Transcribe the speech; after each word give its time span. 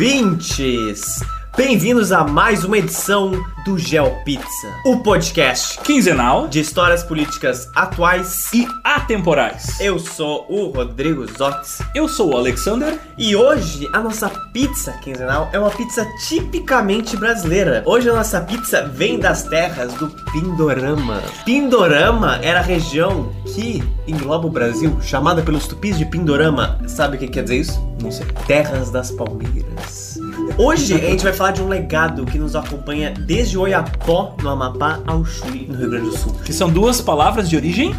ouvintes! 0.00 1.22
Bem-vindos 1.56 2.10
a 2.12 2.24
mais 2.24 2.64
uma 2.64 2.78
edição 2.78 3.32
do 3.66 3.76
Gel 3.76 4.10
Pizza, 4.24 4.68
o 4.86 5.00
podcast 5.02 5.78
quinzenal 5.80 6.48
de 6.48 6.60
histórias 6.60 7.02
políticas 7.02 7.68
atuais. 7.74 8.48
e 8.54 8.66
atemporais. 8.82 9.78
Eu 9.78 9.98
sou 9.98 10.46
o 10.48 10.70
Rodrigo 10.70 11.26
Zotz 11.26 11.82
Eu 11.94 12.08
sou 12.08 12.32
o 12.32 12.36
Alexander. 12.36 12.98
e 13.18 13.36
hoje 13.36 13.86
a 13.92 14.00
nossa 14.00 14.30
pizza 14.52 14.92
quinzenal 15.02 15.50
é 15.52 15.58
uma 15.58 15.70
pizza 15.70 16.06
tipicamente 16.26 17.16
brasileira. 17.16 17.82
Hoje 17.84 18.08
a 18.08 18.14
nossa 18.14 18.40
pizza 18.40 18.82
vem 18.86 19.18
das 19.18 19.42
terras 19.42 19.92
do 19.94 20.08
Pindorama. 20.32 21.20
Pindorama 21.44 22.38
era 22.42 22.60
a 22.60 22.62
região 22.62 23.30
que 23.54 23.82
engloba 24.06 24.46
o 24.46 24.50
Brasil, 24.50 24.96
chamada 25.02 25.42
pelos 25.42 25.66
tupis 25.66 25.98
de 25.98 26.06
Pindorama. 26.06 26.78
Sabe 26.86 27.16
o 27.16 27.18
que 27.20 27.28
quer 27.28 27.42
dizer 27.42 27.56
isso? 27.56 27.80
Não 28.02 28.10
sei. 28.10 28.26
Terras 28.46 28.90
das 28.90 29.10
Palmeiras. 29.10 30.09
Hoje 30.58 30.94
a 30.94 30.98
gente 30.98 31.22
vai 31.22 31.32
falar 31.32 31.52
de 31.52 31.62
um 31.62 31.68
legado 31.68 32.24
que 32.26 32.38
nos 32.38 32.54
acompanha 32.54 33.12
desde 33.12 33.56
Oiapó, 33.56 34.36
no 34.42 34.48
Amapá, 34.48 35.00
ao 35.06 35.24
Chuí, 35.24 35.66
no 35.68 35.76
Rio 35.76 35.90
Grande 35.90 36.10
do 36.10 36.16
Sul. 36.16 36.34
Que 36.44 36.52
são 36.52 36.70
duas 36.70 37.00
palavras 37.00 37.48
de 37.48 37.56
origem 37.56 37.94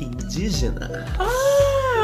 Indígena. 0.00 1.06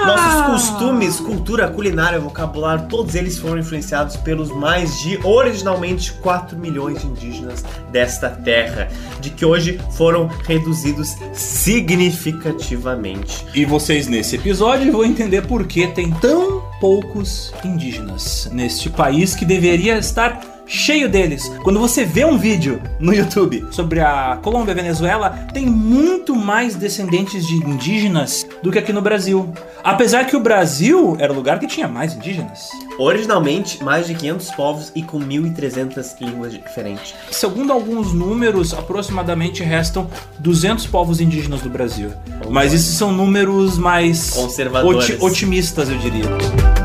Nossos 0.06 0.70
costumes, 0.70 1.20
cultura, 1.20 1.68
culinária, 1.68 2.18
vocabulário, 2.18 2.86
todos 2.88 3.14
eles 3.14 3.38
foram 3.38 3.58
influenciados 3.58 4.16
pelos 4.16 4.50
mais 4.50 4.98
de 5.00 5.18
originalmente 5.24 6.12
4 6.14 6.58
milhões 6.58 7.00
de 7.00 7.06
indígenas 7.06 7.64
desta 7.90 8.28
terra, 8.28 8.88
de 9.20 9.30
que 9.30 9.44
hoje 9.44 9.80
foram 9.92 10.26
reduzidos 10.26 11.14
significativamente. 11.32 13.46
E 13.54 13.64
vocês 13.64 14.08
nesse 14.08 14.34
episódio 14.36 14.90
vão 14.90 15.04
entender 15.04 15.42
por 15.42 15.66
que 15.66 15.86
tem 15.86 16.10
tão 16.10 16.64
poucos 16.80 17.54
indígenas 17.64 18.50
neste 18.52 18.90
país 18.90 19.36
que 19.36 19.44
deveria 19.44 19.98
estar 19.98 20.40
cheio 20.66 21.08
deles. 21.08 21.48
Quando 21.62 21.78
você 21.78 22.04
vê 22.04 22.24
um 22.24 22.38
vídeo 22.38 22.80
no 22.98 23.12
YouTube 23.12 23.66
sobre 23.70 24.00
a 24.00 24.38
Colômbia 24.42 24.72
e 24.72 24.72
a 24.72 24.82
Venezuela, 24.82 25.30
tem 25.52 25.66
muito 25.66 26.34
mais 26.34 26.74
descendentes 26.74 27.46
de 27.46 27.56
indígenas 27.56 28.41
do 28.62 28.70
que 28.70 28.78
aqui 28.78 28.92
no 28.92 29.02
Brasil. 29.02 29.52
Apesar 29.82 30.24
que 30.26 30.36
o 30.36 30.40
Brasil 30.40 31.16
era 31.18 31.32
o 31.32 31.36
lugar 31.36 31.58
que 31.58 31.66
tinha 31.66 31.88
mais 31.88 32.14
indígenas. 32.14 32.68
Originalmente, 32.98 33.82
mais 33.82 34.06
de 34.06 34.14
500 34.14 34.50
povos 34.52 34.92
e 34.94 35.02
com 35.02 35.18
1.300 35.18 36.14
línguas 36.20 36.52
diferentes. 36.52 37.14
Segundo 37.30 37.72
alguns 37.72 38.12
números, 38.12 38.72
aproximadamente 38.72 39.62
restam 39.62 40.08
200 40.38 40.86
povos 40.86 41.20
indígenas 41.20 41.60
do 41.62 41.68
Brasil. 41.70 42.12
Mas 42.48 42.72
esses 42.72 42.94
são 42.96 43.12
números 43.12 43.78
mais 43.78 44.30
Conservadores. 44.30 45.10
oti- 45.10 45.24
otimistas, 45.24 45.88
eu 45.88 45.98
diria. 45.98 46.81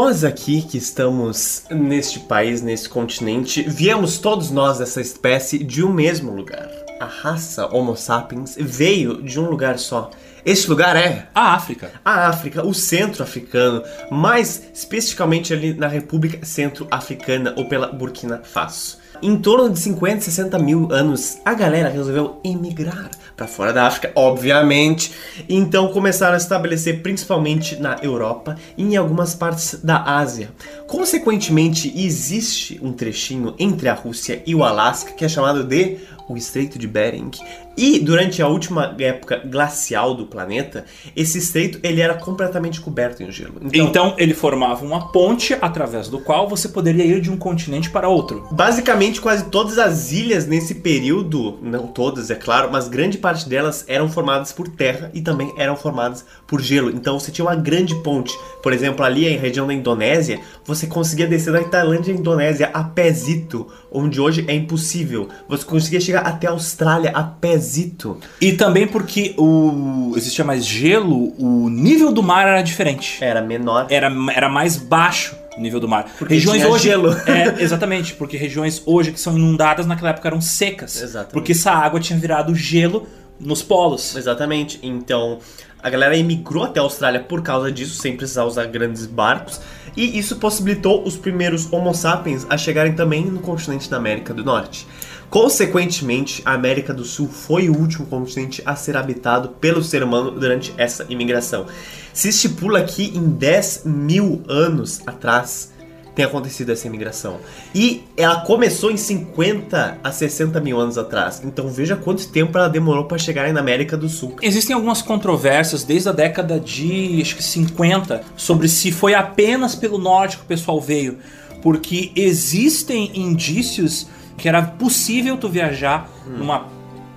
Nós 0.00 0.22
aqui 0.22 0.62
que 0.62 0.78
estamos 0.78 1.64
neste 1.68 2.20
país, 2.20 2.62
nesse 2.62 2.88
continente, 2.88 3.64
viemos 3.64 4.18
todos 4.18 4.48
nós 4.48 4.78
dessa 4.78 5.00
espécie 5.00 5.58
de 5.58 5.82
um 5.82 5.92
mesmo 5.92 6.32
lugar. 6.32 6.70
A 7.00 7.04
raça 7.04 7.66
Homo 7.74 7.96
sapiens 7.96 8.56
veio 8.56 9.20
de 9.20 9.40
um 9.40 9.50
lugar 9.50 9.76
só. 9.76 10.12
Este 10.46 10.70
lugar 10.70 10.94
é 10.94 11.28
A 11.34 11.52
África. 11.52 11.90
a 12.04 12.28
África, 12.28 12.64
o 12.64 12.72
centro 12.72 13.24
africano, 13.24 13.82
mais 14.08 14.70
especificamente 14.72 15.52
ali 15.52 15.74
na 15.74 15.88
República 15.88 16.46
Centro-Africana 16.46 17.52
ou 17.56 17.68
pela 17.68 17.88
Burkina 17.88 18.40
Faso. 18.44 18.98
Em 19.20 19.36
torno 19.36 19.68
de 19.68 19.80
50, 19.80 20.20
60 20.20 20.58
mil 20.60 20.92
anos, 20.92 21.38
a 21.44 21.52
galera 21.52 21.88
resolveu 21.88 22.40
emigrar 22.44 23.10
para 23.36 23.48
fora 23.48 23.72
da 23.72 23.84
África, 23.84 24.12
obviamente. 24.14 25.12
Então 25.48 25.88
começaram 25.88 26.36
a 26.36 26.38
se 26.38 26.44
estabelecer 26.44 27.02
principalmente 27.02 27.80
na 27.80 27.96
Europa 28.02 28.56
e 28.76 28.82
em 28.82 28.96
algumas 28.96 29.34
partes 29.34 29.80
da 29.82 30.02
Ásia. 30.02 30.50
Consequentemente, 30.86 31.92
existe 31.96 32.78
um 32.82 32.92
trechinho 32.92 33.54
entre 33.58 33.88
a 33.88 33.94
Rússia 33.94 34.42
e 34.46 34.54
o 34.54 34.62
Alasca 34.62 35.12
que 35.12 35.24
é 35.24 35.28
chamado 35.28 35.64
de 35.64 35.98
o 36.28 36.36
Estreito 36.36 36.78
de 36.78 36.86
Bering. 36.86 37.30
E 37.76 38.00
durante 38.00 38.42
a 38.42 38.48
última 38.48 38.94
época 38.98 39.40
glacial 39.44 40.14
do 40.14 40.26
planeta, 40.26 40.84
esse 41.14 41.38
estreito 41.38 41.78
ele 41.82 42.00
era 42.00 42.14
completamente 42.14 42.80
coberto 42.80 43.22
em 43.22 43.30
gelo. 43.30 43.60
Então, 43.72 44.14
ele 44.18 44.34
formava 44.34 44.84
uma 44.84 45.12
ponte 45.12 45.56
através 45.60 46.08
do 46.08 46.18
qual 46.18 46.48
você 46.48 46.68
poderia 46.68 47.04
ir 47.04 47.20
de 47.20 47.30
um 47.30 47.36
continente 47.36 47.88
para 47.88 48.08
outro. 48.08 48.48
Basicamente, 48.50 49.20
quase 49.20 49.44
todas 49.44 49.78
as 49.78 50.10
ilhas 50.10 50.46
nesse 50.46 50.76
período, 50.76 51.58
não 51.62 51.86
todas, 51.86 52.30
é 52.30 52.34
claro, 52.34 52.68
mas 52.72 52.88
grande 52.88 53.16
parte 53.16 53.48
delas 53.48 53.84
eram 53.86 54.08
formadas 54.08 54.52
por 54.52 54.68
terra 54.68 55.10
e 55.14 55.20
também 55.20 55.52
eram 55.56 55.76
formadas 55.76 56.24
por 56.46 56.60
gelo. 56.60 56.90
Então 56.90 57.18
você 57.18 57.30
tinha 57.30 57.44
uma 57.44 57.54
grande 57.54 57.94
ponte. 58.02 58.36
Por 58.60 58.72
exemplo, 58.72 59.04
ali 59.04 59.26
em 59.26 59.38
região 59.38 59.66
da 59.66 59.74
Indonésia, 59.74 60.40
você 60.64 60.86
conseguia 60.86 61.26
descer 61.26 61.52
da 61.52 61.62
Tailândia 61.62 62.12
à 62.12 62.16
Indonésia 62.16 62.70
a 62.74 62.82
pezito, 62.82 63.68
onde 63.92 64.20
hoje 64.20 64.44
é 64.48 64.54
impossível. 64.54 65.28
Você 65.48 65.64
conseguia 65.64 66.00
chegar 66.00 66.17
até 66.20 66.46
a 66.46 66.50
Austrália 66.50 67.10
a 67.10 67.22
pezito. 67.22 68.18
E 68.40 68.52
também 68.52 68.86
porque 68.86 69.34
o 69.36 70.12
existia 70.16 70.44
mais 70.44 70.66
gelo, 70.66 71.34
o 71.38 71.68
nível 71.68 72.12
do 72.12 72.22
mar 72.22 72.46
era 72.46 72.62
diferente. 72.62 73.22
Era 73.22 73.40
menor. 73.40 73.86
Era, 73.90 74.10
era 74.34 74.48
mais 74.48 74.76
baixo 74.76 75.36
o 75.56 75.60
nível 75.60 75.80
do 75.80 75.88
mar. 75.88 76.06
Porque 76.18 76.40
tinha 76.40 76.68
hoje 76.68 76.84
gelo. 76.84 77.08
É, 77.26 77.60
exatamente, 77.62 78.14
porque 78.14 78.36
regiões 78.36 78.82
hoje 78.86 79.12
que 79.12 79.20
são 79.20 79.36
inundadas 79.36 79.86
naquela 79.86 80.10
época 80.10 80.28
eram 80.28 80.40
secas. 80.40 81.02
Exatamente. 81.02 81.32
Porque 81.32 81.52
essa 81.52 81.72
água 81.72 82.00
tinha 82.00 82.18
virado 82.18 82.54
gelo 82.54 83.06
nos 83.38 83.62
polos. 83.62 84.16
Exatamente. 84.16 84.78
Então, 84.82 85.38
a 85.82 85.90
galera 85.90 86.16
emigrou 86.16 86.64
até 86.64 86.80
a 86.80 86.82
Austrália 86.82 87.20
por 87.20 87.42
causa 87.42 87.70
disso, 87.70 88.00
sem 88.00 88.16
precisar 88.16 88.44
usar 88.44 88.66
grandes 88.66 89.06
barcos. 89.06 89.60
E 89.96 90.18
isso 90.18 90.36
possibilitou 90.36 91.04
os 91.04 91.16
primeiros 91.16 91.72
Homo 91.72 91.94
sapiens 91.94 92.46
a 92.48 92.56
chegarem 92.56 92.94
também 92.94 93.24
no 93.24 93.40
continente 93.40 93.90
da 93.90 93.96
América 93.96 94.32
do 94.32 94.44
Norte. 94.44 94.86
Consequentemente, 95.30 96.42
a 96.44 96.54
América 96.54 96.94
do 96.94 97.04
Sul 97.04 97.28
foi 97.28 97.68
o 97.68 97.76
último 97.76 98.06
continente 98.06 98.62
a 98.64 98.74
ser 98.74 98.96
habitado 98.96 99.50
pelo 99.60 99.82
ser 99.82 100.02
humano 100.02 100.30
durante 100.30 100.72
essa 100.78 101.04
imigração. 101.08 101.66
Se 102.14 102.30
estipula 102.30 102.82
que 102.82 103.16
em 103.16 103.28
10 103.28 103.82
mil 103.84 104.42
anos 104.48 105.02
atrás 105.06 105.72
tem 106.18 106.24
acontecido 106.24 106.72
essa 106.72 106.84
imigração. 106.88 107.38
E 107.72 108.02
ela 108.16 108.40
começou 108.40 108.90
em 108.90 108.96
50 108.96 109.98
a 110.02 110.10
60 110.10 110.60
mil 110.60 110.80
anos 110.80 110.98
atrás. 110.98 111.40
Então 111.44 111.68
veja 111.68 111.94
quanto 111.94 112.26
tempo 112.26 112.58
ela 112.58 112.68
demorou 112.68 113.04
para 113.04 113.18
chegar 113.18 113.52
na 113.52 113.60
América 113.60 113.96
do 113.96 114.08
Sul. 114.08 114.34
Existem 114.42 114.74
algumas 114.74 115.00
controvérsias 115.00 115.84
desde 115.84 116.08
a 116.08 116.12
década 116.12 116.58
de 116.58 117.20
acho 117.22 117.36
que 117.36 117.42
50 117.44 118.22
sobre 118.36 118.68
se 118.68 118.90
foi 118.90 119.14
apenas 119.14 119.76
pelo 119.76 119.96
norte 119.96 120.38
que 120.38 120.42
o 120.42 120.46
pessoal 120.46 120.80
veio, 120.80 121.18
porque 121.62 122.10
existem 122.16 123.12
indícios 123.14 124.08
que 124.38 124.48
era 124.48 124.62
possível 124.62 125.36
tu 125.36 125.48
viajar 125.48 126.08
numa 126.26 126.66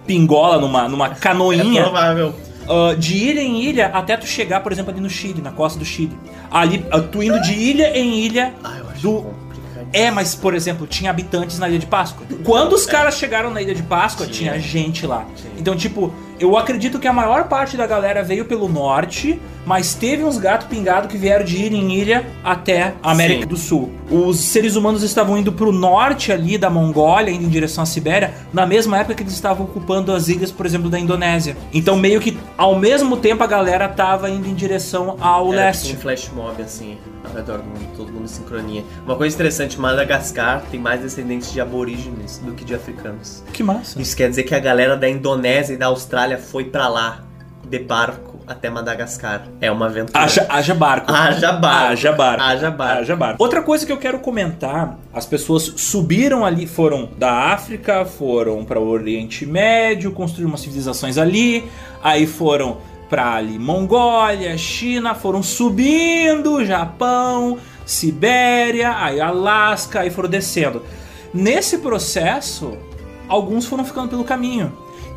pingola, 0.06 0.58
numa, 0.60 0.90
numa 0.90 1.08
É 1.08 1.16
canoinha 1.16 1.84
provável. 1.84 2.34
ah, 2.68 2.96
de 2.98 3.16
ilha 3.16 3.42
em 3.42 3.62
ilha 3.64 3.88
até 3.94 4.18
tu 4.18 4.26
chegar, 4.26 4.60
por 4.62 4.72
exemplo, 4.72 4.92
ali 4.92 5.00
no 5.00 5.10
Chile, 5.10 5.42
na 5.42 5.52
costa 5.52 5.80
do 5.80 5.86
Chile. 5.86 6.18
Ali, 6.52 6.86
ah, 6.92 7.00
tu 7.00 7.22
indo 7.24 7.40
de 7.42 7.54
ilha 7.54 7.98
em 7.98 8.20
ilha 8.20 8.54
Ah, 8.64 8.78
eu 8.80 8.90
acho 8.90 9.02
do. 9.02 9.42
É, 9.94 10.10
mas, 10.10 10.34
por 10.36 10.54
exemplo, 10.56 10.88
tinha 10.88 11.10
habitantes 11.12 11.60
na 11.60 11.68
Ilha 11.68 11.78
de 11.80 11.86
Páscoa. 11.86 12.26
Quando 12.46 12.72
os 12.74 12.86
caras 12.86 13.16
chegaram 13.18 13.50
na 13.52 13.62
Ilha 13.62 13.76
de 13.76 13.84
Páscoa, 13.84 14.26
Tinha. 14.26 14.52
tinha 14.52 14.62
gente 14.62 15.06
lá. 15.06 15.26
Tinha. 15.36 15.52
Então, 15.60 15.76
tipo, 15.76 16.14
eu 16.40 16.56
acredito 16.56 16.98
que 16.98 17.10
a 17.10 17.12
maior 17.12 17.50
parte 17.50 17.76
da 17.76 17.86
galera 17.86 18.24
veio 18.24 18.46
pelo 18.46 18.70
norte, 18.70 19.38
mas 19.66 19.94
teve 19.94 20.24
uns 20.24 20.38
gatos 20.38 20.68
pingados 20.68 21.12
que 21.12 21.18
vieram 21.18 21.44
de 21.44 21.58
ilha 21.58 21.76
em 21.76 21.92
ilha 21.94 22.26
até 22.42 22.94
a 23.04 23.12
América 23.12 23.42
Sim. 23.42 23.48
do 23.50 23.58
Sul. 23.58 23.92
Os 24.12 24.40
seres 24.40 24.76
humanos 24.76 25.04
estavam 25.04 25.38
indo 25.38 25.54
pro 25.54 25.72
norte 25.72 26.34
ali 26.34 26.58
da 26.58 26.70
Mongólia, 26.70 27.32
indo 27.32 27.46
em 27.46 27.50
direção 27.50 27.84
à 27.84 27.86
Sibéria, 27.86 28.34
na 28.52 28.66
mesma 28.66 28.98
época 28.98 29.16
que 29.16 29.24
eles 29.24 29.32
estavam 29.34 29.66
ocupando 29.66 30.12
as 30.12 30.28
ilhas, 30.28 30.52
por 30.52 30.66
exemplo, 30.66 30.90
da 30.90 31.00
Indonésia. 31.00 31.56
Então, 31.74 31.96
meio 31.96 32.20
que 32.20 32.38
ao 32.58 32.78
mesmo 32.78 33.16
tempo 33.16 33.42
a 33.42 33.48
galera 33.48 33.88
tava 33.88 34.30
indo 34.30 34.50
em 34.50 34.54
direção 34.54 35.16
ao 35.22 35.54
Era 35.54 35.68
leste. 35.68 35.88
tipo 35.88 36.00
um 36.00 36.02
flash 36.02 36.30
mob, 36.36 36.62
assim, 36.62 36.98
ao 37.24 37.34
redor 37.34 37.60
do 37.60 37.64
mundo, 37.64 37.88
todo 37.96 38.12
mundo 38.12 38.26
em 38.26 38.28
sincronia. 38.28 38.84
Uma 39.06 39.16
coisa 39.16 39.34
interessante, 39.34 39.80
Madagascar 39.80 40.62
tem 40.70 40.80
mais 40.80 41.00
descendentes 41.00 41.54
de 41.54 41.62
aborígenes 41.62 42.40
do 42.40 42.52
que 42.52 42.66
de 42.66 42.76
africanos. 42.76 43.42
Que 43.54 43.64
massa. 43.64 44.02
Isso 44.02 44.18
quer 44.18 44.30
dizer 44.30 44.44
que 44.44 44.54
a 44.54 44.60
galera 44.60 44.98
da 44.98 45.08
Indonésia 45.10 45.74
e 45.74 45.78
da 45.78 45.86
Austrália 45.86 46.38
foi 46.38 46.66
pra 46.66 46.90
lá 46.90 47.24
de 47.66 47.80
barco 47.80 48.31
até 48.52 48.70
Madagascar. 48.70 49.44
É 49.60 49.72
uma 49.72 49.88
aventura. 49.88 50.20
Haja, 50.20 50.46
haja 50.50 50.76
barco. 50.76 51.12
Haja 51.12 51.52
barco. 51.52 51.92
Haja 51.92 52.12
barco. 52.12 52.44
Haja 52.44 52.72
barco. 52.72 53.00
Haja 53.02 53.16
barco. 53.16 53.44
Outra 53.44 53.62
coisa 53.62 53.86
que 53.86 53.92
eu 53.92 53.98
quero 53.98 54.20
comentar: 54.20 54.98
as 55.14 55.26
pessoas 55.26 55.64
subiram 55.78 56.46
ali, 56.46 56.68
foram 56.68 57.10
da 57.18 57.54
África, 57.54 58.06
foram 58.06 58.64
para 58.64 58.80
o 58.80 58.88
Oriente 58.88 59.46
Médio, 59.46 60.12
construíram 60.12 60.50
umas 60.50 60.62
civilizações 60.62 61.18
ali, 61.18 61.70
aí 62.04 62.28
foram 62.28 62.78
para 63.10 63.34
ali 63.36 63.60
Mongólia, 63.60 64.58
China, 64.58 65.14
foram 65.14 65.44
subindo, 65.44 66.64
Japão, 66.66 67.58
Sibéria, 67.86 68.96
aí 68.98 69.20
Alasca, 69.20 70.00
aí 70.00 70.10
foram 70.10 70.30
descendo. 70.30 70.82
Nesse 71.34 71.78
processo, 71.80 72.78
alguns 73.28 73.66
foram 73.66 73.84
ficando 73.84 74.10
pelo 74.10 74.24
caminho. 74.24 74.72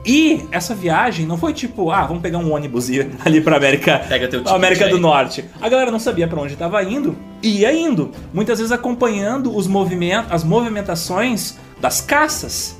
E 0.04 0.44
essa 0.50 0.74
viagem 0.74 1.26
não 1.26 1.38
foi 1.38 1.52
tipo, 1.52 1.90
ah, 1.90 2.04
vamos 2.04 2.22
pegar 2.22 2.38
um 2.38 2.52
ônibus 2.52 2.88
e 2.88 2.96
ir 2.96 3.10
ali 3.24 3.40
pra 3.40 3.56
América, 3.56 4.04
Pega 4.08 4.28
teu 4.28 4.46
América 4.48 4.88
do 4.88 4.96
aí. 4.96 5.00
Norte. 5.00 5.44
A 5.60 5.68
galera 5.68 5.90
não 5.90 5.98
sabia 5.98 6.28
pra 6.28 6.40
onde 6.40 6.52
estava 6.52 6.82
indo 6.82 7.16
e 7.42 7.60
ia 7.60 7.72
indo. 7.72 8.10
Muitas 8.32 8.58
vezes 8.58 8.72
acompanhando 8.72 9.56
os 9.56 9.66
movimentos, 9.66 10.30
as 10.30 10.44
movimentações 10.44 11.56
das 11.80 12.00
caças. 12.00 12.76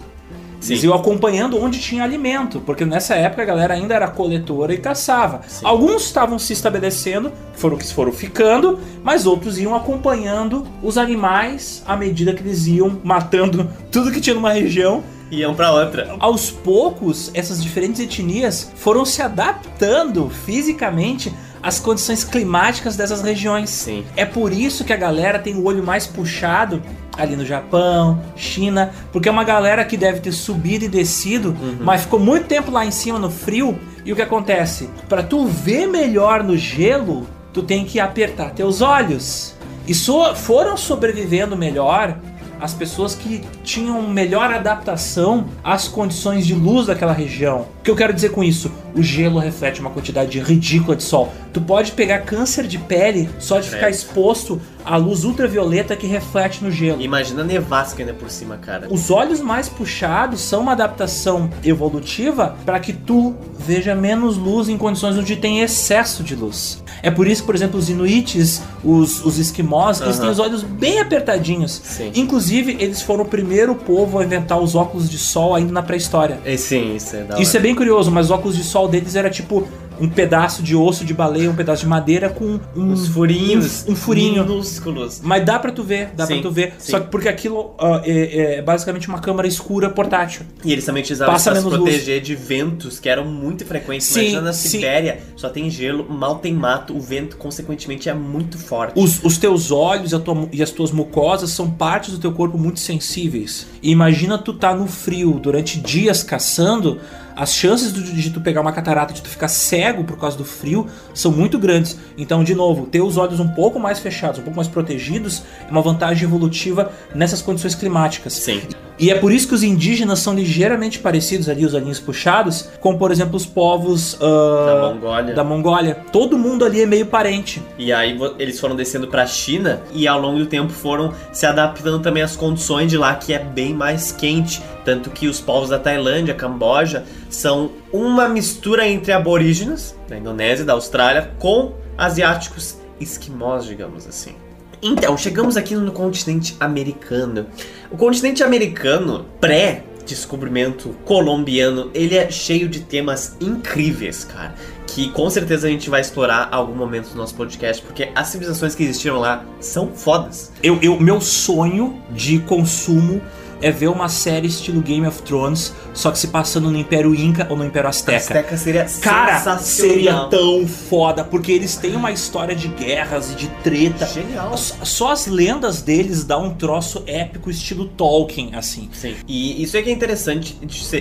Eles 0.67 0.81
Sim. 0.81 0.87
iam 0.87 0.97
acompanhando 0.97 1.63
onde 1.63 1.79
tinha 1.79 2.03
alimento, 2.03 2.59
porque 2.61 2.87
nessa 2.87 3.15
época 3.15 3.43
a 3.43 3.45
galera 3.45 3.75
ainda 3.75 3.95
era 3.95 4.09
coletora 4.09 4.73
e 4.73 4.79
caçava. 4.79 5.43
Sim. 5.47 5.67
Alguns 5.67 6.05
estavam 6.07 6.39
se 6.39 6.55
estabelecendo, 6.55 7.31
foram 7.55 7.77
que 7.77 7.93
foram 7.93 8.13
ficando, 8.13 8.79
mas 9.03 9.27
outros 9.27 9.59
iam 9.59 9.75
acompanhando 9.75 10.67
os 10.83 10.97
animais 10.97 11.83
à 11.87 11.97
medida 11.97 12.33
que 12.33 12.43
eles 12.43 12.67
iam 12.67 12.99
matando 13.05 13.71
tudo 13.93 14.11
que 14.11 14.21
tinha 14.21 14.35
numa 14.35 14.53
região 14.53 15.03
Iam 15.31 15.55
pra 15.55 15.73
outra. 15.73 16.17
aos 16.21 16.51
poucos, 16.51 17.31
essas 17.35 17.63
diferentes 17.63 18.01
etnias 18.01 18.71
foram 18.77 19.05
se 19.05 19.21
adaptando 19.23 20.31
fisicamente 20.31 21.33
às 21.63 21.81
condições 21.81 22.23
climáticas 22.25 22.95
dessas 22.97 23.23
regiões. 23.23 23.71
Sim. 23.71 24.05
É 24.17 24.25
por 24.25 24.53
isso 24.53 24.85
que 24.85 24.93
a 24.93 24.97
galera 24.97 25.39
tem 25.39 25.55
o 25.55 25.65
olho 25.65 25.83
mais 25.83 26.07
puxado 26.07 26.83
ali 27.17 27.37
no 27.37 27.45
Japão, 27.47 28.21
China, 28.37 28.91
porque 29.13 29.29
é 29.29 29.33
uma 29.33 29.45
galera 29.45 29.85
que 29.85 29.97
deve 29.97 30.21
ter 30.21 30.33
subido 30.33 30.85
e 30.85 30.89
descido, 30.89 31.57
mas 31.81 32.03
ficou 32.03 32.19
muito 32.21 32.47
tempo 32.47 32.71
lá 32.71 32.85
em 32.85 32.91
cima 32.91 33.19
no 33.19 33.31
frio. 33.31 33.79
E 34.05 34.13
o 34.13 34.17
que 34.17 34.23
acontece? 34.23 34.91
Para 35.09 35.23
tu 35.23 35.47
ver 35.47 35.87
melhor 35.87 36.43
no 36.43 36.57
gelo, 36.57 37.27
tu 37.53 37.63
tem 37.63 37.85
que 37.85 37.99
apertar 37.99 38.51
teus 38.51 38.83
olhos. 38.83 39.55
E 39.87 39.95
so- 39.95 40.35
foram 40.35 40.77
sobrevivendo 40.77 41.57
melhor 41.57 42.19
as 42.61 42.73
pessoas 42.75 43.15
que 43.15 43.43
tinham 43.63 44.03
melhor 44.09 44.53
adaptação 44.53 45.47
às 45.63 45.89
condições 45.89 46.47
de 46.47 46.55
luz 46.55 46.87
daquela 46.87 47.13
região. 47.13 47.67
O 47.81 47.83
que 47.83 47.91
eu 47.91 47.97
quero 47.97 48.13
dizer 48.13 48.31
com 48.31 48.43
isso? 48.43 48.71
O 48.95 49.03
gelo 49.03 49.39
reflete 49.39 49.81
uma 49.81 49.91
quantidade 49.91 50.39
ridícula 50.41 50.97
de 50.97 51.03
sol. 51.03 51.33
Tu 51.53 51.61
pode 51.61 51.93
pegar 51.93 52.21
câncer 52.21 52.67
de 52.67 52.79
pele 52.79 53.29
só 53.39 53.59
de 53.59 53.67
ficar 53.67 53.81
Credo. 53.81 53.95
exposto 53.95 54.61
à 54.85 54.97
luz 54.97 55.25
ultravioleta 55.25 55.97
que 55.97 56.07
reflete 56.07 56.63
no 56.63 56.71
gelo. 56.71 57.01
Imagina 57.01 57.43
a 57.43 57.45
nevasca 57.45 58.03
ainda 58.03 58.13
por 58.15 58.31
cima, 58.31 58.57
cara. 58.57 58.87
Os 58.91 59.11
olhos 59.11 59.41
mais 59.41 59.69
puxados 59.69 60.41
são 60.41 60.61
uma 60.63 60.73
adaptação 60.73 61.49
evolutiva 61.65 62.57
para 62.65 62.79
que 62.79 62.93
tu 62.93 63.35
veja 63.59 63.95
menos 63.95 64.37
luz 64.37 64.69
em 64.69 64.77
condições 64.77 65.17
onde 65.17 65.37
tem 65.37 65.61
excesso 65.61 66.23
de 66.23 66.35
luz. 66.35 66.83
É 67.03 67.11
por 67.11 67.27
isso 67.27 67.43
que, 67.43 67.47
por 67.47 67.55
exemplo, 67.55 67.79
os 67.79 67.89
inuites, 67.91 68.63
os, 68.83 69.25
os 69.25 69.39
esquimós, 69.39 70.01
eles 70.01 70.15
Aham. 70.17 70.23
têm 70.23 70.31
os 70.31 70.39
olhos 70.39 70.63
bem 70.63 71.01
apertadinhos. 71.01 71.81
Sim. 71.85 72.11
Inclusive, 72.15 72.77
eles 72.79 73.03
foram 73.03 73.25
o 73.25 73.27
primeiro 73.27 73.75
povo 73.75 74.19
a 74.19 74.25
inventar 74.25 74.59
os 74.61 74.75
óculos 74.75 75.09
de 75.11 75.19
sol 75.19 75.55
ainda 75.55 75.73
na 75.73 75.83
pré-história. 75.83 76.39
É, 76.45 76.57
sim, 76.57 76.95
isso 76.97 77.17
é 77.17 77.25
da 77.25 77.41
Isso 77.41 77.57
é 77.57 77.59
hora. 77.59 77.63
bem 77.67 77.75
curioso, 77.75 78.11
mas 78.11 78.27
os 78.27 78.31
óculos 78.31 78.57
de 78.57 78.65
sol 78.65 78.89
deles 78.89 79.15
era 79.17 79.29
tipo 79.31 79.67
um 80.01 80.09
pedaço 80.09 80.63
de 80.63 80.75
osso 80.75 81.05
de 81.05 81.15
baleia, 81.15 81.51
um 81.51 81.55
pedaço 81.55 81.83
de 81.83 81.89
madeira 81.89 82.29
com 82.29 82.59
um, 82.77 82.93
Uns 82.93 83.09
furinhos. 83.09 83.85
um, 83.89 83.93
um 83.93 83.97
furinho. 83.97 84.45
Minúsculos. 84.45 85.21
Mas 85.23 85.45
dá 85.45 85.59
pra 85.59 85.71
tu 85.73 85.83
ver, 85.83 86.11
dá 86.17 86.27
Sim, 86.27 86.35
pra 86.35 86.43
tu 86.43 86.51
ver. 86.51 86.75
sim. 86.79 86.91
Só 86.93 87.01
que 87.01 87.09
porque 87.09 87.29
aquilo 87.29 87.75
ah, 87.79 88.03
é, 88.05 88.57
é 88.59 88.63
basicamente 88.63 89.09
uma 89.09 89.19
câmara 89.21 89.47
escura 89.47 89.89
portátil. 89.91 90.43
E 90.65 90.73
eles 90.73 90.85
também 90.85 91.03
Passa 91.03 91.13
isso 91.15 91.25
pra 91.25 91.39
se 91.39 91.51
menos 91.51 91.65
luz. 91.65 91.83
proteger 91.83 92.21
de 92.21 92.35
ventos 92.35 92.99
que 92.99 93.09
eram 93.09 93.25
muito 93.27 93.65
frequentes. 93.65 94.07
Sim, 94.07 94.21
Imagina 94.21 94.41
na 94.41 94.53
sim. 94.53 94.69
Sibéria, 94.69 95.19
só 95.37 95.49
tem 95.49 95.71
gelo, 95.71 96.07
mal 96.11 96.37
tem 96.37 96.53
mato, 96.55 96.97
o 96.97 97.01
vento, 97.01 97.37
consequentemente, 97.37 98.09
é 98.09 98.15
muito 98.15 98.59
forte. 98.59 98.99
Os, 98.99 99.23
os 99.25 99.39
teus 99.39 99.71
olhos 99.71 100.13
e, 100.13 100.15
a 100.15 100.19
tua 100.19 100.49
e 100.53 100.63
as 100.63 100.71
tuas 100.71 100.91
mucosas 100.91 101.51
são 101.51 101.71
partes 101.71 102.11
do 102.13 102.19
teu 102.19 102.33
corpo 102.33 102.57
muito 102.59 102.81
sensíveis. 102.81 103.67
E 103.83 103.91
imagina 103.91 104.39
tu 104.39 104.53
tá 104.55 104.75
no 104.75 104.87
frio 104.87 105.33
durante 105.41 105.79
dias 105.81 106.23
caçando, 106.23 106.99
as 107.37 107.55
chances 107.55 107.93
de, 107.93 108.03
de 108.03 108.31
tu 108.31 108.41
pegar 108.41 108.61
uma 108.61 108.73
catarata, 108.73 109.13
de 109.13 109.23
tu 109.23 109.29
ficar 109.29 109.49
cego 109.49 110.05
por 110.05 110.19
causa 110.19 110.37
do 110.37 110.45
frio, 110.45 110.87
são 111.13 111.33
muito 111.33 111.59
grandes. 111.59 111.99
Então, 112.17 112.45
de 112.45 112.55
novo, 112.55 112.87
ter 112.87 113.01
os 113.01 113.17
olhos 113.17 113.41
um 113.41 113.49
pouco 113.49 113.79
mais 113.79 113.99
fechados, 113.99 114.39
um 114.39 114.43
pouco 114.43 114.57
mais 114.57 114.69
protegidos, 114.69 115.43
é 115.67 115.71
uma 115.71 115.83
vantagem 115.83 116.25
evolutiva 116.25 116.93
nessas 117.15 117.43
condições 117.43 117.75
climáticas. 117.75 118.35
Sim. 118.35 118.63
E 118.99 119.11
é 119.11 119.17
por 119.17 119.33
isso 119.33 119.49
que 119.49 119.55
os 119.55 119.63
indígenas 119.63 120.21
são 120.21 120.35
ligeiramente 120.35 121.01
parecidos 121.01 121.49
ali, 121.49 121.65
os 121.65 121.75
olhinhos 121.75 121.99
puxados, 121.99 122.69
com, 122.81 122.97
por 122.97 123.11
exemplo, 123.11 123.37
os 123.37 123.45
povos 123.45 124.17
ah, 124.21 124.67
Da 124.67 124.95
Mongólia. 124.95 125.35
da 125.35 125.45
Mongólia. 125.45 125.99
Todo 126.13 126.39
mundo 126.39 126.65
ali 126.65 126.81
é 126.81 126.87
meio 126.87 127.07
parente. 127.07 127.61
E 127.77 127.93
aí 127.93 128.17
eles 128.39 128.61
foram 128.61 128.77
descendo 128.77 129.09
pra 129.09 129.27
China 129.27 129.83
e 129.93 130.07
ao 130.07 130.21
longo 130.21 130.39
do 130.39 130.47
tempo 130.47 130.73
foram 130.73 131.13
se 131.33 131.45
adaptando 131.45 132.01
também 132.01 132.23
às 132.23 132.37
condições 132.37 132.89
de 132.89 132.97
lá, 132.97 133.15
que 133.17 133.33
é 133.33 133.39
bem 133.39 133.75
mais 133.75 134.13
quente. 134.13 134.63
Tanto 134.85 135.11
que 135.11 135.27
os 135.27 135.41
povos 135.41 135.71
da 135.71 135.79
Tailândia, 135.79 136.35
Camboja, 136.35 137.05
são 137.31 137.73
uma 137.93 138.29
mistura 138.29 138.87
entre 138.87 139.13
aborígenes, 139.13 139.97
da 140.09 140.17
Indonésia, 140.17 140.65
da 140.65 140.75
Austrália, 140.75 141.33
com 141.39 141.75
asiáticos 141.97 142.77
esquimós, 143.01 143.65
digamos 143.65 144.07
assim. 144.07 144.35
Então, 144.83 145.17
chegamos 145.17 145.57
aqui 145.57 145.75
no 145.75 145.93
continente 145.93 146.55
americano. 146.61 147.47
O 147.91 147.97
continente 147.97 148.45
americano, 148.45 149.25
pré-descobrimento 149.41 150.91
colombiano, 151.07 151.91
ele 151.95 152.15
é 152.15 152.31
cheio 152.31 152.69
de 152.69 152.81
temas 152.81 153.35
incríveis, 153.41 154.25
cara. 154.25 154.55
Que 154.87 155.11
com 155.11 155.31
certeza 155.31 155.67
a 155.67 155.71
gente 155.71 155.89
vai 155.89 156.03
explorar 156.03 156.49
algum 156.53 156.75
momento 156.75 157.09
do 157.09 157.17
nosso 157.17 157.35
podcast, 157.35 157.83
porque 157.83 158.11
as 158.15 158.29
civilizações 158.29 158.75
que 158.75 158.83
existiram 158.83 159.19
lá 159.19 159.43
são 159.59 159.89
fodas. 159.89 160.53
Eu, 160.63 160.79
eu, 160.83 161.01
meu 161.01 161.19
sonho 161.19 161.99
de 162.11 162.39
consumo 162.41 163.23
é 163.65 163.71
ver 163.71 163.89
uma 163.89 164.11
série 164.11 164.47
estilo 164.47 164.83
Game 164.83 165.07
of 165.07 165.23
Thrones, 165.23 165.73
só 165.95 166.11
que 166.11 166.19
se 166.19 166.29
passando 166.29 166.71
no 166.71 166.77
Império 166.77 167.15
Inca 167.15 167.47
ou 167.49 167.57
no 167.57 167.65
Império 167.65 167.89
Azteca. 167.89 168.19
Azteca 168.19 168.57
seria 168.59 168.85
Cara, 169.01 169.59
seria 169.59 170.25
tão 170.25 170.69
foda, 170.69 171.25
porque 171.25 171.51
eles 171.51 171.75
têm 171.75 171.97
uma 171.97 172.13
história 172.13 172.55
de 172.55 172.69
guerras 172.69 173.33
e 173.33 173.35
de 173.37 173.49
treta. 173.63 174.07
Genial. 174.07 174.55
Só 174.59 175.13
as 175.13 175.27
lendas 175.27 175.81
deles 175.81 176.25
dão 176.25 176.49
um 176.49 176.55
troço 176.55 177.05
épico 177.07 177.49
estilo 177.49 177.87
Tolkien, 177.87 178.55
assim. 178.55 178.91
Sim. 178.93 179.17
E 179.27 179.63
isso 179.63 179.79
é 179.79 179.83
que 179.83 179.89
é 179.89 179.93
interessante. 179.95 180.59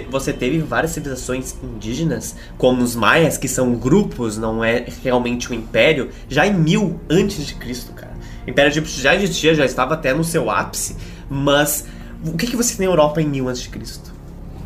Você 0.09 0.31
teve 0.31 0.59
várias 0.59 0.91
civilizações 0.91 1.53
indígenas, 1.61 2.33
como 2.57 2.81
os 2.81 2.95
maias, 2.95 3.37
que 3.37 3.49
são 3.49 3.75
grupos, 3.75 4.37
não 4.37 4.63
é 4.63 4.85
realmente 5.03 5.51
um 5.51 5.55
império, 5.55 6.11
já 6.29 6.47
em 6.47 6.53
mil 6.53 6.97
antes 7.09 7.45
de 7.45 7.55
Cristo, 7.55 7.91
cara. 7.91 8.13
O 8.47 8.49
Império 8.49 8.69
Egípcio 8.69 9.01
já 9.01 9.13
existia, 9.13 9.53
já 9.53 9.65
estava 9.65 9.95
até 9.95 10.13
no 10.13 10.23
seu 10.23 10.49
ápice, 10.49 10.95
mas 11.29 11.85
o 12.25 12.37
que, 12.37 12.47
que 12.47 12.55
você 12.55 12.75
tem 12.75 12.85
na 12.85 12.91
Europa 12.91 13.21
em 13.21 13.27
mil 13.27 13.49
antes 13.49 13.61
de 13.61 13.69
Cristo? 13.69 14.13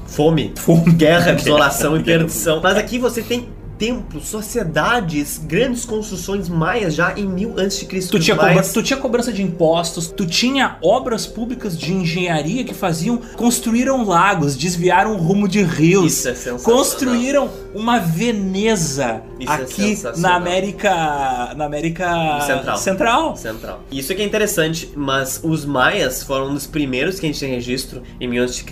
Fome, 0.06 0.54
Fome. 0.56 0.94
guerra, 0.94 1.34
desolação 1.36 1.98
e 1.98 2.04
perdição. 2.04 2.62
Mas 2.62 2.78
aqui 2.78 2.98
você 2.98 3.22
tem 3.22 3.50
templos, 3.78 4.28
sociedades, 4.28 5.38
grandes 5.38 5.86
construções 5.86 6.50
maias 6.50 6.96
já 6.96 7.18
em 7.18 7.28
mil 7.28 7.54
antes 7.58 7.80
de 7.80 7.86
Cristo. 7.86 8.12
Tu 8.12 8.20
tinha, 8.20 8.38
tu 8.74 8.84
tinha 8.84 8.98
cobrança 8.98 9.32
de 9.32 9.42
impostos, 9.42 10.08
tu 10.08 10.26
tinha 10.26 10.78
obras 10.82 11.26
públicas 11.26 11.78
de 11.78 11.94
engenharia 11.94 12.64
que 12.64 12.74
faziam, 12.74 13.18
construíram 13.36 14.06
lagos, 14.06 14.56
desviaram 14.56 15.14
o 15.14 15.18
rumo 15.18 15.48
de 15.48 15.64
rios, 15.64 16.26
é 16.26 16.34
construíram 16.64 17.50
uma 17.74 18.00
Veneza 18.00 19.22
Isso 19.40 19.52
é 19.52 19.56
aqui 19.56 19.96
sensacional. 19.96 20.32
na 20.32 20.36
América, 20.38 21.54
na 21.56 21.66
América 21.66 22.42
Central. 22.42 22.78
Central. 22.78 23.38
Central. 23.38 23.84
Isso 23.92 24.12
aqui 24.12 24.22
é 24.22 24.26
interessante, 24.26 24.92
mas 24.96 25.40
os 25.44 25.66
maias 25.66 26.24
foram 26.24 26.50
um 26.50 26.54
dos 26.54 26.66
primeiros 26.66 27.20
que 27.20 27.26
a 27.26 27.30
gente 27.30 27.40
tem 27.40 27.50
registro 27.50 28.02
em 28.20 28.28
1000 28.28 28.44
a.C. 28.44 28.64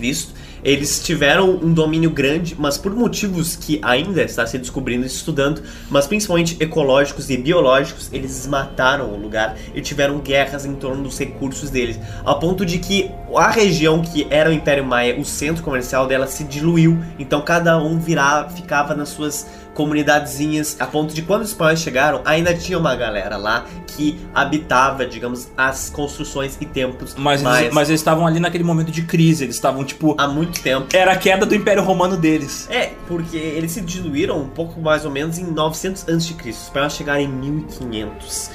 Eles 0.66 1.00
tiveram 1.00 1.60
um 1.62 1.72
domínio 1.72 2.10
grande, 2.10 2.56
mas 2.58 2.76
por 2.76 2.92
motivos 2.92 3.54
que 3.54 3.78
ainda 3.84 4.20
está 4.20 4.44
se 4.44 4.58
descobrindo 4.58 5.04
e 5.04 5.06
estudando, 5.06 5.62
mas 5.88 6.08
principalmente 6.08 6.56
ecológicos 6.58 7.30
e 7.30 7.36
biológicos, 7.36 8.10
eles 8.12 8.48
mataram 8.48 9.12
o 9.12 9.16
lugar 9.16 9.56
e 9.72 9.80
tiveram 9.80 10.18
guerras 10.18 10.66
em 10.66 10.74
torno 10.74 11.04
dos 11.04 11.16
recursos 11.16 11.70
deles, 11.70 12.00
ao 12.24 12.40
ponto 12.40 12.66
de 12.66 12.80
que 12.80 13.08
a 13.32 13.48
região 13.48 14.02
que 14.02 14.26
era 14.28 14.50
o 14.50 14.52
Império 14.52 14.84
Maia, 14.84 15.16
o 15.16 15.24
centro 15.24 15.62
comercial 15.62 16.08
dela 16.08 16.26
se 16.26 16.42
diluiu, 16.42 16.98
então 17.16 17.40
cada 17.42 17.78
um 17.78 18.00
virava, 18.00 18.50
ficava 18.50 18.92
nas 18.92 19.10
suas 19.10 19.46
comunidadezinhas, 19.76 20.76
a 20.80 20.86
ponto 20.86 21.14
de 21.14 21.22
quando 21.22 21.42
os 21.42 21.50
espanhóis 21.50 21.80
chegaram, 21.80 22.22
ainda 22.24 22.54
tinha 22.54 22.78
uma 22.78 22.96
galera 22.96 23.36
lá 23.36 23.66
que 23.86 24.18
habitava, 24.34 25.06
digamos, 25.06 25.48
as 25.56 25.90
construções 25.90 26.56
e 26.60 26.66
templos 26.66 27.14
Mas, 27.16 27.42
mais 27.42 27.60
eles, 27.60 27.74
mas 27.74 27.88
eles 27.90 28.00
estavam 28.00 28.26
ali 28.26 28.40
naquele 28.40 28.64
momento 28.64 28.90
de 28.90 29.02
crise, 29.02 29.44
eles 29.44 29.54
estavam 29.54 29.84
tipo. 29.84 30.14
há 30.18 30.26
muito 30.26 30.55
tempo. 30.60 30.88
Era 30.94 31.12
a 31.12 31.16
queda 31.16 31.46
do 31.46 31.54
Império 31.54 31.82
Romano 31.82 32.16
deles. 32.16 32.68
É, 32.70 32.92
porque 33.06 33.36
eles 33.36 33.72
se 33.72 33.80
diluíram 33.80 34.40
um 34.40 34.48
pouco 34.48 34.80
mais 34.80 35.04
ou 35.04 35.10
menos 35.10 35.38
em 35.38 35.44
900 35.44 36.08
a.C. 36.08 36.48
Espanhóis 36.48 36.92
chegaram 36.94 37.20
em 37.20 37.28
1500. 37.28 38.50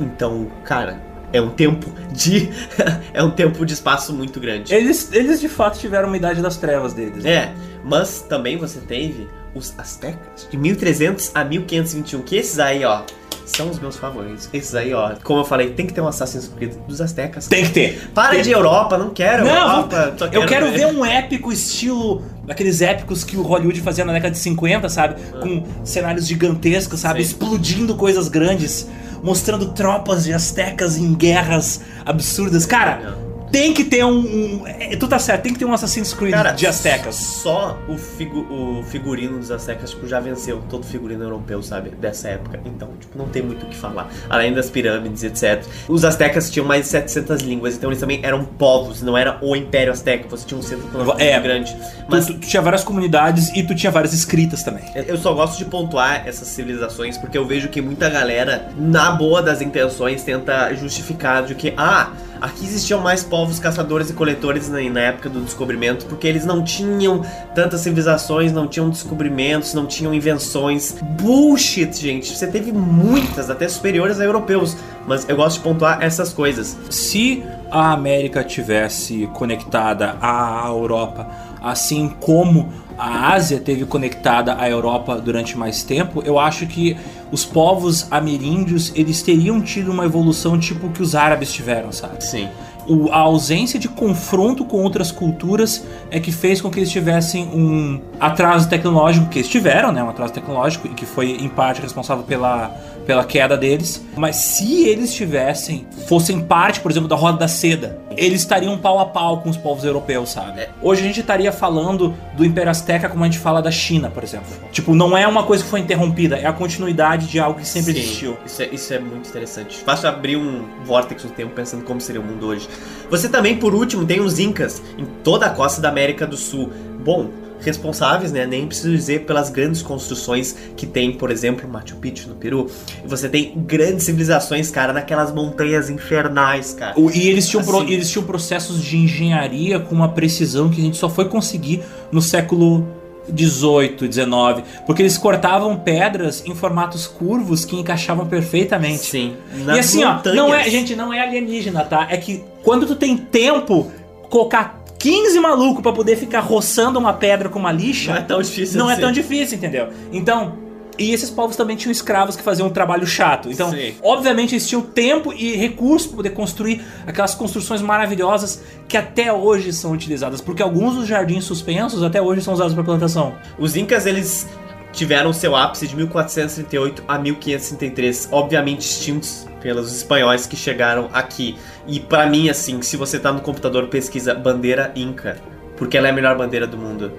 Então, 0.00 0.50
cara, 0.64 1.00
é 1.32 1.40
um 1.40 1.50
tempo 1.50 1.92
de 2.12 2.48
é 3.12 3.22
um 3.22 3.30
tempo 3.30 3.66
de 3.66 3.74
espaço 3.74 4.12
muito 4.12 4.38
grande. 4.38 4.72
Eles, 4.72 5.10
eles 5.12 5.40
de 5.40 5.48
fato 5.48 5.78
tiveram 5.78 6.08
uma 6.08 6.16
idade 6.16 6.40
das 6.40 6.56
trevas 6.56 6.94
deles. 6.94 7.24
É, 7.24 7.52
mas 7.84 8.22
também 8.22 8.56
você 8.56 8.80
teve 8.80 9.28
os 9.54 9.74
astecas 9.78 10.48
de 10.50 10.56
1300 10.56 11.32
a 11.34 11.44
1521, 11.44 12.22
que 12.22 12.36
esses 12.36 12.58
aí, 12.58 12.84
ó, 12.84 13.02
são 13.44 13.70
os 13.70 13.78
meus 13.78 13.96
favoritos. 13.96 14.48
Esses 14.52 14.74
aí, 14.74 14.92
ó, 14.92 15.12
como 15.22 15.40
eu 15.40 15.44
falei, 15.44 15.70
tem 15.70 15.86
que 15.86 15.92
ter 15.92 16.00
um 16.00 16.08
Assassin's 16.08 16.48
Creed 16.48 16.74
dos 16.88 17.00
astecas. 17.00 17.46
Tem 17.46 17.64
que 17.64 17.70
ter. 17.70 18.10
Para 18.14 18.40
de 18.42 18.50
Europa, 18.50 18.96
não 18.98 19.10
quero 19.10 19.44
Não, 19.44 19.54
Europa. 19.54 20.14
só 20.16 20.26
Eu 20.26 20.46
quero 20.46 20.70
ver 20.72 20.86
um 20.86 21.04
épico 21.04 21.52
estilo 21.52 22.22
daqueles 22.44 22.80
épicos 22.80 23.24
que 23.24 23.36
o 23.36 23.42
Hollywood 23.42 23.80
fazia 23.80 24.04
na 24.04 24.12
década 24.12 24.32
de 24.32 24.38
50, 24.38 24.88
sabe? 24.88 25.20
Com 25.40 25.64
cenários 25.84 26.26
gigantescos, 26.26 27.00
sabe? 27.00 27.22
Sim. 27.22 27.30
Explodindo 27.30 27.94
coisas 27.96 28.28
grandes, 28.28 28.88
mostrando 29.22 29.72
tropas 29.72 30.24
de 30.24 30.32
astecas 30.32 30.96
em 30.96 31.14
guerras 31.14 31.80
absurdas. 32.04 32.66
Cara, 32.66 33.16
tem 33.54 33.72
que 33.72 33.84
ter 33.84 34.04
um, 34.04 34.18
um- 34.18 34.66
é, 34.66 34.96
Tu 34.96 35.06
tá 35.08 35.18
certo, 35.18 35.42
tem 35.42 35.52
que 35.52 35.58
ter 35.58 35.64
um 35.64 35.72
Assassin's 35.72 36.12
Creed 36.12 36.32
Cara, 36.32 36.50
de 36.52 36.66
astecas. 36.66 37.14
Só 37.16 37.78
o, 37.88 37.96
figu- 37.96 38.46
o 38.50 38.82
figurino 38.84 39.38
dos 39.38 39.50
astecas, 39.50 39.90
tipo, 39.90 40.06
já 40.08 40.18
venceu 40.20 40.62
todo 40.68 40.84
figurino 40.84 41.22
europeu, 41.22 41.62
sabe? 41.62 41.90
Dessa 41.90 42.28
época. 42.28 42.60
Então, 42.64 42.88
tipo, 42.98 43.16
não 43.16 43.28
tem 43.28 43.42
muito 43.42 43.64
o 43.66 43.68
que 43.68 43.76
falar. 43.76 44.10
Além 44.28 44.52
das 44.52 44.68
pirâmides, 44.70 45.22
etc. 45.22 45.62
Os 45.88 46.04
astecas 46.04 46.50
tinham 46.50 46.66
mais 46.66 46.82
de 46.82 46.88
700 46.88 47.42
línguas, 47.42 47.74
então 47.76 47.90
eles 47.90 48.00
também 48.00 48.20
eram 48.22 48.44
povos, 48.44 49.02
não 49.02 49.16
era 49.16 49.38
o 49.42 49.54
Império 49.54 49.92
Azteca. 49.92 50.26
Você 50.28 50.46
tinha 50.46 50.58
um 50.58 50.62
centro 50.62 50.86
econômico 50.88 51.20
É. 51.20 51.32
muito 51.32 51.42
grande. 51.44 51.76
Mas 52.08 52.08
Mas 52.08 52.26
tu, 52.26 52.34
tu 52.34 52.46
tinha 52.48 52.62
várias 52.62 52.82
comunidades 52.82 53.50
e 53.54 53.62
tu 53.62 53.74
tinha 53.74 53.90
várias 53.92 54.12
escritas 54.12 54.62
também. 54.62 54.84
eu 54.94 55.16
só 55.18 55.32
gosto 55.34 55.58
de 55.58 55.64
pontuar 55.66 56.26
essas 56.26 56.48
civilizações 56.48 57.18
porque 57.18 57.36
eu 57.36 57.44
vejo 57.46 57.68
que 57.68 57.80
muita 57.82 58.08
galera, 58.08 58.70
na 58.76 59.10
boa 59.12 59.42
das 59.42 59.60
intenções, 59.60 60.22
tenta 60.22 60.74
justificar 60.74 61.44
de 61.44 61.54
que, 61.54 61.74
ah, 61.76 62.10
aqui 62.40 62.64
existiam 62.64 63.00
mais 63.00 63.22
povos 63.22 63.43
caçadores 63.58 64.10
e 64.10 64.12
coletores 64.12 64.68
na, 64.68 64.80
na 64.90 65.00
época 65.00 65.28
do 65.28 65.40
descobrimento, 65.40 66.06
porque 66.06 66.26
eles 66.26 66.44
não 66.44 66.62
tinham 66.62 67.22
tantas 67.54 67.80
civilizações, 67.80 68.52
não 68.52 68.66
tinham 68.66 68.90
descobrimentos, 68.90 69.74
não 69.74 69.86
tinham 69.86 70.14
invenções. 70.14 70.96
Bullshit, 71.20 71.94
gente. 72.00 72.36
Você 72.36 72.46
teve 72.46 72.72
muitas, 72.72 73.50
até 73.50 73.68
superiores 73.68 74.20
a 74.20 74.24
europeus. 74.24 74.76
Mas 75.06 75.28
eu 75.28 75.36
gosto 75.36 75.58
de 75.58 75.62
pontuar 75.64 76.02
essas 76.02 76.32
coisas. 76.32 76.76
Se 76.90 77.42
a 77.70 77.92
América 77.92 78.42
tivesse 78.42 79.28
conectada 79.34 80.16
à 80.20 80.64
Europa, 80.68 81.28
assim 81.62 82.08
como 82.20 82.72
a 82.96 83.32
Ásia 83.32 83.58
teve 83.58 83.84
conectada 83.84 84.56
à 84.58 84.68
Europa 84.68 85.16
durante 85.16 85.56
mais 85.58 85.82
tempo, 85.82 86.22
eu 86.24 86.38
acho 86.38 86.66
que 86.66 86.96
os 87.32 87.44
povos 87.44 88.06
ameríndios 88.10 88.92
eles 88.94 89.22
teriam 89.22 89.60
tido 89.60 89.90
uma 89.90 90.04
evolução 90.04 90.58
tipo 90.58 90.88
que 90.90 91.02
os 91.02 91.14
árabes 91.14 91.52
tiveram, 91.52 91.90
sabe? 91.90 92.24
Sim. 92.24 92.48
O- 92.86 93.10
a 93.10 93.18
ausência 93.18 93.78
de 93.78 93.88
confronto 93.88 94.64
com 94.64 94.82
outras 94.82 95.10
culturas 95.10 95.84
é 96.10 96.20
que 96.20 96.30
fez 96.30 96.60
com 96.60 96.70
que 96.70 96.78
eles 96.78 96.90
tivessem 96.90 97.44
um 97.46 98.00
atraso 98.20 98.68
tecnológico, 98.68 99.26
que 99.28 99.38
eles 99.38 99.48
tiveram, 99.48 99.90
né? 99.90 100.02
Um 100.02 100.10
atraso 100.10 100.32
tecnológico 100.32 100.86
e 100.86 100.90
que 100.90 101.06
foi 101.06 101.30
em 101.32 101.48
parte 101.48 101.80
responsável 101.80 102.24
pela, 102.24 102.70
pela 103.06 103.24
queda 103.24 103.56
deles. 103.56 104.04
Mas 104.16 104.36
se 104.36 104.84
eles 104.84 105.12
tivessem, 105.14 105.86
fossem 106.06 106.40
parte, 106.40 106.80
por 106.80 106.90
exemplo, 106.90 107.08
da 107.08 107.16
Roda 107.16 107.38
da 107.38 107.48
Seda, 107.48 107.98
eles 108.16 108.40
estariam 108.40 108.78
pau 108.78 108.98
a 108.98 109.06
pau 109.06 109.40
com 109.40 109.50
os 109.50 109.56
povos 109.56 109.84
europeus, 109.84 110.30
sabe? 110.30 110.60
É. 110.60 110.70
Hoje 110.80 111.02
a 111.02 111.04
gente 111.04 111.20
estaria 111.20 111.52
falando 111.52 112.14
do 112.36 112.44
Império 112.44 112.70
Azteca 112.70 113.08
como 113.08 113.24
a 113.24 113.26
gente 113.26 113.38
fala 113.38 113.60
da 113.60 113.70
China, 113.70 114.10
por 114.10 114.22
exemplo. 114.22 114.46
Tipo, 114.70 114.94
não 114.94 115.16
é 115.16 115.26
uma 115.26 115.42
coisa 115.42 115.64
que 115.64 115.70
foi 115.70 115.80
interrompida, 115.80 116.36
é 116.36 116.46
a 116.46 116.52
continuidade 116.52 117.26
de 117.26 117.38
algo 117.40 117.58
que 117.58 117.66
sempre 117.66 117.92
Sim, 117.92 117.98
existiu. 117.98 118.36
Isso 118.46 118.62
é, 118.62 118.68
isso 118.72 118.94
é 118.94 118.98
muito 118.98 119.28
interessante. 119.28 119.78
Fácil 119.78 120.08
abrir 120.08 120.36
um 120.36 120.64
vórtice 120.84 121.26
no 121.26 121.32
tempo 121.32 121.52
pensando 121.54 121.84
como 121.84 122.00
seria 122.00 122.20
o 122.20 122.24
mundo 122.24 122.46
hoje. 122.46 122.68
Você 123.10 123.28
também, 123.28 123.56
por 123.56 123.74
último, 123.74 124.04
tem 124.06 124.20
os 124.20 124.38
Incas 124.38 124.82
em 124.98 125.04
toda 125.04 125.46
a 125.46 125.50
costa 125.50 125.80
da 125.80 125.88
América 125.88 126.26
do 126.26 126.36
Sul. 126.36 126.72
Bom, 127.04 127.30
responsáveis, 127.64 128.30
né? 128.32 128.46
Nem 128.46 128.66
preciso 128.66 128.90
dizer 128.94 129.20
pelas 129.26 129.50
grandes 129.50 129.82
construções 129.82 130.54
que 130.76 130.86
tem, 130.86 131.12
por 131.12 131.30
exemplo, 131.30 131.68
Machu 131.68 131.96
Picchu 131.96 132.28
no 132.28 132.34
Peru. 132.34 132.70
Você 133.06 133.28
tem 133.28 133.52
grandes 133.56 134.04
civilizações, 134.04 134.70
cara, 134.70 134.92
naquelas 134.92 135.32
montanhas 135.32 135.88
infernais, 135.90 136.72
cara. 136.74 136.94
E 137.14 137.28
eles 137.28 137.48
tinham, 137.48 137.64
pro- 137.64 137.78
Assim. 137.80 137.92
eles 137.92 138.10
tinham 138.10 138.24
processos 138.24 138.82
de 138.82 138.96
engenharia 138.96 139.80
com 139.80 139.94
uma 139.94 140.08
precisão 140.08 140.68
que 140.70 140.80
a 140.80 140.84
gente 140.84 140.96
só 140.96 141.08
foi 141.08 141.24
conseguir 141.26 141.82
no 142.12 142.20
século 142.22 142.86
18, 143.26 144.06
19, 144.06 144.62
porque 144.86 145.00
eles 145.00 145.16
cortavam 145.16 145.76
pedras 145.76 146.42
em 146.46 146.54
formatos 146.54 147.06
curvos 147.06 147.64
que 147.64 147.74
encaixavam 147.74 148.26
perfeitamente. 148.26 148.98
Sim. 148.98 149.34
e 149.74 149.78
assim, 149.78 150.04
ó, 150.04 150.18
não 150.34 150.54
é, 150.54 150.68
gente, 150.68 150.94
não 150.94 151.10
é 151.12 151.20
alienígena, 151.20 151.84
tá? 151.84 152.06
É 152.10 152.18
que 152.18 152.44
quando 152.62 152.86
tu 152.86 152.94
tem 152.94 153.16
tempo, 153.16 153.90
colocar 154.28 154.83
15 155.04 155.38
malucos 155.38 155.82
pra 155.82 155.92
poder 155.92 156.16
ficar 156.16 156.40
roçando 156.40 156.98
uma 156.98 157.12
pedra 157.12 157.50
com 157.50 157.58
uma 157.58 157.70
lixa, 157.70 158.12
Não 158.12 158.18
é 158.18 158.22
tão 158.22 158.40
difícil 158.40 158.78
não 158.78 158.88
é 158.88 158.92
assim. 158.94 159.02
tão 159.02 159.12
difícil, 159.12 159.58
entendeu? 159.58 159.88
Então, 160.10 160.54
e 160.98 161.12
esses 161.12 161.28
povos 161.28 161.56
também 161.56 161.76
tinham 161.76 161.92
escravos 161.92 162.36
que 162.36 162.42
faziam 162.42 162.68
um 162.68 162.70
trabalho 162.70 163.06
chato. 163.06 163.50
Então, 163.50 163.70
Sim. 163.70 163.92
obviamente, 164.02 164.54
eles 164.54 164.66
tinham 164.66 164.80
tempo 164.80 165.30
e 165.30 165.56
recurso 165.56 166.08
para 166.08 166.16
poder 166.16 166.30
construir 166.30 166.82
aquelas 167.06 167.34
construções 167.34 167.82
maravilhosas 167.82 168.62
que 168.88 168.96
até 168.96 169.30
hoje 169.30 169.74
são 169.74 169.92
utilizadas, 169.92 170.40
porque 170.40 170.62
alguns 170.62 170.94
dos 170.94 171.06
jardins 171.06 171.44
suspensos 171.44 172.02
até 172.02 172.22
hoje 172.22 172.40
são 172.40 172.54
usados 172.54 172.72
para 172.72 172.82
plantação. 172.82 173.34
Os 173.58 173.76
Incas, 173.76 174.06
eles 174.06 174.48
tiveram 174.90 175.34
seu 175.34 175.54
ápice 175.54 175.86
de 175.86 175.94
1438 175.96 177.02
a 177.06 177.18
1533, 177.18 178.28
obviamente 178.32 178.80
extintos 178.80 179.46
pelos 179.64 179.90
espanhóis 179.96 180.46
que 180.46 180.54
chegaram 180.54 181.08
aqui. 181.10 181.56
E 181.86 181.98
pra 181.98 182.26
mim, 182.26 182.50
assim, 182.50 182.82
se 182.82 182.98
você 182.98 183.18
tá 183.18 183.32
no 183.32 183.40
computador, 183.40 183.86
pesquisa 183.88 184.34
bandeira 184.34 184.92
Inca, 184.94 185.38
porque 185.78 185.96
ela 185.96 186.06
é 186.06 186.10
a 186.10 186.14
melhor 186.14 186.36
bandeira 186.36 186.66
do 186.66 186.76
mundo. 186.76 187.10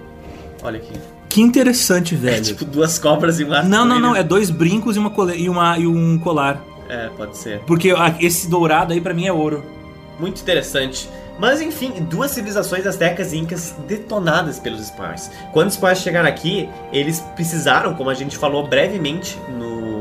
Olha 0.61 0.77
aqui. 0.77 0.93
Que 1.27 1.41
interessante, 1.41 2.13
É 2.15 2.17
velho. 2.17 2.43
tipo 2.43 2.63
duas 2.63 2.99
cobras 2.99 3.39
e 3.39 3.43
uma 3.43 3.63
não, 3.63 3.83
não, 3.83 3.99
não, 3.99 4.15
é 4.15 4.21
dois 4.23 4.51
brincos 4.51 4.95
e, 4.95 4.99
uma 4.99 5.09
cole- 5.09 5.35
e, 5.35 5.49
uma, 5.49 5.75
e 5.79 5.87
um 5.87 6.19
colar. 6.19 6.61
É, 6.87 7.09
pode 7.17 7.35
ser. 7.35 7.61
Porque 7.61 7.91
esse 8.19 8.47
dourado 8.47 8.93
aí 8.93 9.01
pra 9.01 9.11
mim 9.13 9.25
é 9.25 9.33
ouro. 9.33 9.65
Muito 10.19 10.39
interessante. 10.39 11.09
Mas 11.39 11.59
enfim, 11.61 11.91
duas 12.09 12.29
civilizações 12.31 12.85
astecas 12.87 13.33
e 13.33 13.37
incas 13.37 13.75
detonadas 13.87 14.59
pelos 14.59 14.79
espanhóis. 14.81 15.29
Quando 15.51 15.67
os 15.67 15.73
espanhóis 15.73 15.99
chegaram 15.99 16.29
aqui, 16.29 16.69
eles 16.93 17.19
precisaram, 17.35 17.93
como 17.95 18.09
a 18.09 18.13
gente 18.13 18.37
falou 18.37 18.65
brevemente 18.67 19.37
no 19.49 19.94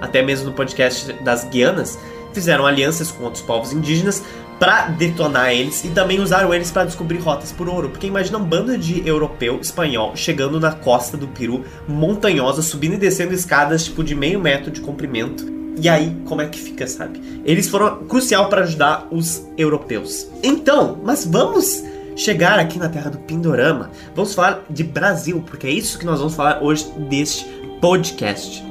até 0.00 0.22
mesmo 0.22 0.50
no 0.50 0.52
podcast 0.52 1.12
das 1.22 1.44
Guianas, 1.44 1.98
fizeram 2.32 2.66
alianças 2.66 3.10
com 3.10 3.24
outros 3.24 3.42
povos 3.42 3.72
indígenas 3.72 4.22
para 4.58 4.88
detonar 4.88 5.52
eles 5.52 5.82
e 5.84 5.88
também 5.88 6.20
usaram 6.20 6.52
eles 6.52 6.70
para 6.70 6.84
descobrir 6.84 7.18
rotas 7.18 7.50
por 7.50 7.66
ouro. 7.68 7.88
Porque 7.88 8.06
imagina 8.06 8.36
um 8.36 8.44
bando 8.44 8.76
de 8.76 9.06
europeu, 9.08 9.58
espanhol, 9.60 10.14
chegando 10.14 10.60
na 10.60 10.72
costa 10.72 11.16
do 11.16 11.26
Peru, 11.26 11.64
montanhosa, 11.88 12.60
subindo 12.60 12.94
e 12.94 12.98
descendo 12.98 13.32
escadas 13.32 13.84
tipo 13.84 14.04
de 14.04 14.14
meio 14.14 14.38
metro 14.38 14.70
de 14.70 14.80
comprimento. 14.80 15.60
E 15.80 15.88
aí, 15.88 16.14
como 16.26 16.42
é 16.42 16.46
que 16.46 16.58
fica, 16.58 16.86
sabe? 16.86 17.42
Eles 17.42 17.68
foram 17.68 18.04
crucial 18.04 18.50
para 18.50 18.62
ajudar 18.62 19.08
os 19.10 19.46
europeus. 19.56 20.26
Então, 20.42 21.00
mas 21.02 21.24
vamos 21.24 21.82
chegar 22.14 22.58
aqui 22.58 22.78
na 22.78 22.90
terra 22.90 23.08
do 23.10 23.18
Pindorama. 23.18 23.90
Vamos 24.14 24.34
falar 24.34 24.62
de 24.68 24.84
Brasil, 24.84 25.42
porque 25.46 25.66
é 25.66 25.70
isso 25.70 25.98
que 25.98 26.04
nós 26.04 26.18
vamos 26.18 26.34
falar 26.34 26.62
hoje 26.62 26.86
deste 27.08 27.46
podcast. 27.80 28.69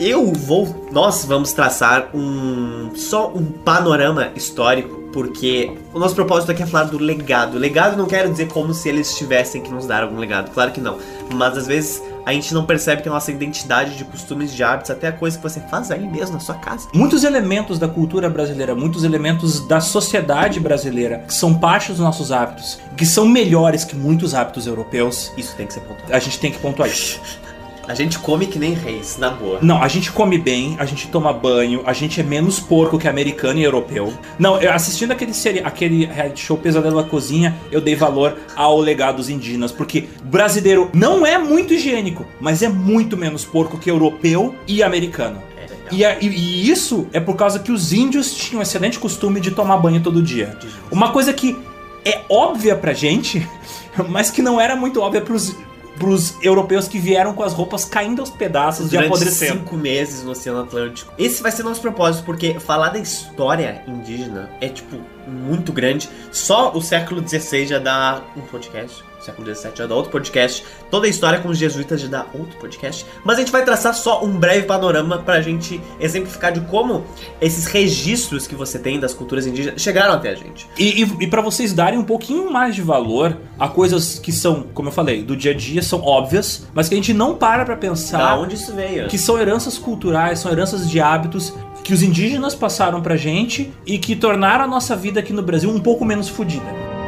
Eu 0.00 0.32
vou, 0.32 0.88
nós 0.90 1.26
vamos 1.26 1.52
traçar 1.52 2.08
um 2.14 2.90
só 2.94 3.28
um 3.28 3.44
panorama 3.44 4.30
histórico, 4.34 5.10
porque 5.12 5.76
o 5.92 5.98
nosso 5.98 6.14
propósito 6.14 6.50
aqui 6.52 6.62
é 6.62 6.66
falar 6.66 6.84
do 6.84 6.96
legado. 6.96 7.58
Legado 7.58 7.98
não 7.98 8.06
quero 8.06 8.30
dizer 8.30 8.48
como 8.48 8.72
se 8.72 8.88
eles 8.88 9.14
tivessem 9.14 9.60
que 9.60 9.70
nos 9.70 9.86
dar 9.86 10.02
algum 10.02 10.16
legado, 10.16 10.52
claro 10.52 10.72
que 10.72 10.80
não. 10.80 10.96
Mas 11.34 11.58
às 11.58 11.66
vezes 11.66 12.02
a 12.24 12.32
gente 12.32 12.54
não 12.54 12.64
percebe 12.64 13.02
que 13.02 13.10
a 13.10 13.12
nossa 13.12 13.30
identidade 13.30 13.94
de 13.94 14.04
costumes, 14.04 14.54
de 14.54 14.62
hábitos, 14.62 14.90
até 14.90 15.08
a 15.08 15.12
coisa 15.12 15.36
que 15.36 15.42
você 15.42 15.60
faz 15.60 15.90
aí 15.90 16.08
mesmo 16.08 16.32
na 16.32 16.40
sua 16.40 16.54
casa. 16.54 16.88
Muitos 16.94 17.22
elementos 17.22 17.78
da 17.78 17.86
cultura 17.86 18.30
brasileira, 18.30 18.74
muitos 18.74 19.04
elementos 19.04 19.68
da 19.68 19.82
sociedade 19.82 20.60
brasileira 20.60 21.24
que 21.26 21.34
são 21.34 21.58
parte 21.58 21.90
dos 21.90 22.00
nossos 22.00 22.32
hábitos, 22.32 22.78
que 22.96 23.04
são 23.04 23.26
melhores 23.26 23.84
que 23.84 23.94
muitos 23.94 24.34
hábitos 24.34 24.66
europeus, 24.66 25.30
Isso 25.36 25.54
tem 25.56 25.66
que 25.66 25.74
ser 25.74 25.80
pontuado. 25.80 26.14
a 26.14 26.18
gente 26.18 26.38
tem 26.38 26.50
que 26.50 26.58
pontuar 26.58 26.88
isso. 26.88 27.20
A 27.90 27.94
gente 27.94 28.18
come 28.18 28.46
que 28.46 28.58
nem 28.58 28.72
reis, 28.72 29.16
na 29.18 29.30
boa. 29.30 29.58
Não, 29.60 29.82
a 29.82 29.88
gente 29.88 30.12
come 30.12 30.38
bem, 30.38 30.76
a 30.78 30.84
gente 30.84 31.08
toma 31.08 31.32
banho, 31.32 31.82
a 31.84 31.92
gente 31.92 32.20
é 32.20 32.22
menos 32.22 32.60
porco 32.60 32.98
que 32.98 33.08
americano 33.08 33.58
e 33.58 33.62
europeu. 33.64 34.12
Não, 34.38 34.60
eu 34.60 34.72
assistindo 34.72 35.10
aquele, 35.10 35.34
série, 35.34 35.58
aquele 35.60 36.06
reality 36.06 36.40
show 36.40 36.56
Pesadelo 36.56 37.02
da 37.02 37.08
Cozinha, 37.08 37.56
eu 37.72 37.80
dei 37.80 37.96
valor 37.96 38.36
ao 38.54 38.78
legado 38.78 39.16
dos 39.16 39.28
indígenas, 39.28 39.72
porque 39.72 40.04
brasileiro 40.22 40.88
não 40.94 41.26
é 41.26 41.36
muito 41.38 41.74
higiênico, 41.74 42.24
mas 42.40 42.62
é 42.62 42.68
muito 42.68 43.16
menos 43.16 43.44
porco 43.44 43.76
que 43.76 43.90
europeu 43.90 44.54
e 44.68 44.82
americano. 44.82 45.42
É. 45.58 45.66
E, 45.94 46.04
a- 46.04 46.16
e- 46.20 46.26
e 46.28 46.70
isso 46.70 47.08
é 47.12 47.18
por 47.18 47.34
causa 47.34 47.58
que 47.58 47.72
os 47.72 47.92
índios 47.92 48.32
tinham 48.34 48.62
excelente 48.62 48.98
costume 48.98 49.40
de 49.40 49.50
tomar 49.50 49.76
banho 49.78 50.00
todo 50.00 50.22
dia. 50.22 50.56
Uma 50.90 51.10
coisa 51.10 51.32
que 51.32 51.58
é 52.04 52.20
óbvia 52.28 52.76
pra 52.76 52.92
gente, 52.92 53.46
mas 54.08 54.30
que 54.30 54.40
não 54.40 54.60
era 54.60 54.76
muito 54.76 55.00
óbvia 55.00 55.20
pros, 55.20 55.56
pros 56.00 56.34
europeus 56.42 56.88
que 56.88 56.98
vieram 56.98 57.34
com 57.34 57.42
as 57.42 57.52
roupas 57.52 57.84
caindo 57.84 58.20
aos 58.20 58.30
pedaços 58.30 58.86
de 58.86 58.96
Durante 58.96 59.06
apodrecendo. 59.08 59.60
cinco 59.60 59.76
meses 59.76 60.24
no 60.24 60.30
Oceano 60.32 60.62
Atlântico. 60.62 61.12
Esse 61.18 61.42
vai 61.42 61.52
ser 61.52 61.62
nosso 61.62 61.82
propósito, 61.82 62.24
porque 62.24 62.58
falar 62.58 62.88
da 62.88 62.98
história 62.98 63.84
indígena 63.86 64.50
é, 64.60 64.68
tipo, 64.68 64.96
muito 65.28 65.72
grande. 65.72 66.08
Só 66.32 66.72
o 66.72 66.80
século 66.80 67.22
XVI 67.26 67.66
já 67.66 67.78
dá 67.78 68.22
um 68.34 68.40
podcast. 68.40 69.04
Século 69.20 69.54
XVII 69.54 69.72
já 69.74 69.86
dá 69.86 69.94
outro 69.94 70.10
podcast. 70.10 70.64
Toda 70.90 71.06
a 71.06 71.10
história 71.10 71.40
com 71.40 71.48
os 71.48 71.58
jesuítas 71.58 72.00
já 72.00 72.08
dá 72.08 72.26
outro 72.34 72.56
podcast. 72.58 73.04
Mas 73.24 73.36
a 73.36 73.40
gente 73.40 73.52
vai 73.52 73.64
traçar 73.64 73.94
só 73.94 74.24
um 74.24 74.38
breve 74.38 74.66
panorama 74.66 75.18
pra 75.18 75.40
gente 75.40 75.80
exemplificar 76.00 76.52
de 76.52 76.60
como 76.62 77.04
esses 77.40 77.66
registros 77.66 78.46
que 78.46 78.54
você 78.54 78.78
tem 78.78 78.98
das 78.98 79.12
culturas 79.12 79.46
indígenas 79.46 79.80
chegaram 79.80 80.14
até 80.14 80.30
a 80.30 80.34
gente. 80.34 80.66
E, 80.78 81.02
e, 81.02 81.24
e 81.24 81.26
para 81.26 81.42
vocês 81.42 81.72
darem 81.72 81.98
um 81.98 82.04
pouquinho 82.04 82.50
mais 82.50 82.74
de 82.74 82.82
valor 82.82 83.36
a 83.58 83.68
coisas 83.68 84.18
que 84.18 84.32
são, 84.32 84.64
como 84.74 84.88
eu 84.88 84.92
falei, 84.92 85.22
do 85.22 85.36
dia 85.36 85.52
a 85.52 85.54
dia, 85.54 85.82
são 85.82 86.00
óbvias, 86.02 86.66
mas 86.72 86.88
que 86.88 86.94
a 86.94 86.96
gente 86.96 87.12
não 87.12 87.34
para 87.34 87.64
pra 87.64 87.74
Da 87.74 87.80
pensar 87.80 88.38
onde 88.38 88.54
isso 88.54 88.72
veio? 88.74 89.08
que 89.08 89.18
são 89.18 89.38
heranças 89.38 89.76
culturais, 89.78 90.38
são 90.38 90.50
heranças 90.50 90.88
de 90.88 91.00
hábitos 91.00 91.52
que 91.84 91.92
os 91.94 92.02
indígenas 92.02 92.54
passaram 92.54 93.00
pra 93.00 93.16
gente 93.16 93.72
e 93.86 93.98
que 93.98 94.14
tornaram 94.14 94.64
a 94.64 94.68
nossa 94.68 94.94
vida 94.96 95.20
aqui 95.20 95.32
no 95.32 95.42
Brasil 95.42 95.70
um 95.70 95.80
pouco 95.80 96.04
menos 96.04 96.28
fodida. 96.28 96.99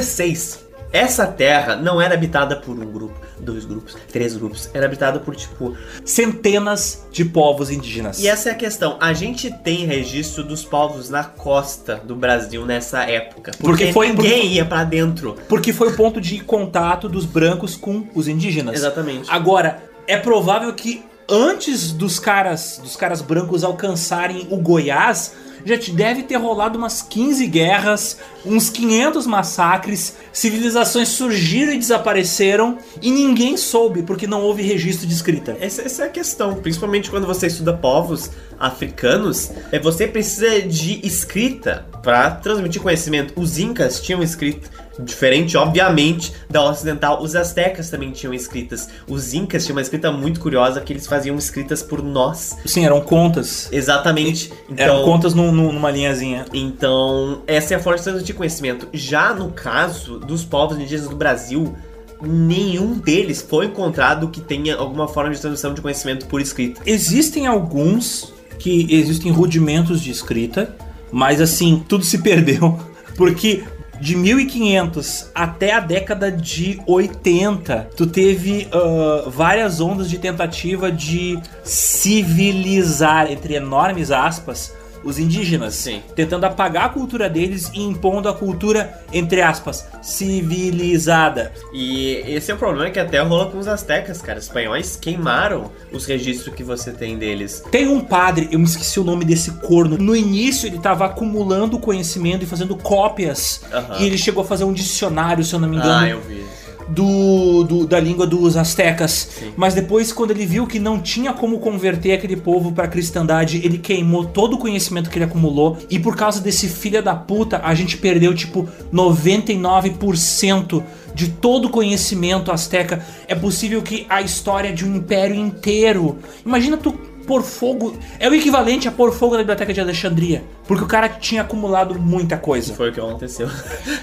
Século 0.00 0.34
XVI. 0.36 0.62
Essa 0.92 1.26
terra 1.26 1.74
não 1.74 1.98
era 1.98 2.12
habitada 2.12 2.54
por 2.56 2.78
um 2.78 2.84
grupo, 2.92 3.18
dois 3.40 3.64
grupos, 3.64 3.96
três 4.12 4.36
grupos. 4.36 4.68
Era 4.74 4.84
habitada 4.84 5.18
por, 5.20 5.34
tipo. 5.34 5.74
Centenas 6.04 7.06
de 7.10 7.24
povos 7.24 7.70
indígenas. 7.70 8.18
E 8.20 8.28
essa 8.28 8.50
é 8.50 8.52
a 8.52 8.54
questão. 8.54 8.98
A 9.00 9.14
gente 9.14 9.50
tem 9.50 9.86
registro 9.86 10.44
dos 10.44 10.64
povos 10.64 11.08
na 11.08 11.24
costa 11.24 11.96
do 12.04 12.14
Brasil 12.14 12.66
nessa 12.66 13.04
época. 13.04 13.52
Porque, 13.52 13.86
Porque 13.86 13.92
foi- 13.92 14.08
ninguém 14.08 14.48
ia 14.52 14.66
pra 14.66 14.84
dentro. 14.84 15.36
Porque 15.48 15.72
foi 15.72 15.88
o 15.88 15.96
ponto 15.96 16.20
de 16.20 16.40
contato 16.40 17.08
dos 17.08 17.24
brancos 17.24 17.74
com 17.74 18.06
os 18.14 18.28
indígenas. 18.28 18.74
Exatamente. 18.76 19.30
Agora, 19.30 19.82
é 20.06 20.18
provável 20.18 20.74
que 20.74 21.02
antes 21.26 21.90
dos 21.90 22.18
caras, 22.18 22.78
dos 22.82 22.96
caras 22.96 23.22
brancos 23.22 23.64
alcançarem 23.64 24.46
o 24.50 24.58
Goiás, 24.58 25.32
já 25.64 25.78
te 25.78 25.90
deve 25.90 26.22
ter 26.22 26.36
rolado 26.36 26.78
umas 26.78 27.02
15 27.02 27.46
guerras, 27.46 28.18
uns 28.44 28.68
500 28.70 29.26
massacres, 29.26 30.16
civilizações 30.32 31.08
surgiram 31.08 31.72
e 31.72 31.78
desapareceram 31.78 32.78
e 33.00 33.10
ninguém 33.10 33.56
soube 33.56 34.02
porque 34.02 34.26
não 34.26 34.42
houve 34.42 34.62
registro 34.62 35.06
de 35.06 35.14
escrita. 35.14 35.56
Essa, 35.60 35.82
essa 35.82 36.04
é 36.04 36.06
a 36.06 36.10
questão, 36.10 36.54
principalmente 36.56 37.10
quando 37.10 37.26
você 37.26 37.46
estuda 37.46 37.72
povos 37.72 38.30
africanos, 38.58 39.50
é 39.70 39.78
você 39.78 40.06
precisa 40.06 40.62
de 40.62 41.04
escrita 41.06 41.86
para 42.02 42.30
transmitir 42.30 42.82
conhecimento. 42.82 43.32
Os 43.40 43.58
incas 43.58 44.00
tinham 44.00 44.22
escrita, 44.22 44.68
diferente, 44.98 45.56
obviamente, 45.56 46.32
da 46.50 46.62
ocidental. 46.64 47.22
Os 47.22 47.34
astecas 47.34 47.88
também 47.90 48.10
tinham 48.10 48.34
escritas. 48.34 48.88
Os 49.08 49.32
incas 49.34 49.64
tinham 49.64 49.76
uma 49.76 49.82
escrita 49.82 50.10
muito 50.12 50.40
curiosa 50.40 50.80
que 50.80 50.92
eles 50.92 51.06
faziam 51.06 51.36
escritas 51.36 51.82
por 51.82 52.02
nós. 52.02 52.56
Sim, 52.66 52.84
eram 52.84 53.00
contas. 53.00 53.68
Exatamente. 53.72 54.52
Eram 54.76 54.94
Então, 54.96 55.04
contas 55.04 55.34
num- 55.34 55.52
num- 55.52 55.72
numa 55.72 55.90
linhazinha. 55.90 56.44
então, 56.52 57.42
essa 57.46 57.74
é 57.74 57.76
a 57.76 57.80
forma 57.80 57.96
de 57.98 58.04
transmitir 58.04 58.34
conhecimento. 58.34 58.88
Já 58.92 59.32
no 59.34 59.50
caso 59.50 60.18
dos 60.18 60.44
povos 60.44 60.76
indígenas 60.78 61.08
do 61.08 61.16
Brasil, 61.16 61.74
nenhum 62.20 62.94
deles 62.98 63.42
foi 63.46 63.66
encontrado 63.66 64.28
que 64.28 64.40
tenha 64.40 64.76
alguma 64.76 65.08
forma 65.08 65.32
de 65.34 65.40
transmissão 65.40 65.74
de 65.74 65.80
conhecimento 65.80 66.26
por 66.26 66.40
escrita. 66.40 66.80
Existem 66.86 67.46
alguns 67.46 68.32
que 68.58 68.86
existem 68.94 69.32
rudimentos 69.32 70.00
de 70.00 70.10
escrita, 70.10 70.76
mas 71.10 71.40
assim, 71.40 71.82
tudo 71.88 72.04
se 72.04 72.18
perdeu. 72.18 72.78
Porque 73.16 73.64
de 74.02 74.16
1500 74.16 75.30
até 75.32 75.72
a 75.72 75.78
década 75.78 76.28
de 76.28 76.80
80, 76.88 77.90
tu 77.96 78.04
teve 78.04 78.66
ah, 78.72 79.28
várias 79.28 79.80
ondas 79.80 80.10
de 80.10 80.18
tentativa 80.18 80.90
de 80.90 81.38
civilizar, 81.62 83.30
entre 83.30 83.54
enormes 83.54 84.10
aspas, 84.10 84.74
os 85.04 85.18
indígenas. 85.18 85.74
Sim. 85.74 86.02
Tentando 86.14 86.44
apagar 86.44 86.86
a 86.86 86.88
cultura 86.88 87.28
deles 87.28 87.70
e 87.74 87.82
impondo 87.82 88.28
a 88.28 88.34
cultura, 88.34 89.02
entre 89.12 89.40
aspas, 89.42 89.86
civilizada. 90.02 91.52
E 91.72 92.22
esse 92.26 92.50
é 92.50 92.54
o 92.54 92.58
problema 92.58 92.90
que 92.90 92.98
até 92.98 93.20
rola 93.20 93.50
com 93.50 93.58
os 93.58 93.68
astecas, 93.68 94.20
cara. 94.20 94.38
Os 94.38 94.44
espanhóis 94.44 94.96
queimaram 94.96 95.70
os 95.92 96.06
registros 96.06 96.54
que 96.54 96.62
você 96.62 96.92
tem 96.92 97.18
deles. 97.18 97.62
Tem 97.70 97.88
um 97.88 98.00
padre, 98.00 98.48
eu 98.50 98.58
me 98.58 98.64
esqueci 98.64 99.00
o 99.00 99.04
nome 99.04 99.24
desse 99.24 99.50
corno. 99.52 99.96
No 99.98 100.14
início 100.14 100.66
ele 100.66 100.78
tava 100.78 101.04
acumulando 101.06 101.78
conhecimento 101.78 102.42
e 102.42 102.46
fazendo 102.46 102.76
cópias. 102.76 103.62
Aham. 103.72 103.96
E 104.00 104.06
ele 104.06 104.18
chegou 104.18 104.42
a 104.42 104.46
fazer 104.46 104.64
um 104.64 104.72
dicionário, 104.72 105.44
se 105.44 105.54
eu 105.54 105.60
não 105.60 105.68
me 105.68 105.76
engano, 105.76 105.92
Ah, 105.92 106.08
eu 106.08 106.20
vi. 106.20 106.44
Do, 106.94 107.64
do- 107.64 107.86
da 107.86 107.98
língua 107.98 108.26
dos 108.26 108.56
astecas. 108.56 109.28
Sim. 109.38 109.52
Mas 109.56 109.74
depois, 109.74 110.12
quando 110.12 110.30
ele 110.32 110.44
viu 110.46 110.66
que 110.66 110.78
não 110.78 111.00
tinha 111.00 111.32
como 111.32 111.58
converter 111.58 112.12
aquele 112.12 112.36
povo 112.36 112.72
pra 112.72 112.86
cristandade, 112.88 113.60
ele 113.64 113.78
queimou 113.78 114.24
todo 114.26 114.54
o 114.54 114.58
conhecimento 114.58 115.08
que 115.10 115.18
ele 115.18 115.24
acumulou. 115.24 115.78
E 115.90 115.98
por 115.98 116.16
causa 116.16 116.40
desse 116.40 116.68
filho 116.68 117.02
da 117.02 117.14
puta, 117.14 117.60
a 117.64 117.74
gente 117.74 117.96
perdeu 117.96 118.34
tipo 118.34 118.68
99% 118.92 120.82
de 121.14 121.28
todo 121.28 121.66
o 121.66 121.70
conhecimento 121.70 122.50
asteca. 122.50 123.04
É 123.28 123.34
possível 123.34 123.82
que 123.82 124.06
a 124.08 124.22
história 124.22 124.72
de 124.72 124.84
um 124.84 124.96
império 124.96 125.34
inteiro. 125.36 126.18
Imagina 126.44 126.76
tu 126.76 126.92
pôr 127.32 127.42
fogo. 127.42 127.96
É 128.18 128.28
o 128.28 128.34
equivalente 128.34 128.86
a 128.86 128.92
pôr 128.92 129.10
fogo 129.10 129.32
na 129.32 129.38
biblioteca 129.38 129.72
de 129.72 129.80
Alexandria. 129.80 130.44
Porque 130.66 130.84
o 130.84 130.86
cara 130.86 131.08
tinha 131.08 131.40
acumulado 131.40 131.98
muita 131.98 132.36
coisa. 132.36 132.74
Foi 132.74 132.90
o 132.90 132.92
que 132.92 133.00
aconteceu. 133.00 133.48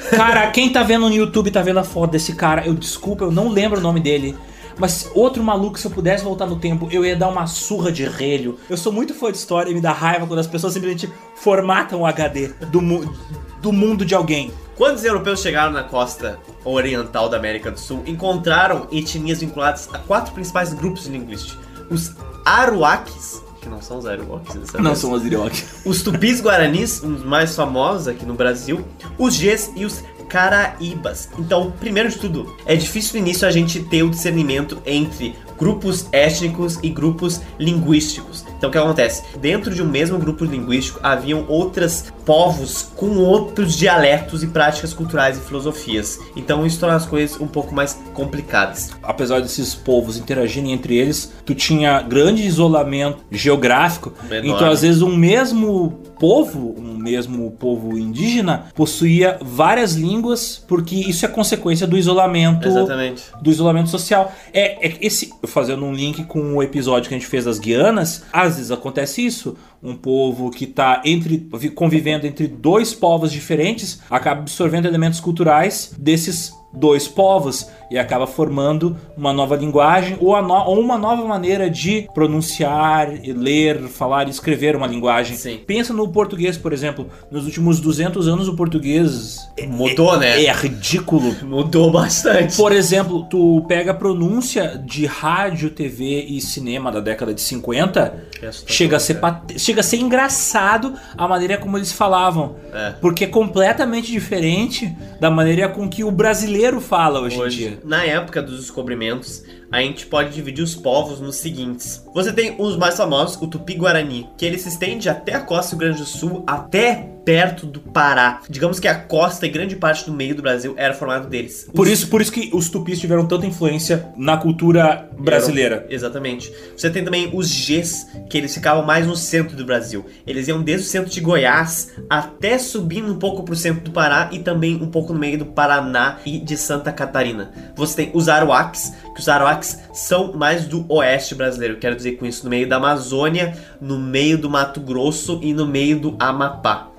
Cara, 0.09 0.47
quem 0.51 0.71
tá 0.71 0.81
vendo 0.81 1.07
no 1.07 1.13
YouTube 1.13 1.51
tá 1.51 1.61
vendo 1.61 1.77
a 1.79 1.83
foto 1.83 2.11
desse 2.11 2.33
cara. 2.33 2.65
Eu 2.65 2.73
desculpa, 2.73 3.23
eu 3.23 3.31
não 3.31 3.49
lembro 3.49 3.77
o 3.79 3.81
nome 3.83 3.99
dele. 3.99 4.35
Mas 4.79 5.11
outro 5.13 5.43
maluco, 5.43 5.77
se 5.77 5.85
eu 5.85 5.91
pudesse 5.91 6.23
voltar 6.23 6.47
no 6.47 6.55
tempo, 6.57 6.87
eu 6.89 7.05
ia 7.05 7.15
dar 7.15 7.27
uma 7.27 7.45
surra 7.45 7.91
de 7.91 8.05
relho. 8.05 8.57
Eu 8.69 8.77
sou 8.77 8.91
muito 8.91 9.13
fã 9.13 9.29
de 9.31 9.37
história 9.37 9.69
e 9.69 9.73
me 9.75 9.81
dá 9.81 9.91
raiva 9.91 10.25
quando 10.25 10.39
as 10.39 10.47
pessoas 10.47 10.73
simplesmente 10.73 11.07
formatam 11.35 12.01
o 12.01 12.05
HD 12.05 12.47
do, 12.71 12.81
mu- 12.81 13.13
do 13.61 13.71
mundo 13.73 14.03
de 14.05 14.15
alguém. 14.15 14.51
Quando 14.77 14.95
os 14.95 15.03
europeus 15.03 15.41
chegaram 15.41 15.71
na 15.73 15.83
costa 15.83 16.39
oriental 16.63 17.27
da 17.27 17.35
América 17.37 17.69
do 17.69 17.77
Sul, 17.79 18.01
encontraram 18.07 18.87
etnias 18.91 19.41
vinculadas 19.41 19.89
a 19.93 19.99
quatro 19.99 20.33
principais 20.33 20.73
grupos 20.73 21.05
linguísticos. 21.07 21.57
Os 21.91 22.15
Aruaques, 22.49 23.43
que 23.61 23.69
não 23.69 23.79
são 23.79 23.99
os 23.99 24.07
Aruaques 24.07 24.55
dessa 24.55 24.71
vez. 24.71 24.83
os 25.13 25.23
Irioque. 25.23 25.63
Os 25.85 26.01
Tupis 26.01 26.41
Guaranis, 26.41 27.03
um 27.03 27.13
dos 27.13 27.23
mais 27.23 27.55
famosos 27.55 28.07
aqui 28.07 28.25
no 28.25 28.33
Brasil, 28.33 28.83
os 29.19 29.35
Gês 29.35 29.71
e 29.75 29.85
os 29.85 30.03
Caraíbas. 30.27 31.29
Então, 31.37 31.71
primeiro 31.79 32.09
de 32.09 32.17
tudo, 32.17 32.55
é 32.65 32.75
difícil 32.75 33.19
no 33.19 33.27
início 33.27 33.47
a 33.47 33.51
gente 33.51 33.83
ter 33.83 34.01
o 34.01 34.09
discernimento 34.09 34.81
entre 34.83 35.35
grupos 35.59 36.07
étnicos 36.11 36.79
e 36.81 36.89
grupos 36.89 37.41
linguísticos. 37.59 38.45
Então 38.57 38.69
o 38.69 38.71
que 38.71 38.77
acontece? 38.77 39.23
Dentro 39.39 39.73
de 39.73 39.81
um 39.81 39.87
mesmo 39.87 40.17
grupo 40.17 40.45
linguístico 40.45 40.99
haviam 41.03 41.45
outros 41.47 42.05
povos 42.25 42.91
com 42.95 43.17
outros 43.17 43.75
dialetos 43.75 44.43
e 44.43 44.47
práticas 44.47 44.93
culturais 44.93 45.37
e 45.37 45.41
filosofias. 45.41 46.19
Então 46.35 46.65
isso 46.65 46.79
torna 46.79 46.95
as 46.95 47.05
coisas 47.05 47.39
um 47.39 47.47
pouco 47.47 47.73
mais 47.73 47.99
complicadas. 48.13 48.91
Apesar 49.01 49.41
desses 49.41 49.73
povos 49.73 50.17
interagirem 50.17 50.71
entre 50.71 50.97
eles, 50.97 51.31
tu 51.45 51.55
tinha 51.55 52.01
grande 52.01 52.43
isolamento 52.43 53.19
geográfico. 53.31 54.13
Menor. 54.29 54.55
Então 54.55 54.69
às 54.69 54.81
vezes 54.81 55.01
um 55.01 55.15
mesmo 55.15 55.99
povo, 56.19 56.75
um 56.77 56.97
mesmo 56.97 57.49
povo 57.51 57.97
indígena, 57.97 58.65
possuía 58.75 59.39
várias 59.41 59.93
línguas, 59.93 60.63
porque 60.67 60.95
isso 60.95 61.25
é 61.25 61.29
consequência 61.29 61.87
do 61.87 61.97
isolamento 61.97 62.67
Exatamente. 62.67 63.23
do 63.41 63.49
isolamento 63.49 63.89
social. 63.89 64.31
É, 64.53 64.87
é 64.87 64.97
esse, 65.01 65.33
fazendo 65.49 65.83
um 65.83 65.93
link 65.93 66.23
com 66.25 66.55
o 66.55 66.63
episódio 66.63 67.09
que 67.09 67.15
a 67.15 67.17
gente 67.17 67.29
fez 67.29 67.45
das 67.45 67.59
Guianas, 67.59 68.23
às 68.31 68.55
vezes 68.55 68.71
acontece 68.71 69.25
isso. 69.25 69.57
Um 69.81 69.95
povo 69.95 70.49
que 70.51 70.65
está 70.65 71.01
entre 71.05 71.49
convivendo 71.75 72.27
entre 72.27 72.47
dois 72.47 72.93
povos 72.93 73.31
diferentes 73.31 74.01
acaba 74.09 74.41
absorvendo 74.41 74.87
elementos 74.87 75.19
culturais 75.19 75.93
desses 75.97 76.53
dois 76.73 77.07
povos 77.07 77.67
e 77.91 77.97
acaba 77.97 78.27
formando 78.27 78.95
uma 79.17 79.33
nova 79.33 79.55
linguagem 79.55 80.17
ou, 80.19 80.39
no- 80.41 80.53
ou 80.65 80.79
uma 80.79 80.97
nova 80.97 81.23
maneira 81.25 81.69
de 81.69 82.07
pronunciar, 82.13 83.09
ler, 83.25 83.81
falar 83.87 84.27
e 84.27 84.31
escrever 84.31 84.75
uma 84.75 84.87
linguagem. 84.87 85.35
Sim. 85.35 85.59
Pensa 85.65 85.93
no 85.93 86.07
português, 86.09 86.57
por 86.57 86.71
exemplo. 86.73 87.07
Nos 87.31 87.45
últimos 87.45 87.79
200 87.79 88.27
anos 88.27 88.47
o 88.47 88.55
português 88.55 89.37
é- 89.57 89.65
Mudou, 89.67 90.17
né? 90.17 90.43
é 90.43 90.51
ridículo. 90.53 91.35
Mudou 91.43 91.91
bastante. 91.91 92.55
Por 92.55 92.71
exemplo, 92.71 93.23
tu 93.29 93.63
pega 93.67 93.91
a 93.91 93.93
pronúncia 93.93 94.81
de 94.85 95.05
rádio, 95.05 95.69
TV 95.69 96.25
e 96.27 96.39
cinema 96.41 96.91
da 96.91 96.99
década 96.99 97.33
de 97.33 97.41
50, 97.41 97.99
É 98.41 98.47
assustador, 98.47 98.75
chega 98.75 98.97
a 98.97 98.99
ser 98.99 99.15
pat- 99.15 99.57
chega 99.57 99.79
a 99.81 99.83
ser 99.83 99.97
engraçado 99.97 100.93
a 101.17 101.27
maneira 101.27 101.57
como 101.57 101.77
eles 101.77 101.91
falavam, 101.91 102.55
É. 102.73 102.91
porque 103.01 103.25
é 103.25 103.27
completamente 103.27 104.11
diferente 104.11 104.95
da 105.19 105.29
maneira 105.29 105.67
com 105.69 105.87
que 105.89 106.03
o 106.03 106.11
brasileiro 106.11 106.79
fala 106.79 107.19
hoje, 107.19 107.35
em 107.35 107.41
Hoje, 107.41 107.57
dia. 107.57 107.78
Na 107.83 108.03
época 108.03 108.41
dos 108.41 108.59
descobrimentos, 108.59 109.43
a 109.71 109.81
gente 109.81 110.05
pode 110.07 110.33
dividir 110.33 110.63
os 110.63 110.75
povos 110.75 111.19
nos 111.19 111.35
seguintes. 111.37 112.03
Você 112.13 112.31
tem 112.33 112.55
os 112.57 112.75
mais 112.77 112.95
famosos, 112.97 113.39
o 113.41 113.47
Tupi-Guarani, 113.47 114.29
que 114.37 114.45
ele 114.45 114.57
se 114.57 114.69
estende 114.69 115.07
até 115.09 115.35
a 115.35 115.39
costa 115.41 115.75
do 115.75 115.79
Rio 115.79 115.89
Grande 115.93 116.03
do 116.03 116.07
Sul, 116.09 116.43
até 116.47 117.09
perto 117.25 117.67
do 117.67 117.79
Pará. 117.79 118.41
Digamos 118.49 118.79
que 118.79 118.87
a 118.87 118.95
costa 118.95 119.45
e 119.45 119.49
grande 119.49 119.75
parte 119.75 120.05
do 120.05 120.11
meio 120.11 120.33
do 120.33 120.41
Brasil 120.41 120.73
era 120.77 120.95
formado 120.95 121.27
deles. 121.27 121.69
Por 121.75 121.85
Os- 121.85 121.91
isso, 121.93 122.07
por 122.07 122.21
isso 122.21 122.31
que 122.31 122.49
os 122.53 122.69
tupis 122.69 122.99
tiveram 122.99 123.27
tanta 123.27 123.45
influência 123.45 124.07
na 124.17 124.35
cultura 124.37 125.07
brasileira. 125.19 125.85
Exatamente. 125.89 126.51
Você 126.75 126.89
tem 126.89 127.03
também 127.03 127.29
os 127.31 127.47
Gs, 127.51 128.07
que 128.29 128.35
eles 128.37 128.51
ficavam 128.53 128.83
mais 128.83 129.05
no 129.05 129.15
centro 129.15 129.55
do 129.55 129.63
Brasil. 129.63 130.05
Eles 130.25 130.47
iam 130.47 130.63
desde 130.63 130.87
o 130.87 130.89
centro 130.89 131.11
de 131.11 131.21
Goiás 131.21 131.91
até 132.09 132.57
subindo 132.57 133.11
um 133.13 133.19
pouco 133.19 133.43
pro 133.43 133.55
centro 133.55 133.81
do 133.83 133.91
Pará 133.91 134.29
e 134.31 134.39
também 134.39 134.75
um 134.81 134.87
pouco 134.89 135.13
no 135.13 135.19
meio 135.19 135.37
do 135.37 135.45
Paraná 135.45 136.17
e 136.25 136.39
de 136.39 136.57
Santa 136.57 136.91
Catarina. 136.91 137.51
Você 137.75 137.95
tem 138.05 138.11
os 138.15 138.27
Aruacs, 138.27 138.91
que 139.19 139.23
os 139.23 139.27
Aruacs 139.29 139.79
são 139.93 140.31
mais 140.33 140.65
do 140.65 140.85
oeste 140.87 141.35
brasileiro. 141.35 141.75
Quero 141.77 141.95
dizer 141.95 142.13
com 142.13 142.25
isso, 142.25 142.45
no 142.45 142.49
meio 142.49 142.67
da 142.67 142.77
Amazônia, 142.77 143.53
no 143.81 143.99
meio 143.99 144.37
do 144.37 144.49
Mato 144.49 144.79
Grosso 144.79 145.39
e 145.43 145.53
no 145.53 145.67
meio 145.67 145.99
do 145.99 146.15
Amapá. 146.17 146.89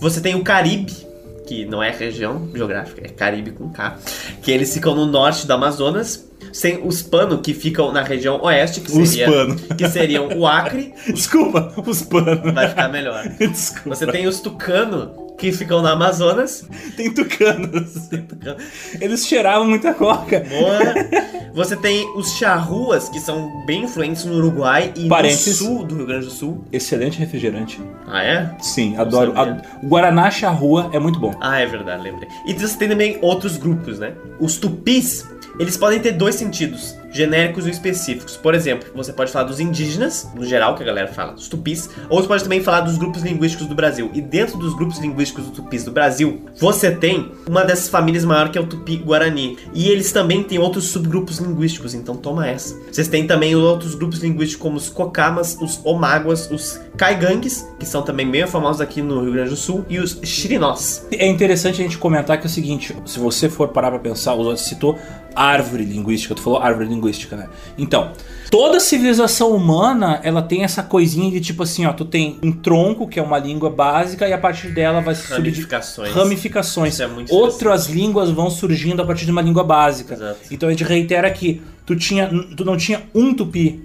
Você 0.00 0.20
tem 0.20 0.34
o 0.34 0.42
Caribe, 0.42 0.92
que 1.46 1.64
não 1.64 1.80
é 1.82 1.90
região 1.90 2.48
geográfica, 2.52 3.02
é 3.04 3.08
Caribe 3.08 3.52
com 3.52 3.70
K, 3.70 3.96
que 4.42 4.50
eles 4.50 4.74
ficam 4.74 4.94
no 4.94 5.06
norte 5.06 5.46
do 5.46 5.52
Amazonas. 5.52 6.26
Sem 6.50 6.84
os 6.86 7.02
Pano, 7.02 7.38
que 7.42 7.52
ficam 7.52 7.92
na 7.92 8.02
região 8.02 8.40
oeste, 8.42 8.80
que, 8.80 8.90
Os 8.90 9.10
seria, 9.10 9.26
Pano. 9.30 9.56
que 9.76 9.86
seriam 9.90 10.28
o 10.28 10.46
Acre, 10.46 10.94
Desculpa, 11.12 11.74
os 11.86 12.00
panos. 12.02 12.54
vai 12.54 12.68
ficar 12.70 12.88
melhor. 12.88 13.22
Desculpa. 13.38 13.94
Você 13.94 14.06
tem 14.06 14.26
os 14.26 14.40
Tucano, 14.40 15.27
que 15.38 15.52
ficam 15.52 15.80
no 15.80 15.88
Amazonas. 15.88 16.66
Tem 16.96 17.12
tucanos. 17.12 18.10
Eles 19.00 19.26
cheiravam 19.26 19.66
muita 19.68 19.94
coca. 19.94 20.40
Boa. 20.48 21.28
Você 21.54 21.74
tem 21.76 22.06
os 22.14 22.36
Charruas, 22.36 23.08
que 23.08 23.18
são 23.18 23.64
bem 23.66 23.82
influentes 23.82 24.24
no 24.24 24.36
Uruguai 24.36 24.92
e 24.94 25.08
Parênteses. 25.08 25.60
no 25.60 25.66
sul 25.66 25.84
do 25.84 25.96
Rio 25.96 26.06
Grande 26.06 26.26
do 26.26 26.30
Sul. 26.30 26.64
Excelente 26.70 27.18
refrigerante. 27.18 27.80
Ah, 28.06 28.22
é? 28.22 28.54
Sim, 28.60 28.96
adoro. 28.96 29.32
sabia. 29.34 29.62
Guaraná 29.82 30.30
Charrua 30.30 30.90
é 30.92 30.98
muito 31.00 31.18
bom. 31.18 31.34
Ah, 31.40 31.58
é 31.58 31.66
verdade, 31.66 32.02
lembrei. 32.02 32.28
E 32.46 32.52
você 32.52 32.76
tem 32.76 32.88
também 32.88 33.18
outros 33.22 33.56
grupos, 33.56 33.98
né? 33.98 34.12
Os 34.38 34.56
tupis, 34.56 35.26
eles 35.58 35.76
podem 35.76 35.98
ter 35.98 36.12
dois 36.12 36.36
sentidos, 36.36 36.94
genéricos 37.10 37.66
e 37.66 37.70
específicos. 37.70 38.36
Por 38.36 38.54
exemplo, 38.54 38.88
você 38.94 39.12
pode 39.12 39.32
falar 39.32 39.44
dos 39.44 39.60
indígenas, 39.60 40.28
no 40.34 40.44
geral, 40.44 40.74
que 40.74 40.82
a 40.82 40.86
galera 40.86 41.08
fala, 41.08 41.34
os 41.34 41.48
tupis, 41.48 41.90
ou 42.08 42.20
você 42.20 42.28
pode 42.28 42.42
também 42.42 42.62
falar 42.62 42.80
dos 42.80 42.96
grupos 42.98 43.22
linguísticos 43.22 43.66
do 43.66 43.74
Brasil. 43.74 44.10
E 44.14 44.20
dentro 44.20 44.58
dos 44.58 44.74
grupos 44.74 44.98
linguísticos 44.98 45.44
do 45.44 45.50
tupis 45.50 45.84
do 45.84 45.90
Brasil, 45.90 46.42
você 46.56 46.90
tem 46.90 47.32
uma 47.46 47.64
dessas 47.64 47.88
famílias 47.88 48.24
maior 48.24 48.50
que 48.50 48.58
é 48.58 48.60
o 48.60 48.66
tupi-guarani. 48.66 49.58
E 49.72 49.88
eles 49.88 50.12
também 50.12 50.42
têm 50.42 50.58
outros 50.58 50.86
subgrupos 50.86 51.38
linguísticos, 51.38 51.94
então 51.94 52.16
toma 52.16 52.46
essa. 52.46 52.76
Vocês 52.90 53.08
têm 53.08 53.26
também 53.26 53.54
outros 53.54 53.94
grupos 53.94 54.20
linguísticos 54.20 54.62
como 54.62 54.76
os 54.76 54.88
cocamas, 54.88 55.56
os 55.60 55.80
omáguas, 55.84 56.50
os 56.50 56.80
caigangues, 56.96 57.66
que 57.78 57.86
são 57.86 58.02
também 58.02 58.28
bem 58.30 58.46
famosos 58.46 58.80
aqui 58.80 59.00
no 59.00 59.22
Rio 59.22 59.32
Grande 59.32 59.50
do 59.50 59.56
Sul, 59.56 59.84
e 59.88 59.98
os 59.98 60.18
xirinós. 60.22 61.06
É 61.12 61.26
interessante 61.26 61.80
a 61.80 61.84
gente 61.84 61.98
comentar 61.98 62.38
que 62.38 62.46
é 62.46 62.48
o 62.48 62.50
seguinte: 62.50 62.94
se 63.06 63.18
você 63.18 63.48
for 63.48 63.68
parar 63.68 63.90
pra 63.90 64.00
pensar, 64.00 64.34
o 64.34 64.44
Zod 64.44 64.60
citou 64.60 64.98
árvore 65.34 65.84
linguística, 65.84 66.34
tu 66.34 66.42
falou 66.42 66.60
árvore 66.60 66.88
linguística, 66.88 67.36
né? 67.36 67.48
Então, 67.76 68.12
toda 68.50 68.80
civilização 68.80 69.52
humana, 69.52 70.20
ela 70.22 70.42
tem 70.42 70.64
essa 70.64 70.82
coisinha 70.82 71.30
de 71.30 71.40
tipo 71.40 71.62
assim, 71.62 71.86
ó, 71.86 71.92
tu 71.92 72.04
tem 72.04 72.38
um 72.42 72.52
tronco, 72.52 73.06
que 73.06 73.18
é 73.18 73.22
uma 73.22 73.38
língua 73.38 73.70
básica, 73.70 74.28
e 74.28 74.32
a 74.32 74.38
partir 74.38 74.68
dela 74.68 75.00
vai 75.00 75.14
se 75.14 75.32
Ramificações. 75.32 76.12
ramificações. 76.12 76.94
Isso 76.94 77.02
é 77.02 77.06
muito 77.06 77.34
Outras 77.34 77.86
línguas 77.86 78.30
vão 78.30 78.50
surgindo 78.50 79.02
a 79.02 79.04
partir 79.06 79.24
de 79.24 79.32
uma 79.32 79.42
língua 79.42 79.64
básica. 79.64 80.14
Exato. 80.14 80.40
Então 80.50 80.68
a 80.68 80.72
gente 80.72 80.84
reitera 80.84 81.28
aqui, 81.28 81.62
tu 81.84 81.94
tinha, 81.96 82.28
tu 82.56 82.64
não 82.64 82.76
tinha 82.76 83.02
um 83.14 83.34
tupi, 83.34 83.84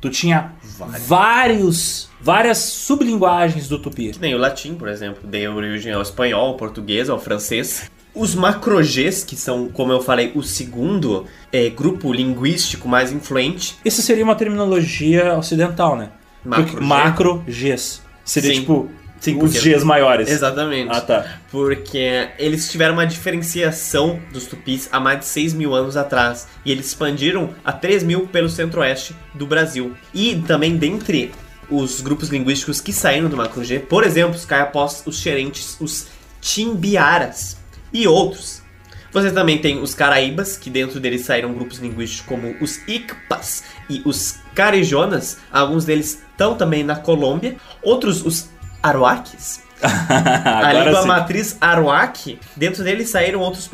tu 0.00 0.10
tinha 0.10 0.52
vários, 1.06 2.08
várias 2.20 2.58
sublinguagens 2.58 3.68
do 3.68 3.78
tupi. 3.78 4.12
Que 4.12 4.20
nem 4.20 4.34
o 4.34 4.38
latim, 4.38 4.74
por 4.74 4.88
exemplo, 4.88 5.26
deu 5.26 5.54
origem 5.54 5.92
ao 5.92 6.02
espanhol, 6.02 6.48
ao 6.48 6.56
português, 6.56 7.08
ao 7.08 7.18
francês. 7.18 7.90
Os 8.14 8.34
macrogês, 8.34 9.24
que 9.24 9.36
são, 9.36 9.68
como 9.68 9.92
eu 9.92 10.00
falei, 10.00 10.32
o 10.34 10.42
segundo 10.42 11.26
é, 11.52 11.68
grupo 11.68 12.12
linguístico 12.12 12.88
mais 12.88 13.10
influente. 13.10 13.76
Isso 13.84 14.02
seria 14.02 14.24
uma 14.24 14.36
terminologia 14.36 15.36
ocidental, 15.36 15.96
né? 15.96 16.10
Macro 16.44 16.64
Porque 16.64 16.80
G? 16.80 16.88
macro. 16.88 17.44
Seria 18.24 18.54
Sim. 18.54 18.60
tipo 18.60 18.90
Sim, 19.24 19.42
os 19.42 19.54
Gs 19.54 19.82
maiores. 19.84 20.30
Exatamente. 20.30 20.90
Ah, 20.92 21.00
tá. 21.00 21.38
Porque 21.50 22.28
eles 22.38 22.70
tiveram 22.70 22.92
uma 22.92 23.06
diferenciação 23.06 24.20
dos 24.30 24.46
tupis 24.46 24.86
há 24.92 25.00
mais 25.00 25.20
de 25.20 25.24
6 25.24 25.54
mil 25.54 25.74
anos 25.74 25.96
atrás. 25.96 26.46
E 26.62 26.70
eles 26.70 26.88
expandiram 26.88 27.50
a 27.64 27.72
3 27.72 28.02
mil 28.02 28.26
pelo 28.26 28.50
centro-oeste 28.50 29.16
do 29.32 29.46
Brasil. 29.46 29.94
E 30.12 30.36
também 30.46 30.76
dentre 30.76 31.32
os 31.70 32.02
grupos 32.02 32.28
linguísticos 32.28 32.82
que 32.82 32.92
saíram 32.92 33.30
do 33.30 33.36
Macro 33.36 33.64
G, 33.64 33.78
por 33.78 34.04
exemplo, 34.04 34.36
os 34.36 34.44
caiapós, 34.44 35.02
os 35.06 35.18
xerentes, 35.18 35.78
os 35.80 36.06
timbiaras 36.42 37.56
e 37.94 38.06
outros. 38.08 38.62
Você 39.12 39.30
também 39.30 39.58
tem 39.58 39.80
os 39.80 39.94
caraíbas, 39.94 40.56
que 40.56 40.68
dentro 40.68 40.98
deles 40.98 41.20
saíram 41.20 41.54
grupos 41.54 41.78
linguísticos 41.78 42.26
como 42.26 42.56
os 42.60 42.80
Icpas 42.88 43.62
e 43.88 44.02
os 44.04 44.40
carijonas. 44.54 45.38
Alguns 45.52 45.84
deles 45.84 46.20
estão 46.30 46.56
também 46.56 46.82
na 46.82 46.96
Colômbia. 46.96 47.56
Outros, 47.80 48.26
os 48.26 48.50
aruaques, 48.82 49.62
a 49.84 50.72
língua 50.72 51.02
sim. 51.02 51.08
matriz 51.08 51.56
Aruac, 51.60 52.38
dentro 52.56 52.82
dele 52.82 53.04
saíram 53.04 53.40
outros, 53.40 53.68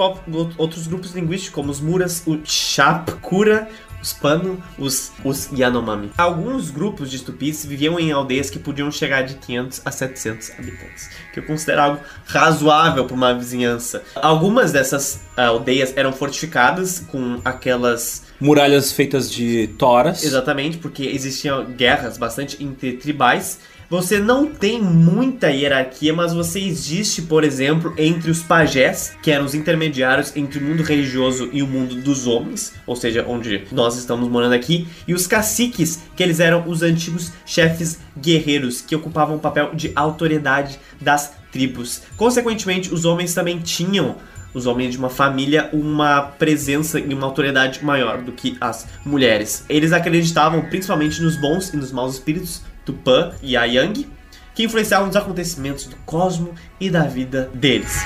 outros 0.59 0.87
grupos 0.87 1.13
linguísticos, 1.13 1.55
como 1.55 1.71
os 1.71 1.81
Muras, 1.81 2.23
o 2.27 2.39
Chapcura, 2.45 3.69
os 4.03 4.13
Pano, 4.13 4.63
os, 4.79 5.13
os 5.25 5.51
Yanomami. 5.53 6.11
Alguns 6.17 6.71
grupos 6.71 7.11
de 7.11 7.23
tupis 7.23 7.65
viviam 7.65 7.99
em 7.99 8.13
aldeias 8.13 8.51
que 8.51 8.59
podiam 8.59 8.91
chegar 8.91 9.23
de 9.23 9.35
500 9.35 9.83
a 9.85 9.91
700 9.91 10.51
habitantes, 10.59 11.11
que 11.33 11.41
eu 11.41 11.45
considero 11.45 11.83
algo 11.83 12.01
razoável 12.27 13.05
para 13.05 13.15
uma 13.15 13.35
vizinhança. 13.35 14.03
Algumas 14.15 14.73
dessas 14.73 15.21
ah, 15.37 15.47
aldeias 15.47 15.93
eram 15.97 16.13
fortificadas 16.13 17.01
com 17.01 17.41
aquelas 17.45 18.31
Muralhas 18.41 18.91
feitas 18.91 19.31
de 19.31 19.69
toras. 19.77 20.25
Exatamente, 20.25 20.79
porque 20.79 21.05
existiam 21.05 21.67
guerras 21.67 22.17
bastante 22.17 22.65
intertribais. 22.65 23.61
Você 23.91 24.21
não 24.21 24.47
tem 24.47 24.81
muita 24.81 25.51
hierarquia, 25.51 26.15
mas 26.15 26.33
você 26.33 26.61
existe, 26.61 27.23
por 27.23 27.43
exemplo, 27.43 27.93
entre 27.99 28.31
os 28.31 28.41
pajés, 28.41 29.17
que 29.21 29.33
eram 29.33 29.45
os 29.45 29.53
intermediários 29.53 30.37
entre 30.37 30.61
o 30.61 30.63
mundo 30.63 30.85
religioso 30.85 31.51
e 31.53 31.61
o 31.61 31.67
mundo 31.67 31.97
dos 31.97 32.25
homens, 32.25 32.73
ou 32.87 32.95
seja, 32.95 33.25
onde 33.27 33.65
nós 33.73 33.97
estamos 33.97 34.29
morando 34.29 34.55
aqui, 34.55 34.87
e 35.09 35.13
os 35.13 35.27
caciques, 35.27 36.05
que 36.15 36.23
eles 36.23 36.39
eram 36.39 36.69
os 36.69 36.83
antigos 36.83 37.33
chefes 37.45 37.99
guerreiros, 38.17 38.81
que 38.81 38.95
ocupavam 38.95 39.35
o 39.35 39.41
papel 39.41 39.75
de 39.75 39.91
autoridade 39.97 40.79
das 41.01 41.33
tribos. 41.51 42.03
Consequentemente, 42.17 42.95
os 42.95 43.05
homens 43.05 43.35
também 43.35 43.59
tinham 43.59 44.15
os 44.55 44.67
homens 44.67 44.93
de 44.93 44.99
uma 44.99 45.11
família 45.11 45.69
uma 45.73 46.23
presença 46.23 46.99
e 47.01 47.13
uma 47.13 47.27
autoridade 47.27 47.85
maior 47.85 48.23
do 48.23 48.31
que 48.33 48.57
as 48.61 48.87
mulheres. 49.05 49.65
Eles 49.69 49.93
acreditavam 49.93 50.63
principalmente 50.63 51.21
nos 51.21 51.37
bons 51.37 51.73
e 51.73 51.77
nos 51.77 51.93
maus 51.93 52.15
espíritos, 52.15 52.63
Tupã 52.85 53.33
e 53.43 53.57
a 53.57 53.65
Yang, 53.65 54.09
que 54.55 54.65
influenciavam 54.65 55.09
os 55.09 55.17
acontecimentos 55.17 55.87
do 55.87 55.97
cosmo 56.05 56.55
e 56.81 56.91
da 56.91 57.05
vida 57.05 57.51
deles. 57.55 58.01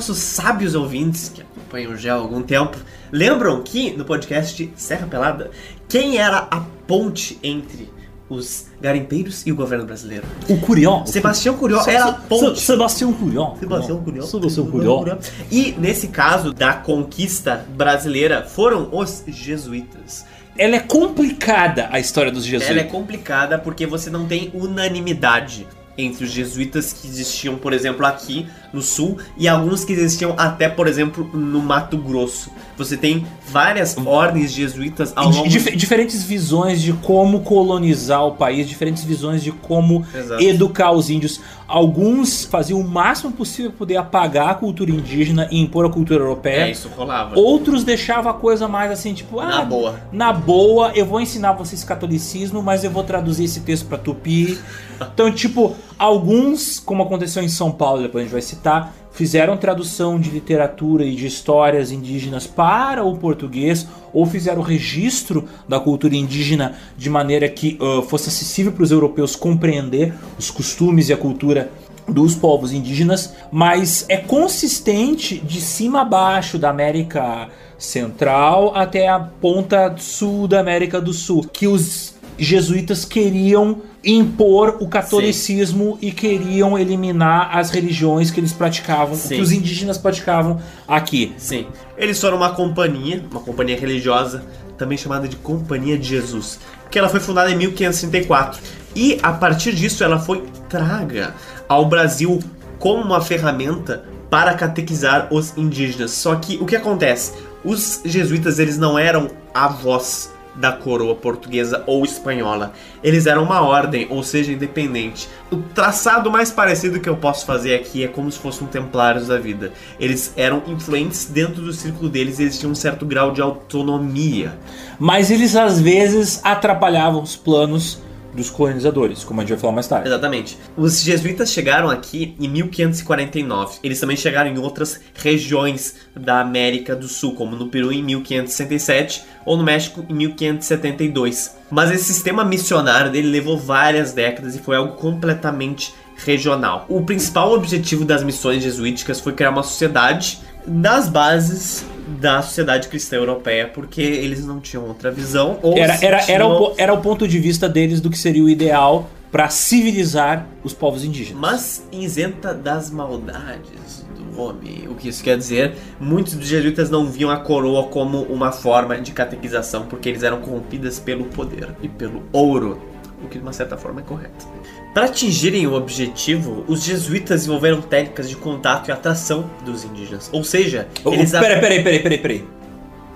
Nossos 0.00 0.16
sábios 0.16 0.74
ouvintes 0.74 1.28
que 1.28 1.42
acompanham 1.42 1.94
já 1.94 2.14
há 2.14 2.16
algum 2.16 2.40
tempo, 2.42 2.78
lembram 3.12 3.62
que 3.62 3.90
no 3.90 4.02
podcast 4.02 4.72
Serra 4.74 5.06
Pelada, 5.06 5.50
quem 5.86 6.16
era 6.16 6.48
a 6.50 6.60
ponte 6.86 7.38
entre 7.42 7.90
os 8.26 8.68
garimpeiros 8.80 9.46
e 9.46 9.52
o 9.52 9.54
governo 9.54 9.84
brasileiro? 9.84 10.24
O 10.48 10.56
Curió. 10.56 11.04
Sebastião 11.04 11.54
Curió 11.54 11.84
era 11.86 12.06
a 12.06 12.12
ponte. 12.14 12.60
Sebastião 12.60 13.12
Curió. 13.12 13.54
Sebastião 13.60 14.02
Curió. 14.02 14.22
Sebastião 14.22 14.66
Curió. 14.70 15.18
E 15.50 15.72
nesse 15.72 16.08
caso 16.08 16.54
da 16.54 16.72
conquista 16.72 17.66
brasileira 17.76 18.42
foram 18.42 18.88
os 18.90 19.22
jesuítas. 19.26 20.24
Ela 20.56 20.76
é 20.76 20.80
complicada 20.80 21.90
a 21.92 22.00
história 22.00 22.32
dos 22.32 22.46
Ela 22.46 22.56
é 22.56 22.58
jesuítas. 22.60 22.90
complicada 22.90 23.58
porque 23.58 23.84
você 23.84 24.08
não 24.08 24.26
tem 24.26 24.50
unanimidade 24.54 25.66
entre 25.98 26.24
os 26.24 26.30
jesuítas 26.30 26.92
que 26.92 27.06
existiam, 27.06 27.56
por 27.56 27.72
exemplo, 27.72 28.06
aqui 28.06 28.46
no 28.72 28.80
sul 28.80 29.18
e 29.36 29.46
alguns 29.48 29.84
que 29.84 29.92
existiam 29.92 30.34
até, 30.38 30.68
por 30.68 30.86
exemplo, 30.86 31.28
no 31.34 31.60
Mato 31.60 31.98
Grosso. 31.98 32.50
Você 32.78 32.96
tem 32.96 33.26
várias 33.48 33.96
ordens 33.98 34.52
jesuítas 34.52 35.12
ao 35.14 35.28
longo 35.28 35.48
dif- 35.48 35.76
diferentes 35.76 36.22
visões 36.22 36.80
de 36.80 36.92
como 36.94 37.40
colonizar 37.40 38.24
o 38.24 38.32
país, 38.32 38.66
diferentes 38.68 39.04
visões 39.04 39.42
de 39.42 39.52
como 39.52 40.06
Exato. 40.14 40.42
educar 40.42 40.92
os 40.92 41.10
índios. 41.10 41.40
Alguns 41.68 42.44
faziam 42.44 42.80
o 42.80 42.88
máximo 42.88 43.32
possível 43.32 43.70
para 43.70 43.78
poder 43.78 43.96
apagar 43.96 44.48
a 44.48 44.54
cultura 44.54 44.90
indígena 44.90 45.46
e 45.50 45.60
impor 45.60 45.84
a 45.84 45.90
cultura 45.90 46.22
europeia. 46.22 46.62
É, 46.66 46.70
isso 46.70 46.88
rolava. 46.96 47.38
Outros 47.38 47.84
deixavam 47.84 48.30
a 48.30 48.34
coisa 48.34 48.66
mais 48.66 48.90
assim, 48.90 49.12
tipo, 49.12 49.38
ah, 49.40 49.46
Na 49.48 49.64
boa. 49.64 50.00
Na 50.10 50.32
boa, 50.32 50.92
eu 50.94 51.04
vou 51.04 51.20
ensinar 51.20 51.52
vocês 51.52 51.84
catolicismo, 51.84 52.62
mas 52.62 52.84
eu 52.84 52.90
vou 52.90 53.04
traduzir 53.04 53.44
esse 53.44 53.60
texto 53.60 53.86
pra 53.86 53.98
tupi. 53.98 54.58
Então, 55.12 55.30
tipo, 55.30 55.74
alguns, 55.98 56.78
como 56.78 57.02
aconteceu 57.02 57.42
em 57.42 57.48
São 57.48 57.70
Paulo, 57.70 58.02
depois 58.02 58.22
a 58.22 58.24
gente 58.24 58.32
vai 58.32 58.42
citar, 58.42 58.94
fizeram 59.12 59.56
tradução 59.56 60.18
de 60.18 60.30
literatura 60.30 61.04
e 61.04 61.14
de 61.14 61.26
histórias 61.26 61.90
indígenas 61.90 62.46
para 62.46 63.04
o 63.04 63.16
português 63.16 63.86
ou 64.12 64.26
fizeram 64.26 64.62
registro 64.62 65.44
da 65.68 65.80
cultura 65.80 66.14
indígena 66.14 66.76
de 66.96 67.10
maneira 67.10 67.48
que 67.48 67.78
ah, 67.80 68.02
fosse 68.02 68.28
acessível 68.28 68.72
para 68.72 68.84
os 68.84 68.90
europeus 68.90 69.34
compreender 69.36 70.14
os 70.38 70.50
costumes 70.50 71.08
e 71.08 71.12
a 71.12 71.16
cultura 71.16 71.70
dos 72.08 72.34
povos 72.34 72.72
indígenas, 72.72 73.34
mas 73.52 74.04
é 74.08 74.16
consistente 74.16 75.38
de 75.38 75.60
cima 75.60 76.00
a 76.00 76.04
baixo 76.04 76.58
da 76.58 76.70
América 76.70 77.48
Central 77.78 78.72
até 78.74 79.08
a 79.08 79.18
ponta 79.18 79.94
sul 79.96 80.48
da 80.48 80.60
América 80.60 81.00
do 81.00 81.12
Sul, 81.12 81.46
que 81.52 81.66
os 81.66 82.14
jesuítas 82.36 83.04
queriam 83.04 83.82
impor 84.04 84.78
o 84.80 84.88
catolicismo 84.88 85.98
e 86.00 86.10
queriam 86.10 86.78
eliminar 86.78 87.56
as 87.56 87.70
religiões 87.70 88.30
que 88.30 88.40
eles 88.40 88.52
praticavam, 88.52 89.14
Sim. 89.14 89.36
que 89.36 89.40
os 89.40 89.52
indígenas 89.52 89.98
praticavam 89.98 90.60
aqui. 90.88 91.34
Sim. 91.36 91.66
Eles 91.96 92.20
foram 92.20 92.38
uma 92.38 92.54
companhia, 92.54 93.22
uma 93.30 93.40
companhia 93.40 93.78
religiosa, 93.78 94.42
também 94.78 94.96
chamada 94.96 95.28
de 95.28 95.36
Companhia 95.36 95.98
de 95.98 96.08
Jesus, 96.08 96.58
que 96.90 96.98
ela 96.98 97.08
foi 97.08 97.20
fundada 97.20 97.50
em 97.50 97.56
1534. 97.56 98.60
E 98.96 99.18
a 99.22 99.32
partir 99.32 99.74
disso 99.74 100.02
ela 100.02 100.18
foi 100.18 100.44
traga 100.68 101.34
ao 101.68 101.84
Brasil 101.86 102.40
como 102.78 103.02
uma 103.02 103.20
ferramenta 103.20 104.04
para 104.30 104.54
catequizar 104.54 105.28
os 105.30 105.56
indígenas. 105.56 106.12
Só 106.12 106.34
que 106.36 106.56
o 106.56 106.64
que 106.64 106.76
acontece? 106.76 107.32
Os 107.62 108.00
jesuítas 108.04 108.58
eles 108.58 108.78
não 108.78 108.98
eram 108.98 109.28
a 109.52 109.68
voz 109.68 110.30
da 110.60 110.70
coroa 110.70 111.14
portuguesa 111.14 111.82
ou 111.86 112.04
espanhola. 112.04 112.72
Eles 113.02 113.26
eram 113.26 113.42
uma 113.42 113.62
ordem, 113.62 114.06
ou 114.10 114.22
seja, 114.22 114.52
independente. 114.52 115.28
O 115.50 115.56
traçado 115.56 116.30
mais 116.30 116.50
parecido 116.50 117.00
que 117.00 117.08
eu 117.08 117.16
posso 117.16 117.46
fazer 117.46 117.74
aqui 117.74 118.04
é 118.04 118.08
como 118.08 118.30
se 118.30 118.38
fossem 118.38 118.66
templários 118.66 119.28
da 119.28 119.38
vida. 119.38 119.72
Eles 119.98 120.34
eram 120.36 120.62
influentes 120.66 121.24
dentro 121.24 121.62
do 121.62 121.72
círculo 121.72 122.10
deles, 122.10 122.38
eles 122.38 122.58
tinham 122.58 122.72
um 122.72 122.74
certo 122.74 123.06
grau 123.06 123.32
de 123.32 123.40
autonomia. 123.40 124.58
Mas 124.98 125.30
eles 125.30 125.56
às 125.56 125.80
vezes 125.80 126.40
atrapalhavam 126.44 127.22
os 127.22 127.34
planos 127.34 127.98
dos 128.40 128.50
colonizadores, 128.50 129.22
como 129.22 129.40
a 129.40 129.44
gente 129.44 129.50
vai 129.50 129.58
falar 129.58 129.72
mais 129.74 129.86
tarde. 129.86 130.08
Exatamente. 130.08 130.58
Os 130.76 131.02
jesuítas 131.02 131.52
chegaram 131.52 131.90
aqui 131.90 132.34
em 132.40 132.48
1549. 132.48 133.78
Eles 133.82 134.00
também 134.00 134.16
chegaram 134.16 134.50
em 134.50 134.58
outras 134.58 135.00
regiões 135.14 135.96
da 136.16 136.40
América 136.40 136.96
do 136.96 137.06
Sul, 137.06 137.34
como 137.34 137.54
no 137.54 137.68
Peru 137.68 137.92
em 137.92 138.02
1567 138.02 139.22
ou 139.44 139.56
no 139.56 139.62
México 139.62 140.04
em 140.08 140.14
1572. 140.14 141.56
Mas 141.70 141.90
esse 141.90 142.04
sistema 142.04 142.44
missionário 142.44 143.12
dele 143.12 143.28
levou 143.28 143.58
várias 143.58 144.12
décadas 144.12 144.56
e 144.56 144.58
foi 144.58 144.76
algo 144.76 144.94
completamente 144.94 145.94
regional. 146.24 146.86
O 146.88 147.02
principal 147.02 147.52
objetivo 147.52 148.04
das 148.04 148.22
missões 148.22 148.62
jesuíticas 148.62 149.20
foi 149.20 149.32
criar 149.32 149.50
uma 149.50 149.62
sociedade 149.62 150.40
das 150.70 151.08
bases 151.08 151.84
da 152.20 152.42
sociedade 152.42 152.88
cristã 152.88 153.16
europeia, 153.16 153.68
porque 153.68 154.00
eles 154.02 154.44
não 154.44 154.60
tinham 154.60 154.84
outra 154.86 155.10
visão. 155.10 155.58
Ou 155.62 155.76
Era, 155.76 155.94
era, 155.94 156.04
era, 156.06 156.18
tinham- 156.20 156.52
o, 156.52 156.58
po- 156.70 156.74
era 156.76 156.92
o 156.92 157.00
ponto 157.00 157.26
de 157.26 157.38
vista 157.38 157.68
deles 157.68 158.00
do 158.00 158.10
que 158.10 158.18
seria 158.18 158.42
o 158.42 158.48
ideal 158.48 159.08
para 159.30 159.48
civilizar 159.48 160.46
os 160.64 160.72
povos 160.72 161.04
indígenas. 161.04 161.40
mas 161.40 161.86
isenta 161.92 162.52
das 162.52 162.90
maldades 162.90 164.04
do 164.16 164.40
homem. 164.40 164.88
O 164.88 164.94
que 164.96 165.08
isso 165.08 165.22
quer 165.22 165.38
dizer? 165.38 165.74
Muitos 166.00 166.34
dos 166.34 166.48
jesuítas 166.48 166.90
não 166.90 167.06
viam 167.06 167.30
a 167.30 167.36
coroa 167.36 167.84
como 167.84 168.22
uma 168.22 168.50
forma 168.50 168.98
de 169.00 169.12
catequização, 169.12 169.86
porque 169.86 170.08
eles 170.08 170.22
eram 170.24 170.40
corrompidas 170.40 170.98
pelo 170.98 171.24
poder 171.26 171.68
e 171.82 171.88
pelo 171.88 172.22
ouro, 172.32 172.80
o 173.22 173.28
que 173.28 173.38
de 173.38 173.42
uma 173.44 173.52
certa 173.52 173.76
forma 173.76 174.00
é 174.00 174.04
correto. 174.04 174.46
Para 174.92 175.06
atingirem 175.06 175.66
o 175.66 175.74
objetivo, 175.74 176.64
os 176.66 176.82
jesuítas 176.82 177.40
desenvolveram 177.40 177.80
técnicas 177.80 178.28
de 178.28 178.34
contato 178.34 178.88
e 178.88 178.92
atração 178.92 179.48
dos 179.64 179.84
indígenas. 179.84 180.28
Ou 180.32 180.42
seja, 180.42 180.88
Oh, 181.04 181.12
eles 181.12 181.30
peraí, 181.30 181.60
peraí, 181.60 181.82
peraí, 181.82 181.98
peraí, 182.00 182.18
peraí. 182.18 182.44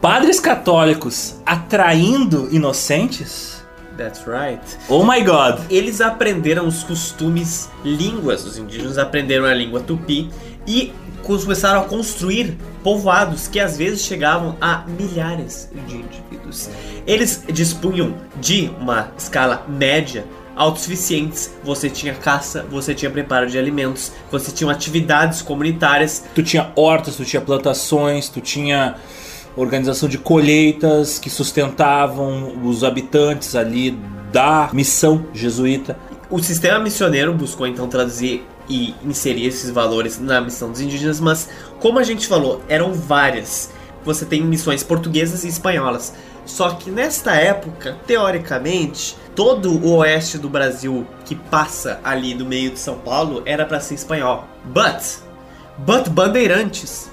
Padres 0.01 0.39
católicos 0.39 1.37
atraindo 1.45 2.49
inocentes? 2.55 3.65
That's 3.97 4.25
right. 4.27 4.61
Oh 4.89 5.05
my 5.05 5.21
god. 5.23 5.61
Eles 5.71 6.01
aprenderam 6.01 6.67
os 6.67 6.85
costumes, 6.85 7.69
línguas, 7.85 8.45
os 8.45 8.57
indígenas 8.59 8.99
aprenderam 8.99 9.45
a 9.45 9.55
língua 9.55 9.81
tupi 9.81 10.31
e 10.67 10.93
começaram 11.23 11.81
a 11.81 11.85
construir 11.85 12.57
povoados 12.83 13.49
que 13.49 13.59
às 13.59 13.77
vezes 13.77 14.03
chegavam 14.03 14.57
a 14.61 14.85
milhares 14.87 15.71
de 15.89 15.97
indivíduos. 15.97 16.69
Eles 17.07 17.43
dispunham 17.53 18.15
de 18.41 18.71
uma 18.79 19.11
escala 19.17 19.65
média 19.67 20.25
autossuficientes. 20.57 21.53
Você 21.63 21.91
tinha 21.91 22.15
caça, 22.15 22.65
você 22.71 22.95
tinha 22.95 23.11
preparo 23.11 23.49
de 23.49 23.59
alimentos, 23.59 24.13
você 24.31 24.53
tinha 24.53 24.71
atividades 24.71 25.43
comunitárias. 25.43 26.25
Tu 26.35 26.43
tinha 26.43 26.73
hortas, 26.75 27.17
tu 27.17 27.25
tinha 27.25 27.41
plantações, 27.41 28.29
tu 28.29 28.41
tinha 28.41 28.97
organização 29.57 30.09
de 30.09 30.19
colheitas 30.19 31.19
que 31.19 31.31
sustentavam 31.31 32.55
os 32.65 32.83
habitantes 32.83 33.55
ali 33.55 33.93
da 34.33 34.69
missão 34.73 35.27
jesuíta. 35.33 35.97
O 36.29 36.43
sistema 36.43 36.79
missioneiro 36.79 37.33
buscou 37.33 37.67
então 37.67 37.87
traduzir 37.87 38.45
e 38.69 38.95
inserir 39.05 39.47
esses 39.47 39.71
valores 39.71 40.19
na 40.19 40.41
missão 40.41 40.71
dos 40.71 40.81
indígenas, 40.81 41.21
mas 41.21 41.49
como 41.79 41.99
a 41.99 42.03
gente 42.03 42.27
falou, 42.27 42.63
eram 42.69 42.93
várias. 42.93 43.71
Você 44.05 44.25
tem 44.25 44.43
missões 44.43 44.83
portuguesas 44.83 45.45
e 45.45 45.49
espanholas. 45.49 46.15
Só 46.45 46.71
que 46.71 46.91
nesta 46.91 47.35
época, 47.35 47.97
teoricamente, 48.07 49.17
todo 49.35 49.71
o 49.71 49.97
oeste 49.97 50.39
do 50.39 50.49
Brasil 50.49 51.07
que 51.25 51.35
passa 51.35 52.01
ali 52.05 52.35
do 52.35 52.45
meio 52.45 52.71
de 52.71 52.79
São 52.79 52.97
Paulo 52.99 53.43
era 53.45 53.65
para 53.65 53.81
ser 53.81 53.95
espanhol. 53.95 54.47
But, 54.65 55.03
but 55.79 56.09
bandeirantes. 56.09 57.11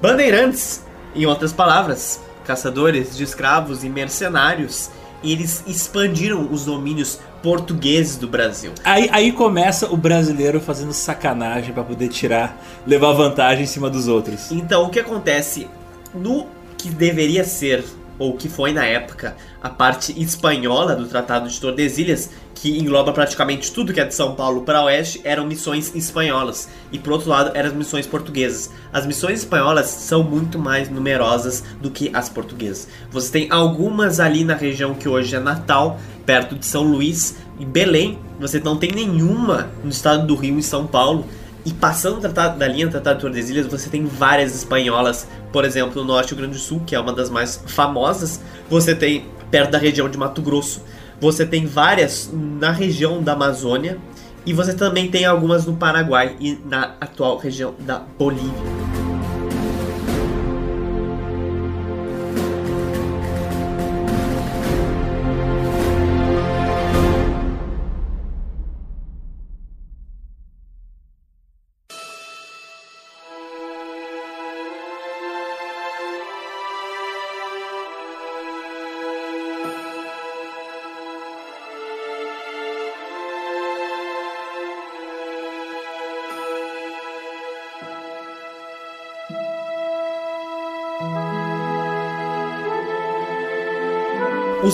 Bandeirantes, 0.00 0.84
em 1.14 1.26
outras 1.26 1.52
palavras, 1.52 2.20
caçadores 2.44 3.16
de 3.16 3.24
escravos 3.24 3.84
e 3.84 3.88
mercenários, 3.88 4.90
eles 5.22 5.64
expandiram 5.66 6.48
os 6.50 6.64
domínios 6.64 7.18
portugueses 7.42 8.16
do 8.16 8.28
Brasil. 8.28 8.72
Aí, 8.84 9.08
aí 9.12 9.32
começa 9.32 9.92
o 9.92 9.96
brasileiro 9.96 10.60
fazendo 10.60 10.92
sacanagem 10.92 11.72
para 11.72 11.82
poder 11.82 12.08
tirar, 12.08 12.56
levar 12.86 13.12
vantagem 13.12 13.64
em 13.64 13.66
cima 13.66 13.90
dos 13.90 14.06
outros. 14.06 14.50
Então, 14.50 14.84
o 14.84 14.90
que 14.90 15.00
acontece? 15.00 15.68
no 16.14 16.46
que 16.76 16.88
deveria 16.90 17.44
ser, 17.44 17.84
ou 18.18 18.36
que 18.36 18.48
foi 18.48 18.72
na 18.72 18.84
época, 18.84 19.36
a 19.62 19.68
parte 19.68 20.18
espanhola 20.20 20.96
do 20.96 21.06
Tratado 21.06 21.48
de 21.48 21.60
Tordesilhas, 21.60 22.30
que 22.54 22.78
engloba 22.78 23.12
praticamente 23.12 23.72
tudo 23.72 23.92
que 23.92 24.00
é 24.00 24.04
de 24.04 24.14
São 24.14 24.34
Paulo 24.34 24.62
para 24.62 24.82
oeste, 24.84 25.20
eram 25.22 25.46
missões 25.46 25.94
espanholas. 25.94 26.68
E 26.90 26.98
por 26.98 27.12
outro 27.12 27.30
lado, 27.30 27.52
eram 27.54 27.68
as 27.68 27.74
missões 27.74 28.06
portuguesas. 28.06 28.70
As 28.92 29.06
missões 29.06 29.40
espanholas 29.40 29.86
são 29.86 30.24
muito 30.24 30.58
mais 30.58 30.90
numerosas 30.90 31.62
do 31.80 31.90
que 31.90 32.10
as 32.12 32.28
portuguesas. 32.28 32.88
Você 33.10 33.30
tem 33.30 33.50
algumas 33.50 34.18
ali 34.18 34.44
na 34.44 34.54
região 34.54 34.94
que 34.94 35.08
hoje 35.08 35.36
é 35.36 35.38
Natal, 35.38 36.00
perto 36.26 36.56
de 36.56 36.66
São 36.66 36.82
Luís, 36.82 37.36
e 37.58 37.64
Belém. 37.64 38.18
Você 38.40 38.60
não 38.60 38.76
tem 38.76 38.90
nenhuma 38.92 39.70
no 39.82 39.90
estado 39.90 40.26
do 40.26 40.34
Rio 40.34 40.58
e 40.58 40.62
São 40.62 40.86
Paulo. 40.86 41.24
E 41.68 41.72
passando 41.74 42.26
da 42.26 42.66
linha 42.66 42.86
do 42.86 42.92
Tratado 42.92 43.16
de 43.16 43.20
Tordesilhas, 43.20 43.66
você 43.66 43.90
tem 43.90 44.06
várias 44.06 44.54
espanholas, 44.54 45.28
por 45.52 45.66
exemplo, 45.66 46.00
no 46.00 46.08
Norte 46.08 46.30
do 46.30 46.38
Grande 46.38 46.54
do 46.54 46.58
Sul, 46.58 46.80
que 46.86 46.94
é 46.94 46.98
uma 46.98 47.12
das 47.12 47.28
mais 47.28 47.62
famosas. 47.66 48.40
Você 48.70 48.94
tem 48.94 49.26
perto 49.50 49.72
da 49.72 49.76
região 49.76 50.08
de 50.08 50.16
Mato 50.16 50.40
Grosso. 50.40 50.82
Você 51.20 51.44
tem 51.44 51.66
várias 51.66 52.30
na 52.32 52.70
região 52.70 53.22
da 53.22 53.34
Amazônia. 53.34 53.98
E 54.46 54.54
você 54.54 54.72
também 54.72 55.10
tem 55.10 55.26
algumas 55.26 55.66
no 55.66 55.76
Paraguai 55.76 56.36
e 56.40 56.58
na 56.64 56.94
atual 57.02 57.36
região 57.36 57.74
da 57.80 57.98
Bolívia. 58.18 58.87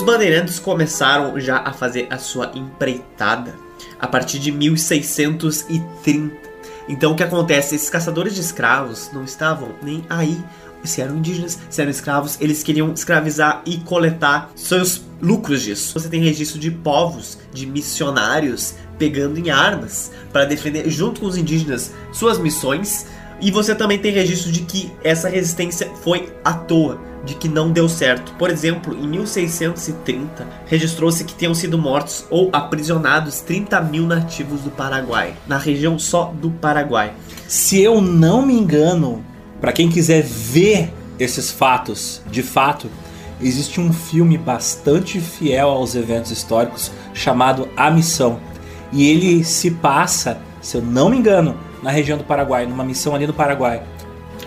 Bandeirantes 0.04 0.58
começaram 0.58 1.38
já 1.40 1.58
a 1.58 1.72
fazer 1.72 2.06
a 2.10 2.18
sua 2.18 2.52
empreitada 2.54 3.54
a 3.98 4.06
partir 4.06 4.38
de 4.38 4.52
1630. 4.52 6.44
Então 6.88 7.12
o 7.12 7.16
que 7.16 7.22
acontece? 7.22 7.74
Esses 7.74 7.90
caçadores 7.90 8.34
de 8.34 8.40
escravos 8.40 9.10
não 9.12 9.24
estavam 9.24 9.70
nem 9.82 10.04
aí 10.08 10.38
se 10.84 11.00
eram 11.00 11.16
indígenas, 11.16 11.58
se 11.70 11.80
eram 11.80 11.90
escravos, 11.90 12.36
eles 12.40 12.62
queriam 12.62 12.92
escravizar 12.92 13.62
e 13.64 13.78
coletar 13.78 14.50
seus 14.54 15.02
lucros 15.20 15.62
disso. 15.62 15.98
Você 15.98 16.08
tem 16.08 16.22
registro 16.22 16.60
de 16.60 16.70
povos, 16.70 17.38
de 17.52 17.66
missionários 17.66 18.74
pegando 18.98 19.38
em 19.38 19.50
armas 19.50 20.12
para 20.32 20.44
defender 20.44 20.88
junto 20.90 21.20
com 21.20 21.26
os 21.26 21.36
indígenas 21.36 21.92
suas 22.12 22.38
missões, 22.38 23.06
e 23.40 23.50
você 23.50 23.74
também 23.74 23.98
tem 23.98 24.12
registro 24.12 24.52
de 24.52 24.60
que 24.60 24.92
essa 25.02 25.28
resistência 25.28 25.90
foi 26.02 26.32
à 26.44 26.52
toa 26.52 27.00
de 27.24 27.34
que 27.34 27.48
não 27.48 27.70
deu 27.70 27.88
certo. 27.88 28.32
Por 28.34 28.50
exemplo, 28.50 28.94
em 28.94 29.06
1630, 29.06 30.46
registrou-se 30.66 31.24
que 31.24 31.34
tenham 31.34 31.54
sido 31.54 31.78
mortos 31.78 32.26
ou 32.30 32.50
aprisionados 32.52 33.40
30 33.40 33.80
mil 33.82 34.06
nativos 34.06 34.60
do 34.60 34.70
Paraguai, 34.70 35.34
na 35.46 35.58
região 35.58 35.98
só 35.98 36.32
do 36.40 36.50
Paraguai. 36.50 37.12
Se 37.48 37.80
eu 37.80 38.00
não 38.00 38.44
me 38.44 38.54
engano, 38.54 39.24
para 39.60 39.72
quem 39.72 39.88
quiser 39.88 40.22
ver 40.22 40.92
esses 41.18 41.50
fatos 41.50 42.20
de 42.30 42.42
fato, 42.42 42.90
existe 43.40 43.80
um 43.80 43.92
filme 43.92 44.36
bastante 44.36 45.20
fiel 45.20 45.68
aos 45.68 45.94
eventos 45.94 46.30
históricos 46.30 46.90
chamado 47.12 47.68
A 47.76 47.90
Missão. 47.90 48.38
E 48.92 49.08
ele 49.08 49.44
se 49.44 49.70
passa, 49.70 50.38
se 50.60 50.76
eu 50.76 50.82
não 50.82 51.10
me 51.10 51.16
engano, 51.16 51.56
na 51.82 51.90
região 51.90 52.16
do 52.16 52.24
Paraguai, 52.24 52.66
numa 52.66 52.84
missão 52.84 53.14
ali 53.14 53.26
no 53.26 53.34
Paraguai. 53.34 53.82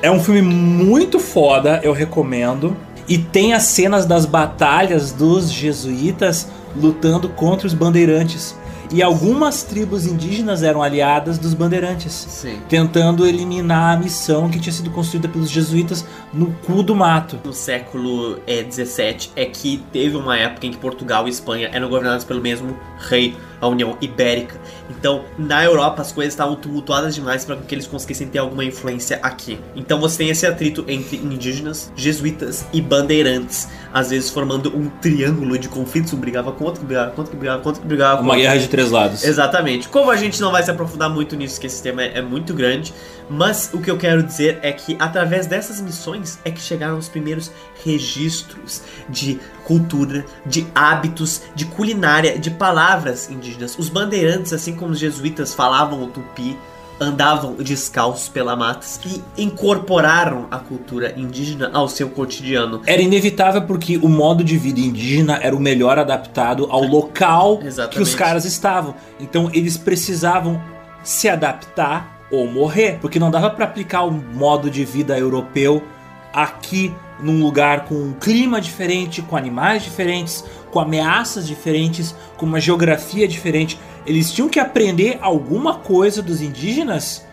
É 0.01 0.11
um 0.11 0.19
filme 0.19 0.41
muito 0.41 1.19
foda, 1.19 1.79
eu 1.83 1.91
recomendo. 1.91 2.77
E 3.07 3.17
tem 3.17 3.53
as 3.53 3.63
cenas 3.63 4.05
das 4.05 4.25
batalhas 4.25 5.11
dos 5.11 5.51
jesuítas 5.51 6.49
lutando 6.75 7.29
contra 7.29 7.65
os 7.65 7.73
bandeirantes. 7.73 8.55
E 8.91 9.03
algumas 9.03 9.63
tribos 9.63 10.05
indígenas 10.05 10.63
eram 10.63 10.81
aliadas 10.81 11.37
dos 11.37 11.53
bandeirantes, 11.53 12.13
Sim. 12.13 12.59
tentando 12.69 13.27
eliminar 13.27 13.97
a 13.97 13.99
missão 13.99 14.49
que 14.49 14.59
tinha 14.59 14.71
sido 14.71 14.89
construída 14.91 15.27
pelos 15.27 15.49
jesuítas 15.49 16.05
no 16.33 16.51
cu 16.65 16.81
do 16.81 16.95
mato. 16.95 17.37
No 17.43 17.53
século 17.53 18.39
XVII 18.47 19.31
é, 19.35 19.41
é 19.41 19.45
que 19.45 19.83
teve 19.91 20.15
uma 20.15 20.37
época 20.37 20.67
em 20.67 20.71
que 20.71 20.77
Portugal 20.77 21.27
e 21.27 21.29
Espanha 21.29 21.69
eram 21.73 21.89
governados 21.89 22.23
pelo 22.23 22.39
mesmo 22.39 22.77
rei 23.09 23.35
a 23.59 23.67
União 23.67 23.97
Ibérica. 24.01 24.59
Então, 24.89 25.23
na 25.37 25.63
Europa, 25.63 26.01
as 26.01 26.11
coisas 26.11 26.33
estavam 26.33 26.55
tumultuadas 26.55 27.15
demais 27.15 27.43
para 27.43 27.55
que 27.57 27.73
eles 27.73 27.87
conseguissem 27.87 28.27
ter 28.27 28.39
alguma 28.39 28.63
influência 28.63 29.19
aqui. 29.21 29.59
Então, 29.75 29.99
você 29.99 30.19
tem 30.19 30.29
esse 30.29 30.45
atrito 30.45 30.85
entre 30.87 31.17
indígenas, 31.17 31.91
jesuítas 31.95 32.65
e 32.71 32.81
bandeirantes, 32.81 33.67
às 33.93 34.09
vezes 34.09 34.29
formando 34.29 34.75
um 34.75 34.89
triângulo 35.01 35.57
de 35.57 35.67
conflitos. 35.67 36.13
Um 36.13 36.17
brigava 36.17 36.51
com 36.51 36.65
outro, 36.65 36.81
que 36.81 36.85
brigava 36.85 37.11
com 37.11 37.17
outro, 37.21 37.31
que 37.31 37.37
brigava 37.37 37.61
com 37.61 37.69
outro, 37.69 37.81
que 37.81 37.87
brigava 37.87 38.17
com 38.17 38.23
Uma 38.23 38.35
guerra 38.35 38.57
de 38.57 38.67
três 38.67 38.91
lados. 38.91 39.23
Exatamente. 39.23 39.89
Como 39.89 40.11
a 40.11 40.15
gente 40.15 40.39
não 40.41 40.51
vai 40.51 40.63
se 40.63 40.71
aprofundar 40.71 41.09
muito 41.09 41.35
nisso, 41.35 41.59
que 41.59 41.67
esse 41.67 41.81
tema 41.81 42.03
é, 42.03 42.19
é 42.19 42.21
muito 42.21 42.53
grande, 42.53 42.93
mas 43.29 43.69
o 43.73 43.81
que 43.81 43.91
eu 43.91 43.97
quero 43.97 44.23
dizer 44.23 44.59
é 44.61 44.71
que 44.71 44.95
através 44.99 45.47
dessas 45.47 45.81
missões 45.81 46.39
é 46.45 46.51
que 46.51 46.61
chegaram 46.61 46.97
os 46.97 47.09
primeiros 47.09 47.51
registros 47.83 48.81
de 49.09 49.39
cultura, 49.65 50.25
de 50.45 50.65
hábitos, 50.73 51.41
de 51.53 51.65
culinária, 51.65 52.39
de 52.39 52.51
palavras 52.51 53.29
indígenas. 53.29 53.77
Os 53.77 53.89
bandeirantes, 53.89 54.53
assim 54.53 54.75
como 54.75 54.91
os 54.91 54.99
jesuítas 54.99 55.53
falavam 55.53 56.03
o 56.03 56.07
tupi, 56.07 56.57
andavam 56.99 57.53
descalços 57.55 58.27
pela 58.27 58.55
matas 58.55 58.99
e 59.05 59.21
incorporaram 59.41 60.47
a 60.49 60.57
cultura 60.57 61.13
indígena 61.15 61.69
ao 61.73 61.87
seu 61.87 62.09
cotidiano. 62.09 62.81
Era 62.85 63.01
inevitável 63.01 63.61
porque 63.63 63.97
o 63.97 64.09
modo 64.09 64.43
de 64.43 64.57
vida 64.57 64.79
indígena 64.79 65.39
era 65.41 65.55
o 65.55 65.59
melhor 65.59 65.99
adaptado 65.99 66.67
ao 66.69 66.81
local 66.87 67.59
Exatamente. 67.61 67.95
que 67.95 68.01
os 68.01 68.15
caras 68.15 68.45
estavam. 68.45 68.95
Então 69.19 69.49
eles 69.53 69.77
precisavam 69.77 70.61
se 71.03 71.29
adaptar 71.29 72.16
ou 72.31 72.47
morrer, 72.47 72.97
porque 73.01 73.19
não 73.19 73.31
dava 73.31 73.49
para 73.49 73.65
aplicar 73.65 74.03
o 74.03 74.11
modo 74.11 74.69
de 74.69 74.83
vida 74.83 75.17
europeu 75.17 75.83
aqui 76.33 76.93
num 77.19 77.41
lugar 77.41 77.85
com 77.85 77.95
um 77.95 78.13
clima 78.13 78.61
diferente, 78.61 79.21
com 79.21 79.35
animais 79.35 79.83
diferentes, 79.83 80.43
com 80.71 80.79
ameaças 80.79 81.47
diferentes, 81.47 82.15
com 82.37 82.45
uma 82.45 82.59
geografia 82.59 83.27
diferente. 83.27 83.79
Eles 84.05 84.31
tinham 84.31 84.49
que 84.49 84.59
aprender 84.59 85.17
alguma 85.21 85.75
coisa 85.75 86.21
dos 86.21 86.41
indígenas 86.41 87.25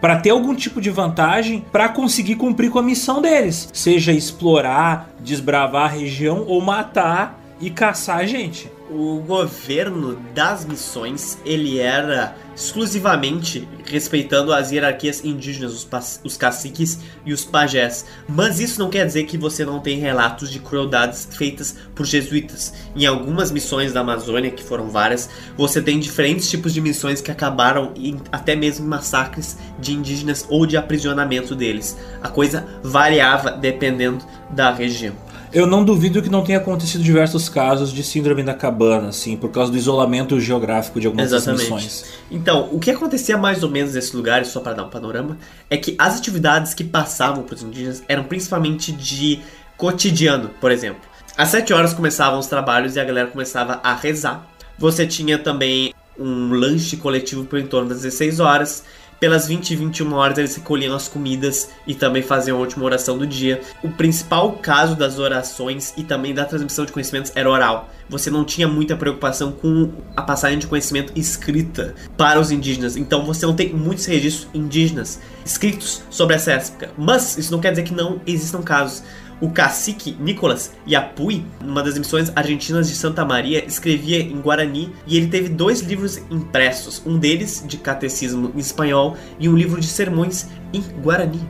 para 0.00 0.16
ter 0.16 0.30
algum 0.30 0.54
tipo 0.54 0.80
de 0.80 0.90
vantagem 0.90 1.64
para 1.72 1.88
conseguir 1.88 2.36
cumprir 2.36 2.70
com 2.70 2.78
a 2.78 2.82
missão 2.82 3.20
deles, 3.20 3.68
seja 3.72 4.12
explorar, 4.12 5.10
desbravar 5.20 5.84
a 5.84 5.94
região 5.94 6.44
ou 6.46 6.60
matar 6.60 7.37
e 7.60 7.70
caçar 7.70 8.18
a 8.18 8.26
gente. 8.26 8.70
O 8.90 9.20
governo 9.20 10.16
das 10.34 10.64
missões, 10.64 11.38
ele 11.44 11.78
era 11.78 12.34
exclusivamente 12.56 13.68
respeitando 13.84 14.52
as 14.52 14.72
hierarquias 14.72 15.22
indígenas, 15.24 15.72
os, 15.72 16.20
os 16.24 16.36
caciques 16.36 16.98
e 17.24 17.32
os 17.32 17.44
pajés. 17.44 18.06
Mas 18.26 18.58
isso 18.60 18.80
não 18.80 18.88
quer 18.88 19.04
dizer 19.04 19.24
que 19.24 19.36
você 19.36 19.64
não 19.64 19.80
tem 19.80 19.98
relatos 19.98 20.50
de 20.50 20.58
crueldades 20.58 21.28
feitas 21.30 21.76
por 21.94 22.06
jesuítas. 22.06 22.72
Em 22.96 23.04
algumas 23.04 23.50
missões 23.50 23.92
da 23.92 24.00
Amazônia, 24.00 24.50
que 24.50 24.62
foram 24.62 24.88
várias, 24.88 25.28
você 25.56 25.82
tem 25.82 26.00
diferentes 26.00 26.48
tipos 26.48 26.72
de 26.72 26.80
missões 26.80 27.20
que 27.20 27.30
acabaram 27.30 27.92
em 27.94 28.18
até 28.32 28.56
mesmo 28.56 28.86
em 28.86 28.88
massacres 28.88 29.58
de 29.78 29.92
indígenas 29.92 30.46
ou 30.48 30.64
de 30.64 30.76
aprisionamento 30.76 31.54
deles. 31.54 31.96
A 32.22 32.28
coisa 32.28 32.66
variava 32.82 33.50
dependendo 33.50 34.24
da 34.50 34.72
região. 34.72 35.27
Eu 35.52 35.66
não 35.66 35.84
duvido 35.84 36.20
que 36.20 36.28
não 36.28 36.44
tenha 36.44 36.58
acontecido 36.58 37.02
diversos 37.02 37.48
casos 37.48 37.92
de 37.92 38.02
síndrome 38.02 38.42
da 38.42 38.54
cabana, 38.54 39.08
assim, 39.08 39.36
por 39.36 39.50
causa 39.50 39.72
do 39.72 39.78
isolamento 39.78 40.38
geográfico 40.38 41.00
de 41.00 41.06
algumas 41.06 41.32
Exatamente. 41.32 41.62
missões. 41.62 42.04
Então, 42.30 42.68
o 42.70 42.78
que 42.78 42.90
acontecia 42.90 43.38
mais 43.38 43.62
ou 43.62 43.70
menos 43.70 43.94
nesses 43.94 44.12
lugares, 44.12 44.48
só 44.48 44.60
para 44.60 44.74
dar 44.74 44.84
um 44.84 44.90
panorama, 44.90 45.38
é 45.70 45.76
que 45.76 45.94
as 45.98 46.18
atividades 46.18 46.74
que 46.74 46.84
passavam 46.84 47.42
para 47.42 47.54
os 47.54 47.62
indígenas 47.62 48.02
eram 48.08 48.24
principalmente 48.24 48.92
de 48.92 49.40
cotidiano, 49.76 50.50
por 50.60 50.70
exemplo. 50.70 51.00
Às 51.36 51.48
7 51.48 51.72
horas 51.72 51.94
começavam 51.94 52.38
os 52.38 52.46
trabalhos 52.46 52.96
e 52.96 53.00
a 53.00 53.04
galera 53.04 53.28
começava 53.28 53.80
a 53.82 53.94
rezar. 53.94 54.46
Você 54.76 55.06
tinha 55.06 55.38
também 55.38 55.94
um 56.18 56.52
lanche 56.52 56.96
coletivo 56.96 57.44
por 57.44 57.58
em 57.58 57.66
torno 57.66 57.88
das 57.88 57.98
16 57.98 58.40
horas. 58.40 58.84
Pelas 59.20 59.48
20 59.48 59.70
e 59.70 59.76
21 59.76 60.12
horas 60.14 60.38
eles 60.38 60.54
recolhiam 60.54 60.94
as 60.94 61.08
comidas 61.08 61.70
e 61.84 61.94
também 61.94 62.22
faziam 62.22 62.56
a 62.56 62.60
última 62.60 62.84
oração 62.84 63.18
do 63.18 63.26
dia. 63.26 63.60
O 63.82 63.88
principal 63.88 64.52
caso 64.52 64.94
das 64.94 65.18
orações 65.18 65.92
e 65.96 66.04
também 66.04 66.32
da 66.32 66.44
transmissão 66.44 66.84
de 66.84 66.92
conhecimentos 66.92 67.32
era 67.34 67.50
oral. 67.50 67.90
Você 68.08 68.30
não 68.30 68.44
tinha 68.44 68.68
muita 68.68 68.96
preocupação 68.96 69.50
com 69.50 69.90
a 70.16 70.22
passagem 70.22 70.58
de 70.60 70.68
conhecimento 70.68 71.12
escrita 71.16 71.96
para 72.16 72.38
os 72.38 72.52
indígenas. 72.52 72.96
Então 72.96 73.26
você 73.26 73.44
não 73.44 73.56
tem 73.56 73.72
muitos 73.74 74.06
registros 74.06 74.48
indígenas 74.54 75.20
escritos 75.44 76.00
sobre 76.10 76.36
essa 76.36 76.52
época. 76.52 76.90
Mas 76.96 77.36
isso 77.36 77.50
não 77.50 77.60
quer 77.60 77.70
dizer 77.70 77.82
que 77.82 77.92
não 77.92 78.20
existam 78.24 78.62
casos. 78.62 79.02
O 79.40 79.50
cacique 79.50 80.16
Nicolas 80.18 80.72
Yapui, 80.86 81.44
numa 81.62 81.82
das 81.82 81.94
emissões 81.94 82.32
argentinas 82.34 82.88
de 82.88 82.96
Santa 82.96 83.24
Maria, 83.24 83.64
escrevia 83.64 84.20
em 84.20 84.40
Guarani 84.40 84.92
e 85.06 85.16
ele 85.16 85.28
teve 85.28 85.48
dois 85.48 85.80
livros 85.80 86.18
impressos, 86.28 87.00
um 87.06 87.16
deles 87.16 87.62
de 87.64 87.76
catecismo 87.76 88.50
em 88.54 88.58
espanhol 88.58 89.16
e 89.38 89.48
um 89.48 89.56
livro 89.56 89.80
de 89.80 89.86
sermões 89.86 90.48
em 90.72 90.80
Guarani. 91.00 91.40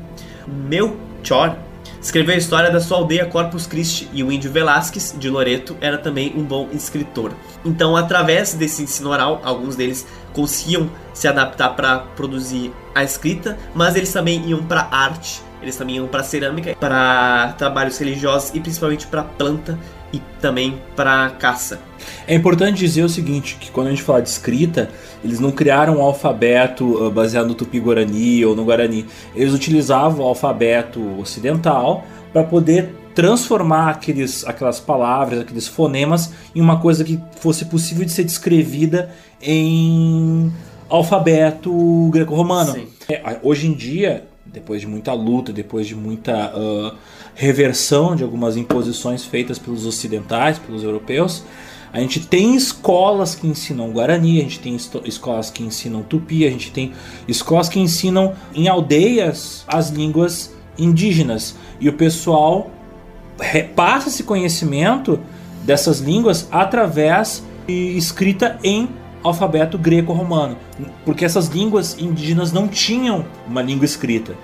Melchor 0.46 1.56
escreveu 2.00 2.34
a 2.34 2.38
história 2.38 2.70
da 2.70 2.78
sua 2.78 2.98
aldeia 2.98 3.24
Corpus 3.24 3.66
Christi 3.66 4.08
e 4.12 4.22
o 4.22 4.30
índio 4.30 4.52
Velásquez 4.52 5.14
de 5.18 5.30
Loreto 5.30 5.74
era 5.80 5.96
também 5.96 6.34
um 6.36 6.44
bom 6.44 6.68
escritor. 6.72 7.32
Então, 7.64 7.96
através 7.96 8.52
desse 8.52 8.82
ensino 8.82 9.08
oral, 9.10 9.40
alguns 9.42 9.76
deles 9.76 10.06
conseguiam 10.34 10.90
se 11.14 11.26
adaptar 11.26 11.70
para 11.70 11.98
produzir 11.98 12.70
a 12.94 13.02
escrita, 13.02 13.58
mas 13.74 13.96
eles 13.96 14.12
também 14.12 14.46
iam 14.46 14.62
para 14.62 14.88
arte 14.90 15.47
eles 15.62 15.76
também 15.76 15.96
iam 15.96 16.06
para 16.06 16.22
cerâmica, 16.22 16.76
para 16.78 17.54
trabalhos 17.58 17.98
religiosos 17.98 18.54
e 18.54 18.60
principalmente 18.60 19.06
para 19.06 19.22
planta 19.22 19.78
e 20.12 20.20
também 20.40 20.80
para 20.96 21.30
caça. 21.30 21.80
É 22.26 22.34
importante 22.34 22.78
dizer 22.78 23.02
o 23.02 23.08
seguinte, 23.08 23.56
que 23.60 23.70
quando 23.70 23.88
a 23.88 23.90
gente 23.90 24.02
fala 24.02 24.22
de 24.22 24.28
escrita, 24.28 24.88
eles 25.22 25.40
não 25.40 25.50
criaram 25.50 25.98
um 25.98 26.02
alfabeto 26.02 26.84
uh, 26.84 27.10
baseado 27.10 27.48
no 27.48 27.54
Tupi-Guarani 27.54 28.44
ou 28.44 28.54
no 28.54 28.64
Guarani. 28.64 29.06
Eles 29.34 29.52
utilizavam 29.52 30.24
o 30.24 30.28
alfabeto 30.28 31.00
ocidental 31.18 32.04
para 32.32 32.44
poder 32.44 32.94
transformar 33.14 33.90
aqueles, 33.90 34.46
aquelas 34.46 34.78
palavras, 34.78 35.40
aqueles 35.40 35.66
fonemas 35.66 36.32
em 36.54 36.60
uma 36.60 36.80
coisa 36.80 37.02
que 37.02 37.20
fosse 37.40 37.64
possível 37.64 38.04
de 38.04 38.12
ser 38.12 38.24
descrevida 38.24 39.10
em 39.42 40.52
alfabeto 40.88 42.08
greco-romano. 42.12 42.86
É, 43.08 43.38
hoje 43.42 43.66
em 43.66 43.72
dia, 43.72 44.24
depois 44.58 44.80
de 44.80 44.86
muita 44.86 45.12
luta, 45.12 45.52
depois 45.52 45.86
de 45.86 45.94
muita 45.94 46.52
uh, 46.54 46.96
reversão 47.34 48.16
de 48.16 48.24
algumas 48.24 48.56
imposições 48.56 49.24
feitas 49.24 49.58
pelos 49.58 49.86
ocidentais, 49.86 50.58
pelos 50.58 50.82
europeus, 50.82 51.44
a 51.92 52.00
gente 52.00 52.26
tem 52.26 52.54
escolas 52.54 53.34
que 53.34 53.46
ensinam 53.46 53.90
Guarani, 53.90 54.40
a 54.40 54.42
gente 54.42 54.58
tem 54.58 54.76
escolas 55.04 55.48
que 55.48 55.62
ensinam 55.62 56.02
Tupi, 56.02 56.46
a 56.46 56.50
gente 56.50 56.70
tem 56.70 56.92
escolas 57.26 57.68
que 57.68 57.80
ensinam 57.80 58.34
em 58.54 58.68
aldeias 58.68 59.64
as 59.66 59.88
línguas 59.88 60.52
indígenas. 60.76 61.56
E 61.80 61.88
o 61.88 61.92
pessoal 61.94 62.70
repassa 63.40 64.08
esse 64.08 64.22
conhecimento 64.22 65.18
dessas 65.64 66.00
línguas 66.00 66.46
através 66.50 67.42
de 67.66 67.96
escrita 67.96 68.58
em 68.62 68.88
alfabeto 69.22 69.78
greco-romano, 69.78 70.56
porque 71.04 71.24
essas 71.24 71.46
línguas 71.48 71.96
indígenas 71.98 72.52
não 72.52 72.68
tinham 72.68 73.24
uma 73.46 73.62
língua 73.62 73.84
escrita. 73.84 74.34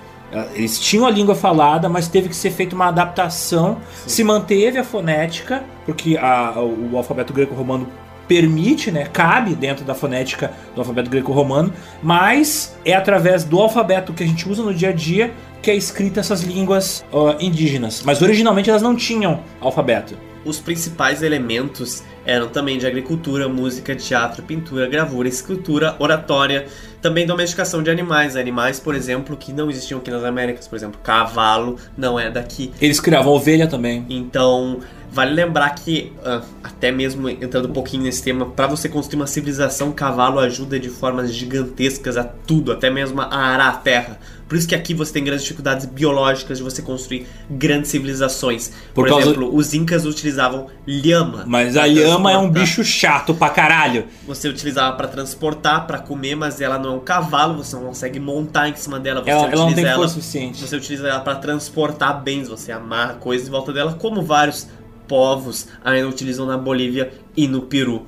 Eles 0.53 0.79
tinham 0.79 1.05
a 1.05 1.09
língua 1.09 1.35
falada, 1.35 1.87
mas 1.87 2.07
teve 2.07 2.29
que 2.29 2.35
ser 2.35 2.51
feita 2.51 2.75
uma 2.75 2.87
adaptação. 2.87 3.77
Sim. 3.93 4.09
Se 4.09 4.23
manteve 4.23 4.77
a 4.77 4.83
fonética, 4.83 5.63
porque 5.85 6.17
a, 6.17 6.53
o 6.59 6.97
alfabeto 6.97 7.33
greco-romano 7.33 7.87
permite, 8.27 8.91
né, 8.91 9.05
cabe 9.05 9.53
dentro 9.53 9.85
da 9.85 9.93
fonética 9.93 10.51
do 10.73 10.81
alfabeto 10.81 11.09
greco-romano, 11.09 11.71
mas 12.01 12.75
é 12.83 12.93
através 12.93 13.43
do 13.43 13.59
alfabeto 13.59 14.13
que 14.13 14.23
a 14.23 14.27
gente 14.27 14.49
usa 14.49 14.63
no 14.63 14.73
dia 14.73 14.89
a 14.89 14.91
dia 14.91 15.31
que 15.61 15.71
é 15.71 15.75
escrita 15.75 16.19
essas 16.19 16.41
línguas 16.41 17.03
uh, 17.11 17.35
indígenas. 17.39 18.03
Mas 18.05 18.21
originalmente 18.21 18.69
elas 18.69 18.83
não 18.83 18.95
tinham 18.95 19.39
alfabeto. 19.59 20.15
Os 20.45 20.59
principais 20.59 21.23
elementos 21.23 22.03
eram 22.25 22.47
também 22.47 22.77
de 22.77 22.85
agricultura, 22.87 23.49
música, 23.49 23.95
teatro, 23.95 24.43
pintura, 24.43 24.87
gravura, 24.87 25.27
escultura, 25.27 25.95
oratória, 25.99 26.67
também 27.01 27.25
domesticação 27.25 27.83
de 27.83 27.89
animais. 27.89 28.35
Animais, 28.35 28.79
por 28.79 28.95
exemplo, 28.95 29.35
que 29.35 29.51
não 29.51 29.69
existiam 29.69 29.99
aqui 29.99 30.09
nas 30.11 30.23
Américas, 30.23 30.67
por 30.67 30.75
exemplo, 30.75 30.99
cavalo 31.03 31.77
não 31.97 32.19
é 32.19 32.29
daqui. 32.29 32.71
Eles 32.79 32.99
criavam 32.99 33.33
ovelha 33.33 33.67
também. 33.67 34.05
Então, 34.09 34.79
vale 35.11 35.33
lembrar 35.33 35.69
que, 35.71 36.11
uh, 36.19 36.43
até 36.63 36.91
mesmo 36.91 37.29
entrando 37.29 37.69
um 37.69 37.73
pouquinho 37.73 38.03
nesse 38.03 38.23
tema, 38.23 38.45
para 38.45 38.67
você 38.67 38.89
construir 38.89 39.19
uma 39.19 39.27
civilização, 39.27 39.91
cavalo 39.91 40.39
ajuda 40.39 40.79
de 40.79 40.89
formas 40.89 41.33
gigantescas 41.33 42.17
a 42.17 42.23
tudo, 42.23 42.71
até 42.71 42.89
mesmo 42.89 43.21
a 43.21 43.35
arar 43.35 43.69
a 43.69 43.77
terra. 43.77 44.19
Por 44.47 44.55
isso 44.55 44.67
que 44.67 44.75
aqui 44.75 44.93
você 44.93 45.11
tem 45.11 45.23
grandes 45.23 45.43
dificuldades 45.43 45.85
biológicas 45.87 46.59
de 46.59 46.63
você 46.63 46.81
construir 46.81 47.25
grandes 47.49 47.89
civilizações. 47.89 48.71
Por, 48.93 49.07
Por 49.07 49.19
exemplo, 49.19 49.55
os 49.55 49.73
incas 49.73 50.05
utilizavam 50.05 50.67
lhama. 50.85 51.45
Mas 51.47 51.75
a 51.75 51.85
lhama 51.87 52.31
é 52.31 52.37
um 52.37 52.49
bicho 52.49 52.83
chato 52.83 53.33
pra 53.33 53.49
caralho. 53.49 54.05
Você 54.27 54.47
utilizava 54.47 54.95
para 54.95 55.07
transportar, 55.07 55.87
para 55.87 55.97
comer, 55.97 56.35
mas 56.35 56.61
ela 56.61 56.77
não 56.77 56.91
é 56.91 56.93
um 56.97 56.99
cavalo, 56.99 57.63
você 57.63 57.75
não 57.75 57.85
consegue 57.85 58.19
montar 58.19 58.69
em 58.69 58.75
cima 58.75 58.99
dela. 58.99 59.23
Você 59.23 59.29
ela, 59.31 59.47
ela 59.47 59.65
não 59.65 59.73
tem 59.73 59.83
ela, 59.83 59.95
força 59.95 60.13
suficiente. 60.13 60.61
Você 60.61 60.75
utiliza 60.75 61.07
ela 61.07 61.21
para 61.21 61.35
transportar 61.35 62.21
bens, 62.21 62.47
você 62.47 62.71
amarra 62.71 63.15
coisas 63.15 63.47
em 63.47 63.51
volta 63.51 63.73
dela, 63.73 63.93
como 63.93 64.21
vários 64.21 64.67
povos 65.07 65.67
ainda 65.83 66.07
utilizam 66.07 66.45
na 66.45 66.57
Bolívia 66.57 67.11
e 67.35 67.47
no 67.47 67.63
Peru. 67.63 68.05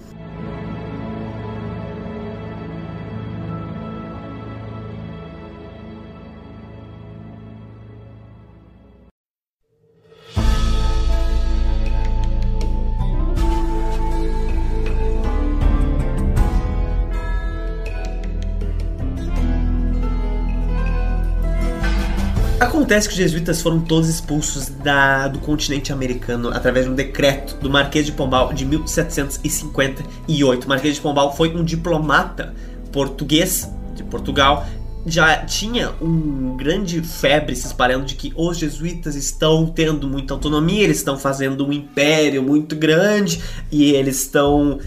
Acontece 22.97 23.09
que 23.09 23.13
os 23.13 23.19
jesuítas 23.19 23.61
foram 23.61 23.79
todos 23.79 24.09
expulsos 24.09 24.69
da, 24.69 25.27
do 25.27 25.37
continente 25.37 25.93
americano 25.93 26.49
através 26.49 26.87
de 26.87 26.91
um 26.91 26.95
decreto 26.95 27.55
do 27.61 27.69
Marquês 27.69 28.07
de 28.07 28.11
Pombal 28.11 28.51
de 28.51 28.65
1758. 28.65 30.65
O 30.65 30.67
Marquês 30.67 30.95
de 30.95 31.01
Pombal 31.01 31.35
foi 31.35 31.55
um 31.55 31.63
diplomata 31.63 32.55
português 32.91 33.71
de 33.93 34.03
Portugal. 34.03 34.65
Já 35.05 35.45
tinha 35.45 35.91
um 36.01 36.57
grande 36.57 36.99
febre 37.01 37.55
se 37.55 37.67
espalhando 37.67 38.05
de 38.05 38.15
que 38.15 38.33
os 38.35 38.57
jesuítas 38.57 39.15
estão 39.15 39.67
tendo 39.67 40.07
muita 40.07 40.33
autonomia, 40.33 40.83
eles 40.83 40.97
estão 40.97 41.19
fazendo 41.19 41.67
um 41.67 41.71
império 41.71 42.41
muito 42.41 42.75
grande 42.75 43.39
e 43.71 43.91
eles 43.91 44.23
estão 44.23 44.79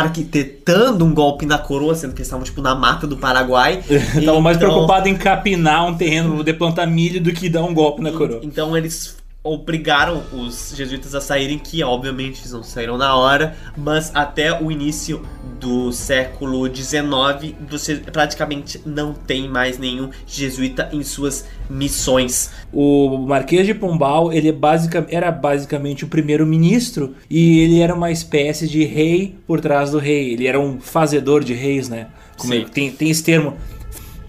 arquitetando 0.00 1.04
um 1.04 1.14
golpe 1.14 1.46
na 1.46 1.58
coroa, 1.58 1.94
sendo 1.94 2.12
que 2.12 2.18
eles 2.18 2.26
estavam, 2.26 2.44
tipo, 2.44 2.60
na 2.60 2.74
mata 2.74 3.06
do 3.06 3.16
Paraguai. 3.16 3.82
Estavam 3.88 4.20
então... 4.20 4.40
mais 4.40 4.56
preocupados 4.56 5.08
em 5.08 5.16
capinar 5.16 5.86
um 5.86 5.94
terreno, 5.94 6.36
poder 6.36 6.54
plantar 6.54 6.86
milho 6.86 7.20
do 7.20 7.32
que 7.32 7.48
dar 7.48 7.62
um 7.62 7.74
golpe 7.74 8.02
na 8.02 8.12
coroa. 8.12 8.40
Então 8.42 8.76
eles 8.76 9.16
obrigaram 9.44 10.22
os 10.32 10.72
jesuítas 10.76 11.14
a 11.14 11.20
saírem, 11.20 11.58
que 11.58 11.82
obviamente 11.82 12.40
eles 12.40 12.52
não 12.52 12.62
saíram 12.62 12.96
na 12.96 13.16
hora, 13.16 13.56
mas 13.76 14.14
até 14.14 14.60
o 14.62 14.70
início 14.70 15.22
do 15.58 15.92
século 15.92 16.72
XIX 16.72 17.54
você 17.68 17.96
praticamente 17.96 18.80
não 18.86 19.12
tem 19.12 19.48
mais 19.48 19.78
nenhum 19.78 20.10
jesuíta 20.26 20.88
em 20.92 21.02
suas 21.02 21.44
missões. 21.68 22.52
O 22.72 23.18
Marquês 23.18 23.66
de 23.66 23.74
Pombal 23.74 24.32
ele 24.32 24.48
é 24.48 24.52
basic, 24.52 25.04
era 25.08 25.30
basicamente 25.32 26.04
o 26.04 26.08
primeiro-ministro 26.08 27.14
e 27.28 27.60
ele 27.60 27.80
era 27.80 27.94
uma 27.94 28.12
espécie 28.12 28.68
de 28.68 28.84
rei 28.84 29.36
por 29.46 29.60
trás 29.60 29.90
do 29.90 29.98
rei. 29.98 30.34
Ele 30.34 30.46
era 30.46 30.60
um 30.60 30.80
fazedor 30.80 31.42
de 31.42 31.52
reis, 31.52 31.88
né? 31.88 32.08
Como 32.36 32.54
ele, 32.54 32.66
tem, 32.66 32.92
tem 32.92 33.10
esse 33.10 33.24
termo. 33.24 33.56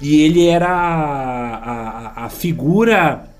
E 0.02 0.22
ele 0.22 0.48
era 0.48 0.68
a, 0.68 2.22
a, 2.24 2.26
a 2.26 2.30
figura 2.30 3.33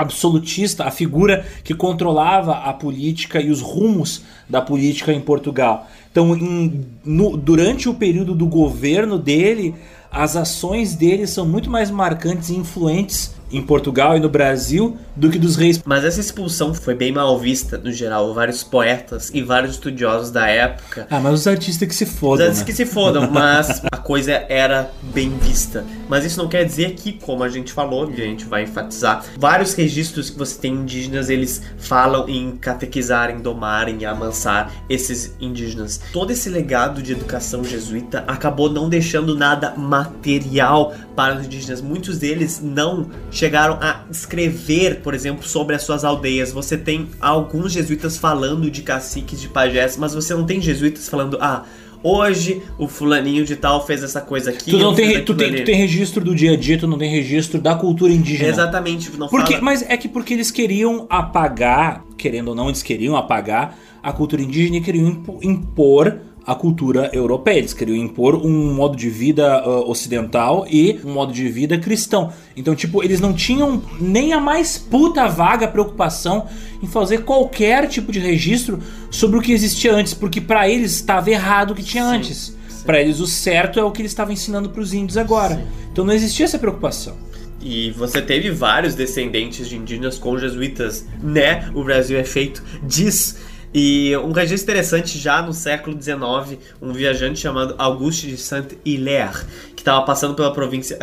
absolutista, 0.00 0.84
a 0.84 0.90
figura 0.90 1.44
que 1.62 1.74
controlava 1.74 2.54
a 2.54 2.72
política 2.72 3.40
e 3.40 3.50
os 3.50 3.60
rumos 3.60 4.22
da 4.48 4.62
política 4.62 5.12
em 5.12 5.20
Portugal. 5.20 5.86
Então, 6.10 6.34
em, 6.34 6.86
no, 7.04 7.36
durante 7.36 7.88
o 7.88 7.94
período 7.94 8.34
do 8.34 8.46
governo 8.46 9.18
dele, 9.18 9.74
as 10.10 10.36
ações 10.36 10.94
dele 10.94 11.26
são 11.26 11.46
muito 11.46 11.70
mais 11.70 11.90
marcantes 11.90 12.48
e 12.48 12.56
influentes 12.56 13.34
em 13.52 13.62
Portugal 13.62 14.16
e 14.16 14.20
no 14.20 14.28
Brasil 14.28 14.96
do 15.16 15.30
que 15.30 15.38
dos 15.38 15.56
reis. 15.56 15.80
Mas 15.84 16.04
essa 16.04 16.20
expulsão 16.20 16.72
foi 16.72 16.94
bem 16.94 17.12
mal 17.12 17.38
vista 17.38 17.78
no 17.78 17.92
geral. 17.92 18.32
Vários 18.34 18.62
poetas 18.62 19.30
e 19.32 19.42
vários 19.42 19.72
estudiosos 19.72 20.30
da 20.30 20.46
época. 20.46 21.06
Ah, 21.10 21.20
mas 21.20 21.34
os 21.34 21.46
artistas 21.46 21.86
que 21.86 21.94
se 21.94 22.06
fodam. 22.06 22.46
Os 22.46 22.58
artistas 22.58 22.60
né? 22.60 22.64
que 22.66 22.72
se 22.72 22.86
fodam, 22.86 23.28
mas 23.30 23.82
a 23.90 23.96
coisa 23.96 24.32
era 24.48 24.90
bem 25.14 25.30
vista. 25.38 25.84
Mas 26.08 26.24
isso 26.24 26.40
não 26.40 26.48
quer 26.48 26.64
dizer 26.64 26.94
que, 26.94 27.12
como 27.12 27.42
a 27.42 27.48
gente 27.48 27.72
falou, 27.72 28.10
e 28.10 28.20
a 28.20 28.24
gente 28.24 28.44
vai 28.44 28.64
enfatizar, 28.64 29.24
vários 29.36 29.74
registros 29.74 30.30
que 30.30 30.38
você 30.38 30.58
tem 30.58 30.74
indígenas, 30.74 31.28
eles 31.28 31.62
falam 31.78 32.28
em 32.28 32.56
catequizar, 32.56 33.30
em 33.30 33.40
domar, 33.40 33.88
em 33.88 34.04
amansar 34.04 34.72
esses 34.88 35.34
indígenas. 35.40 36.00
Todo 36.12 36.30
esse 36.30 36.48
legado 36.48 37.02
de 37.02 37.12
educação 37.12 37.62
jesuíta 37.64 38.24
acabou 38.26 38.70
não 38.70 38.88
deixando 38.88 39.36
nada 39.36 39.74
material 39.76 40.94
para 41.14 41.36
os 41.36 41.46
indígenas. 41.46 41.80
Muitos 41.80 42.18
deles 42.18 42.60
não 42.62 43.08
chegaram 43.40 43.78
a 43.80 44.04
escrever, 44.10 45.00
por 45.00 45.14
exemplo, 45.14 45.48
sobre 45.48 45.74
as 45.74 45.82
suas 45.82 46.04
aldeias. 46.04 46.52
Você 46.52 46.76
tem 46.76 47.08
alguns 47.18 47.72
jesuítas 47.72 48.18
falando 48.18 48.70
de 48.70 48.82
caciques, 48.82 49.40
de 49.40 49.48
pajés, 49.48 49.96
mas 49.96 50.14
você 50.14 50.34
não 50.34 50.44
tem 50.44 50.60
jesuítas 50.60 51.08
falando, 51.08 51.38
ah, 51.40 51.64
hoje 52.02 52.60
o 52.78 52.86
fulaninho 52.86 53.42
de 53.46 53.56
tal 53.56 53.86
fez 53.86 54.02
essa 54.02 54.20
coisa 54.20 54.50
aqui. 54.50 54.70
Tu 54.70 54.76
não 54.78 54.94
tem, 54.94 55.24
tu, 55.24 55.34
tem, 55.34 55.48
ali." 55.48 55.60
tu 55.60 55.64
tem 55.64 55.74
registro 55.74 56.22
do 56.22 56.34
dia 56.34 56.52
a 56.52 56.56
dia, 56.56 56.76
tu 56.76 56.86
não 56.86 56.98
tem 56.98 57.10
registro 57.10 57.58
da 57.58 57.74
cultura 57.74 58.12
indígena. 58.12 58.50
Exatamente, 58.50 59.10
não 59.16 59.28
Porque, 59.28 59.54
fala... 59.54 59.64
mas 59.64 59.82
é 59.88 59.96
que 59.96 60.08
porque 60.08 60.34
eles 60.34 60.50
queriam 60.50 61.06
apagar, 61.08 62.04
querendo 62.18 62.48
ou 62.48 62.54
não, 62.54 62.68
eles 62.68 62.82
queriam 62.82 63.16
apagar 63.16 63.74
a 64.02 64.12
cultura 64.12 64.42
indígena 64.42 64.76
e 64.76 64.80
queriam 64.82 65.08
impo- 65.08 65.40
impor 65.42 66.18
a 66.46 66.54
cultura 66.54 67.10
europeia. 67.12 67.58
Eles 67.58 67.72
queriam 67.74 67.96
impor 67.96 68.34
um 68.34 68.74
modo 68.74 68.96
de 68.96 69.08
vida 69.08 69.58
ah, 69.58 69.80
ocidental 69.80 70.66
e 70.68 71.00
um 71.04 71.12
modo 71.12 71.32
de 71.32 71.48
vida 71.48 71.78
cristão. 71.78 72.32
Então, 72.56 72.74
tipo, 72.74 73.02
eles 73.02 73.20
não 73.20 73.32
tinham 73.32 73.82
nem 74.00 74.32
a 74.32 74.40
mais 74.40 74.78
puta 74.78 75.26
vaga 75.28 75.68
preocupação 75.68 76.46
em 76.82 76.86
fazer 76.86 77.24
qualquer 77.24 77.88
tipo 77.88 78.10
de 78.10 78.18
registro 78.18 78.80
sobre 79.10 79.38
o 79.38 79.42
que 79.42 79.52
existia 79.52 79.94
antes, 79.94 80.14
porque 80.14 80.40
pra 80.40 80.68
eles 80.68 80.92
estava 80.92 81.30
errado 81.30 81.72
o 81.72 81.74
que 81.74 81.82
tinha 81.82 82.04
Sim, 82.04 82.16
antes. 82.16 82.56
Pra 82.84 83.00
eles 83.00 83.20
o 83.20 83.26
certo 83.26 83.78
é 83.78 83.84
o 83.84 83.90
que 83.90 84.00
eles 84.00 84.12
estavam 84.12 84.32
ensinando 84.32 84.70
pros 84.70 84.94
índios 84.94 85.16
agora. 85.16 85.56
Sim. 85.56 85.66
Então 85.92 86.04
não 86.04 86.14
existia 86.14 86.44
essa 86.46 86.58
preocupação. 86.58 87.16
E 87.62 87.90
você 87.90 88.22
teve 88.22 88.50
vários 88.50 88.94
descendentes 88.94 89.68
de 89.68 89.76
indígenas 89.76 90.18
com 90.18 90.38
jesuítas, 90.38 91.06
né? 91.22 91.70
O 91.74 91.84
Brasil 91.84 92.18
é 92.18 92.24
feito 92.24 92.62
disso. 92.82 93.36
E 93.72 94.16
um 94.16 94.32
registro 94.32 94.64
interessante 94.64 95.16
já 95.16 95.40
no 95.40 95.52
século 95.52 96.00
XIX, 96.00 96.58
um 96.82 96.92
viajante 96.92 97.38
chamado 97.38 97.74
Auguste 97.78 98.26
de 98.26 98.36
Saint-Hilaire, 98.36 99.44
que 99.76 99.82
estava 99.82 100.04
passando 100.04 100.34
pela 100.34 100.52
província 100.52 100.98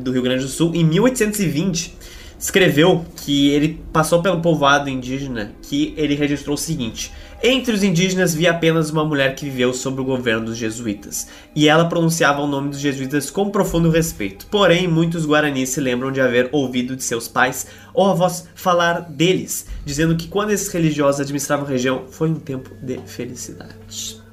do 0.00 0.12
Rio 0.12 0.22
Grande 0.22 0.44
do 0.44 0.48
Sul 0.48 0.72
em 0.72 0.84
1820, 0.84 1.96
escreveu 2.38 3.04
que 3.16 3.50
ele 3.50 3.80
passou 3.92 4.22
pelo 4.22 4.40
povoado 4.40 4.88
indígena, 4.88 5.52
que 5.62 5.94
ele 5.96 6.14
registrou 6.14 6.54
o 6.54 6.58
seguinte: 6.58 7.12
entre 7.42 7.74
os 7.74 7.82
indígenas 7.82 8.34
via 8.34 8.52
apenas 8.52 8.90
uma 8.90 9.04
mulher 9.04 9.34
que 9.34 9.44
viveu 9.44 9.74
sob 9.74 10.00
o 10.00 10.04
governo 10.04 10.46
dos 10.46 10.56
jesuítas, 10.56 11.26
e 11.56 11.68
ela 11.68 11.88
pronunciava 11.88 12.40
o 12.40 12.46
nome 12.46 12.70
dos 12.70 12.78
jesuítas 12.78 13.30
com 13.30 13.50
profundo 13.50 13.90
respeito. 13.90 14.46
Porém, 14.46 14.86
muitos 14.86 15.26
guaranis 15.26 15.70
se 15.70 15.80
lembram 15.80 16.12
de 16.12 16.20
haver 16.20 16.48
ouvido 16.52 16.94
de 16.94 17.02
seus 17.02 17.26
pais 17.26 17.66
ou 17.92 18.08
avós 18.08 18.48
falar 18.54 19.00
deles, 19.00 19.66
dizendo 19.84 20.16
que 20.16 20.28
quando 20.28 20.50
esses 20.50 20.68
religiosos 20.68 21.20
administravam 21.20 21.66
a 21.66 21.68
região 21.68 22.04
foi 22.08 22.30
um 22.30 22.36
tempo 22.36 22.70
de 22.80 22.98
felicidade. 23.06 23.74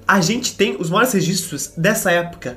A 0.07 0.21
gente 0.21 0.55
tem 0.55 0.75
os 0.79 0.89
maiores 0.89 1.13
registros 1.13 1.73
dessa 1.75 2.11
época 2.11 2.55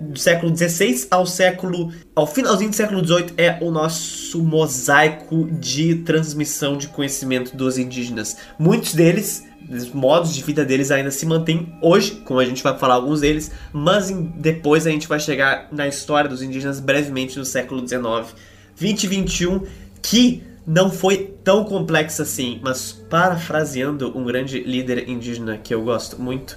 do 0.00 0.18
século 0.18 0.56
XVI 0.56 1.06
ao 1.10 1.26
século. 1.26 1.92
ao 2.16 2.26
finalzinho 2.26 2.70
do 2.70 2.76
século 2.76 3.04
XVIII 3.04 3.34
é 3.36 3.58
o 3.60 3.70
nosso 3.70 4.42
mosaico 4.42 5.48
de 5.52 5.96
transmissão 5.96 6.76
de 6.76 6.88
conhecimento 6.88 7.56
dos 7.56 7.76
indígenas. 7.78 8.36
Muitos 8.58 8.94
deles, 8.94 9.44
os 9.70 9.90
modos 9.92 10.34
de 10.34 10.42
vida 10.42 10.64
deles 10.64 10.90
ainda 10.90 11.10
se 11.10 11.26
mantêm 11.26 11.72
hoje, 11.82 12.22
como 12.24 12.40
a 12.40 12.44
gente 12.44 12.62
vai 12.62 12.76
falar 12.78 12.94
alguns 12.94 13.20
deles, 13.20 13.50
mas 13.72 14.10
em- 14.10 14.32
depois 14.36 14.86
a 14.86 14.90
gente 14.90 15.06
vai 15.06 15.20
chegar 15.20 15.68
na 15.70 15.86
história 15.86 16.28
dos 16.30 16.42
indígenas 16.42 16.80
brevemente 16.80 17.38
no 17.38 17.44
século 17.44 17.86
XIX, 17.86 18.34
20 18.74 19.04
e 19.04 19.06
21, 19.06 19.62
que 20.02 20.42
não 20.66 20.90
foi 20.90 21.34
tão 21.44 21.64
complexo 21.64 22.22
assim, 22.22 22.58
mas 22.62 22.92
parafraseando 23.10 24.16
um 24.16 24.24
grande 24.24 24.60
líder 24.60 25.08
indígena 25.08 25.58
que 25.58 25.74
eu 25.74 25.82
gosto 25.82 26.20
muito, 26.20 26.56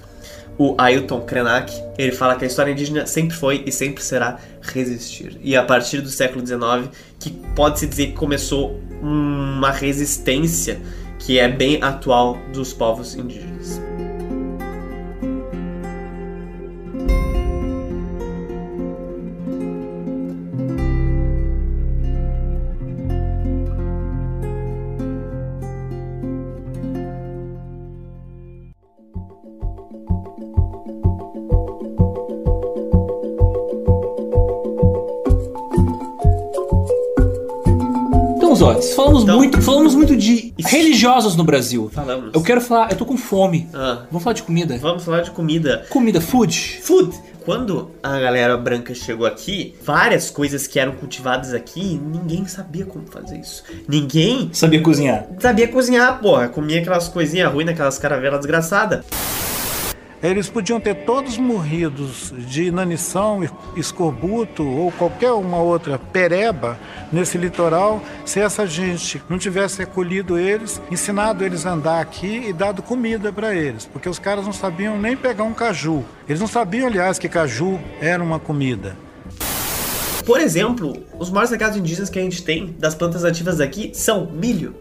o 0.58 0.74
Ailton 0.78 1.20
Krenak, 1.22 1.72
ele 1.98 2.12
fala 2.12 2.36
que 2.36 2.44
a 2.44 2.46
história 2.46 2.70
indígena 2.70 3.06
sempre 3.06 3.36
foi 3.36 3.64
e 3.66 3.72
sempre 3.72 4.02
será 4.02 4.38
resistir. 4.62 5.38
E 5.42 5.56
a 5.56 5.62
partir 5.62 6.00
do 6.00 6.08
século 6.08 6.46
XIX, 6.46 6.90
que 7.18 7.30
pode-se 7.54 7.86
dizer 7.86 8.08
que 8.08 8.12
começou 8.12 8.80
uma 9.02 9.70
resistência 9.70 10.80
que 11.18 11.38
é 11.38 11.48
bem 11.48 11.82
atual 11.82 12.38
dos 12.52 12.72
povos 12.72 13.14
indígenas. 13.14 13.80
Zotes, 38.64 38.94
falamos 38.94 39.22
Então- 39.22 39.36
muito, 39.36 39.60
falamos 39.62 39.94
muito 39.94 40.16
de 40.16 40.52
religiosos 40.58 41.36
no 41.36 41.44
Brasil. 41.44 41.90
Falamos. 41.92 42.30
Eu 42.34 42.42
quero 42.42 42.60
falar, 42.60 42.90
eu 42.90 42.96
tô 42.96 43.04
com 43.04 43.16
fome. 43.16 43.68
Ah, 43.74 44.02
Vamos 44.10 44.22
falar 44.24 44.34
de 44.34 44.42
comida. 44.42 44.78
vamos 44.80 45.04
falar 45.04 45.20
de 45.22 45.30
comida. 45.30 45.84
Comida, 45.90 46.20
food. 46.20 46.78
Food. 46.82 47.14
Quando 47.44 47.90
a 48.02 48.18
galera 48.18 48.56
branca 48.56 48.94
chegou 48.94 49.26
aqui, 49.26 49.74
várias 49.84 50.30
coisas 50.30 50.66
que 50.66 50.78
eram 50.80 50.92
cultivadas 50.92 51.52
aqui, 51.52 52.00
ninguém 52.02 52.46
sabia 52.46 52.86
como 52.86 53.04
fazer 53.06 53.38
isso. 53.38 53.62
Ninguém 53.86 54.48
Sabia 54.50 54.80
cozinhar. 54.80 55.26
sabia 55.38 55.68
cozinhar, 55.68 56.20
porra. 56.20 56.48
Comia 56.48 56.80
aquelas 56.80 57.06
coisinhas 57.06 57.52
ruins 57.52 57.66
naquelas 57.66 57.98
caravelas 57.98 58.38
desgraçadas. 58.40 59.04
Eles 60.24 60.48
podiam 60.48 60.80
ter 60.80 60.94
todos 61.04 61.36
morridos 61.36 62.32
de 62.48 62.64
inanição, 62.64 63.46
escorbuto 63.76 64.66
ou 64.66 64.90
qualquer 64.90 65.32
uma 65.32 65.58
outra 65.58 65.98
pereba 65.98 66.78
nesse 67.12 67.36
litoral 67.36 68.02
se 68.24 68.40
essa 68.40 68.66
gente 68.66 69.22
não 69.28 69.36
tivesse 69.36 69.82
acolhido 69.82 70.38
eles, 70.38 70.80
ensinado 70.90 71.44
eles 71.44 71.66
a 71.66 71.72
andar 71.72 72.00
aqui 72.00 72.42
e 72.48 72.54
dado 72.54 72.82
comida 72.82 73.30
para 73.30 73.54
eles, 73.54 73.84
porque 73.84 74.08
os 74.08 74.18
caras 74.18 74.46
não 74.46 74.52
sabiam 74.54 74.98
nem 74.98 75.14
pegar 75.14 75.44
um 75.44 75.52
caju. 75.52 76.02
Eles 76.26 76.40
não 76.40 76.48
sabiam, 76.48 76.88
aliás, 76.88 77.18
que 77.18 77.28
caju 77.28 77.78
era 78.00 78.24
uma 78.24 78.40
comida. 78.40 78.96
Por 80.24 80.40
exemplo, 80.40 80.96
os 81.18 81.28
maiores 81.28 81.50
legados 81.50 81.76
indígenas 81.76 82.08
que 82.08 82.18
a 82.18 82.22
gente 82.22 82.42
tem 82.42 82.74
das 82.78 82.94
plantas 82.94 83.24
nativas 83.24 83.58
daqui 83.58 83.90
são 83.92 84.30
milho. 84.32 84.74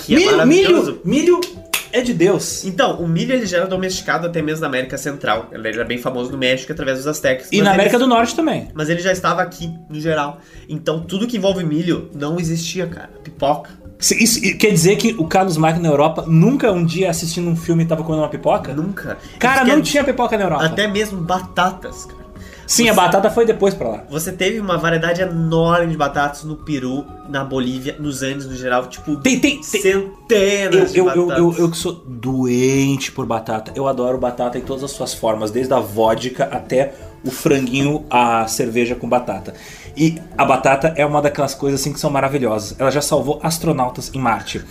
Que 0.00 0.14
é 0.14 0.16
milho, 0.16 0.30
maravilhoso. 0.32 1.00
milho, 1.04 1.38
milho 1.38 1.67
é 1.92 2.00
de 2.00 2.12
Deus. 2.14 2.64
Então, 2.64 3.00
o 3.00 3.08
milho 3.08 3.32
ele 3.34 3.46
já 3.46 3.58
era 3.58 3.66
domesticado 3.66 4.26
até 4.26 4.40
mesmo 4.42 4.62
na 4.62 4.66
América 4.68 4.96
Central. 4.98 5.48
Ele 5.52 5.68
era 5.68 5.84
bem 5.84 5.98
famoso 5.98 6.30
no 6.32 6.38
México 6.38 6.72
através 6.72 6.98
dos 6.98 7.06
aztecas. 7.06 7.48
E 7.50 7.58
na 7.62 7.70
ele- 7.70 7.74
América 7.74 7.98
do 7.98 8.06
Norte 8.06 8.34
também. 8.34 8.68
Mas 8.74 8.88
ele 8.88 9.00
já 9.00 9.12
estava 9.12 9.42
aqui, 9.42 9.72
no 9.88 10.00
geral. 10.00 10.40
Então, 10.68 11.00
tudo 11.00 11.26
que 11.26 11.36
envolve 11.36 11.64
milho 11.64 12.10
não 12.14 12.38
existia, 12.38 12.86
cara. 12.86 13.10
Pipoca. 13.22 13.70
Isso 14.00 14.40
quer 14.58 14.70
dizer 14.70 14.94
que 14.96 15.14
o 15.18 15.26
Carlos 15.26 15.56
Magno 15.56 15.82
na 15.82 15.88
Europa 15.88 16.24
nunca 16.26 16.70
um 16.70 16.84
dia 16.84 17.10
assistindo 17.10 17.48
um 17.50 17.56
filme 17.56 17.84
tava 17.84 18.04
comendo 18.04 18.22
uma 18.22 18.28
pipoca? 18.28 18.72
Nunca. 18.72 19.18
Cara, 19.40 19.62
Isso 19.62 19.70
não 19.70 19.76
quer- 19.82 19.90
tinha 19.90 20.04
pipoca 20.04 20.38
na 20.38 20.44
Europa. 20.44 20.64
Até 20.66 20.86
mesmo 20.86 21.20
batatas, 21.20 22.04
cara. 22.04 22.18
Sim, 22.68 22.88
a 22.90 22.94
batata 22.94 23.30
foi 23.30 23.46
depois 23.46 23.72
pra 23.74 23.88
lá. 23.88 24.04
Você 24.10 24.30
teve 24.30 24.60
uma 24.60 24.76
variedade 24.76 25.22
enorme 25.22 25.86
de 25.92 25.96
batatas 25.96 26.44
no 26.44 26.54
Peru, 26.54 27.04
na 27.28 27.42
Bolívia, 27.42 27.96
nos 27.98 28.22
Andes 28.22 28.46
no 28.46 28.54
geral, 28.54 28.86
tipo, 28.86 29.16
Tem, 29.16 29.40
tem, 29.40 29.54
tem. 29.54 29.62
centenas 29.62 30.94
Eu, 30.94 31.04
de 31.04 31.10
eu, 31.10 31.16
eu, 31.16 31.26
batatas. 31.26 31.38
eu, 31.38 31.64
eu 31.64 31.70
que 31.70 31.76
sou 31.78 31.92
doente 32.06 33.10
por 33.10 33.24
batata. 33.24 33.72
Eu 33.74 33.88
adoro 33.88 34.18
batata 34.18 34.58
em 34.58 34.60
todas 34.60 34.84
as 34.84 34.90
suas 34.90 35.14
formas, 35.14 35.50
desde 35.50 35.72
a 35.72 35.80
vodka 35.80 36.44
até 36.44 36.92
o 37.24 37.30
franguinho, 37.30 38.04
a 38.10 38.46
cerveja 38.46 38.94
com 38.94 39.08
batata. 39.08 39.54
E 39.96 40.20
a 40.36 40.44
batata 40.44 40.92
é 40.94 41.04
uma 41.04 41.20
daquelas 41.22 41.54
coisas 41.54 41.80
assim 41.80 41.92
que 41.92 41.98
são 41.98 42.10
maravilhosas. 42.10 42.78
Ela 42.78 42.90
já 42.90 43.00
salvou 43.00 43.40
astronautas 43.42 44.10
em 44.14 44.18
Marte. 44.18 44.62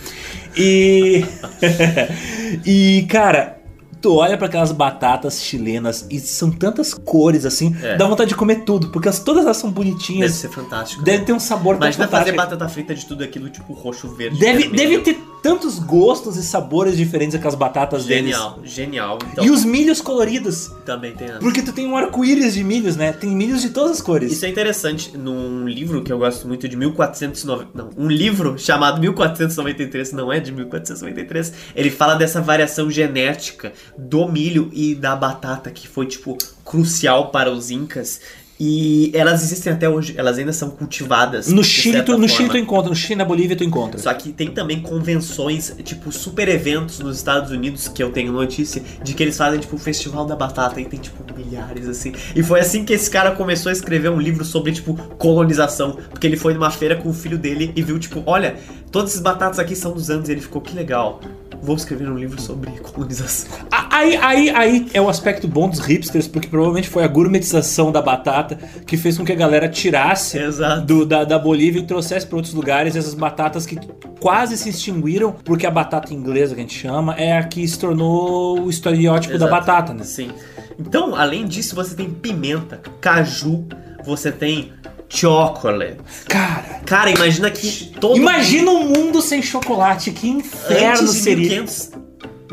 E. 0.56 1.24
e, 2.64 3.06
cara, 3.10 3.57
tu 4.00 4.14
olha 4.14 4.36
pra 4.36 4.46
aquelas 4.46 4.72
batatas 4.72 5.40
chilenas 5.42 6.06
e 6.10 6.18
são 6.20 6.50
tantas 6.50 6.94
cores 6.94 7.44
assim, 7.44 7.76
É. 7.82 7.96
dá 7.96 8.06
vontade 8.06 8.28
de 8.30 8.34
comer 8.36 8.64
tudo, 8.64 8.88
porque 8.90 9.08
as- 9.08 9.18
todas 9.20 9.44
elas 9.44 9.56
são 9.56 9.70
Deve 9.70 9.84
bonitinhas. 9.90 10.32
ser 10.32 10.48
fantástico. 10.50 11.02
Deve 11.02 11.24
ter 11.24 11.32
um 11.32 11.40
sabor 11.40 11.76
tão 11.76 11.86
Imagina 11.86 12.06
fazer 12.08 12.30
fantástico. 12.30 12.36
batata 12.56 12.68
frita 12.72 12.94
de 12.94 13.06
tudo 13.06 13.24
aquilo, 13.24 13.48
tipo 13.50 13.72
roxo, 13.72 14.08
verde. 14.14 14.38
Deve, 14.38 14.62
vermelho. 14.68 14.76
deve 14.76 14.98
ter 15.02 15.20
tantos 15.42 15.78
gostos 15.78 16.36
e 16.36 16.42
sabores 16.42 16.96
diferentes 16.96 17.34
aquelas 17.36 17.54
batatas 17.54 18.04
Genial, 18.04 18.58
genial. 18.64 19.18
Então, 19.32 19.44
deles. 19.44 19.50
E 19.50 19.52
os 19.54 19.64
milhos 19.64 20.00
coloridos. 20.00 20.70
também 20.84 21.12
tem 21.14 21.28
essa. 21.28 21.38
Porque 21.38 21.60
tu 21.62 21.72
tem 21.72 21.86
um 21.86 21.96
arco-íris 21.96 22.54
de 22.54 22.64
milhos, 22.64 22.96
né? 22.96 23.12
Tem 23.12 23.30
milhos 23.30 23.60
de 23.62 23.70
todas 23.70 23.92
as 23.92 24.00
cores. 24.00 24.32
Isso 24.32 24.44
é 24.46 24.48
interessante 24.48 25.16
num 25.16 25.66
livro 25.68 26.02
que 26.02 26.12
eu 26.12 26.18
gosto 26.18 26.48
muito 26.48 26.66
de 26.68 26.76
1490. 26.76 27.70
Não, 27.74 27.90
um 27.96 28.08
livro 28.08 28.58
chamado 28.58 29.00
1493, 29.00 30.12
não 30.12 30.32
é 30.32 30.40
de 30.40 30.50
1493. 30.52 31.52
Ele 31.76 31.90
fala 31.90 32.14
dessa 32.14 32.40
variação 32.40 32.90
genética 32.90 33.72
do 33.98 34.28
milho 34.28 34.70
e 34.72 34.94
da 34.94 35.16
batata 35.16 35.70
que 35.70 35.88
foi, 35.88 36.06
tipo, 36.06 36.38
crucial 36.64 37.30
para 37.30 37.50
os 37.50 37.70
incas. 37.70 38.20
E 38.60 39.12
elas 39.14 39.42
existem 39.44 39.72
até 39.72 39.88
hoje, 39.88 40.14
elas 40.16 40.36
ainda 40.36 40.52
são 40.52 40.70
cultivadas. 40.70 41.46
No 41.46 41.62
Chile, 41.62 42.02
tu, 42.02 42.12
no 42.12 42.18
forma. 42.18 42.28
Chile 42.28 42.48
tu 42.48 42.58
encontra, 42.58 42.88
no 42.88 42.96
Chile 42.96 43.14
na 43.14 43.24
Bolívia 43.24 43.56
tu 43.56 43.62
encontra. 43.62 44.00
Só 44.00 44.12
que 44.12 44.32
tem 44.32 44.50
também 44.50 44.80
convenções, 44.80 45.76
tipo, 45.84 46.10
super 46.10 46.48
eventos 46.48 46.98
nos 46.98 47.16
Estados 47.16 47.52
Unidos, 47.52 47.86
que 47.86 48.02
eu 48.02 48.10
tenho 48.10 48.32
notícia, 48.32 48.82
de 49.02 49.14
que 49.14 49.22
eles 49.22 49.36
fazem, 49.36 49.60
tipo, 49.60 49.76
o 49.76 49.78
Festival 49.78 50.26
da 50.26 50.34
Batata 50.34 50.80
e 50.80 50.84
tem, 50.84 50.98
tipo, 50.98 51.22
milhares, 51.36 51.88
assim. 51.88 52.12
E 52.34 52.42
foi 52.42 52.58
assim 52.58 52.84
que 52.84 52.92
esse 52.92 53.08
cara 53.08 53.30
começou 53.30 53.70
a 53.70 53.72
escrever 53.72 54.10
um 54.10 54.20
livro 54.20 54.44
sobre, 54.44 54.72
tipo, 54.72 54.94
colonização. 55.16 55.96
Porque 56.10 56.26
ele 56.26 56.36
foi 56.36 56.52
numa 56.52 56.70
feira 56.70 56.96
com 56.96 57.10
o 57.10 57.14
filho 57.14 57.38
dele 57.38 57.72
e 57.76 57.82
viu, 57.82 57.96
tipo, 57.96 58.24
olha, 58.26 58.56
todas 58.90 59.10
essas 59.10 59.22
batatas 59.22 59.60
aqui 59.60 59.76
são 59.76 59.92
dos 59.92 60.10
anos. 60.10 60.28
E 60.28 60.32
ele 60.32 60.40
ficou, 60.40 60.60
que 60.60 60.74
legal. 60.74 61.20
Vou 61.62 61.74
escrever 61.76 62.08
um 62.08 62.16
livro 62.16 62.40
sobre 62.40 62.70
colonização. 62.80 63.50
Aí, 63.90 64.16
aí, 64.16 64.50
aí 64.50 64.86
é 64.94 65.00
o 65.00 65.08
aspecto 65.08 65.48
bom 65.48 65.68
dos 65.68 65.80
hipsters, 65.80 66.28
porque 66.28 66.48
provavelmente 66.48 66.88
foi 66.88 67.02
a 67.04 67.08
gourmetização 67.08 67.90
da 67.90 68.00
batata 68.00 68.56
que 68.86 68.96
fez 68.96 69.18
com 69.18 69.24
que 69.24 69.32
a 69.32 69.36
galera 69.36 69.68
tirasse 69.68 70.38
do- 70.86 71.04
da, 71.04 71.24
da 71.24 71.38
Bolívia 71.38 71.80
e 71.80 71.82
trouxesse 71.82 72.26
para 72.26 72.36
outros 72.36 72.54
lugares 72.54 72.94
essas 72.96 73.14
batatas 73.14 73.66
que 73.66 73.76
quase 74.20 74.56
se 74.56 74.68
extinguiram, 74.70 75.32
porque 75.44 75.66
a 75.66 75.70
batata 75.70 76.14
inglesa 76.14 76.54
que 76.54 76.60
a 76.60 76.64
gente 76.64 76.78
chama 76.78 77.14
é 77.14 77.36
a 77.36 77.42
que 77.42 77.66
se 77.66 77.78
tornou 77.78 78.60
o 78.60 78.70
estereótipo 78.70 79.36
da 79.36 79.46
Exato. 79.46 79.50
batata, 79.50 79.94
né? 79.94 80.04
Sim. 80.04 80.30
Então, 80.78 81.14
além 81.16 81.44
disso, 81.46 81.74
você 81.74 81.94
tem 81.94 82.08
pimenta, 82.08 82.80
caju, 83.00 83.64
você 84.04 84.30
tem 84.30 84.72
chocolate. 85.08 85.96
Cara, 86.28 86.80
Cara, 86.84 87.10
imagina 87.10 87.50
que 87.50 87.92
todo 88.00 88.16
imagina 88.16 88.70
um 88.70 88.84
mundo 88.88 89.20
sem 89.22 89.42
chocolate, 89.42 90.10
que 90.10 90.28
inferno 90.28 91.00
Antes 91.02 91.14
de 91.14 91.20
seria. 91.20 91.48
1500, 91.60 91.90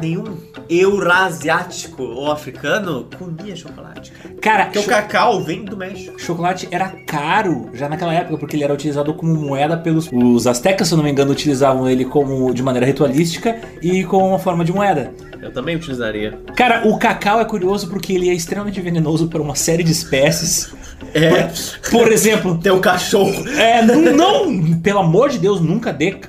nenhum 0.02 0.38
eurasiático 0.68 2.02
ou 2.04 2.32
africano 2.32 3.08
comia 3.18 3.56
chocolate. 3.56 4.12
cara. 4.12 4.36
Cara, 4.42 4.64
Porque 4.66 4.80
o 4.80 4.84
cacau 4.84 5.44
vem 5.44 5.64
do 5.64 5.78
México. 5.78 6.20
chocolate 6.20 6.68
era 6.72 6.90
caro 7.08 7.70
já 7.74 7.88
naquela 7.88 8.14
época, 8.14 8.38
porque 8.38 8.56
ele 8.56 8.64
era 8.64 8.74
utilizado 8.74 9.14
como 9.14 9.34
moeda 9.36 9.78
pelos 9.78 10.10
os 10.12 10.48
astecas, 10.48 10.88
se 10.88 10.94
eu 10.94 10.98
não 10.98 11.04
me 11.04 11.12
engano, 11.12 11.32
utilizavam 11.32 11.90
ele 11.90 12.06
como 12.06 12.54
de 12.54 12.64
maneira 12.64 12.86
ritualística 12.86 13.60
e 13.82 14.04
como 14.04 14.28
uma 14.28 14.40
forma 14.40 14.66
de 14.66 14.74
moeda. 14.74 15.14
Eu 15.46 15.52
também 15.52 15.76
utilizaria. 15.76 16.40
Cara, 16.56 16.88
o 16.88 16.98
cacau 16.98 17.40
é 17.40 17.46
curioso 17.46 17.88
porque 17.88 18.12
ele 18.14 18.30
é 18.30 18.34
extremamente 18.34 18.82
venenoso 18.82 19.28
para 19.28 19.40
uma 19.40 19.54
série 19.54 19.84
de 19.84 19.92
espécies. 19.92 20.74
É. 21.14 21.52
Por 21.92 22.12
exemplo, 22.12 22.58
Teu 22.58 22.80
cachorro. 22.80 23.48
é, 23.50 23.80
não, 23.84 24.02
não, 24.02 24.80
pelo 24.80 25.00
amor 25.00 25.30
de 25.30 25.38
Deus, 25.38 25.62
nunca 25.62 25.94
dê 25.94 26.20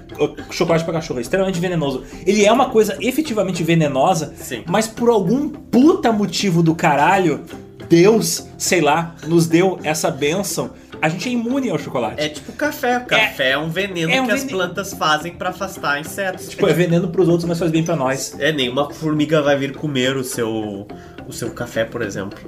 chocolate 0.50 0.84
para 0.84 0.92
cachorro, 0.92 1.18
é 1.18 1.22
extremamente 1.22 1.58
venenoso. 1.58 2.04
Ele 2.26 2.44
é 2.44 2.52
uma 2.52 2.68
coisa 2.68 2.94
efetivamente 3.00 3.64
venenosa, 3.64 4.34
Sim. 4.36 4.62
mas 4.66 4.86
por 4.86 5.08
algum 5.08 5.48
puta 5.48 6.12
motivo 6.12 6.62
do 6.62 6.74
caralho, 6.74 7.40
Deus, 7.88 8.46
sei 8.58 8.80
lá, 8.80 9.14
nos 9.26 9.46
deu 9.46 9.78
essa 9.82 10.10
benção. 10.10 10.70
A 11.00 11.08
gente 11.10 11.28
é 11.28 11.32
imune 11.32 11.68
ao 11.70 11.78
chocolate. 11.78 12.20
É 12.20 12.28
tipo 12.28 12.52
café. 12.52 12.98
Café 13.00 13.50
é, 13.50 13.58
um 13.58 13.68
veneno 13.68 14.10
é 14.10 14.20
um 14.20 14.26
que 14.26 14.32
as 14.32 14.44
plantas 14.44 14.94
fazem 14.94 15.32
pra 15.34 15.50
afastar 15.50 16.00
insetos. 16.00 16.48
Tipo, 16.48 16.66
é 16.68 16.72
veneno 16.72 17.08
pros 17.08 17.28
outros, 17.28 17.46
mas 17.46 17.58
faz 17.58 17.70
bem 17.70 17.84
pra 17.84 17.94
nós. 17.94 18.34
É, 18.38 18.50
nenhuma 18.50 18.90
formiga 18.90 19.42
vai 19.42 19.56
vir 19.58 19.76
comer 19.76 20.16
o 20.16 20.24
seu, 20.24 20.86
o 21.28 21.32
seu 21.32 21.50
café, 21.50 21.84
por 21.84 22.00
exemplo. 22.00 22.38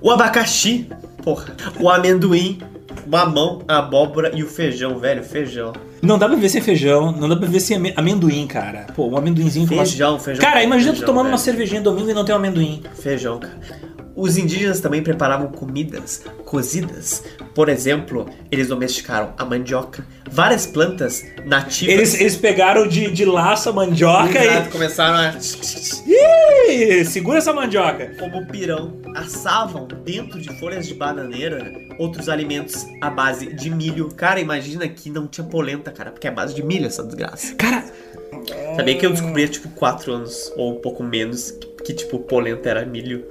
O 0.00 0.10
abacaxi, 0.10 0.88
porra. 1.22 1.54
O 1.78 1.88
amendoim, 1.88 2.58
o 3.06 3.08
mamão, 3.08 3.62
a 3.68 3.78
abóbora 3.78 4.32
e 4.34 4.42
o 4.42 4.48
feijão, 4.48 4.98
velho, 4.98 5.22
feijão. 5.22 5.72
Não 6.02 6.18
dá 6.18 6.26
pra 6.26 6.34
viver 6.34 6.48
sem 6.48 6.60
feijão, 6.60 7.12
não 7.12 7.28
dá 7.28 7.36
pra 7.36 7.46
viver 7.46 7.60
sem 7.60 7.76
ame- 7.76 7.94
amendoim, 7.96 8.46
cara. 8.48 8.86
Pô, 8.96 9.06
um 9.08 9.16
amendoinzinho 9.16 9.66
com 9.68 9.74
uma- 9.74 9.86
Feijão, 9.86 10.18
feijão. 10.18 10.44
Cara, 10.44 10.62
imagina 10.62 10.90
tu 10.92 10.96
feijão, 10.96 11.06
tomando 11.06 11.26
uma 11.26 11.36
velho. 11.36 11.44
cervejinha 11.44 11.80
domingo 11.80 12.10
e 12.10 12.14
não 12.14 12.24
ter 12.24 12.32
um 12.32 12.36
amendoim. 12.36 12.82
Feijão, 13.00 13.38
cara. 13.38 13.54
Os 14.16 14.38
indígenas 14.38 14.80
também 14.80 15.02
preparavam 15.02 15.48
comidas 15.48 16.22
cozidas. 16.44 17.22
Por 17.54 17.68
exemplo, 17.68 18.28
eles 18.50 18.68
domesticaram 18.68 19.34
a 19.36 19.44
mandioca, 19.44 20.06
várias 20.30 20.66
plantas 20.66 21.24
nativas. 21.44 21.94
Eles, 21.94 22.20
eles 22.20 22.36
pegaram 22.36 22.88
de, 22.88 23.10
de 23.10 23.24
laço 23.24 23.68
a 23.68 23.72
mandioca 23.72 24.42
Exato, 24.42 24.70
começaram 24.70 25.16
a. 25.16 25.38
e. 26.06 27.00
Ih, 27.00 27.04
segura 27.04 27.38
essa 27.38 27.52
mandioca. 27.52 28.14
Como 28.18 28.46
pirão, 28.46 29.00
assavam 29.14 29.86
dentro 29.86 30.40
de 30.40 30.48
folhas 30.58 30.86
de 30.86 30.94
bananeira 30.94 31.72
outros 31.98 32.28
alimentos 32.28 32.86
à 33.00 33.10
base 33.10 33.52
de 33.54 33.70
milho. 33.70 34.08
Cara, 34.14 34.40
imagina 34.40 34.88
que 34.88 35.10
não 35.10 35.26
tinha 35.26 35.46
polenta, 35.46 35.90
cara, 35.90 36.10
porque 36.10 36.26
é 36.26 36.30
base 36.30 36.54
de 36.54 36.62
milho 36.62 36.86
essa 36.86 37.04
desgraça. 37.04 37.54
Cara, 37.54 37.84
Sabia 38.76 38.96
que 38.96 39.06
eu 39.06 39.10
descobri 39.10 39.44
há 39.44 39.48
tipo 39.48 39.68
4 39.70 40.12
anos, 40.12 40.52
ou 40.56 40.76
um 40.76 40.80
pouco 40.80 41.02
menos, 41.02 41.50
que, 41.50 41.66
que, 41.84 41.94
tipo 41.94 42.18
polenta 42.18 42.68
era 42.68 42.84
milho. 42.84 43.24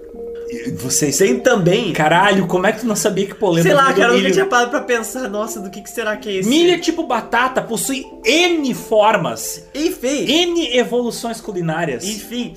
Vocês. 0.78 1.18
Tem 1.18 1.40
também. 1.40 1.94
Caralho, 1.94 2.48
como 2.48 2.68
é 2.68 2.72
que 2.72 2.82
tu 2.82 2.86
não 2.86 2.96
sabia 2.96 3.26
que 3.26 3.36
polenta 3.36 3.68
Sei 3.68 3.74
lá, 3.74 3.94
cara, 3.94 4.14
eu 4.14 4.18
nunca 4.18 4.32
tinha 4.32 4.46
parado 4.46 4.70
pra 4.72 4.82
pensar, 4.82 5.30
nossa, 5.30 5.60
do 5.60 5.70
que, 5.70 5.82
que 5.82 5.90
será 5.90 6.16
que 6.18 6.30
é 6.30 6.34
esse? 6.34 6.50
Milho 6.50 6.72
é 6.72 6.78
tipo 6.78 7.04
batata, 7.06 7.62
possui 7.62 8.06
N 8.24 8.74
formas, 8.74 9.66
Enfim, 9.74 10.26
N 10.28 10.78
evoluções 10.78 11.42
culinárias. 11.42 12.04
enfim, 12.06 12.56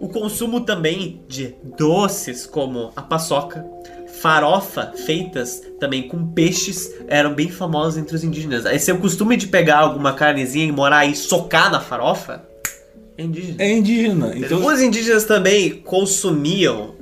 o 0.00 0.08
consumo 0.08 0.60
também 0.60 1.22
de 1.28 1.54
doces 1.76 2.46
como 2.46 2.92
a 2.94 3.02
paçoca, 3.02 3.64
farofa 4.20 4.92
feitas 5.04 5.62
também 5.78 6.08
com 6.08 6.26
peixes 6.28 6.90
eram 7.08 7.34
bem 7.34 7.50
famosos 7.50 7.98
entre 7.98 8.14
os 8.14 8.24
indígenas. 8.24 8.64
Esse 8.64 8.90
é 8.90 8.94
o 8.94 8.98
costume 8.98 9.36
de 9.36 9.48
pegar 9.48 9.78
alguma 9.78 10.12
carnezinha 10.12 10.64
e 10.66 10.72
morar 10.72 11.04
e 11.06 11.14
socar 11.14 11.70
na 11.70 11.80
farofa 11.80 12.54
é 13.16 13.22
indígena. 13.22 13.56
É 13.60 13.72
indígena. 13.72 14.32
Então, 14.36 14.66
Os 14.66 14.80
indígenas 14.80 15.24
também 15.24 15.70
consumiam 15.84 16.93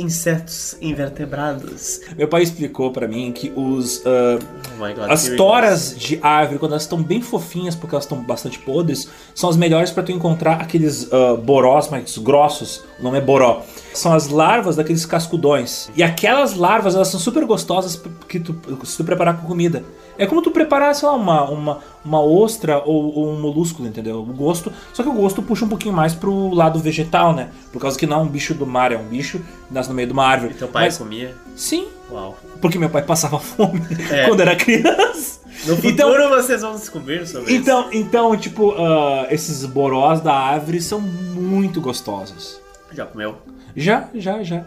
insetos 0.00 0.76
invertebrados. 0.80 2.00
meu 2.16 2.28
pai 2.28 2.42
explicou 2.42 2.90
pra 2.90 3.06
mim 3.06 3.32
que 3.32 3.52
os 3.54 4.02
ah, 4.06 4.38
Oh 4.80 4.94
God, 4.94 5.10
As 5.10 5.28
toras 5.28 5.94
de 5.96 6.18
árvore, 6.22 6.58
quando 6.58 6.72
elas 6.72 6.82
estão 6.82 7.02
bem 7.02 7.20
fofinhas, 7.20 7.74
porque 7.74 7.94
elas 7.94 8.04
estão 8.04 8.18
bastante 8.22 8.58
podres, 8.58 9.08
são 9.34 9.50
as 9.50 9.56
melhores 9.56 9.90
para 9.90 10.02
tu 10.02 10.12
encontrar 10.12 10.60
aqueles 10.60 11.12
ah, 11.12 11.36
borós 11.36 11.88
mais 11.88 12.16
grossos. 12.18 12.82
O 13.00 13.02
nome 13.02 13.18
é 13.18 13.20
boró. 13.20 13.62
São 13.94 14.12
as 14.12 14.28
larvas 14.28 14.76
daqueles 14.76 15.04
cascudões. 15.06 15.90
E 15.96 16.02
aquelas 16.02 16.54
larvas, 16.54 16.94
elas 16.94 17.08
são 17.08 17.18
super 17.18 17.44
gostosas 17.46 18.00
que 18.28 18.38
tu, 18.38 18.54
se 18.84 18.96
tu 18.96 19.04
preparar 19.04 19.40
com 19.40 19.46
comida. 19.46 19.82
É 20.18 20.26
como 20.26 20.42
tu 20.42 20.50
preparar, 20.50 20.94
sei 20.94 21.08
lá, 21.08 21.14
uma, 21.14 21.44
uma, 21.50 21.78
uma 22.04 22.20
ostra 22.22 22.78
ou, 22.84 23.14
ou 23.16 23.30
um 23.32 23.40
molúsculo, 23.40 23.88
entendeu? 23.88 24.20
O 24.20 24.26
gosto. 24.26 24.70
Só 24.92 25.02
que 25.02 25.08
o 25.08 25.14
gosto 25.14 25.42
puxa 25.42 25.64
um 25.64 25.68
pouquinho 25.68 25.94
mais 25.94 26.14
pro 26.14 26.50
lado 26.54 26.78
vegetal, 26.78 27.32
né? 27.32 27.48
Por 27.72 27.80
causa 27.80 27.98
que 27.98 28.06
não 28.06 28.18
é 28.18 28.22
um 28.22 28.28
bicho 28.28 28.52
do 28.52 28.66
mar, 28.66 28.92
é 28.92 28.98
um 28.98 29.04
bicho 29.08 29.38
que 29.38 29.72
nasce 29.74 29.88
no 29.88 29.94
meio 29.94 30.06
de 30.06 30.12
uma 30.12 30.26
árvore. 30.26 30.52
E 30.52 30.56
teu 30.58 30.68
pai 30.68 30.84
Mas, 30.86 30.98
comia? 30.98 31.34
Sim, 31.56 31.88
Uau. 32.12 32.36
porque 32.60 32.78
meu 32.78 32.90
pai 32.90 33.02
passava 33.02 33.38
fome 33.40 33.80
É. 34.10 34.26
quando 34.28 34.40
era 34.40 34.54
criança. 34.54 35.40
No 35.66 35.74
futuro 35.76 35.88
Então- 35.90 36.28
vocês 36.30 36.60
vão 36.62 36.74
descobrir 36.74 37.26
sobre 37.26 37.50
isso. 37.52 37.62
Então, 37.62 37.88
então 37.92 38.36
tipo, 38.36 38.72
ah, 38.72 39.26
esses 39.30 39.64
borós 39.64 40.20
da 40.20 40.34
árvore 40.34 40.80
são 40.82 41.00
muito 41.00 41.80
gostosos. 41.80 42.60
Já 42.92 43.06
comeu? 43.06 43.36
Já, 43.76 44.08
já, 44.14 44.42
já. 44.42 44.64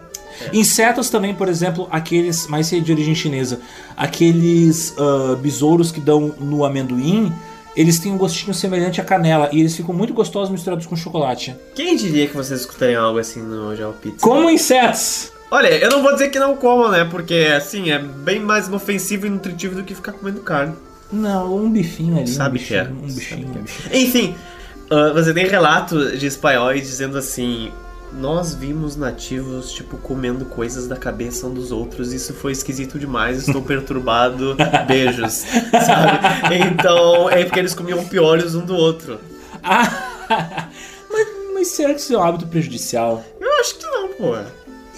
Insetos 0.52 1.10
também, 1.10 1.34
por 1.34 1.48
exemplo, 1.48 1.88
aqueles, 1.92 2.48
mais 2.48 2.70
de 2.70 2.92
origem 2.92 3.14
chinesa, 3.14 3.60
aqueles 3.96 4.96
ah, 4.98 5.36
besouros 5.36 5.92
que 5.92 6.00
dão 6.00 6.34
no 6.40 6.66
amendoim, 6.66 7.32
eles 7.76 8.00
têm 8.00 8.12
um 8.12 8.18
gostinho 8.18 8.54
semelhante 8.54 9.02
à 9.02 9.04
canela 9.04 9.50
e 9.52 9.60
eles 9.60 9.76
ficam 9.76 9.94
muito 9.94 10.14
gostosos 10.14 10.50
misturados 10.50 10.86
com 10.86 10.96
chocolate. 10.96 11.56
Quem 11.76 11.96
diria 11.96 12.28
que 12.28 12.36
vocês 12.36 12.62
escutariam 12.62 13.04
algo 13.04 13.20
assim 13.20 13.42
no 13.42 13.76
Geo 13.76 13.94
Pizza? 13.94 14.20
Como 14.22 14.50
insetos! 14.50 15.32
Olha, 15.52 15.68
eu 15.68 15.90
não 15.90 16.02
vou 16.02 16.14
dizer 16.14 16.30
que 16.30 16.40
não 16.40 16.56
comam, 16.56 16.90
né? 16.90 17.06
Porque, 17.06 17.48
assim, 17.56 17.92
é 17.92 18.00
bem 18.00 18.40
mais 18.40 18.68
inofensivo 18.68 19.28
e 19.28 19.30
nutritivo 19.30 19.76
do 19.76 19.84
que 19.84 19.94
ficar 19.94 20.14
comendo 20.14 20.42
carne. 20.42 20.74
Não, 21.12 21.56
um 21.56 21.70
bifinho 21.70 22.18
ali. 22.18 22.28
Sabe 22.28 22.60
um 22.60 22.64
que 22.64 22.74
é. 22.74 22.84
bichinho, 22.86 23.04
Um 23.04 23.08
bichinho, 23.08 23.48
um 23.50 23.62
bichinho. 23.62 23.96
Enfim, 23.96 24.36
ah, 24.90 25.12
você 25.14 25.32
tem 25.32 25.46
relatos 25.48 26.20
de 26.20 26.26
espanhóis 26.26 26.82
dizendo 26.82 27.20
assim... 27.20 27.72
Nós 28.16 28.54
vimos 28.54 28.96
nativos, 28.96 29.72
tipo, 29.72 29.98
comendo 29.98 30.46
coisas 30.46 30.88
da 30.88 30.96
cabeça 30.96 31.48
um 31.48 31.54
dos 31.54 31.72
outros. 31.72 32.14
Isso 32.14 32.34
foi 32.34 32.52
esquisito 32.52 33.00
demais. 33.00 33.48
Estou 33.48 33.62
perturbado. 33.64 34.56
Beijos. 34.88 35.44
Sabe? 35.72 36.58
Então, 36.58 37.30
é 37.30 37.44
porque 37.44 37.60
eles 37.60 37.74
comiam 37.74 38.06
piolhos 38.06 38.56
um 38.56 38.66
do 38.66 38.76
outro. 38.76 39.20
Ah, 39.64 40.70
mas, 41.12 41.28
mas 41.54 41.68
será 41.70 41.94
que 41.94 42.00
isso 42.02 42.14
é 42.14 42.18
um 42.18 42.24
hábito 42.24 42.48
prejudicial? 42.48 43.24
Eu 43.40 43.60
acho 43.60 43.78
que 43.78 43.86
não, 43.86 44.08
pô. 44.10 44.36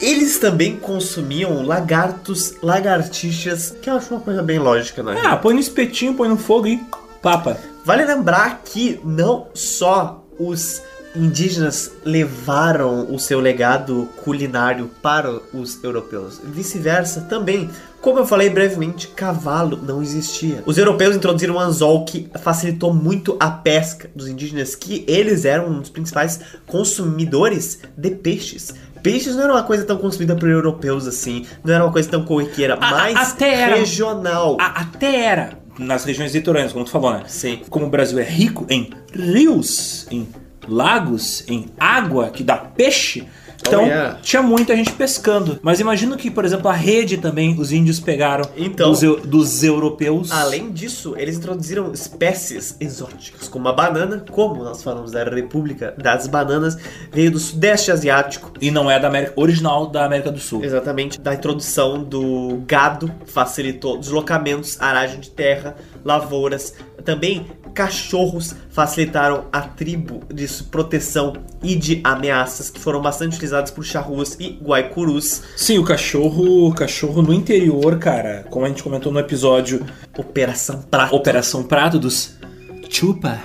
Eles 0.01 0.38
também 0.39 0.76
consumiam 0.76 1.66
lagartos, 1.66 2.55
lagartixas, 2.61 3.76
que 3.82 3.89
eu 3.89 3.95
acho 3.95 4.13
uma 4.13 4.20
coisa 4.20 4.43
bem 4.43 4.59
lógica, 4.59 5.01
né? 5.01 5.22
Ah, 5.24 5.38
põe 5.38 5.53
no 5.53 5.59
espetinho, 5.59 6.13
põe 6.13 6.28
no 6.28 6.38
fogo 6.38 6.68
e 6.68 6.84
papa. 7.22 7.57
Vale 7.86 8.03
lembrar 8.03 8.61
que 8.66 8.99
não 9.05 9.47
só 9.53 10.26
os 10.38 10.82
indígenas 11.16 11.91
levaram 12.03 13.11
o 13.13 13.18
seu 13.20 13.39
legado 13.39 14.09
culinário 14.24 14.89
para 15.01 15.39
os 15.53 15.84
europeus, 15.84 16.39
vice-versa 16.43 17.22
também. 17.22 17.70
Como 18.01 18.20
eu 18.20 18.26
falei 18.28 18.49
brevemente, 18.51 19.07
cavalo 19.07 19.80
não 19.82 20.01
existia. 20.03 20.61
Os 20.66 20.78
europeus 20.78 21.16
introduziram 21.16 21.55
o 21.55 21.59
anzol 21.59 22.05
que 22.05 22.30
facilitou 22.39 22.93
muito 22.93 23.36
a 23.39 23.49
pesca 23.49 24.09
dos 24.16 24.28
indígenas, 24.28 24.76
que 24.76 25.03
eles 25.07 25.43
eram 25.43 25.70
um 25.70 25.80
dos 25.80 25.89
principais 25.89 26.39
consumidores 26.68 27.80
de 27.97 28.11
peixes. 28.11 28.74
Peixes 29.01 29.36
não 29.36 29.43
era 29.43 29.53
uma 29.53 29.63
coisa 29.63 29.84
tão 29.86 29.97
consumida 29.97 30.36
por 30.36 30.49
europeus 30.49 31.07
assim, 31.07 31.45
não 31.63 31.74
era 31.74 31.84
uma 31.84 31.91
coisa 31.91 32.09
tão 32.09 32.24
corriqueira, 32.24 32.76
a- 32.76 32.91
mas 32.91 33.32
até 33.32 33.53
era. 33.53 33.76
regional. 33.76 34.57
A- 34.59 34.82
até 34.82 35.22
era 35.26 35.59
nas 35.78 36.05
regiões 36.05 36.34
litorâneas, 36.34 36.72
como 36.74 36.86
tu 36.86 36.91
falou, 36.91 37.11
né? 37.11 37.24
Sim. 37.28 37.61
Como 37.70 37.86
o 37.86 37.89
Brasil 37.89 38.18
é 38.20 38.24
rico 38.24 38.66
em 38.70 38.89
rios, 39.13 40.07
em 40.09 40.28
lagos, 40.68 41.43
em 41.47 41.66
água 41.80 42.30
que 42.30 42.43
dá 42.43 42.57
peixe. 42.57 43.28
Então, 43.68 43.82
Oh, 43.84 43.88
yeah. 43.88 44.20
tinha 44.22 44.43
muita 44.43 44.76
gente 44.76 44.91
pescando. 44.91 45.57
Mas 45.63 45.80
imagino 45.80 46.16
que, 46.18 46.30
por 46.30 46.45
exemplo, 46.45 46.68
a 46.70 46.74
rede 46.74 47.18
também 47.18 47.55
os 47.57 47.72
índios 47.72 47.99
pegaram 47.99 48.47
Então- 48.55 48.91
dos, 48.91 49.01
eu- 49.01 49.20
dos 49.22 49.63
europeus. 49.63 50.30
Além 50.32 50.72
disso, 50.72 51.16
eles 51.18 51.38
introduziram 51.38 51.91
espécies 51.91 52.76
exóticas, 52.80 53.47
como 53.47 53.68
a 53.68 53.74
banana, 53.74 54.24
como 54.30 54.63
nós 54.63 54.84
falamos 54.84 55.11
da 55.13 55.24
República 55.24 55.95
das 55.97 56.28
Bananas, 56.28 56.78
veio 57.11 57.32
do 57.32 57.39
Sudeste 57.39 57.91
Asiático, 57.91 58.51
E 58.61 58.70
não 58.70 58.91
é 58.91 58.99
da 58.99 59.07
América 59.07 59.34
original 59.36 59.88
da 59.88 60.05
América 60.05 60.32
do 60.32 60.39
Sul. 60.39 60.63
exatamente 60.63 61.20
da 61.20 61.34
introdução 61.34 62.03
do 62.03 62.61
gado, 62.68 63.11
facilitou 63.26 63.97
deslocamentos, 63.97 64.80
aragem 64.80 65.20
de 65.20 65.30
terra, 65.32 65.76
lavouras, 66.06 66.76
também 67.03 67.47
cachorros 67.74 68.56
facilitaram 68.70 69.45
a 69.51 69.62
tribo 69.62 70.22
de 70.34 70.47
proteção 70.64 71.34
e 71.62 71.76
de 71.76 71.99
ameaças 72.03 72.70
que 72.70 72.80
foram 72.80 73.01
bastante 73.01 73.34
utilizados 73.34 73.72
por 73.72 73.84
charruas 73.84 74.38
e 74.39 74.58
guaicurus. 74.64 75.41
Sim, 75.58 75.80
o 75.80 75.84
cachorro, 75.84 76.70
o 76.70 76.74
cachorro 76.74 77.22
no 77.22 77.34
interior, 77.34 77.99
cara, 77.99 78.45
como 78.49 78.66
a 78.66 78.70
gente 78.70 78.82
comentou 78.82 79.12
no 79.12 79.20
episódio 79.20 79.86
Operação 80.18 80.82
Prato. 80.84 81.14
Operação 81.14 81.64
Prato 81.64 81.99
dos 81.99 82.36
Chupa. 82.89 83.41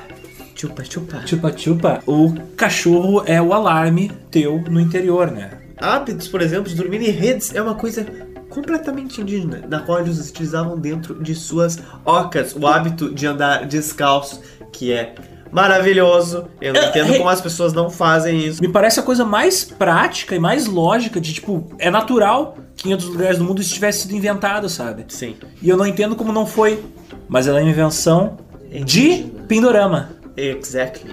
Chupa, 0.54 0.84
chupa. 0.84 1.26
Chupa 1.26 1.56
chupa, 1.56 2.02
o 2.06 2.34
cachorro 2.54 3.22
é 3.26 3.40
o 3.40 3.54
alarme 3.54 4.12
teu 4.30 4.60
no 4.70 4.78
interior, 4.78 5.30
né? 5.30 5.50
Hábitos, 5.78 6.28
por 6.28 6.42
exemplo, 6.42 6.68
de 6.68 6.74
dormir 6.74 7.00
em 7.00 7.10
redes 7.10 7.54
é 7.54 7.62
uma 7.62 7.74
coisa 7.74 8.06
completamente 8.50 9.20
indígena, 9.22 9.62
na 9.68 9.80
qual 9.80 10.00
eles 10.00 10.18
utilizavam 10.28 10.76
dentro 10.78 11.14
de 11.22 11.34
suas 11.34 11.78
ocas. 12.04 12.54
O 12.54 12.66
hábito 12.66 13.14
de 13.14 13.26
andar 13.26 13.64
descalço, 13.66 14.42
que 14.72 14.92
é 14.92 15.14
maravilhoso. 15.50 16.46
Eu 16.60 16.72
não 16.74 16.80
É, 16.80 16.88
entendo 16.88 17.14
é- 17.14 17.18
como 17.18 17.28
as 17.30 17.40
pessoas 17.40 17.72
não 17.72 17.88
fazem 17.88 18.44
isso. 18.46 18.60
Me 18.60 18.68
parece 18.68 19.00
a 19.00 19.02
coisa 19.02 19.24
mais 19.24 19.64
prática 19.64 20.34
e 20.34 20.38
mais 20.38 20.66
lógica 20.66 21.20
de 21.20 21.32
tipo, 21.32 21.72
é 21.78 21.90
natural 21.90 22.56
que 22.76 22.88
em 22.88 22.92
outros 22.92 23.10
lugares 23.10 23.38
do 23.38 23.44
mundo 23.44 23.60
isso 23.60 23.72
tivesse 23.74 24.02
sido 24.02 24.14
inventado, 24.14 24.68
sabe? 24.68 25.04
Sim. 25.08 25.36
E 25.62 25.68
eu 25.68 25.76
não 25.76 25.86
entendo 25.86 26.14
como 26.16 26.32
não 26.32 26.46
foi, 26.46 26.82
mas 27.28 27.46
ela 27.46 27.58
é 27.60 27.62
uma 27.62 27.70
invenção 27.70 28.38
de. 28.84 29.24
Pindorama. 29.48 30.10
Exactly. 30.36 31.10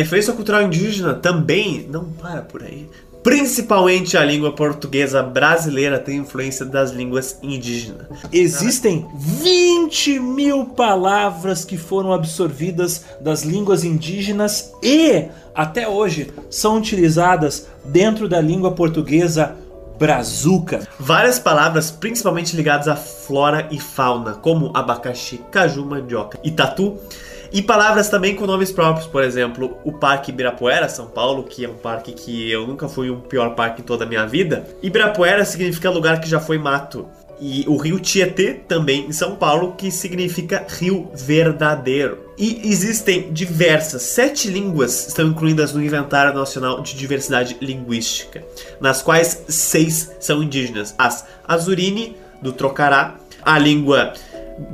Influência 0.00 0.32
cultural 0.32 0.62
indígena 0.62 1.14
também 1.14 1.86
não 1.88 2.04
para 2.04 2.42
por 2.42 2.62
aí. 2.62 2.88
Principalmente 3.22 4.16
a 4.16 4.24
língua 4.24 4.52
portuguesa 4.52 5.22
brasileira 5.22 5.98
tem 5.98 6.18
influência 6.18 6.64
das 6.64 6.90
línguas 6.90 7.38
indígenas. 7.42 8.06
Existem 8.32 9.06
20 9.14 10.18
mil 10.20 10.64
palavras 10.66 11.62
que 11.62 11.76
foram 11.76 12.14
absorvidas 12.14 13.04
das 13.20 13.42
línguas 13.42 13.84
indígenas 13.84 14.72
e, 14.82 15.26
até 15.54 15.86
hoje, 15.86 16.32
são 16.48 16.78
utilizadas 16.78 17.68
dentro 17.84 18.26
da 18.26 18.40
língua 18.40 18.72
portuguesa 18.72 19.54
brazuca. 19.98 20.88
Várias 20.98 21.38
palavras, 21.38 21.90
principalmente 21.90 22.56
ligadas 22.56 22.88
à 22.88 22.96
flora 22.96 23.68
e 23.70 23.78
fauna, 23.78 24.32
como 24.32 24.70
abacaxi, 24.74 25.42
caju, 25.50 25.84
mandioca 25.84 26.40
e 26.42 26.50
tatu. 26.50 26.98
E 27.52 27.60
palavras 27.60 28.08
também 28.08 28.36
com 28.36 28.46
nomes 28.46 28.70
próprios, 28.70 29.08
por 29.08 29.24
exemplo, 29.24 29.76
o 29.84 29.92
Parque 29.92 30.30
Ibirapuera, 30.30 30.88
São 30.88 31.06
Paulo, 31.06 31.42
que 31.44 31.64
é 31.64 31.68
um 31.68 31.74
parque 31.74 32.12
que 32.12 32.50
eu 32.50 32.66
nunca 32.66 32.88
fui 32.88 33.10
o 33.10 33.16
pior 33.16 33.54
parque 33.56 33.82
em 33.82 33.84
toda 33.84 34.04
a 34.04 34.08
minha 34.08 34.24
vida. 34.26 34.66
Ibirapuera 34.82 35.44
significa 35.44 35.90
lugar 35.90 36.20
que 36.20 36.28
já 36.28 36.38
foi 36.38 36.58
mato. 36.58 37.08
E 37.40 37.64
o 37.66 37.76
rio 37.76 37.98
Tietê, 37.98 38.52
também 38.52 39.06
em 39.06 39.12
São 39.12 39.34
Paulo, 39.34 39.74
que 39.76 39.90
significa 39.90 40.66
rio 40.68 41.10
verdadeiro. 41.14 42.18
E 42.36 42.60
existem 42.70 43.32
diversas, 43.32 44.02
sete 44.02 44.48
línguas 44.48 45.08
estão 45.08 45.26
incluídas 45.26 45.72
no 45.72 45.82
Inventário 45.82 46.34
Nacional 46.34 46.82
de 46.82 46.94
Diversidade 46.94 47.56
Linguística, 47.60 48.44
nas 48.78 49.02
quais 49.02 49.44
seis 49.48 50.12
são 50.20 50.42
indígenas: 50.42 50.94
as 50.98 51.26
Azurine, 51.48 52.16
do 52.42 52.52
Trocará, 52.52 53.16
a 53.42 53.58
língua 53.58 54.12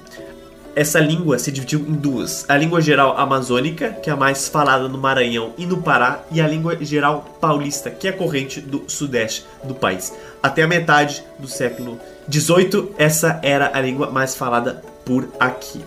essa 0.75 0.99
língua 1.01 1.39
se 1.39 1.51
dividiu 1.53 1.81
em 1.81 1.93
duas: 1.93 2.47
a 2.49 2.57
língua 2.57 2.81
geral 2.81 3.19
amazônica, 3.19 3.91
que 3.91 4.09
é 4.09 4.13
a 4.13 4.17
mais 4.17 4.49
falada 4.49 4.89
no 4.89 4.97
Maranhão 4.97 5.53
e 5.59 5.67
no 5.67 5.83
Pará, 5.83 6.23
e 6.31 6.41
a 6.41 6.47
língua 6.47 6.77
geral 6.83 7.37
paulista, 7.41 7.91
que 7.91 8.09
é 8.09 8.13
corrente 8.13 8.61
do 8.61 8.85
sudeste 8.87 9.45
do 9.65 9.75
país. 9.75 10.15
Até 10.43 10.63
a 10.63 10.69
metade 10.69 11.23
do 11.39 11.49
século 11.49 11.99
XVIII, 12.31 12.93
essa 12.97 13.39
era 13.43 13.71
a 13.75 13.81
língua 13.81 14.11
mais 14.11 14.35
falada 14.35 14.83
por 15.05 15.29
aqui. 15.39 15.81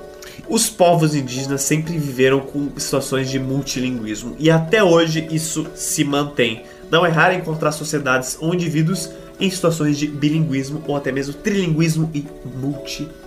Os 0.47 0.69
povos 0.69 1.15
indígenas 1.15 1.61
sempre 1.61 1.97
viveram 1.97 2.39
com 2.39 2.69
situações 2.77 3.29
de 3.29 3.39
multilinguismo 3.39 4.35
e 4.37 4.51
até 4.51 4.83
hoje 4.83 5.27
isso 5.31 5.65
se 5.73 6.03
mantém. 6.03 6.63
não 6.91 7.05
é 7.05 7.09
raro 7.09 7.33
encontrar 7.33 7.71
sociedades 7.71 8.37
ou 8.39 8.53
indivíduos 8.53 9.09
em 9.39 9.49
situações 9.49 9.97
de 9.97 10.07
bilinguismo 10.07 10.83
ou 10.87 10.95
até 10.95 11.11
mesmo 11.11 11.33
trilinguismo 11.33 12.09
e 12.13 12.25
multilinguismo. 12.45 13.24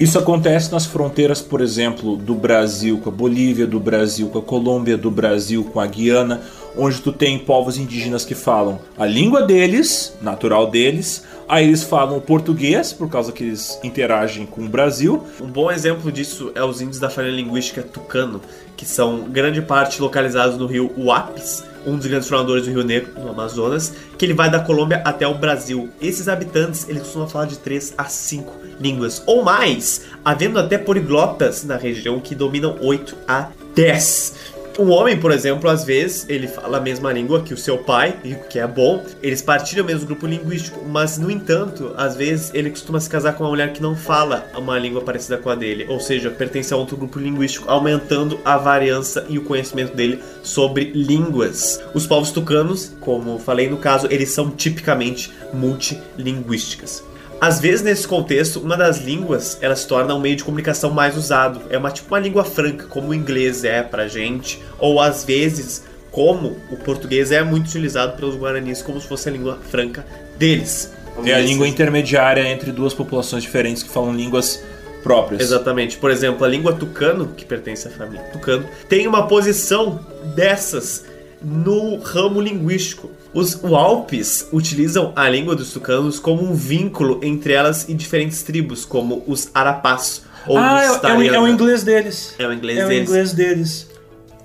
Isso 0.00 0.18
acontece 0.18 0.72
nas 0.72 0.86
fronteiras, 0.86 1.40
por 1.40 1.60
exemplo, 1.60 2.16
do 2.16 2.34
Brasil 2.34 2.98
com 2.98 3.08
a 3.08 3.12
Bolívia, 3.12 3.66
do 3.66 3.78
Brasil 3.78 4.28
com 4.28 4.38
a 4.38 4.42
Colômbia, 4.42 4.96
do 4.96 5.10
Brasil 5.10 5.64
com 5.64 5.80
a 5.80 5.86
Guiana, 5.86 6.40
onde 6.76 7.00
tu 7.00 7.12
tem 7.12 7.38
povos 7.38 7.76
indígenas 7.76 8.24
que 8.24 8.34
falam 8.34 8.80
a 8.98 9.06
língua 9.06 9.42
deles, 9.42 10.14
natural 10.22 10.70
deles, 10.70 11.24
aí 11.48 11.66
eles 11.66 11.82
falam 11.82 12.16
o 12.16 12.20
português, 12.20 12.92
por 12.92 13.08
causa 13.08 13.32
que 13.32 13.44
eles 13.44 13.78
interagem 13.84 14.46
com 14.46 14.62
o 14.62 14.68
Brasil. 14.68 15.22
Um 15.40 15.46
bom 15.46 15.70
exemplo 15.70 16.10
disso 16.10 16.50
é 16.54 16.64
os 16.64 16.80
índios 16.80 16.98
da 16.98 17.10
família 17.10 17.36
linguística 17.36 17.82
tucano, 17.82 18.40
que 18.76 18.86
são 18.86 19.24
grande 19.28 19.60
parte 19.60 20.00
localizados 20.00 20.56
no 20.56 20.66
rio 20.66 20.90
Uapes, 20.96 21.64
um 21.86 21.96
dos 21.96 22.06
grandes 22.06 22.28
formadores 22.28 22.64
do 22.64 22.70
Rio 22.70 22.84
Negro, 22.84 23.12
no 23.18 23.30
Amazonas, 23.30 23.92
que 24.16 24.24
ele 24.24 24.34
vai 24.34 24.50
da 24.50 24.60
Colômbia 24.60 25.02
até 25.04 25.26
o 25.26 25.34
Brasil. 25.34 25.90
Esses 26.00 26.28
habitantes, 26.28 26.88
eles 26.88 27.02
costumam 27.02 27.28
falar 27.28 27.46
de 27.46 27.58
3 27.58 27.94
a 27.98 28.04
5 28.04 28.52
línguas 28.80 29.22
ou 29.26 29.42
mais, 29.42 30.02
havendo 30.24 30.58
até 30.58 30.78
poliglotas 30.78 31.64
na 31.64 31.76
região 31.76 32.20
que 32.20 32.34
dominam 32.34 32.76
8 32.80 33.16
a 33.26 33.48
10. 33.74 34.51
Um 34.78 34.90
homem, 34.90 35.18
por 35.20 35.30
exemplo, 35.30 35.68
às 35.68 35.84
vezes 35.84 36.26
ele 36.28 36.48
fala 36.48 36.78
a 36.78 36.80
mesma 36.80 37.12
língua 37.12 37.42
que 37.42 37.52
o 37.52 37.58
seu 37.58 37.78
pai, 37.78 38.16
o 38.24 38.48
que 38.48 38.58
é 38.58 38.66
bom. 38.66 39.04
Eles 39.22 39.42
partilham 39.42 39.84
o 39.84 39.86
mesmo 39.86 40.06
grupo 40.06 40.26
linguístico, 40.26 40.82
mas 40.84 41.18
no 41.18 41.30
entanto, 41.30 41.92
às 41.96 42.16
vezes 42.16 42.50
ele 42.54 42.70
costuma 42.70 42.98
se 42.98 43.08
casar 43.08 43.34
com 43.34 43.44
uma 43.44 43.50
mulher 43.50 43.72
que 43.72 43.82
não 43.82 43.94
fala 43.94 44.46
uma 44.56 44.78
língua 44.78 45.02
parecida 45.02 45.36
com 45.36 45.50
a 45.50 45.54
dele, 45.54 45.86
ou 45.88 46.00
seja, 46.00 46.30
pertence 46.30 46.72
a 46.72 46.76
outro 46.76 46.96
grupo 46.96 47.18
linguístico, 47.18 47.68
aumentando 47.68 48.40
a 48.44 48.56
variança 48.56 49.26
e 49.28 49.38
o 49.38 49.44
conhecimento 49.44 49.94
dele 49.94 50.20
sobre 50.42 50.84
línguas. 50.94 51.82
Os 51.92 52.06
povos 52.06 52.30
tucanos, 52.30 52.92
como 52.98 53.38
falei 53.38 53.68
no 53.68 53.76
caso, 53.76 54.06
eles 54.10 54.30
são 54.30 54.50
tipicamente 54.50 55.30
multilinguísticas. 55.52 57.11
Às 57.40 57.60
vezes, 57.60 57.82
nesse 57.82 58.06
contexto, 58.06 58.60
uma 58.60 58.76
das 58.76 58.98
línguas 58.98 59.58
ela 59.60 59.74
se 59.74 59.86
torna 59.86 60.14
um 60.14 60.20
meio 60.20 60.36
de 60.36 60.44
comunicação 60.44 60.90
mais 60.90 61.16
usado. 61.16 61.60
É 61.70 61.78
uma 61.78 61.90
tipo 61.90 62.14
uma 62.14 62.20
língua 62.20 62.44
franca, 62.44 62.86
como 62.86 63.08
o 63.08 63.14
inglês 63.14 63.64
é 63.64 63.82
pra 63.82 64.06
gente, 64.06 64.60
ou 64.78 65.00
às 65.00 65.24
vezes, 65.24 65.84
como 66.10 66.56
o 66.70 66.76
português 66.76 67.32
é 67.32 67.42
muito 67.42 67.66
utilizado 67.66 68.16
pelos 68.16 68.36
guaranis 68.36 68.82
como 68.82 69.00
se 69.00 69.08
fosse 69.08 69.28
a 69.28 69.32
língua 69.32 69.58
franca 69.70 70.06
deles. 70.38 70.92
É 71.24 71.34
a 71.34 71.40
língua 71.40 71.68
intermediária 71.68 72.48
entre 72.48 72.72
duas 72.72 72.94
populações 72.94 73.42
diferentes 73.42 73.82
que 73.82 73.90
falam 73.90 74.14
línguas 74.14 74.62
próprias. 75.02 75.42
Exatamente. 75.42 75.96
Por 75.98 76.10
exemplo, 76.10 76.44
a 76.44 76.48
língua 76.48 76.72
tucano, 76.72 77.28
que 77.36 77.44
pertence 77.44 77.88
à 77.88 77.90
família 77.90 78.22
tucano, 78.32 78.64
tem 78.88 79.06
uma 79.06 79.26
posição 79.26 80.00
dessas 80.34 81.04
no 81.42 81.96
ramo 81.96 82.40
linguístico. 82.40 83.10
Os 83.34 83.54
Walpes 83.54 84.48
utilizam 84.52 85.12
a 85.16 85.26
língua 85.28 85.56
dos 85.56 85.72
tucanos 85.72 86.18
como 86.18 86.42
um 86.42 86.54
vínculo 86.54 87.18
entre 87.22 87.54
elas 87.54 87.88
e 87.88 87.94
diferentes 87.94 88.42
tribos, 88.42 88.84
como 88.84 89.24
os 89.26 89.50
Arapás 89.54 90.22
ou 90.46 90.58
ah, 90.58 90.98
os 90.98 91.04
é, 91.04 91.10
é, 91.10 91.14
o, 91.14 91.34
é 91.36 91.40
o 91.40 91.48
inglês 91.48 91.82
deles. 91.82 92.34
É 92.38 92.46
o 92.46 92.52
inglês 92.52 92.78
É 92.78 92.84
o 92.84 92.88
deles. 92.88 93.08
inglês 93.08 93.32
deles. 93.32 93.90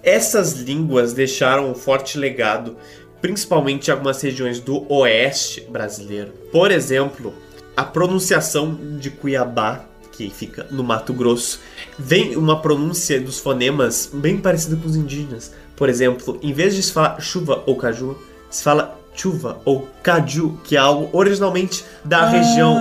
Essas 0.01 0.53
línguas 0.53 1.11
deixaram 1.11 1.69
um 1.69 1.75
forte 1.75 2.17
legado, 2.17 2.77
principalmente 3.21 3.89
em 3.89 3.91
algumas 3.91 4.21
regiões 4.21 4.59
do 4.59 4.85
oeste 4.91 5.61
brasileiro. 5.69 6.31
Por 6.51 6.71
exemplo, 6.71 7.33
a 7.75 7.83
pronunciação 7.83 8.73
de 8.99 9.09
Cuiabá, 9.09 9.83
que 10.13 10.29
fica 10.29 10.65
no 10.71 10.83
Mato 10.83 11.13
Grosso, 11.13 11.59
vem 11.99 12.37
uma 12.37 12.61
pronúncia 12.61 13.19
dos 13.19 13.39
fonemas 13.39 14.09
bem 14.13 14.37
parecida 14.37 14.77
com 14.77 14.87
os 14.87 14.95
indígenas. 14.95 15.53
Por 15.75 15.89
exemplo, 15.89 16.39
em 16.41 16.53
vez 16.53 16.73
de 16.73 16.83
se 16.83 16.93
falar 16.93 17.19
chuva 17.19 17.63
ou 17.65 17.75
caju, 17.75 18.17
se 18.49 18.63
fala 18.63 18.97
chuva 19.13 19.59
ou 19.65 19.87
caju, 20.03 20.59
que 20.63 20.75
é 20.75 20.79
algo 20.79 21.09
originalmente 21.11 21.83
da 22.05 22.29
região. 22.29 22.77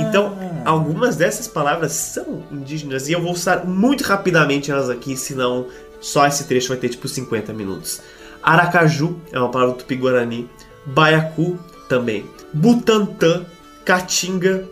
Então, 0.00 0.36
algumas 0.64 1.16
dessas 1.16 1.48
palavras 1.48 1.92
são 1.92 2.42
indígenas 2.50 3.08
e 3.08 3.12
eu 3.12 3.20
vou 3.20 3.32
usar 3.32 3.66
muito 3.66 4.04
rapidamente 4.04 4.70
elas 4.70 4.88
aqui, 4.88 5.16
senão 5.16 5.66
só 6.00 6.26
esse 6.26 6.44
trecho 6.44 6.68
vai 6.68 6.76
ter 6.76 6.88
tipo 6.88 7.08
50 7.08 7.52
minutos. 7.52 8.00
Aracaju 8.42 9.16
é 9.30 9.38
uma 9.38 9.50
palavra 9.50 9.74
do 9.74 9.78
tupi-guarani, 9.78 10.48
Baiacu 10.86 11.58
também, 11.88 12.24
Butantã, 12.52 13.44
Caatinga, 13.84 14.64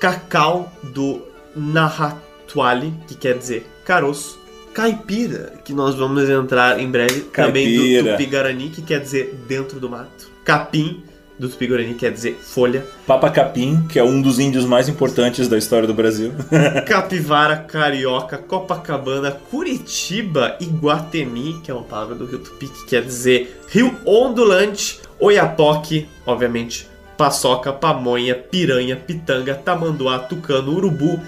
Cacau 0.00 0.72
do 0.82 1.22
Nahatwali, 1.54 2.94
que 3.06 3.14
quer 3.14 3.36
dizer 3.36 3.66
caroço, 3.84 4.37
Caipira, 4.78 5.54
que 5.64 5.72
nós 5.72 5.96
vamos 5.96 6.30
entrar 6.30 6.78
em 6.78 6.88
breve, 6.88 7.22
também 7.22 7.66
do 7.66 7.82
Caipira. 7.82 8.12
Tupi-Guarani, 8.12 8.70
que 8.70 8.80
quer 8.80 9.00
dizer 9.00 9.36
dentro 9.48 9.80
do 9.80 9.90
mato, 9.90 10.30
Capim, 10.44 11.02
do 11.36 11.48
Tupi-Guarani, 11.48 11.94
quer 11.94 12.12
dizer 12.12 12.38
folha, 12.40 12.86
Papa 13.04 13.28
Capim, 13.28 13.84
que 13.88 13.98
é 13.98 14.04
um 14.04 14.22
dos 14.22 14.38
índios 14.38 14.64
mais 14.64 14.88
importantes 14.88 15.48
da 15.48 15.58
história 15.58 15.84
do 15.84 15.92
Brasil. 15.94 16.32
Capivara, 16.86 17.56
Carioca, 17.56 18.38
Copacabana, 18.38 19.32
Curitiba 19.32 20.56
e 20.60 20.66
Guatemi, 20.66 21.60
que 21.60 21.72
é 21.72 21.74
uma 21.74 21.82
palavra 21.82 22.14
do 22.14 22.24
Rio 22.24 22.38
Tupi, 22.38 22.68
que 22.68 22.86
quer 22.86 23.02
dizer 23.02 23.60
rio 23.66 23.96
ondulante, 24.06 25.00
Oiapoque, 25.18 26.06
obviamente, 26.24 26.86
Paçoca, 27.16 27.72
Pamonha, 27.72 28.36
Piranha, 28.36 28.94
Pitanga, 28.94 29.56
Tamanduá, 29.56 30.20
Tucano, 30.20 30.72
Urubu, 30.72 31.20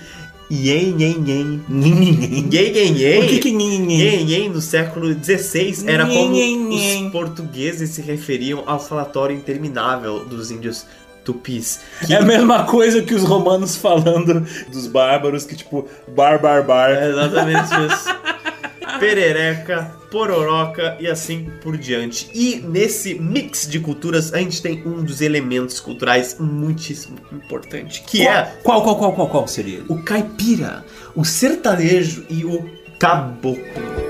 Ien, 0.50 0.98
Ien, 0.98 1.24
Ien, 1.26 1.64
Ien, 1.70 2.52
Ien, 2.52 2.96
Ien. 2.96 3.20
Por 3.20 3.28
que 3.28 3.38
que 3.38 3.52
nhin, 3.52 3.88
Ien, 3.88 4.28
Ien, 4.28 4.52
no 4.52 4.60
século 4.60 5.06
XVI, 5.14 5.84
era 5.86 6.04
como 6.06 6.34
os 6.74 7.12
portugueses 7.12 7.90
se 7.90 8.02
referiam 8.02 8.64
ao 8.66 8.80
falatório 8.80 9.36
interminável 9.36 10.24
dos 10.24 10.50
índios 10.50 10.84
tupis. 11.24 11.80
que- 12.04 12.12
É 12.12 12.16
a 12.16 12.22
mesma 12.22 12.64
coisa 12.64 13.00
que 13.02 13.14
os 13.14 13.22
romanos 13.22 13.76
falando 13.76 14.44
dos 14.72 14.86
bárbaros, 14.88 15.44
que 15.44 15.54
tipo, 15.54 15.86
bar, 16.08 16.40
bar, 16.42 16.66
bar. 16.66 16.90
É 16.90 17.10
exatamente 17.10 17.68
isso. 17.86 18.19
Perereca, 19.00 19.90
pororoca 20.10 20.96
e 21.00 21.06
assim 21.06 21.50
por 21.62 21.76
diante. 21.76 22.28
E 22.34 22.56
nesse 22.56 23.14
mix 23.14 23.66
de 23.66 23.80
culturas, 23.80 24.32
a 24.32 24.38
gente 24.38 24.60
tem 24.60 24.82
um 24.86 25.02
dos 25.02 25.20
elementos 25.20 25.80
culturais 25.80 26.36
muitíssimo 26.38 27.16
importante, 27.32 28.02
que 28.02 28.26
é 28.26 28.42
Qual, 28.62 28.82
qual, 28.82 28.96
qual, 28.96 29.12
qual, 29.14 29.28
qual 29.28 29.48
seria 29.48 29.78
ele? 29.78 29.86
o 29.88 30.02
caipira, 30.02 30.84
o 31.14 31.24
sertanejo 31.24 32.24
e 32.28 32.44
o 32.44 32.68
caboclo. 32.98 34.09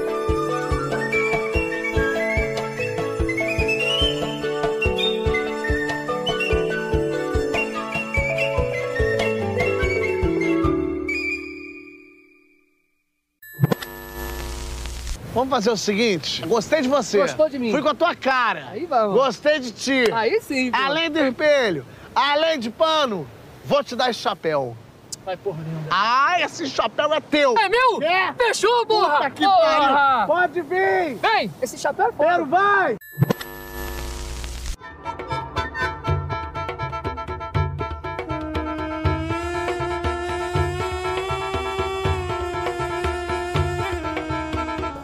Vamos 15.40 15.54
fazer 15.54 15.70
o 15.70 15.76
seguinte, 15.76 16.44
gostei 16.46 16.82
de 16.82 16.88
você. 16.90 17.16
Gostou 17.16 17.48
de 17.48 17.58
mim? 17.58 17.70
Fui 17.70 17.80
com 17.80 17.88
a 17.88 17.94
tua 17.94 18.14
cara. 18.14 18.66
Aí 18.72 18.84
vamos. 18.84 19.14
Gostei 19.14 19.58
de 19.58 19.72
ti. 19.72 20.04
Aí 20.12 20.38
sim, 20.42 20.70
pô. 20.70 20.76
Além 20.76 21.10
do 21.10 21.18
espelho, 21.18 21.86
além 22.14 22.58
de 22.58 22.68
pano, 22.68 23.26
vou 23.64 23.82
te 23.82 23.96
dar 23.96 24.10
esse 24.10 24.18
chapéu. 24.18 24.76
Vai 25.24 25.38
porra 25.38 25.62
nenhuma. 25.62 25.86
Ah, 25.90 26.38
esse 26.42 26.66
chapéu 26.66 27.14
é 27.14 27.22
teu. 27.22 27.54
É 27.56 27.70
meu? 27.70 28.02
É. 28.02 28.34
Fechou, 28.34 28.84
porra! 28.84 29.16
Puta 29.16 29.30
que 29.30 29.42
Porra! 29.42 30.26
pariu. 30.26 30.26
Pode 30.26 30.60
vir. 30.60 31.14
Vem, 31.16 31.50
esse 31.62 31.78
chapéu 31.78 32.08
é 32.08 32.12
Quero, 32.12 32.44
foda. 32.44 32.44
vai. 32.44 32.96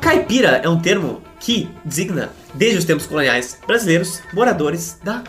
Caipira 0.06 0.60
é 0.62 0.68
um 0.68 0.78
termo 0.78 1.20
que 1.40 1.68
designa, 1.84 2.30
desde 2.54 2.78
os 2.78 2.84
tempos 2.84 3.06
coloniais 3.06 3.58
brasileiros, 3.66 4.22
moradores 4.32 5.00
da 5.02 5.24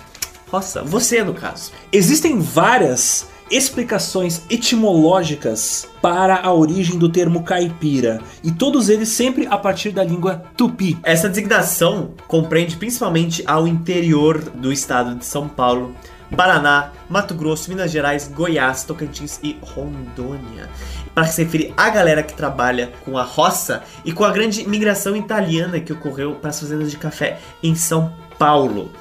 roça. 0.51 0.83
Você, 0.83 1.23
no 1.23 1.33
caso. 1.33 1.71
Existem 1.91 2.39
várias 2.39 3.27
explicações 3.49 4.43
etimológicas 4.51 5.87
para 5.99 6.41
a 6.41 6.53
origem 6.53 6.95
do 6.99 7.09
termo 7.09 7.41
caipira, 7.41 8.21
e 8.43 8.51
todos 8.51 8.87
eles 8.87 9.09
sempre 9.09 9.47
a 9.49 9.57
partir 9.57 9.89
da 9.89 10.03
língua 10.03 10.43
tupi. 10.55 10.95
Essa 11.01 11.27
designação 11.27 12.11
compreende 12.27 12.77
principalmente 12.77 13.41
ao 13.47 13.67
interior 13.67 14.39
do 14.39 14.71
estado 14.71 15.15
de 15.15 15.25
São 15.25 15.47
Paulo, 15.47 15.95
Paraná, 16.35 16.91
Mato 17.09 17.33
Grosso, 17.33 17.69
Minas 17.69 17.91
Gerais, 17.91 18.27
Goiás, 18.27 18.83
Tocantins 18.83 19.39
e 19.41 19.57
Rondônia. 19.61 20.69
Para 21.15 21.25
se 21.27 21.43
referir 21.43 21.73
à 21.77 21.89
galera 21.89 22.21
que 22.21 22.33
trabalha 22.33 22.91
com 23.03 23.17
a 23.17 23.23
roça 23.23 23.81
e 24.05 24.11
com 24.11 24.23
a 24.23 24.31
grande 24.31 24.67
migração 24.67 25.15
italiana 25.15 25.79
que 25.79 25.93
ocorreu 25.93 26.35
para 26.35 26.49
as 26.49 26.59
fazendas 26.59 26.91
de 26.91 26.97
café 26.97 27.39
em 27.63 27.73
São 27.75 28.11
Paulo. 28.37 28.91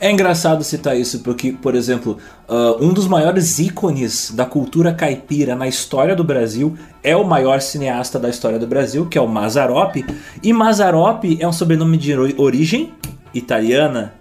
É 0.00 0.10
engraçado 0.10 0.64
citar 0.64 0.96
isso 0.96 1.20
porque, 1.20 1.52
por 1.52 1.74
exemplo, 1.74 2.16
ah, 2.48 2.76
um 2.80 2.94
dos 2.94 3.06
maiores 3.06 3.58
ícones 3.58 4.30
da 4.30 4.46
cultura 4.46 4.94
caipira 4.94 5.54
na 5.54 5.68
história 5.68 6.16
do 6.16 6.24
Brasil 6.24 6.76
é 7.02 7.14
o 7.14 7.24
maior 7.24 7.60
cineasta 7.60 8.18
da 8.18 8.30
história 8.30 8.58
do 8.58 8.66
Brasil, 8.66 9.06
que 9.06 9.18
é 9.18 9.20
o 9.20 9.28
Mazzaropi. 9.28 10.06
E 10.42 10.52
Mazzaropi 10.52 11.36
é 11.40 11.46
um 11.46 11.52
sobrenome 11.52 11.98
de 11.98 12.16
ori- 12.16 12.34
origem 12.38 12.94
italiana. 13.34 14.14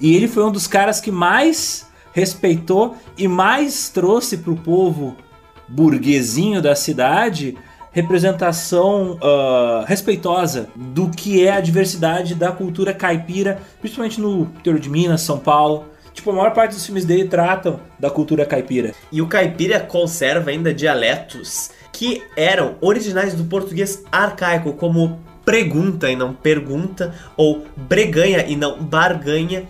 E 0.00 0.16
ele 0.16 0.26
foi 0.26 0.42
um 0.44 0.50
dos 0.50 0.66
caras 0.66 1.00
que 1.00 1.10
mais 1.10 1.86
respeitou 2.14 2.96
e 3.18 3.28
mais 3.28 3.90
trouxe 3.90 4.38
pro 4.38 4.56
povo 4.56 5.16
burguesinho 5.68 6.62
da 6.62 6.74
cidade 6.74 7.56
representação 7.94 9.16
ah, 9.22 9.84
respeitosa 9.86 10.68
do 10.74 11.08
que 11.10 11.46
é 11.46 11.52
a 11.52 11.60
diversidade 11.60 12.34
da 12.34 12.50
cultura 12.50 12.92
caipira, 12.92 13.60
principalmente 13.80 14.20
no 14.20 14.42
interior 14.42 14.80
de 14.80 14.90
Minas, 14.90 15.20
São 15.20 15.38
Paulo. 15.38 15.84
Tipo, 16.12 16.30
a 16.30 16.34
maior 16.34 16.52
parte 16.52 16.74
dos 16.74 16.84
filmes 16.84 17.04
dele 17.04 17.26
tratam 17.26 17.80
da 17.98 18.10
cultura 18.10 18.44
caipira. 18.44 18.94
E 19.12 19.22
o 19.22 19.28
caipira 19.28 19.80
conserva 19.80 20.50
ainda 20.50 20.74
dialetos 20.74 21.70
que 21.92 22.22
eram 22.36 22.74
originais 22.80 23.34
do 23.34 23.44
português 23.44 24.02
arcaico, 24.10 24.72
como 24.72 25.20
pregunta 25.44 26.10
e 26.10 26.16
não 26.16 26.32
pergunta, 26.34 27.14
ou 27.36 27.64
breganha 27.76 28.44
e 28.46 28.56
não 28.56 28.82
barganha, 28.82 29.64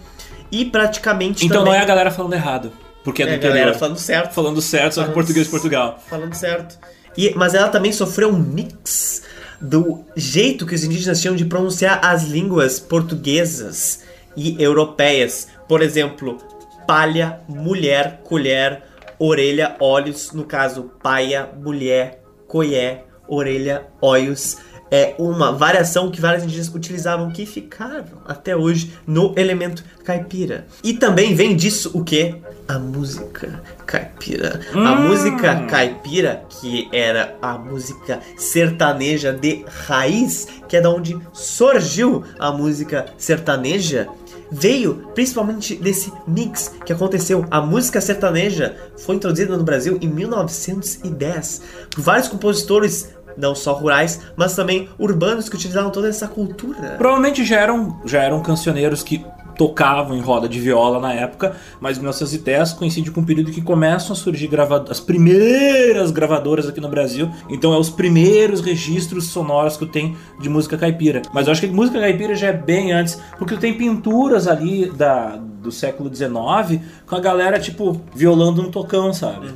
e 0.60 0.64
praticamente 0.64 1.44
Então 1.44 1.58
também... 1.58 1.72
não 1.72 1.78
é 1.78 1.82
a 1.82 1.86
galera 1.86 2.10
falando 2.10 2.32
errado, 2.34 2.72
porque 3.02 3.22
é 3.22 3.26
do 3.26 3.30
É 3.30 3.34
a 3.34 3.36
interior. 3.36 3.56
galera 3.58 3.78
falando 3.78 3.98
certo. 3.98 4.32
falando 4.34 4.60
certo, 4.62 4.94
só 4.94 5.00
que 5.00 5.06
Falando 5.06 5.14
português 5.14 5.46
de 5.46 5.50
Portugal. 5.50 6.02
Falando 6.08 6.34
certo. 6.34 6.78
E, 7.16 7.32
mas 7.36 7.54
ela 7.54 7.68
também 7.68 7.92
sofreu 7.92 8.28
um 8.28 8.38
mix 8.38 9.22
do 9.60 10.04
jeito 10.16 10.66
que 10.66 10.74
os 10.74 10.84
indígenas 10.84 11.20
tinham 11.20 11.34
de 11.36 11.44
pronunciar 11.44 12.00
as 12.04 12.24
línguas 12.24 12.78
portuguesas 12.80 14.00
e 14.36 14.60
europeias. 14.62 15.48
Por 15.68 15.80
exemplo, 15.80 16.38
palha, 16.86 17.40
mulher, 17.48 18.20
colher, 18.24 18.82
orelha, 19.18 19.76
olhos. 19.80 20.32
No 20.32 20.44
caso, 20.44 20.90
paia, 21.02 21.48
mulher, 21.56 22.20
coié, 22.48 23.04
orelha, 23.28 23.86
olhos. 24.02 24.58
É 24.96 25.12
uma 25.18 25.50
variação 25.50 26.08
que 26.08 26.20
vários 26.20 26.44
indígenas 26.44 26.72
utilizavam 26.72 27.32
que 27.32 27.44
ficaram 27.44 28.04
até 28.24 28.54
hoje 28.54 28.92
no 29.04 29.34
elemento 29.36 29.82
caipira. 30.04 30.68
E 30.84 30.92
também 30.92 31.34
vem 31.34 31.56
disso 31.56 31.90
o 31.92 32.04
que? 32.04 32.36
A 32.68 32.78
música 32.78 33.60
caipira. 33.84 34.60
A 34.72 34.94
música 34.94 35.66
caipira, 35.66 36.44
que 36.48 36.88
era 36.92 37.36
a 37.42 37.58
música 37.58 38.20
sertaneja 38.36 39.32
de 39.32 39.64
raiz, 39.66 40.46
que 40.68 40.76
é 40.76 40.80
da 40.80 40.90
onde 40.90 41.18
surgiu 41.32 42.22
a 42.38 42.52
música 42.52 43.06
sertaneja, 43.18 44.08
veio 44.48 45.10
principalmente 45.12 45.74
desse 45.74 46.12
mix 46.24 46.72
que 46.86 46.92
aconteceu. 46.92 47.44
A 47.50 47.60
música 47.60 48.00
sertaneja 48.00 48.76
foi 48.96 49.16
introduzida 49.16 49.56
no 49.56 49.64
Brasil 49.64 49.98
em 50.00 50.06
1910 50.06 51.62
por 51.90 52.00
vários 52.00 52.28
compositores, 52.28 53.12
não 53.36 53.54
só 53.54 53.72
rurais, 53.72 54.20
mas 54.36 54.54
também 54.54 54.88
urbanos 54.98 55.48
que 55.48 55.56
utilizavam 55.56 55.90
toda 55.90 56.08
essa 56.08 56.28
cultura. 56.28 56.96
Provavelmente 56.98 57.44
já 57.44 57.60
eram, 57.60 58.00
já 58.04 58.22
eram 58.22 58.40
cancioneiros 58.40 59.02
que 59.02 59.24
tocavam 59.56 60.16
em 60.16 60.20
roda 60.20 60.48
de 60.48 60.60
viola 60.60 61.00
na 61.00 61.12
época, 61.12 61.56
mas 61.80 61.98
1910 61.98 62.72
coincide 62.74 63.10
com 63.10 63.20
o 63.20 63.24
período 63.26 63.50
que 63.50 63.60
começam 63.60 64.12
a 64.12 64.16
surgir 64.16 64.50
as 64.90 65.00
primeiras 65.00 66.10
gravadoras 66.10 66.68
aqui 66.68 66.80
no 66.80 66.88
Brasil. 66.88 67.30
Então 67.48 67.72
é 67.72 67.78
os 67.78 67.90
primeiros 67.90 68.60
registros 68.60 69.28
sonoros 69.28 69.76
que 69.76 69.84
eu 69.84 69.88
tenho 69.88 70.16
de 70.40 70.48
música 70.48 70.76
caipira. 70.76 71.22
Mas 71.32 71.46
eu 71.46 71.52
acho 71.52 71.60
que 71.60 71.66
música 71.66 72.00
caipira 72.00 72.34
já 72.34 72.48
é 72.48 72.52
bem 72.52 72.92
antes, 72.92 73.18
porque 73.38 73.56
tem 73.56 73.74
pinturas 73.74 74.46
ali 74.46 74.90
da, 74.90 75.36
do 75.36 75.70
século 75.70 76.14
XIX 76.14 76.80
com 77.06 77.16
a 77.16 77.20
galera 77.20 77.58
tipo 77.58 78.00
violando 78.14 78.62
um 78.62 78.70
tocão, 78.70 79.12
sabe? 79.12 79.48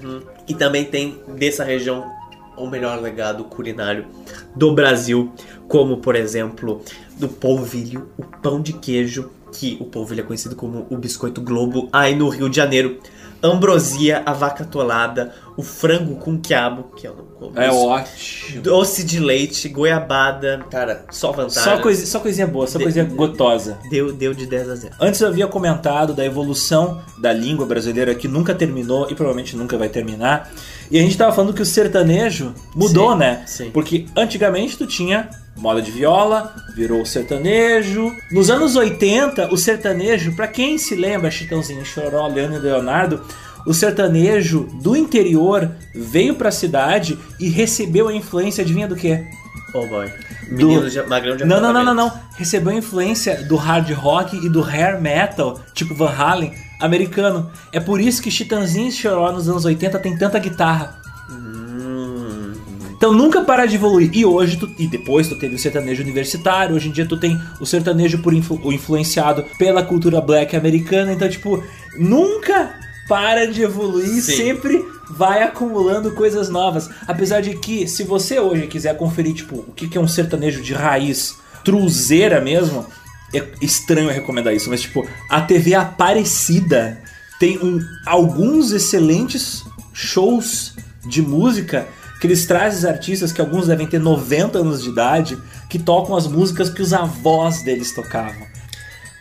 E 0.46 0.54
também 0.54 0.84
tem 0.84 1.18
dessa 1.36 1.64
região 1.64 2.17
o 2.58 2.68
melhor 2.68 3.00
legado 3.00 3.44
culinário 3.44 4.06
do 4.54 4.74
Brasil, 4.74 5.32
como 5.66 5.98
por 5.98 6.16
exemplo 6.16 6.82
do 7.18 7.28
polvilho, 7.28 8.08
o 8.16 8.24
pão 8.24 8.60
de 8.60 8.72
queijo, 8.72 9.30
que 9.52 9.76
o 9.80 9.84
polvilho 9.84 10.20
é 10.20 10.24
conhecido 10.24 10.54
como 10.54 10.86
o 10.90 10.96
biscoito 10.96 11.40
globo, 11.40 11.88
aí 11.92 12.14
no 12.14 12.28
Rio 12.28 12.48
de 12.48 12.56
Janeiro, 12.56 12.98
ambrosia, 13.42 14.22
a 14.26 14.32
vaca 14.32 14.64
atolada, 14.64 15.34
o 15.58 15.62
frango 15.62 16.14
com 16.16 16.38
quiabo, 16.38 16.84
que 16.96 17.06
eu 17.06 17.16
não 17.16 17.24
como. 17.24 17.58
É 17.60 17.66
isso, 17.68 17.76
ótimo. 17.76 18.62
Doce 18.62 19.02
de 19.04 19.18
leite, 19.18 19.68
goiabada, 19.68 20.64
cara, 20.70 21.04
só 21.10 21.32
vantagem. 21.32 21.62
Só, 21.64 21.78
coisa, 21.78 22.06
só 22.06 22.20
coisinha 22.20 22.46
boa, 22.46 22.66
só 22.66 22.78
De- 22.78 22.84
coisinha 22.84 23.04
gotosa. 23.04 23.76
Deu, 23.90 24.12
deu 24.12 24.32
de 24.32 24.46
10 24.46 24.68
a 24.70 24.74
0. 24.76 24.94
Antes 25.00 25.20
eu 25.20 25.26
havia 25.28 25.46
comentado 25.48 26.14
da 26.14 26.24
evolução 26.24 27.02
da 27.20 27.32
língua 27.32 27.66
brasileira 27.66 28.14
que 28.14 28.28
nunca 28.28 28.54
terminou 28.54 29.10
e 29.10 29.14
provavelmente 29.16 29.56
nunca 29.56 29.76
vai 29.76 29.88
terminar. 29.88 30.50
E 30.90 30.98
a 30.98 31.02
gente 31.02 31.18
tava 31.18 31.32
falando 31.32 31.52
que 31.52 31.60
o 31.62 31.66
sertanejo 31.66 32.54
mudou, 32.74 33.12
Sim, 33.12 33.18
né? 33.18 33.42
sim. 33.46 33.70
Porque 33.70 34.06
antigamente 34.16 34.76
tu 34.78 34.86
tinha 34.86 35.28
moda 35.56 35.82
de 35.82 35.90
viola, 35.90 36.54
virou 36.74 37.04
sertanejo. 37.04 38.12
Nos 38.30 38.48
anos 38.48 38.76
80, 38.76 39.52
o 39.52 39.56
sertanejo, 39.56 40.36
pra 40.36 40.46
quem 40.46 40.78
se 40.78 40.94
lembra, 40.94 41.30
Chitãozinho, 41.32 41.84
Choró, 41.84 42.28
Leandro 42.28 42.58
e 42.58 42.60
Leonardo, 42.60 43.20
o 43.68 43.74
sertanejo 43.74 44.68
do 44.82 44.96
interior 44.96 45.70
veio 45.94 46.34
pra 46.34 46.50
cidade 46.50 47.18
e 47.38 47.48
recebeu 47.48 48.08
a 48.08 48.14
influência, 48.14 48.62
adivinha 48.62 48.88
do 48.88 48.96
quê? 48.96 49.26
Oh 49.74 49.86
boy. 49.86 50.10
Menino 50.50 50.88
de, 50.88 51.02
magrão 51.02 51.36
de 51.36 51.44
Não, 51.44 51.60
não, 51.60 51.72
não, 51.72 51.84
não, 51.84 51.94
não. 51.94 52.12
Recebeu 52.36 52.72
influência 52.72 53.42
do 53.44 53.56
hard 53.56 53.90
rock 53.92 54.34
e 54.36 54.48
do 54.48 54.62
hair 54.62 54.98
metal, 55.00 55.60
tipo 55.74 55.94
Van 55.94 56.08
Halen, 56.10 56.54
americano. 56.80 57.50
É 57.70 57.78
por 57.78 58.00
isso 58.00 58.22
que 58.22 58.30
Chitãozinho 58.30 58.88
e 58.88 58.92
Choró 58.92 59.30
nos 59.30 59.46
anos 59.48 59.64
80 59.66 59.98
tem 59.98 60.16
tanta 60.16 60.38
guitarra. 60.38 60.98
Hum, 61.30 62.52
Então 62.96 63.12
nunca 63.12 63.42
para 63.42 63.66
de 63.66 63.74
evoluir. 63.76 64.10
E 64.14 64.24
hoje 64.24 64.56
tu, 64.56 64.70
e 64.78 64.86
depois 64.86 65.28
tu 65.28 65.36
teve 65.38 65.54
o 65.54 65.58
sertanejo 65.58 66.02
universitário, 66.02 66.74
hoje 66.74 66.88
em 66.88 66.92
dia 66.92 67.04
tu 67.06 67.16
tem 67.18 67.38
o 67.60 67.66
sertanejo 67.66 68.18
por 68.22 68.32
influ- 68.32 68.60
o 68.64 68.72
influenciado 68.72 69.44
pela 69.58 69.82
cultura 69.82 70.20
black 70.20 70.56
americana, 70.56 71.12
então 71.12 71.28
tipo, 71.28 71.62
nunca 71.98 72.70
para 73.08 73.46
de 73.50 73.62
evoluir, 73.62 74.22
Sim. 74.22 74.36
sempre 74.36 74.84
vai 75.10 75.42
acumulando 75.42 76.12
coisas 76.12 76.48
novas. 76.48 76.88
Apesar 77.06 77.40
de 77.40 77.54
que 77.56 77.88
se 77.88 78.04
você 78.04 78.38
hoje 78.38 78.66
quiser 78.66 78.96
conferir 78.96 79.34
tipo 79.34 79.56
o 79.56 79.72
que 79.72 79.88
que 79.88 79.96
é 79.96 80.00
um 80.00 80.06
sertanejo 80.08 80.62
de 80.62 80.74
raiz, 80.74 81.36
truzeira 81.64 82.40
mesmo, 82.40 82.86
é 83.34 83.44
estranho 83.60 84.10
recomendar 84.10 84.54
isso, 84.54 84.68
mas 84.70 84.82
tipo, 84.82 85.06
a 85.30 85.40
TV 85.40 85.74
Aparecida 85.74 87.02
tem 87.40 87.58
um- 87.58 87.80
alguns 88.06 88.72
excelentes 88.72 89.64
shows 89.92 90.74
de 91.06 91.22
música 91.22 91.86
que 92.20 92.26
eles 92.26 92.44
trazem 92.46 92.90
artistas 92.90 93.30
que 93.32 93.40
alguns 93.40 93.68
devem 93.68 93.86
ter 93.86 94.00
90 94.00 94.58
anos 94.58 94.82
de 94.82 94.88
idade 94.88 95.38
que 95.70 95.78
tocam 95.78 96.16
as 96.16 96.26
músicas 96.26 96.68
que 96.68 96.82
os 96.82 96.92
avós 96.92 97.62
deles 97.62 97.94
tocavam. 97.94 98.46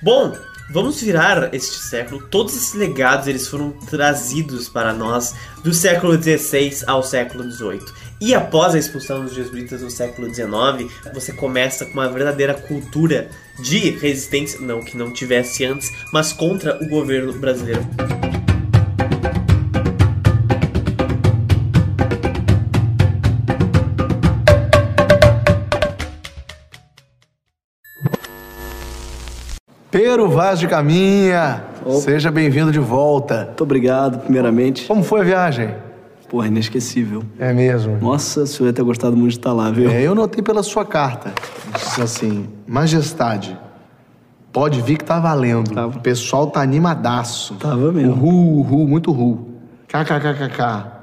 Bom, 0.02 0.34
vamos 0.70 1.02
virar 1.02 1.54
este 1.54 1.78
século. 1.78 2.22
Todos 2.30 2.56
esses 2.56 2.74
legados 2.74 3.28
eles 3.28 3.48
foram 3.48 3.72
trazidos 3.72 4.70
para 4.70 4.94
nós 4.94 5.36
do 5.64 5.74
século 5.74 6.22
XVI 6.22 6.84
ao 6.86 7.04
século 7.04 7.50
XVIII. 7.50 7.82
E 8.20 8.34
após 8.34 8.74
a 8.74 8.80
expulsão 8.80 9.24
dos 9.24 9.34
jesuítas 9.34 9.82
no 9.82 9.92
século 9.92 10.34
XIX, 10.34 10.92
você 11.14 11.32
começa 11.32 11.86
com 11.86 11.94
uma 11.94 12.10
verdadeira 12.10 12.54
cultura 12.54 13.30
de 13.60 13.92
resistência, 13.92 14.60
não 14.60 14.84
que 14.84 14.98
não 14.98 15.12
tivesse 15.12 15.64
antes, 15.66 15.92
mas 16.12 16.34
contra 16.34 16.82
o 16.84 16.88
governo 16.88 17.34
brasileiro. 17.34 17.86
Pero 29.90 30.30
Vaz 30.30 30.60
de 30.60 30.68
Caminha, 30.68 31.64
seja 32.02 32.30
bem-vindo 32.30 32.74
de 32.74 32.80
volta. 32.80 33.46
Muito 33.46 33.64
obrigado, 33.64 34.20
primeiramente. 34.20 34.86
Como 34.86 35.02
foi 35.02 35.22
a 35.22 35.24
viagem? 35.24 35.74
Porra, 36.28 36.48
inesquecível. 36.48 37.24
É 37.40 37.54
mesmo. 37.54 37.98
Nossa, 38.02 38.42
o 38.42 38.48
senhor 38.48 38.68
ia 38.68 38.74
ter 38.74 38.84
gostado 38.84 39.16
muito 39.16 39.32
de 39.32 39.38
estar 39.38 39.54
lá, 39.54 39.72
viu? 39.72 39.90
É, 39.90 40.02
eu 40.02 40.14
notei 40.14 40.44
pela 40.44 40.62
sua 40.62 40.84
carta. 40.84 41.32
Disse 41.74 42.02
assim, 42.02 42.50
majestade, 42.68 43.58
pode 44.52 44.82
vir 44.82 44.98
que 44.98 45.06
tá 45.06 45.22
valendo. 45.22 45.72
Tava. 45.72 45.98
O 45.98 46.02
pessoal 46.02 46.48
tá 46.48 46.62
animadaço. 46.62 47.56
Tava 47.56 47.90
mesmo. 47.90 48.12
Uhul, 48.12 48.60
uhul, 48.60 48.88
muito 48.90 49.12
uhul. 49.12 49.48
KKKKK. 49.88 50.98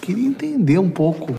Queria 0.00 0.26
entender 0.26 0.78
um 0.78 0.88
pouco. 0.88 1.34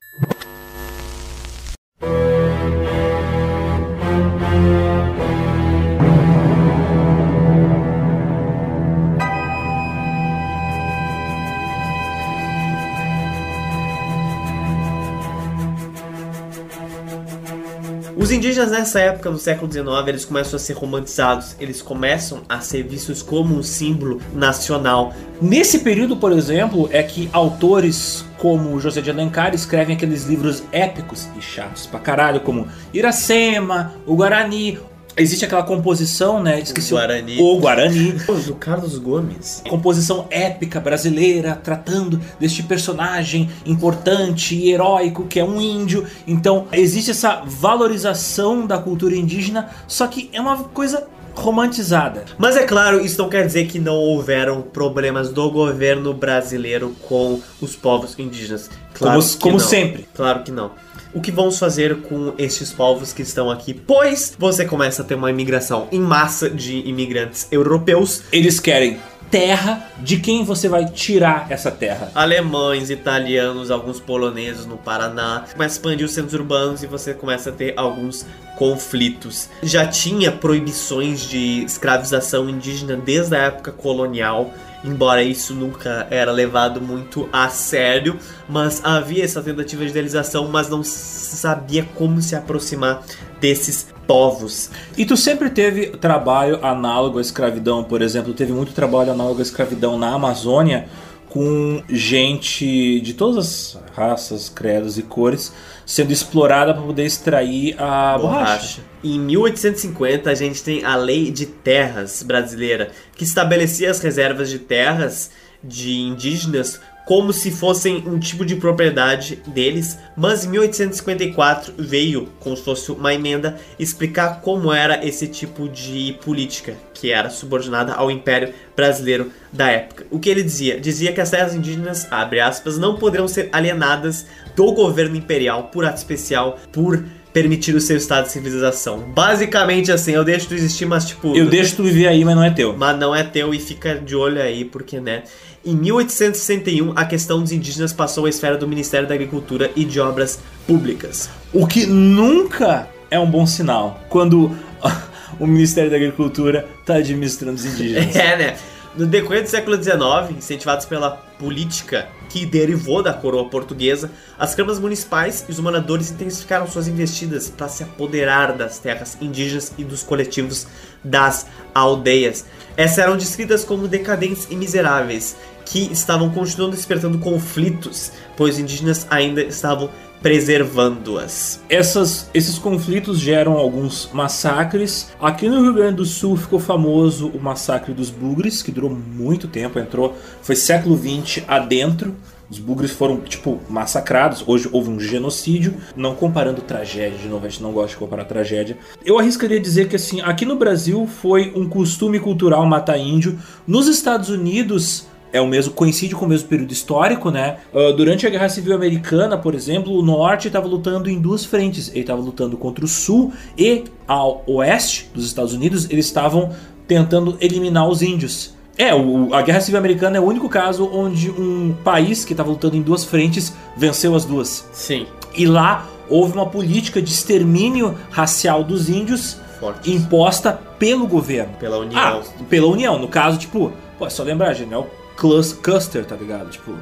Os 18.17 18.31
indígenas 18.31 18.71
nessa 18.71 19.01
época 19.01 19.29
do 19.29 19.37
século 19.37 19.69
XIX, 19.69 19.87
eles 20.07 20.23
começam 20.23 20.55
a 20.55 20.59
ser 20.59 20.73
romantizados, 20.73 21.53
eles 21.59 21.81
começam 21.81 22.43
a 22.47 22.61
ser 22.61 22.83
vistos 22.83 23.21
como 23.21 23.53
um 23.53 23.61
símbolo 23.61 24.21
nacional. 24.33 25.13
Nesse 25.41 25.79
período, 25.79 26.15
por 26.15 26.31
exemplo, 26.31 26.87
é 26.93 27.03
que 27.03 27.29
autores 27.33 28.23
como 28.37 28.79
José 28.79 29.01
de 29.01 29.09
Alencar 29.09 29.53
escrevem 29.53 29.97
aqueles 29.97 30.23
livros 30.23 30.63
épicos 30.71 31.27
e 31.37 31.41
chatos 31.41 31.85
pra 31.87 31.99
caralho, 31.99 32.39
como 32.39 32.69
Iracema, 32.93 33.93
o 34.05 34.15
Guarani, 34.15 34.79
Existe 35.17 35.45
aquela 35.45 35.63
composição, 35.63 36.43
né? 36.43 36.59
Esqueci 36.59 36.93
O 36.93 36.97
Guarani. 36.97 37.37
O 37.41 37.57
Guarani. 37.59 38.11
Do 38.45 38.55
Carlos 38.55 38.97
Gomes. 38.97 39.61
composição 39.69 40.27
épica 40.29 40.79
brasileira 40.79 41.55
tratando 41.63 42.19
deste 42.39 42.61
personagem 42.63 43.49
importante 43.65 44.55
e 44.55 44.71
heróico 44.71 45.25
que 45.25 45.39
é 45.39 45.43
um 45.45 45.61
índio. 45.61 46.05
Então 46.27 46.67
existe 46.73 47.11
essa 47.11 47.41
valorização 47.45 48.67
da 48.67 48.77
cultura 48.77 49.15
indígena, 49.15 49.69
só 49.87 50.05
que 50.07 50.29
é 50.33 50.41
uma 50.41 50.57
coisa 50.65 51.07
romantizada. 51.33 52.25
Mas 52.37 52.55
é 52.57 52.63
claro, 52.63 52.99
isso 53.03 53.17
não 53.21 53.29
quer 53.29 53.45
dizer 53.45 53.67
que 53.67 53.77
não 53.79 53.95
houveram 53.95 54.61
problemas 54.61 55.29
do 55.29 55.49
governo 55.51 56.13
brasileiro 56.13 56.95
com 57.07 57.39
os 57.61 57.75
povos 57.75 58.17
indígenas. 58.17 58.69
Claro 58.93 59.19
Como- 59.21 59.31
que 59.33 59.37
como 59.39 59.57
não. 59.57 59.65
sempre. 59.65 60.07
Claro 60.13 60.43
que 60.43 60.51
não. 60.51 60.71
O 61.15 61.21
que 61.21 61.31
vamos 61.31 61.57
fazer 61.57 62.01
com 62.01 62.33
estes 62.37 62.73
povos 62.73 63.13
que 63.13 63.21
estão 63.21 63.49
aqui? 63.49 63.73
Pois 63.73 64.35
você 64.37 64.65
começa 64.65 65.01
a 65.01 65.05
ter 65.05 65.15
uma 65.15 65.29
imigração 65.31 65.87
em 65.89 65.97
massa 65.97 66.49
de 66.49 66.79
imigrantes 66.79 67.47
europeus, 67.49 68.21
Eles 68.33 68.59
querem 68.59 68.99
terra 69.31 69.89
de 69.99 70.17
quem 70.17 70.43
você 70.43 70.67
vai 70.67 70.85
tirar 70.85 71.47
essa 71.49 71.71
terra. 71.71 72.11
alemães, 72.13 72.89
italianos, 72.89 73.71
alguns 73.71 73.97
poloneses 73.97 74.65
no 74.65 74.75
Paraná. 74.75 75.45
Começa 75.53 75.75
a 75.75 75.77
expandir 75.77 76.05
os 76.05 76.11
centros 76.11 76.33
urbanos 76.33 76.83
e 76.83 76.87
você 76.87 77.13
começa 77.13 77.49
a 77.49 77.53
ter 77.53 77.73
alguns 77.77 78.25
conflitos. 78.57 79.49
Já 79.63 79.87
tinha 79.87 80.33
proibições 80.33 81.21
de 81.21 81.63
escravização 81.63 82.49
indígena 82.49 82.97
desde 82.97 83.35
a 83.37 83.43
época 83.43 83.71
colonial. 83.71 84.53
Embora 84.85 85.23
isso 85.23 85.55
nunca 85.55 86.05
era 86.11 86.31
levado 86.31 86.79
muito 86.79 87.27
a 87.33 87.49
sério, 87.49 88.19
mas 88.47 88.85
havia 88.85 89.25
essa 89.25 89.41
tentativa 89.41 89.83
de 89.83 89.89
idealização, 89.89 90.47
mas 90.47 90.69
não 90.69 90.83
sabia 90.83 91.83
como 91.95 92.21
se 92.21 92.35
aproximar 92.35 93.03
desses 93.41 93.87
povos. 94.05 94.69
E 94.95 95.03
tu 95.03 95.17
sempre 95.17 95.49
teve 95.49 95.87
trabalho 95.87 96.63
análogo 96.63 97.17
à 97.17 97.21
escravidão, 97.21 97.83
por 97.83 98.01
exemplo, 98.01 98.31
teve 98.33 98.53
muito 98.53 98.73
trabalho 98.73 99.11
análogo 99.11 99.39
à 99.39 99.41
escravidão 99.41 99.97
na 99.97 100.13
Amazônia 100.13 100.87
com 101.35 101.83
gente 101.89 103.01
de 103.01 103.13
todas 103.13 103.37
as 103.75 103.77
raças, 103.93 104.47
credos 104.47 104.97
e 104.97 105.01
cores 105.01 105.51
sendo 105.85 106.13
explorada 106.13 106.73
para 106.73 106.81
poder 106.81 107.03
extrair 107.03 107.75
a 107.77 108.17
borracha. 108.17 108.79
Em 109.03 109.19
1850 109.19 110.29
a 110.29 110.33
gente 110.33 110.63
tem 110.63 110.85
a 110.85 110.95
Lei 110.95 111.29
de 111.31 111.45
Terras 111.45 112.23
brasileira, 112.23 112.89
que 113.17 113.25
estabelecia 113.25 113.91
as 113.91 113.99
reservas 113.99 114.49
de 114.49 114.59
terras 114.59 115.29
de 115.61 115.91
indígenas 115.99 116.79
como 117.05 117.31
se 117.31 117.51
fossem 117.51 118.03
um 118.07 118.17
tipo 118.17 118.43
de 118.43 118.55
propriedade 118.55 119.41
deles, 119.47 119.97
mas 120.17 120.43
em 120.43 120.49
1854 120.49 121.73
veio, 121.77 122.29
como 122.39 122.57
se 122.57 122.63
fosse 122.63 122.91
uma 122.91 123.13
emenda, 123.13 123.57
explicar 123.77 124.41
como 124.41 124.73
era 124.73 125.05
esse 125.05 125.27
tipo 125.27 125.69
de 125.69 126.17
política, 126.23 126.75
que 126.93 127.11
era 127.11 127.29
subordinada 127.29 127.93
ao 127.93 128.09
Império 128.09 128.53
Brasileiro 128.75 129.31
da 129.53 129.69
época. 129.69 130.05
O 130.09 130.19
que 130.19 130.29
ele 130.29 130.43
dizia? 130.43 130.79
Dizia 130.79 131.13
que 131.13 131.21
as 131.21 131.29
terras 131.29 131.53
indígenas, 131.53 132.11
abre 132.11 132.39
aspas, 132.39 132.77
não 132.77 132.95
poderiam 132.95 133.27
ser 133.27 133.49
alienadas 133.51 134.25
do 134.55 134.71
governo 134.71 135.15
imperial 135.15 135.65
por 135.65 135.85
ato 135.85 135.97
especial, 135.97 136.59
por 136.71 137.03
permitir 137.35 137.75
o 137.75 137.81
seu 137.81 137.97
estado 137.97 138.27
de 138.27 138.31
civilização. 138.31 138.99
Basicamente 139.13 139.91
assim, 139.91 140.13
eu 140.13 140.23
deixo 140.23 140.47
tu 140.47 140.53
existir, 140.53 140.85
mas 140.85 141.05
tipo. 141.05 141.35
Eu 141.35 141.47
deixo 141.47 141.75
tu 141.75 141.83
viver 141.83 142.07
aí, 142.07 142.23
mas 142.23 142.33
não 142.33 142.43
é 142.43 142.49
teu. 142.49 142.73
Mas 142.77 142.97
não 142.97 143.13
é 143.13 143.25
teu 143.25 143.53
e 143.53 143.59
fica 143.59 143.95
de 143.95 144.15
olho 144.15 144.41
aí, 144.41 144.63
porque, 144.63 145.01
né? 145.01 145.23
Em 145.65 145.75
1861, 145.75 146.93
a 146.95 147.05
questão 147.05 147.41
dos 147.41 147.51
indígenas 147.51 147.91
passou 147.91 148.27
à 148.27 148.29
esfera 148.29 148.55
do 148.55 148.67
Ministério 148.67 149.07
da 149.07 149.15
Agricultura 149.15 149.71
e 149.75 149.83
de 149.83 149.99
Obras 149.99 150.39
Públicas. 150.67 151.27
O 151.51 151.65
que 151.65 151.87
nunca 151.87 152.87
é 153.09 153.19
um 153.19 153.25
bom 153.25 153.47
sinal 153.47 153.99
quando 154.07 154.55
o 155.39 155.47
Ministério 155.47 155.89
da 155.89 155.95
Agricultura 155.95 156.67
tá 156.85 156.97
administrando 156.97 157.55
os 157.55 157.65
indígenas. 157.65 158.13
É, 158.15 158.37
né? 158.37 158.57
No 158.95 159.07
decorrer 159.07 159.41
do 159.41 159.49
século 159.49 159.75
XIX, 159.75 160.37
incentivados 160.37 160.85
pela 160.85 161.11
política 161.37 162.07
que 162.29 162.45
derivou 162.45 163.03
da 163.03 163.13
coroa 163.13 163.49
portuguesa, 163.49 164.09
as 164.39 164.55
câmaras 164.55 164.79
municipais 164.79 165.45
e 165.49 165.51
os 165.51 165.59
moradores 165.59 166.11
intensificaram 166.11 166.65
suas 166.65 166.87
investidas 166.87 167.49
para 167.49 167.67
se 167.67 167.83
apoderar 167.83 168.53
das 168.53 168.79
terras 168.79 169.17
indígenas 169.19 169.73
e 169.77 169.83
dos 169.83 170.01
coletivos 170.01 170.67
das 171.03 171.45
aldeias. 171.73 172.45
Essas 172.77 172.99
eram 172.99 173.17
descritas 173.17 173.65
como 173.65 173.87
decadentes 173.87 174.47
e 174.49 174.55
miseráveis, 174.55 175.35
que 175.65 175.91
estavam 175.91 176.29
continuando 176.29 176.75
despertando 176.75 177.17
conflitos, 177.17 178.11
pois 178.37 178.55
os 178.55 178.59
indígenas 178.59 179.07
ainda 179.09 179.41
estavam 179.41 179.89
preservando-as. 180.21 181.61
Esses 181.69 182.57
conflitos 182.57 183.19
geram 183.19 183.53
alguns 183.53 184.09
massacres. 184.11 185.11
Aqui 185.21 185.47
no 185.47 185.61
Rio 185.61 185.73
Grande 185.73 185.97
do 185.97 186.05
Sul 186.05 186.35
ficou 186.35 186.59
famoso 186.59 187.27
o 187.27 187.39
massacre 187.39 187.93
dos 187.93 188.09
bugres, 188.09 188.63
que 188.63 188.71
durou 188.71 188.89
muito 188.89 189.47
tempo, 189.47 189.77
entrou, 189.77 190.15
foi 190.41 190.55
século 190.55 190.97
XX 190.97 191.43
adentro. 191.47 192.15
Os 192.49 192.59
bugres 192.59 192.91
foram, 192.91 193.19
tipo, 193.21 193.59
massacrados. 193.69 194.43
Hoje 194.47 194.69
houve 194.71 194.89
um 194.89 194.99
genocídio. 194.99 195.75
Não 195.95 196.15
comparando 196.15 196.61
tragédia, 196.61 197.17
de 197.17 197.27
novo, 197.27 197.45
a 197.45 197.49
gente 197.49 197.61
não 197.61 197.71
gosta 197.71 197.91
de 197.91 197.97
comparar 197.97 198.25
tragédia. 198.25 198.77
Eu 199.03 199.19
arriscaria 199.19 199.59
dizer 199.59 199.87
que, 199.87 199.95
assim, 199.95 200.21
aqui 200.21 200.45
no 200.45 200.55
Brasil 200.55 201.07
foi 201.07 201.51
um 201.55 201.67
costume 201.67 202.19
cultural 202.19 202.65
matar 202.65 202.97
índio. 202.99 203.37
Nos 203.67 203.87
Estados 203.87 204.29
Unidos, 204.29 205.07
é 205.35 205.41
o 205.41 205.47
mesmo, 205.47 205.73
coincide 205.73 206.15
com 206.15 206.25
o 206.25 206.29
mesmo 206.29 206.47
período 206.47 206.71
histórico, 206.71 207.29
né? 207.29 207.57
Uh, 207.73 207.93
durante 207.93 208.25
a 208.25 208.29
Guerra 208.29 208.49
Civil 208.49 208.73
Americana, 208.75 209.37
por 209.37 209.53
exemplo, 209.55 209.93
o 209.93 210.01
Norte 210.01 210.47
estava 210.47 210.67
lutando 210.67 211.09
em 211.09 211.19
duas 211.19 211.43
frentes. 211.45 211.89
Ele 211.89 212.01
estava 212.01 212.21
lutando 212.21 212.57
contra 212.57 212.83
o 212.85 212.87
Sul 212.87 213.33
e 213.57 213.83
ao 214.07 214.43
Oeste 214.47 215.09
dos 215.13 215.25
Estados 215.25 215.53
Unidos, 215.53 215.87
eles 215.89 216.05
estavam 216.05 216.51
tentando 216.87 217.37
eliminar 217.41 217.87
os 217.87 218.01
índios. 218.01 218.53
É, 218.77 218.93
o- 218.93 219.33
a 219.33 219.41
Guerra 219.41 219.61
Civil 219.61 219.79
Americana 219.79 220.17
é 220.17 220.19
o 220.19 220.23
único 220.25 220.49
caso 220.49 220.89
onde 220.93 221.31
um 221.31 221.73
país 221.83 222.25
que 222.25 222.33
estava 222.33 222.49
lutando 222.49 222.75
em 222.75 222.81
duas 222.81 223.03
frentes 223.05 223.53
venceu 223.77 224.15
as 224.15 224.25
duas. 224.25 224.67
Sim, 224.73 225.07
E 225.35 225.45
lá 225.45 225.87
houve 226.09 226.33
uma 226.33 226.45
política 226.45 227.01
de 227.01 227.09
extermínio 227.09 227.95
racial 228.11 228.63
dos 228.63 228.89
índios 228.89 229.37
forte. 229.59 229.91
imposta 229.91 230.51
pelo 230.77 231.07
governo. 231.07 231.53
Pela 231.59 231.77
União. 231.77 231.99
Ah, 231.99 232.21
pela 232.49 232.67
União. 232.67 232.99
No 232.99 233.07
caso, 233.07 233.37
tipo, 233.39 233.71
pô, 233.97 234.05
é 234.05 234.09
só 234.09 234.23
lembrar, 234.23 234.53
General 234.53 234.87
Clus 235.17 235.53
Custer, 235.53 236.05
tá 236.05 236.15
ligado? 236.15 236.49
Tipo. 236.49 236.73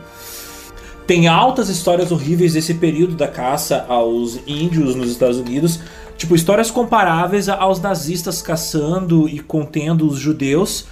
Tem 1.06 1.28
altas 1.28 1.68
histórias 1.68 2.12
horríveis 2.12 2.54
desse 2.54 2.74
período 2.76 3.16
da 3.16 3.28
caça 3.28 3.86
aos 3.90 4.40
índios 4.48 4.96
nos 4.96 5.12
Estados 5.12 5.38
Unidos. 5.38 5.80
Tipo, 6.18 6.34
histórias 6.36 6.72
comparáveis 6.72 7.50
aos 7.50 7.82
nazistas 7.82 8.42
caçando 8.42 9.28
e 9.28 9.40
contendo 9.40 10.08
os 10.08 10.18
judeus. 10.18 10.86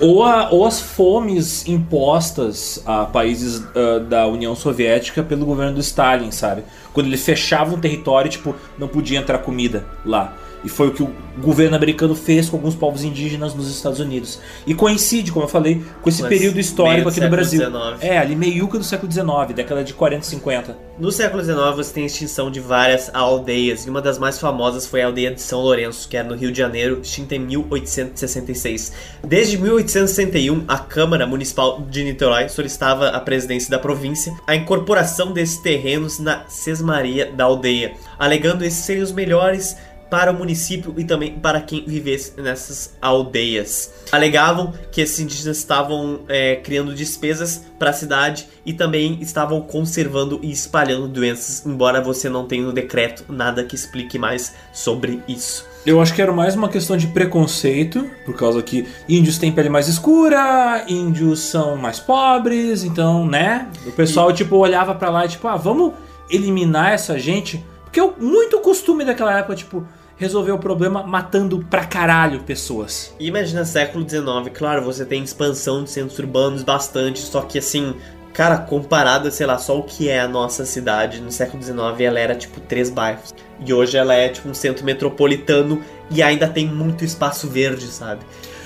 Ou, 0.00 0.22
a- 0.24 0.50
ou 0.50 0.66
as 0.66 0.80
fomes 0.80 1.66
impostas 1.68 2.82
a 2.84 3.04
países 3.04 3.62
ah, 3.74 4.00
da 4.00 4.26
União 4.26 4.54
Soviética 4.54 5.22
pelo 5.22 5.46
governo 5.46 5.74
do 5.74 5.80
Stalin, 5.80 6.30
sabe? 6.32 6.64
Quando 6.92 7.06
ele 7.06 7.16
fechava 7.16 7.74
um 7.74 7.80
território, 7.80 8.30
tipo, 8.30 8.54
não 8.76 8.88
podia 8.88 9.18
entrar 9.20 9.38
comida 9.38 9.86
lá. 10.04 10.34
E 10.64 10.68
foi 10.68 10.88
o 10.88 10.92
que 10.92 11.02
o 11.02 11.14
governo 11.38 11.76
americano 11.76 12.14
fez 12.14 12.48
com 12.48 12.56
alguns 12.56 12.74
povos 12.74 13.04
indígenas 13.04 13.54
nos 13.54 13.68
Estados 13.68 14.00
Unidos. 14.00 14.40
E 14.66 14.74
coincide, 14.74 15.30
como 15.30 15.44
eu 15.44 15.48
falei, 15.48 15.82
com 16.00 16.08
esse 16.08 16.22
Mas 16.22 16.28
período 16.30 16.58
histórico 16.58 17.08
aqui 17.08 17.20
no 17.20 17.28
Brasil. 17.28 17.60
século 17.60 17.90
XIX. 17.90 18.02
É, 18.02 18.18
ali 18.18 18.36
meiuca 18.36 18.78
do 18.78 18.84
século 18.84 19.10
XIX, 19.10 19.54
década 19.54 19.84
de 19.84 19.92
40 19.92 20.24
e 20.24 20.26
50. 20.26 20.78
No 20.98 21.10
século 21.10 21.42
XIX 21.42 21.58
você 21.74 21.92
tem 21.92 22.02
a 22.04 22.06
extinção 22.06 22.50
de 22.50 22.60
várias 22.60 23.10
aldeias, 23.12 23.84
e 23.84 23.90
uma 23.90 24.00
das 24.00 24.18
mais 24.18 24.38
famosas 24.38 24.86
foi 24.86 25.02
a 25.02 25.06
aldeia 25.06 25.34
de 25.34 25.42
São 25.42 25.60
Lourenço, 25.60 26.08
que 26.08 26.16
era 26.16 26.28
no 26.28 26.34
Rio 26.34 26.52
de 26.52 26.58
Janeiro, 26.58 27.00
extinta 27.02 27.34
em 27.34 27.40
1866. 27.40 28.92
Desde 29.24 29.58
1861, 29.58 30.64
a 30.68 30.78
Câmara 30.78 31.26
Municipal 31.26 31.82
de 31.90 32.04
Niterói 32.04 32.48
solicitava 32.48 33.08
à 33.08 33.20
presidência 33.20 33.70
da 33.70 33.78
província 33.78 34.34
a 34.46 34.54
incorporação 34.54 35.32
desses 35.32 35.58
terrenos 35.58 36.18
na 36.18 36.44
sesmaria 36.48 37.32
da 37.32 37.44
aldeia, 37.44 37.94
alegando 38.18 38.64
esses 38.64 38.84
serem 38.84 39.02
os 39.02 39.12
melhores 39.12 39.76
para 40.14 40.30
o 40.30 40.34
município 40.34 40.94
e 40.96 41.02
também 41.02 41.32
para 41.40 41.60
quem 41.60 41.84
vivesse 41.84 42.40
nessas 42.40 42.94
aldeias. 43.02 43.92
Alegavam 44.12 44.72
que 44.92 45.00
esses 45.00 45.18
indígenas 45.18 45.58
estavam 45.58 46.20
é, 46.28 46.54
criando 46.54 46.94
despesas 46.94 47.64
para 47.80 47.90
a 47.90 47.92
cidade 47.92 48.46
e 48.64 48.72
também 48.72 49.18
estavam 49.20 49.60
conservando 49.60 50.38
e 50.40 50.52
espalhando 50.52 51.08
doenças, 51.08 51.66
embora 51.66 52.00
você 52.00 52.28
não 52.28 52.46
tenha 52.46 52.62
no 52.62 52.72
decreto 52.72 53.24
nada 53.28 53.64
que 53.64 53.74
explique 53.74 54.16
mais 54.16 54.54
sobre 54.72 55.20
isso. 55.26 55.66
Eu 55.84 56.00
acho 56.00 56.14
que 56.14 56.22
era 56.22 56.32
mais 56.32 56.54
uma 56.54 56.68
questão 56.68 56.96
de 56.96 57.08
preconceito, 57.08 58.08
por 58.24 58.36
causa 58.36 58.62
que 58.62 58.86
índios 59.08 59.36
têm 59.36 59.50
pele 59.50 59.68
mais 59.68 59.88
escura, 59.88 60.84
índios 60.86 61.40
são 61.40 61.76
mais 61.76 61.98
pobres, 61.98 62.84
então, 62.84 63.26
né? 63.26 63.68
O 63.84 63.90
pessoal, 63.90 64.32
tipo, 64.32 64.54
olhava 64.58 64.94
pra 64.94 65.10
lá 65.10 65.24
e, 65.24 65.28
tipo, 65.28 65.48
ah, 65.48 65.56
vamos 65.56 65.92
eliminar 66.30 66.92
essa 66.92 67.18
gente. 67.18 67.64
Porque 67.82 67.98
é 67.98 68.10
muito 68.16 68.60
costume 68.60 69.04
daquela 69.04 69.36
época, 69.36 69.56
tipo, 69.56 69.84
resolver 70.16 70.52
o 70.52 70.58
problema 70.58 71.02
matando 71.02 71.64
pra 71.68 71.84
caralho 71.84 72.42
pessoas. 72.42 73.14
Imagina 73.18 73.64
século 73.64 74.08
XIX, 74.08 74.24
claro, 74.52 74.84
você 74.84 75.04
tem 75.04 75.22
expansão 75.22 75.84
de 75.84 75.90
centros 75.90 76.18
urbanos 76.18 76.62
bastante, 76.62 77.20
só 77.20 77.42
que 77.42 77.58
assim, 77.58 77.94
cara, 78.32 78.58
comparado, 78.58 79.30
sei 79.30 79.46
lá, 79.46 79.58
só 79.58 79.78
o 79.78 79.82
que 79.82 80.08
é 80.08 80.20
a 80.20 80.28
nossa 80.28 80.64
cidade 80.64 81.20
no 81.20 81.30
século 81.30 81.62
XIX, 81.62 81.78
ela 82.00 82.20
era 82.20 82.34
tipo 82.34 82.60
três 82.60 82.90
bairros. 82.90 83.34
E 83.64 83.72
hoje 83.72 83.96
ela 83.96 84.14
é 84.14 84.28
tipo 84.28 84.48
um 84.48 84.54
centro 84.54 84.84
metropolitano 84.84 85.82
e 86.10 86.22
ainda 86.22 86.48
tem 86.48 86.66
muito 86.66 87.04
espaço 87.04 87.48
verde, 87.48 87.86
sabe? 87.86 88.24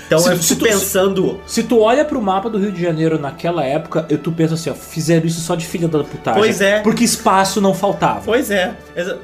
Então 0.09 0.17
Se- 0.17 0.29
eu 0.31 0.37
se 0.37 0.47
fico 0.55 0.59
tu- 0.61 0.65
pensando. 0.65 1.39
Se 1.45 1.61
tu 1.61 1.79
olha 1.79 2.03
pro 2.03 2.19
mapa 2.19 2.49
do 2.49 2.57
Rio 2.57 2.71
de 2.71 2.81
Janeiro 2.81 3.19
naquela 3.19 3.63
época, 3.63 4.07
eu 4.09 4.17
tu 4.17 4.31
pensa 4.31 4.55
assim, 4.55 4.71
ó, 4.71 4.73
fizeram 4.73 5.27
isso 5.27 5.39
só 5.39 5.53
de 5.53 5.67
filha 5.67 5.87
da 5.87 6.03
putagem. 6.03 6.41
Pois 6.41 6.59
é. 6.61 6.79
Porque 6.81 7.03
espaço 7.03 7.61
não 7.61 7.75
faltava. 7.75 8.21
Pois 8.25 8.49
é, 8.49 8.73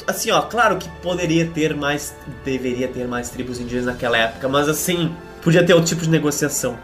assim, 0.06 0.30
ó, 0.30 0.42
claro 0.44 0.78
que 0.78 0.88
poderia 1.02 1.48
ter 1.48 1.76
mais, 1.76 2.14
deveria 2.46 2.88
ter 2.88 3.08
mais 3.08 3.32
tribos 3.32 3.60
indígenas 3.60 3.88
naquela 3.88 4.16
época, 4.16 4.48
mas 4.48 4.70
assim, 4.70 5.12
podia 5.42 5.66
ter 5.66 5.74
outro 5.74 5.90
tipo 5.90 6.04
de 6.04 6.10
negociação. 6.12 6.78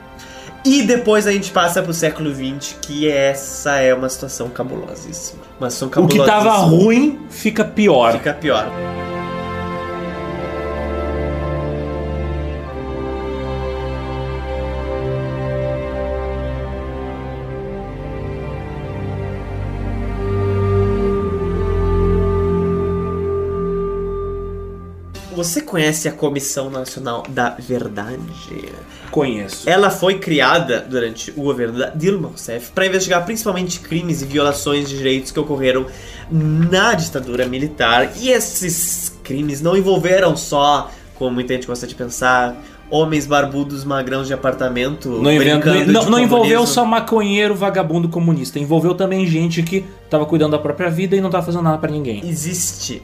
E 0.66 0.82
depois 0.82 1.28
a 1.28 1.32
gente 1.32 1.52
passa 1.52 1.82
pro 1.84 1.94
século 1.94 2.34
XX, 2.34 2.78
que 2.82 3.08
essa 3.08 3.78
é 3.78 3.94
uma 3.94 4.10
situação 4.10 4.50
cabulosíssima. 4.50 5.42
Uma 5.60 5.70
situação 5.70 6.04
O 6.04 6.08
que 6.08 6.18
tava 6.18 6.50
cabulosíssima. 6.50 6.84
ruim 6.84 7.20
fica 7.30 7.64
pior. 7.64 8.14
Fica 8.14 8.34
pior. 8.34 8.68
Você 25.44 25.60
conhece 25.62 26.08
a 26.08 26.12
Comissão 26.12 26.70
Nacional 26.70 27.24
da 27.28 27.56
Verdade? 27.58 28.20
Conheço. 29.10 29.68
Ela 29.68 29.90
foi 29.90 30.20
criada 30.20 30.86
durante 30.88 31.32
o 31.32 31.42
governo 31.42 31.80
da 31.80 31.90
Dilma 31.90 32.28
Rousseff 32.28 32.72
para 32.72 32.86
investigar 32.86 33.26
principalmente 33.26 33.80
crimes 33.80 34.22
e 34.22 34.26
violações 34.26 34.88
de 34.88 34.98
direitos 34.98 35.32
que 35.32 35.40
ocorreram 35.40 35.88
na 36.30 36.94
ditadura 36.94 37.48
militar. 37.48 38.12
E 38.20 38.30
esses 38.30 39.18
crimes 39.24 39.62
não 39.62 39.76
envolveram 39.76 40.38
só, 40.38 40.92
como 41.16 41.32
muita 41.32 41.56
gente 41.56 41.66
gosta 41.66 41.88
de 41.88 41.96
pensar, 41.96 42.56
homens 42.92 43.26
barbudos 43.26 43.84
magrãos 43.84 44.28
de 44.28 44.34
apartamento 44.36 45.10
Não, 45.10 45.36
brincando 45.38 45.92
não- 45.92 46.10
não 46.10 46.20
envolveu 46.20 46.68
só 46.68 46.86
maconheiro 46.86 47.56
vagabundo 47.56 48.08
comunista, 48.10 48.60
envolveu 48.60 48.94
também 48.94 49.26
gente 49.26 49.64
que 49.64 49.86
tava 50.08 50.26
cuidando 50.28 50.52
da 50.52 50.60
própria 50.60 50.90
vida 50.90 51.16
e 51.16 51.22
não 51.22 51.32
tava 51.32 51.46
fazendo 51.48 51.64
nada 51.64 51.80
pra 51.80 51.90
ninguém. 51.90 52.22
Existe 52.28 53.02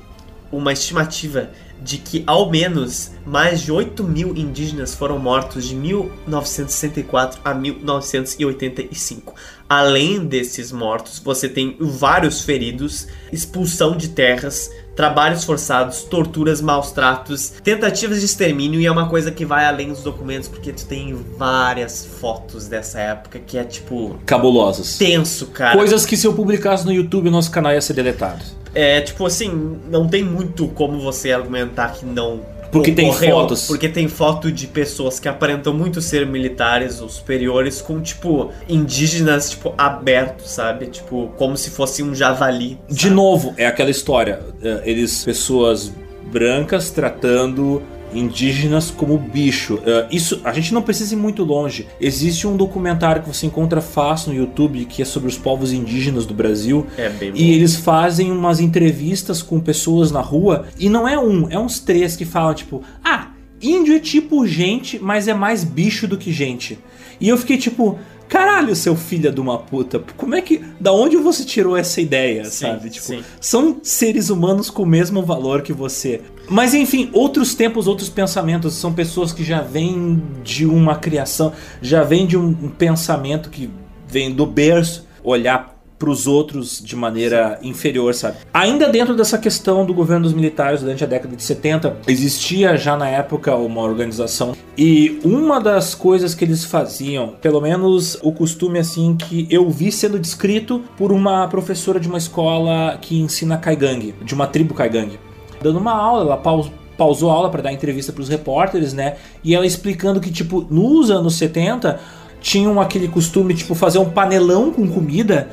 uma 0.52 0.72
estimativa 0.72 1.50
de 1.82 1.98
que 1.98 2.24
ao 2.26 2.50
menos 2.50 3.12
mais 3.26 3.62
de 3.62 3.72
8 3.72 4.04
mil 4.04 4.36
indígenas 4.36 4.96
foram 4.96 5.20
mortos 5.20 5.66
de 5.66 5.76
1964 5.76 7.42
a 7.44 7.54
1985. 7.54 9.36
Além 9.70 10.26
desses 10.26 10.72
mortos, 10.72 11.20
você 11.20 11.48
tem 11.50 11.76
vários 11.80 12.42
feridos, 12.42 13.08
expulsão 13.32 13.96
de 13.98 14.10
terras, 14.10 14.72
trabalhos 14.98 15.44
forçados, 15.44 16.02
torturas, 16.02 16.60
maus 16.60 16.92
tratos, 16.92 17.54
tentativas 17.64 18.20
de 18.20 18.26
extermínio 18.26 18.82
e 18.82 18.88
é 18.88 18.92
uma 18.92 19.08
coisa 19.08 19.32
que 19.32 19.46
vai 19.46 19.64
além 19.64 19.90
dos 19.90 20.02
documentos 20.02 20.50
porque 20.50 20.74
tu 20.74 20.86
tem 20.88 21.16
várias 21.38 22.04
fotos 22.20 22.68
dessa 22.68 23.00
época 23.00 23.38
que 23.38 23.60
é 23.60 23.64
tipo 23.64 24.18
Cabulosas. 24.26 24.98
tenso, 24.98 25.48
cara. 25.48 25.78
Coisas 25.78 26.04
que 26.04 26.18
se 26.18 26.26
eu 26.26 26.34
publicasse 26.34 26.84
no 26.84 26.92
YouTube, 26.92 27.30
nosso 27.30 27.52
canal 27.52 27.72
ia 27.72 27.80
ser 27.80 27.94
deletado. 27.94 28.44
É, 28.74 29.00
tipo 29.02 29.26
assim, 29.26 29.80
não 29.90 30.08
tem 30.08 30.24
muito 30.24 30.68
como 30.70 31.00
você 31.00 31.32
argumentar 31.32 31.94
que 31.94 32.06
não. 32.06 32.42
Porque 32.72 32.92
tem 32.92 33.12
fotos. 33.12 33.68
Porque 33.68 33.90
tem 33.90 34.08
foto 34.08 34.52
de 34.52 34.68
pessoas 34.68 35.20
que 35.20 35.28
aparentam 35.28 35.74
muito 35.74 36.02
ser 36.02 36.26
militares 36.26 37.02
ou 37.02 37.10
superiores 37.10 37.82
com, 37.82 38.02
tipo, 38.02 38.52
indígenas, 38.68 39.50
tipo, 39.52 39.74
abertos, 39.78 40.52
sabe? 40.52 40.88
Tipo, 40.88 41.32
como 41.38 41.56
se 41.58 41.70
fosse 41.70 42.04
um 42.04 42.14
javali. 42.14 42.78
De 42.90 43.04
sabe? 43.04 43.16
novo, 43.16 43.54
é 43.58 43.66
aquela 43.66 43.90
história. 43.90 44.40
eh, 44.62 44.82
Eles, 44.86 45.24
pessoas 45.24 45.92
brancas 46.32 46.92
tratando 46.92 47.82
indígenas 48.14 48.92
como 48.92 49.18
bicho. 49.18 49.80
Eh, 49.86 50.08
Isso, 50.12 50.42
a 50.44 50.54
gente 50.54 50.74
não 50.74 50.82
precisa 50.82 51.14
ir 51.14 51.18
muito 51.18 51.44
longe. 51.44 51.88
Existe 52.00 52.48
um 52.48 52.56
documentário 52.56 53.22
que 53.22 53.28
você 53.28 53.46
encontra 53.46 53.82
fácil 53.82 54.32
no 54.34 54.40
YouTube 54.40 54.86
que 54.86 55.02
é 55.02 55.06
sobre 55.06 55.30
os 55.30 55.38
povos 55.38 55.72
indígenas 55.74 56.26
do 56.26 56.34
Brasil. 56.34 56.86
É 56.98 57.10
bem 57.10 57.32
bom. 57.32 57.38
E 57.38 57.54
eles 57.54 57.76
fazem 57.76 58.32
umas 58.32 58.60
entrevistas 58.60 59.42
com 59.42 59.60
pessoas 59.60 60.12
na 60.12 60.22
rua. 60.22 60.66
E 60.80 60.90
não 60.90 61.08
é 61.08 61.18
um, 61.18 61.50
é 61.50 61.60
uns 61.60 61.80
três 61.80 62.16
que 62.16 62.26
falam, 62.26 62.54
tipo, 62.54 62.84
ah, 63.04 63.30
índio 63.62 63.96
é 63.96 64.00
tipo 64.00 64.46
gente, 64.48 65.00
mas 65.00 65.28
é 65.28 65.34
mais 65.34 65.64
bicho 65.64 66.08
do 66.08 66.18
que 66.18 66.32
gente. 66.32 66.80
E 67.20 67.28
eu 67.30 67.38
fiquei 67.38 67.58
tipo. 67.58 68.00
Caralho, 68.28 68.76
seu 68.76 68.96
filho 68.96 69.32
de 69.32 69.40
uma 69.40 69.58
puta, 69.58 70.04
como 70.18 70.36
é 70.36 70.42
que. 70.42 70.62
Da 70.80 70.92
onde 70.92 71.16
você 71.18 71.46
tirou 71.46 71.78
essa 71.78 72.02
ideia, 72.02 72.44
Sim, 72.46 72.66
sabe? 72.68 72.90
Tipo, 72.90 73.06
sim. 73.06 73.24
são 73.40 73.80
seres 73.82 74.30
humanos 74.30 74.70
com 74.70 74.84
o 74.84 74.86
mesmo 74.86 75.24
valor 75.24 75.62
que 75.62 75.72
você. 75.72 76.22
Mas 76.50 76.74
enfim, 76.74 77.10
outros 77.14 77.56
tempos, 77.56 77.88
outros 77.88 78.10
pensamentos. 78.10 78.76
São 78.76 78.94
pessoas 78.94 79.32
que 79.32 79.44
já 79.44 79.62
vêm 79.62 80.22
de 80.44 80.66
uma 80.66 80.96
criação, 80.96 81.54
já 81.82 82.04
vêm 82.04 82.26
de 82.28 82.38
um, 82.38 82.48
um 82.48 82.70
pensamento 82.70 83.50
que 83.50 83.70
vem 84.08 84.34
do 84.34 84.46
berço, 84.46 85.08
olhar 85.24 85.77
para 85.98 86.10
os 86.10 86.28
outros 86.28 86.80
de 86.84 86.96
maneira 86.96 87.58
inferior, 87.64 88.14
sabe? 88.14 88.38
Ainda 88.54 88.88
dentro 88.88 89.16
dessa 89.16 89.38
questão 89.38 89.86
do 89.86 89.94
governo 89.94 90.24
dos 90.24 90.34
militares 90.34 90.82
durante 90.82 91.04
a 91.04 91.08
década 91.08 91.36
de 91.36 91.42
70, 91.44 91.98
existia 92.08 92.78
já 92.78 92.96
na 92.96 93.08
época 93.10 93.56
uma 93.56 93.82
organização 93.82 94.56
e 94.78 95.20
uma 95.24 95.60
das 95.60 95.96
coisas 95.96 96.36
que 96.36 96.46
eles 96.46 96.64
faziam, 96.64 97.34
pelo 97.42 97.60
menos 97.60 98.18
o 98.22 98.32
costume 98.32 98.78
assim 98.78 99.16
que 99.16 99.48
eu 99.50 99.70
vi 99.70 99.92
sendo 99.92 100.20
descrito 100.20 100.82
por 100.96 101.12
uma 101.12 101.48
professora 101.48 102.00
de 102.00 102.08
uma 102.08 102.18
escola 102.20 102.98
que 103.02 103.20
ensina 103.20 103.58
Kaigang, 103.58 104.14
de 104.24 104.34
uma 104.36 104.46
tribo 104.46 104.74
Kaigang. 104.76 105.18
Dando 105.62 105.80
uma 105.80 105.94
aula, 105.94 106.22
ela 106.26 106.38
paus- 106.38 106.72
pausou 106.96 107.32
a 107.32 107.34
aula 107.34 107.50
para 107.50 107.64
dar 107.64 107.74
entrevista 107.74 108.14
para 108.14 108.22
os 108.22 108.30
repórteres, 108.30 108.94
né? 108.94 109.16
E 109.44 109.56
ela 109.56 109.66
explicando 109.66 110.20
que 110.20 110.30
tipo 110.32 110.66
nos 110.70 111.10
anos 111.10 111.36
70 111.36 112.00
tinham 112.40 112.80
aquele 112.80 113.08
costume 113.08 113.56
tipo 113.56 113.74
fazer 113.74 113.98
um 113.98 114.10
panelão 114.10 114.72
com 114.72 114.88
comida 114.88 115.50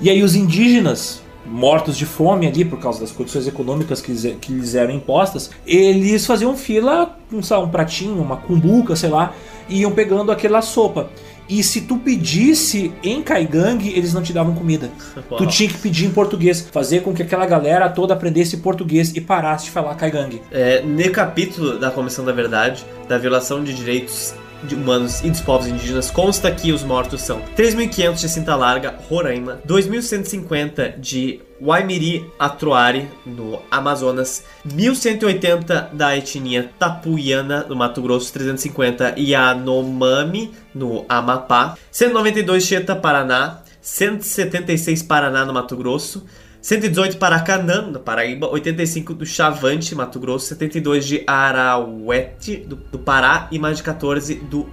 e 0.00 0.10
aí 0.10 0.22
os 0.22 0.34
indígenas 0.34 1.22
mortos 1.46 1.96
de 1.96 2.04
fome 2.04 2.46
ali 2.46 2.64
por 2.64 2.78
causa 2.78 3.00
das 3.00 3.12
condições 3.12 3.46
econômicas 3.46 4.00
que 4.00 4.10
lhes, 4.10 4.36
que 4.40 4.52
lhes 4.52 4.74
eram 4.74 4.92
impostas, 4.92 5.50
eles 5.66 6.26
faziam 6.26 6.56
fila 6.56 7.16
com 7.30 7.40
lá, 7.48 7.60
um 7.60 7.68
pratinho, 7.68 8.20
uma 8.20 8.36
cumbuca, 8.36 8.96
sei 8.96 9.10
lá, 9.10 9.32
e 9.68 9.80
iam 9.80 9.92
pegando 9.92 10.32
aquela 10.32 10.60
sopa. 10.60 11.08
E 11.48 11.62
se 11.62 11.82
tu 11.82 11.96
pedisse 11.98 12.92
em 13.04 13.22
Kaigang, 13.22 13.78
eles 13.88 14.12
não 14.12 14.20
te 14.20 14.32
davam 14.32 14.52
comida. 14.52 14.90
Uau. 15.30 15.38
Tu 15.38 15.46
tinha 15.46 15.68
que 15.68 15.78
pedir 15.78 16.06
em 16.06 16.10
português, 16.10 16.68
fazer 16.72 17.02
com 17.02 17.14
que 17.14 17.22
aquela 17.22 17.46
galera 17.46 17.88
toda 17.88 18.14
aprendesse 18.14 18.56
português 18.56 19.14
e 19.14 19.20
parasse 19.20 19.66
de 19.66 19.70
falar 19.70 19.94
Kaigang. 19.94 20.42
É, 20.50 20.82
no 20.82 21.10
capítulo 21.12 21.78
da 21.78 21.90
Comissão 21.92 22.24
da 22.24 22.32
Verdade, 22.32 22.84
da 23.08 23.16
violação 23.16 23.62
de 23.62 23.72
direitos 23.72 24.34
de 24.66 24.74
humanos 24.74 25.22
e 25.22 25.30
dos 25.30 25.40
povos 25.40 25.66
indígenas, 25.66 26.10
consta 26.10 26.50
que 26.50 26.72
os 26.72 26.82
mortos 26.82 27.22
são 27.22 27.40
3.500 27.56 28.14
de 28.14 28.28
Cinta 28.28 28.54
Larga, 28.56 28.94
Roraima, 29.08 29.60
2.150 29.66 30.98
de 30.98 31.40
Waimiri 31.60 32.30
Atroari, 32.38 33.08
no 33.24 33.62
Amazonas, 33.70 34.44
1.180 34.66 35.92
da 35.92 36.16
etnia 36.16 36.70
Tapuiana, 36.78 37.64
no 37.68 37.74
Mato 37.74 38.02
Grosso, 38.02 38.32
350 38.32 39.14
Yanomami, 39.18 40.52
no 40.74 41.06
Amapá, 41.08 41.76
192 41.90 42.64
Cheta, 42.64 42.94
Paraná, 42.94 43.62
176 43.80 45.02
Paraná, 45.04 45.44
no 45.44 45.54
Mato 45.54 45.76
Grosso, 45.76 46.26
118 46.66 47.16
Paracanã, 47.18 47.82
no 47.82 48.00
Paraíba, 48.00 48.48
85 48.48 49.14
do 49.14 49.24
Chavante, 49.24 49.94
Mato 49.94 50.18
Grosso, 50.18 50.46
72 50.46 51.06
de 51.06 51.22
Arauete, 51.24 52.56
do, 52.56 52.74
do 52.74 52.98
Pará, 52.98 53.46
e 53.52 53.58
mais 53.58 53.76
de 53.76 53.84
14 53.84 54.34
do 54.34 54.66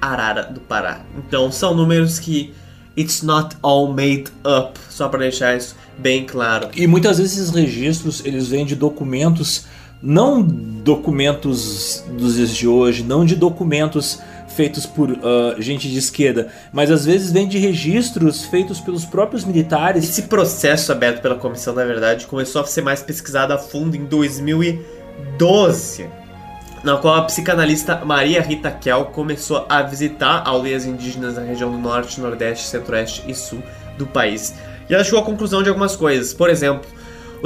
Arara, 0.00 0.42
do 0.42 0.58
Pará. 0.58 1.02
Então 1.16 1.52
são 1.52 1.72
números 1.72 2.18
que 2.18 2.52
it's 2.98 3.22
not 3.22 3.56
all 3.62 3.92
made 3.92 4.24
up, 4.44 4.76
só 4.90 5.08
para 5.08 5.20
deixar 5.20 5.56
isso 5.56 5.76
bem 5.96 6.26
claro. 6.26 6.68
E 6.74 6.84
muitas 6.88 7.18
vezes 7.18 7.38
esses 7.38 7.50
registros 7.50 8.24
eles 8.24 8.48
vêm 8.48 8.66
de 8.66 8.74
documentos, 8.74 9.66
não 10.02 10.42
documentos 10.42 12.02
dos 12.18 12.34
dias 12.34 12.56
de 12.56 12.66
hoje, 12.66 13.04
não 13.04 13.24
de 13.24 13.36
documentos 13.36 14.18
feitos 14.56 14.86
por 14.86 15.16
ah, 15.22 15.54
gente 15.58 15.88
de 15.88 15.98
esquerda, 15.98 16.48
mas 16.72 16.90
às 16.90 17.04
vezes 17.04 17.30
vem 17.30 17.46
de 17.46 17.58
registros 17.58 18.46
feitos 18.46 18.80
pelos 18.80 19.04
próprios 19.04 19.44
militares. 19.44 20.02
Esse 20.02 20.22
processo 20.22 20.90
aberto 20.90 21.20
pela 21.20 21.36
Comissão 21.36 21.74
da 21.74 21.84
Verdade 21.84 22.26
começou 22.26 22.62
a 22.62 22.64
ser 22.64 22.82
mais 22.82 23.02
pesquisado 23.02 23.52
a 23.52 23.58
fundo 23.58 23.94
em 23.94 24.06
2012, 24.06 26.08
na 26.82 26.96
qual 26.96 27.16
a 27.16 27.22
psicanalista 27.22 28.02
Maria 28.04 28.40
Rita 28.40 28.70
Kel 28.70 29.04
começou 29.06 29.66
a 29.68 29.82
visitar 29.82 30.42
aldeias 30.46 30.86
indígenas 30.86 31.34
na 31.34 31.42
região 31.42 31.70
do 31.70 31.78
Norte, 31.78 32.20
Nordeste, 32.20 32.66
Centro-Oeste 32.66 33.24
e 33.28 33.34
Sul 33.34 33.62
do 33.98 34.06
país. 34.06 34.54
E 34.88 34.94
ela 34.94 35.04
chegou 35.04 35.20
à 35.20 35.24
conclusão 35.24 35.62
de 35.62 35.68
algumas 35.68 35.96
coisas. 35.96 36.32
Por 36.32 36.48
exemplo, 36.48 36.88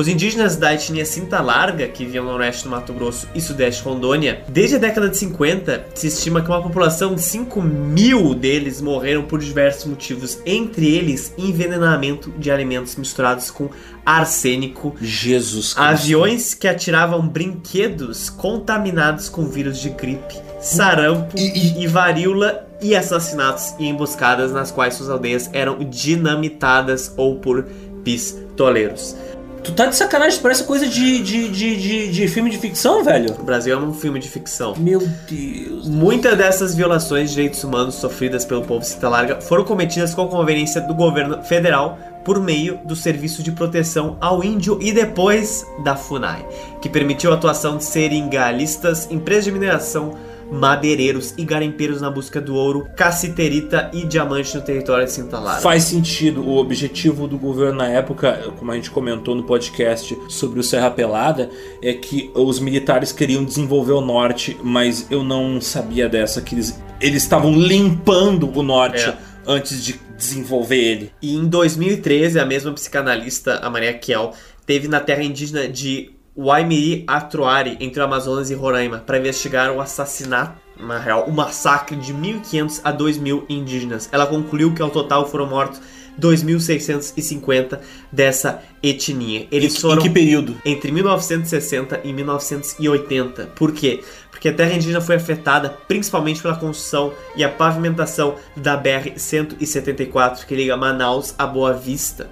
Os 0.01 0.09
indígenas 0.09 0.56
da 0.56 0.72
etnia 0.72 1.05
Cinta 1.05 1.43
Larga, 1.43 1.86
que 1.86 2.06
viviam 2.06 2.24
no 2.24 2.32
oeste 2.39 2.64
do 2.64 2.70
Mato 2.70 2.90
Grosso 2.90 3.28
e 3.35 3.40
sudeste 3.40 3.82
Rondônia, 3.82 4.43
desde 4.48 4.77
a 4.77 4.78
década 4.78 5.10
de 5.10 5.18
50 5.18 5.89
se 5.94 6.06
estima 6.06 6.40
que 6.40 6.48
uma 6.48 6.62
população 6.62 7.14
de 7.14 7.20
5 7.20 7.60
mil 7.60 8.32
deles 8.35 8.81
morreram 8.81 9.24
por 9.24 9.39
diversos 9.40 9.85
motivos, 9.85 10.39
entre 10.47 10.89
eles 10.89 11.35
envenenamento 11.36 12.31
de 12.39 12.51
alimentos 12.51 12.97
misturados 12.97 13.51
com 13.51 13.68
arsênico, 14.02 14.97
Jesus 15.02 15.74
Cristo. 15.74 15.82
aviões 15.82 16.55
que 16.55 16.66
atiravam 16.66 17.28
brinquedos 17.28 18.31
contaminados 18.31 19.28
com 19.28 19.51
vírus 19.51 19.78
de 19.81 19.90
gripe, 19.90 20.35
sarampo 20.62 21.36
E- 21.39 21.82
e 21.82 21.86
varíola 21.86 22.66
e 22.81 22.97
assassinatos 22.97 23.74
e 23.78 23.86
emboscadas 23.86 24.51
nas 24.51 24.70
quais 24.70 24.94
suas 24.94 25.10
aldeias 25.10 25.51
eram 25.52 25.77
dinamitadas 25.85 27.12
ou 27.18 27.39
por 27.39 27.66
pistoleiros. 28.02 29.14
Tu 29.62 29.73
tá 29.73 29.87
de 29.87 29.97
sacanagem, 29.97 30.41
parece 30.41 30.65
coisa 30.65 30.87
de, 30.87 31.19
de, 31.23 31.49
de, 31.49 31.77
de, 31.77 32.09
de 32.11 32.28
filme 32.28 32.51
de 32.51 32.59
ficção, 32.59 33.05
velho. 33.05 33.35
O 33.39 33.43
Brasil 33.43 33.74
é 33.74 33.77
um 33.77 33.93
filme 33.93 34.19
de 34.19 34.28
ficção. 34.28 34.74
Meu 34.77 35.01
Deus. 35.28 35.87
Muitas 35.87 36.37
dessas 36.37 36.74
violações 36.74 37.28
de 37.28 37.37
direitos 37.37 37.62
humanos 37.62 37.97
sofridas 37.97 38.45
pelo 38.45 38.62
povo 38.62 38.85
Cita 38.85 39.09
Larga 39.09 39.41
foram 39.41 39.65
cometidas 39.65 40.15
com 40.15 40.27
conveniência 40.28 40.81
do 40.81 40.95
governo 40.95 41.43
federal 41.43 41.99
por 42.24 42.41
meio 42.41 42.78
do 42.85 42.97
Serviço 42.97 43.43
de 43.43 43.53
Proteção 43.53 44.16
ao 44.20 44.43
Índio 44.43 44.78
e 44.81 44.93
depois 44.93 45.66
da 45.85 45.97
FUNAI, 45.97 46.47
que 46.81 46.89
permitiu 46.89 47.31
a 47.31 47.35
atuação 47.35 47.77
de 47.77 47.85
seringalistas, 47.85 49.11
empresas 49.11 49.45
de 49.45 49.53
mineração, 49.53 50.15
madeireiros 50.51 51.35
e 51.39 51.44
garimpeiros 51.44 52.01
na 52.01 52.10
busca 52.10 52.40
do 52.40 52.55
ouro, 52.55 52.86
cassiterita 52.97 53.90
e 53.93 54.05
diamante 54.05 54.55
no 54.55 54.62
território 54.62 55.05
de 55.06 55.12
Cinta 55.12 55.39
Larga. 55.39 55.60
Faz 55.62 55.85
sentido. 55.85 56.43
O 56.43 56.56
objetivo 56.56 57.27
do 57.28 57.39
governo 57.39 57.78
na 57.78 57.89
época, 57.89 58.52
como 58.59 58.70
a 58.72 58.74
gente 58.74 58.90
comentou 58.90 59.35
no 59.35 59.44
podcast 59.44 60.16
sobre 60.28 60.60
o 60.60 60.62
Serra 60.62 60.90
Pelada, 60.90 61.51
é 61.82 61.93
que 61.94 62.31
os 62.35 62.59
militares 62.59 63.12
queriam 63.12 63.44
desenvolver 63.44 63.93
o 63.93 64.01
norte, 64.01 64.56
mas 64.62 65.06
eu 65.10 65.22
não 65.22 65.60
sabia 65.60 66.09
dessa, 66.09 66.40
que 66.40 66.55
eles 66.55 66.81
eles 67.01 67.22
estavam 67.22 67.52
limpando 67.59 68.51
o 68.55 68.62
norte 68.62 69.09
É. 69.09 69.16
antes 69.47 69.82
de 69.82 69.98
desenvolver 70.18 70.77
ele. 70.77 71.12
E 71.22 71.35
em 71.35 71.47
2013, 71.47 72.39
a 72.39 72.44
mesma 72.44 72.72
psicanalista, 72.72 73.55
a 73.62 73.70
Maria 73.70 73.94
Kiel, 73.94 74.32
teve 74.66 74.86
na 74.86 75.01
terra 75.01 75.22
indígena 75.22 75.66
de 75.66 76.10
Waimiri 76.36 77.05
Atuari, 77.07 77.77
entre 77.81 78.01
o 78.01 78.05
Amazonas 78.05 78.51
e 78.51 78.55
Roraima, 78.55 78.98
para 78.98 79.19
investigar 79.19 79.73
o 79.73 79.81
assassinato, 79.81 80.59
na 80.78 80.98
real, 80.98 81.24
o 81.27 81.32
massacre 81.32 81.97
de 81.97 82.15
1.500 82.15 82.81
a 82.85 82.93
2.000 82.93 83.44
indígenas. 83.48 84.09
Ela 84.12 84.27
concluiu 84.27 84.73
que 84.74 84.81
ao 84.81 84.90
total 84.90 85.28
foram 85.28 85.47
mortos 85.47 85.81
2.650 86.19 87.78
dessa 88.11 88.62
etnia. 88.82 89.47
Eles 89.51 89.77
Em 89.77 89.81
foram 89.81 90.01
Em 90.01 90.02
que 90.02 90.11
período? 90.11 90.57
entre 90.65 90.90
1960 90.93 92.01
e 92.05 92.12
1980. 92.12 93.47
Por 93.55 93.73
quê? 93.73 94.02
Porque 94.31 94.48
a 94.48 94.52
terra 94.52 94.73
indígena 94.74 95.01
foi 95.01 95.16
afetada 95.16 95.70
principalmente 95.89 96.40
pela 96.40 96.57
construção 96.57 97.12
e 97.36 97.44
a 97.44 97.48
pavimentação 97.48 98.36
da 98.57 98.81
BR-174 98.81 100.47
que 100.47 100.55
liga 100.55 100.77
Manaus 100.77 101.35
a 101.39 101.47
Boa 101.47 101.73
Vista. 101.73 102.28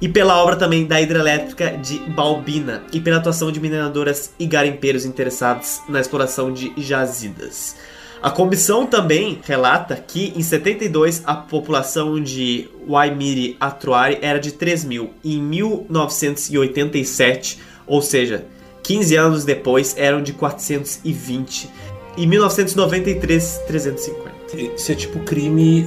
E 0.00 0.08
pela 0.08 0.42
obra 0.42 0.56
também 0.56 0.84
da 0.84 1.00
hidrelétrica 1.00 1.78
de 1.78 1.98
Balbina 1.98 2.82
e 2.92 3.00
pela 3.00 3.16
atuação 3.16 3.50
de 3.50 3.60
mineradoras 3.60 4.30
e 4.38 4.46
garimpeiros 4.46 5.06
interessados 5.06 5.80
na 5.88 6.00
exploração 6.00 6.52
de 6.52 6.72
jazidas. 6.76 7.76
A 8.22 8.30
comissão 8.30 8.86
também 8.86 9.40
relata 9.46 9.96
que 9.96 10.32
em 10.34 10.42
72 10.42 11.22
a 11.24 11.34
população 11.34 12.20
de 12.20 12.68
Waimiri 12.88 13.56
Atuari 13.60 14.18
era 14.20 14.38
de 14.38 14.52
3 14.52 14.84
mil 14.84 15.10
e 15.22 15.36
em 15.36 15.42
1987, 15.42 17.58
ou 17.86 18.02
seja, 18.02 18.44
15 18.82 19.16
anos 19.16 19.44
depois, 19.44 19.94
eram 19.98 20.22
de 20.22 20.32
420 20.32 21.68
e 22.16 22.24
em 22.24 22.26
1993 22.26 23.60
350. 23.66 24.34
Isso 24.74 24.92
é 24.92 24.94
tipo 24.94 25.18
crime 25.20 25.86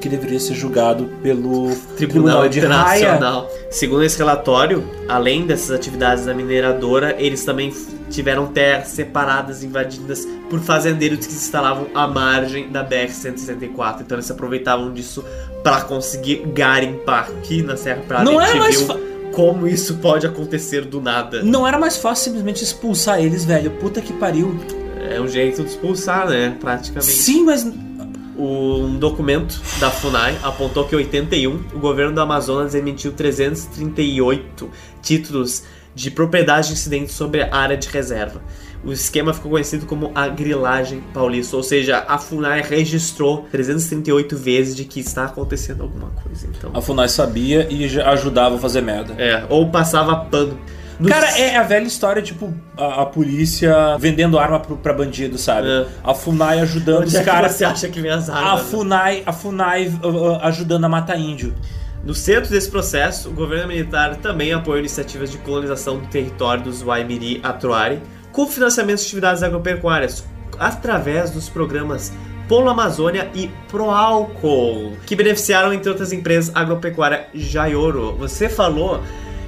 que 0.00 0.08
deveria 0.08 0.38
ser 0.38 0.54
julgado 0.54 1.06
pelo 1.22 1.74
Tribunal 1.96 2.42
Haia. 2.42 2.48
Internacional. 2.48 3.50
Segundo 3.70 4.04
esse 4.04 4.18
relatório, 4.18 4.84
além 5.08 5.46
dessas 5.46 5.70
atividades 5.70 6.24
da 6.26 6.34
mineradora, 6.34 7.16
eles 7.18 7.44
também 7.44 7.72
tiveram 8.10 8.46
terras 8.46 8.88
separadas, 8.88 9.62
invadidas 9.62 10.26
por 10.48 10.60
fazendeiros 10.60 11.18
que 11.18 11.32
se 11.32 11.38
instalavam 11.38 11.88
à 11.94 12.06
margem 12.06 12.70
da 12.70 12.84
BR-164. 12.84 14.00
Então 14.00 14.16
eles 14.16 14.26
se 14.26 14.32
aproveitavam 14.32 14.92
disso 14.92 15.24
para 15.62 15.82
conseguir 15.82 16.46
garimpar 16.54 17.28
aqui 17.28 17.62
na 17.62 17.76
Serra 17.76 18.02
Prada. 18.06 18.24
Não 18.24 18.40
era 18.40 18.56
mais 18.56 18.86
como 19.32 19.68
isso 19.68 19.98
pode 19.98 20.26
acontecer 20.26 20.84
do 20.84 21.00
nada. 21.00 21.42
Não 21.42 21.66
era 21.66 21.78
mais 21.78 21.96
fácil 21.96 22.24
simplesmente 22.24 22.64
expulsar 22.64 23.20
eles, 23.20 23.44
velho. 23.44 23.70
Puta 23.72 24.00
que 24.00 24.12
pariu. 24.12 24.58
É 25.10 25.20
um 25.20 25.28
jeito 25.28 25.62
de 25.62 25.70
expulsar, 25.70 26.28
né? 26.28 26.56
Praticamente. 26.58 27.12
Sim, 27.12 27.44
mas 27.44 27.66
Um 28.38 28.96
documento 28.96 29.60
da 29.80 29.90
FUNAI 29.90 30.38
apontou 30.44 30.86
que 30.86 30.94
em 30.94 30.98
81 30.98 31.60
o 31.74 31.78
governo 31.80 32.14
do 32.14 32.20
Amazonas 32.20 32.72
emitiu 32.72 33.12
338 33.12 34.70
títulos 35.02 35.64
de 35.92 36.08
propriedade 36.12 36.72
incidente 36.72 37.12
sobre 37.12 37.42
a 37.42 37.56
área 37.56 37.76
de 37.76 37.88
reserva. 37.88 38.40
O 38.84 38.92
esquema 38.92 39.34
ficou 39.34 39.50
conhecido 39.50 39.86
como 39.86 40.12
a 40.14 40.28
grilagem 40.28 41.02
paulista, 41.12 41.56
ou 41.56 41.64
seja, 41.64 42.04
a 42.06 42.16
FUNAI 42.16 42.62
registrou 42.62 43.48
338 43.50 44.36
vezes 44.36 44.76
de 44.76 44.84
que 44.84 45.00
está 45.00 45.24
acontecendo 45.24 45.82
alguma 45.82 46.10
coisa. 46.10 46.46
Então, 46.46 46.70
a 46.72 46.80
FUNAI 46.80 47.08
sabia 47.08 47.66
e 47.68 47.84
ajudava 48.00 48.54
a 48.54 48.58
fazer 48.58 48.82
merda. 48.82 49.14
é, 49.18 49.44
ou 49.48 49.68
passava 49.68 50.14
pano. 50.14 50.56
Nos- 50.98 51.12
Cara, 51.12 51.38
é 51.38 51.56
a 51.56 51.62
velha 51.62 51.86
história, 51.86 52.20
tipo, 52.20 52.52
a, 52.76 53.02
a 53.02 53.06
polícia 53.06 53.96
vendendo 53.98 54.38
arma 54.38 54.58
pro, 54.58 54.76
pra 54.76 54.92
bandido, 54.92 55.38
sabe? 55.38 55.68
É. 55.68 55.86
A 56.02 56.12
FUNAI 56.12 56.60
ajudando 56.60 56.98
Onde 57.02 57.08
os 57.08 57.14
é 57.14 57.22
caras. 57.22 57.52
você 57.52 57.64
acha 57.64 57.88
que 57.88 58.00
vem 58.00 58.10
as 58.10 58.28
A 58.28 58.34
armas? 58.36 58.64
né? 58.64 58.70
FUNAI, 58.70 59.22
a 59.24 59.32
FUNAI 59.32 59.88
uh, 60.02 60.08
uh, 60.08 60.38
ajudando 60.42 60.84
a 60.84 60.88
matar 60.88 61.16
índio. 61.18 61.54
No 62.04 62.14
centro 62.14 62.50
desse 62.50 62.68
processo, 62.70 63.28
o 63.28 63.32
governo 63.32 63.68
militar 63.68 64.16
também 64.16 64.52
apoiou 64.52 64.78
iniciativas 64.78 65.30
de 65.30 65.38
colonização 65.38 65.98
do 65.98 66.06
território 66.06 66.62
dos 66.64 66.82
Waimiri 66.82 67.40
Atuari, 67.42 68.00
com 68.32 68.46
financiamento 68.46 68.98
de 68.98 69.04
atividades 69.04 69.42
agropecuárias, 69.42 70.24
através 70.58 71.30
dos 71.30 71.48
programas 71.48 72.12
Polo 72.48 72.70
Amazônia 72.70 73.28
e 73.34 73.50
Proálcool, 73.68 74.96
que 75.06 75.14
beneficiaram, 75.14 75.72
entre 75.72 75.88
outras 75.90 76.12
empresas, 76.12 76.50
a 76.54 76.60
agropecuária 76.60 77.26
Jaioro. 77.34 78.14
Você 78.18 78.48
falou 78.48 79.00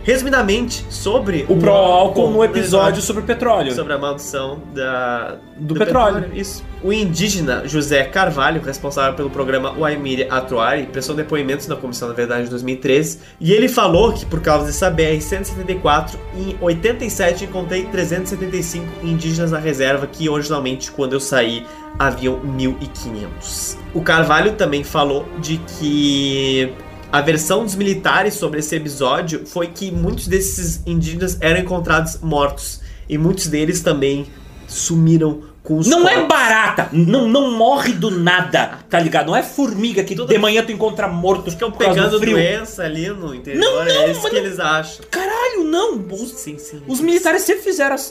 resumidamente 0.02 0.84
sobre 0.88 1.44
O 1.48 1.56
pró-álcool 1.56 2.30
no 2.30 2.44
episódio 2.44 3.02
sobre 3.02 3.22
petróleo. 3.22 3.72
sobre 3.74 3.92
a 3.92 3.98
maldição 3.98 4.60
da, 4.74 5.36
Do 5.56 5.74
petróleo. 5.74 6.30
Isso. 6.34 6.64
O 6.82 6.92
indígena 6.92 7.68
José 7.68 8.04
Carvalho, 8.04 8.62
responsável 8.62 9.14
pelo 9.14 9.28
programa 9.28 9.72
Waimiri 9.72 10.26
Atuari, 10.30 10.86
prestou 10.86 11.14
depoimentos 11.14 11.66
na 11.66 11.76
Comissão 11.76 12.08
da 12.08 12.14
Verdade 12.14 12.44
de 12.44 12.50
2013 12.50 13.18
e 13.38 13.52
ele 13.52 13.68
falou 13.68 14.12
que 14.14 14.24
por 14.24 14.40
causa 14.40 14.66
dessa 14.66 14.90
BR-174, 14.90 16.14
em 16.34 16.56
87 16.60 17.44
encontrei 17.44 17.84
375 17.84 18.86
indígenas 19.02 19.50
na 19.50 19.58
reserva 19.58 20.06
que 20.06 20.28
originalmente, 20.28 20.90
quando 20.90 21.12
eu 21.12 21.20
saí, 21.20 21.66
haviam 21.98 22.40
1.500. 22.40 23.76
O 23.92 24.00
Carvalho 24.00 24.52
também 24.52 24.82
falou 24.82 25.26
de 25.38 25.58
que 25.58 26.72
a 27.12 27.20
versão 27.20 27.64
dos 27.64 27.74
militares 27.74 28.34
sobre 28.34 28.60
esse 28.60 28.74
episódio 28.76 29.44
foi 29.46 29.66
que 29.68 29.90
muitos 29.90 30.28
desses 30.28 30.80
indígenas 30.86 31.36
eram 31.40 31.60
encontrados 31.60 32.18
mortos 32.20 32.80
e 33.08 33.18
muitos 33.18 33.46
deles 33.48 33.80
também 33.80 34.26
sumiram 34.68 35.42
com 35.62 35.76
os 35.78 35.86
Não 35.88 36.08
é 36.08 36.14
corpos. 36.14 36.28
barata, 36.28 36.88
não, 36.92 37.28
não 37.28 37.50
morre 37.58 37.92
do 37.92 38.10
nada, 38.10 38.78
tá 38.88 38.98
ligado? 38.98 39.26
Não 39.26 39.36
é 39.36 39.42
formiga 39.42 40.02
que 40.04 40.14
de 40.14 40.38
manhã 40.38 40.64
tu 40.64 40.72
encontra 40.72 41.06
morto 41.08 41.50
Ficam 41.50 41.70
por 41.70 41.78
causa 41.84 41.94
do 42.02 42.02
pegando 42.04 42.20
frio. 42.20 42.36
doença 42.36 42.82
ali 42.84 43.08
no 43.10 43.34
interior, 43.34 43.60
Não, 43.60 43.74
não, 43.84 44.02
é 44.02 44.10
isso 44.10 44.22
que 44.22 44.30
não- 44.30 44.36
eles 44.38 44.58
acham. 44.58 45.04
Caralho, 45.10 45.64
não. 45.64 45.98
Os, 46.10 46.30
Sim, 46.32 46.56
sim. 46.58 46.80
os 46.88 47.00
militares 47.00 47.42
sempre 47.42 47.62
fizeram 47.64 47.94
as- 47.94 48.10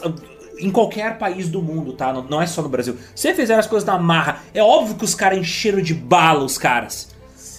em 0.60 0.70
qualquer 0.70 1.18
país 1.18 1.48
do 1.50 1.62
mundo, 1.62 1.94
tá? 1.94 2.12
Não, 2.14 2.24
não 2.24 2.42
é 2.42 2.46
só 2.46 2.62
no 2.62 2.70
Brasil. 2.70 2.96
Sempre 3.16 3.38
fizeram 3.42 3.62
as 3.62 3.68
coisas 3.68 3.88
na 3.88 3.98
marra. 3.98 4.44
É 4.54 4.62
óbvio 4.62 4.96
que 4.96 5.06
os 5.06 5.16
caras 5.16 5.40
encheram 5.40 5.82
de 5.82 5.94
bala 5.94 6.44
os 6.44 6.58
caras. 6.58 7.10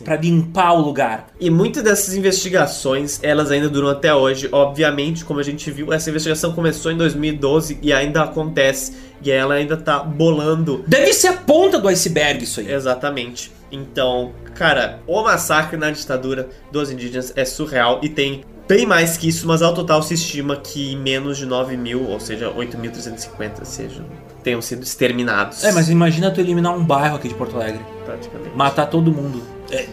Pra 0.05 0.17
limpar 0.17 0.73
o 0.73 0.81
lugar. 0.81 1.29
E 1.41 1.51
muitas 1.51 1.83
dessas 1.83 2.15
investigações, 2.15 3.21
elas 3.23 3.51
ainda 3.51 3.69
duram 3.69 3.89
até 3.89 4.15
hoje. 4.15 4.49
Obviamente, 4.51 5.25
como 5.25 5.41
a 5.41 5.43
gente 5.43 5.71
viu, 5.71 5.93
essa 5.93 6.11
investigação 6.11 6.53
começou 6.53 6.91
em 6.91 6.97
2012 6.97 7.79
e 7.83 7.93
ainda 7.93 8.23
acontece. 8.23 9.11
E 9.23 9.31
ela 9.31 9.55
ainda 9.55 9.77
tá 9.77 9.99
bolando 9.99 10.83
Deve 10.87 11.13
ser 11.13 11.29
a 11.29 11.33
ponta 11.35 11.79
do 11.79 11.89
iceberg 11.89 12.45
isso 12.45 12.61
aí. 12.61 12.73
Exatamente. 12.73 13.53
Então, 13.71 14.33
cara, 14.55 15.01
o 15.07 15.23
massacre 15.23 15.77
na 15.77 15.91
ditadura 15.91 16.49
dos 16.73 16.91
indígenas 16.91 17.33
é 17.37 17.45
surreal 17.45 18.01
e 18.03 18.09
tem 18.09 18.43
bem 18.67 18.87
mais 18.87 19.17
que 19.17 19.29
isso, 19.29 19.47
mas 19.49 19.63
ao 19.63 19.75
total 19.75 20.03
se 20.03 20.15
estima 20.15 20.57
que 20.57 20.95
menos 20.97 21.37
de 21.37 21.45
9 21.45 21.77
mil, 21.77 22.09
ou 22.09 22.21
seja, 22.21 22.53
8.350 22.53 23.65
sejam, 23.65 24.07
tenham 24.45 24.63
sido 24.63 24.83
exterminados. 24.85 25.65
É, 25.65 25.73
mas 25.73 25.91
imagina 25.91 26.31
tu 26.31 26.41
eliminar 26.41 26.73
um 26.77 26.85
bairro 26.85 27.17
aqui 27.17 27.29
de 27.29 27.35
Porto 27.35 27.57
Alegre. 27.57 27.81
praticamente. 28.05 28.57
Matar 28.57 28.87
todo 28.87 29.11
mundo. 29.11 29.43
É, 29.71 29.87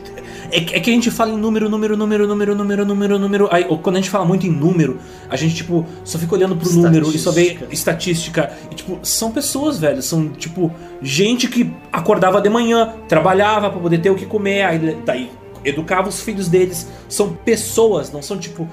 É, 0.49 0.61
que- 0.61 0.75
é 0.75 0.79
que 0.79 0.89
a 0.89 0.93
gente 0.93 1.11
fala 1.11 1.31
em 1.33 1.37
número, 1.37 1.69
número, 1.69 1.97
número, 1.97 2.25
número, 2.25 2.55
número, 2.55 2.85
número, 2.85 3.19
número. 3.19 3.49
Aí, 3.51 3.65
quando 3.65 3.97
a 3.97 3.99
gente 3.99 4.09
fala 4.09 4.23
muito 4.23 4.47
em 4.47 4.49
número, 4.49 4.97
a 5.29 5.35
gente, 5.35 5.53
tipo, 5.55 5.85
só 6.05 6.17
fica 6.17 6.33
olhando 6.35 6.55
pro 6.55 6.69
número 6.85 7.07
e 7.13 7.19
só 7.19 7.31
vê 7.31 7.57
Estatística. 7.69 8.53
E, 8.71 8.75
tipo, 8.75 8.97
são 9.03 9.29
pessoas, 9.31 9.77
velho. 9.77 10.01
São, 10.01 10.29
tipo, 10.29 10.71
gente 11.01 11.49
que 11.49 11.69
acordava 11.91 12.39
de 12.39 12.47
manhã, 12.49 12.93
trabalhava 13.09 13.69
pra 13.69 13.79
poder 13.81 13.97
ter 13.99 14.09
o 14.09 14.15
que 14.15 14.25
comer, 14.25 14.61
aí 14.63 14.97
daí 15.05 15.29
educava 15.65 16.07
os 16.07 16.21
filhos 16.21 16.47
deles. 16.47 16.87
São 17.09 17.33
pessoas, 17.33 18.09
não 18.09 18.21
são, 18.21 18.37
tipo, 18.37 18.65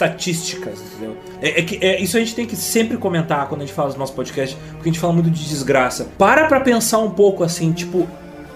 estatísticas, 0.00 0.78
entendeu? 0.80 1.16
É, 1.42 1.58
é 1.60 1.62
que 1.62 1.84
é, 1.84 2.00
isso 2.00 2.16
a 2.16 2.20
gente 2.20 2.34
tem 2.36 2.46
que 2.46 2.54
sempre 2.54 2.96
comentar 2.96 3.48
quando 3.48 3.62
a 3.62 3.64
gente 3.64 3.74
fala 3.74 3.90
do 3.92 3.98
nosso 3.98 4.12
podcast, 4.12 4.56
porque 4.74 4.88
a 4.88 4.92
gente 4.92 5.00
fala 5.00 5.12
muito 5.12 5.30
de 5.30 5.44
desgraça. 5.48 6.06
Para 6.16 6.46
pra 6.46 6.60
pensar 6.60 6.98
um 6.98 7.10
pouco 7.10 7.42
assim, 7.42 7.72
tipo, 7.72 8.06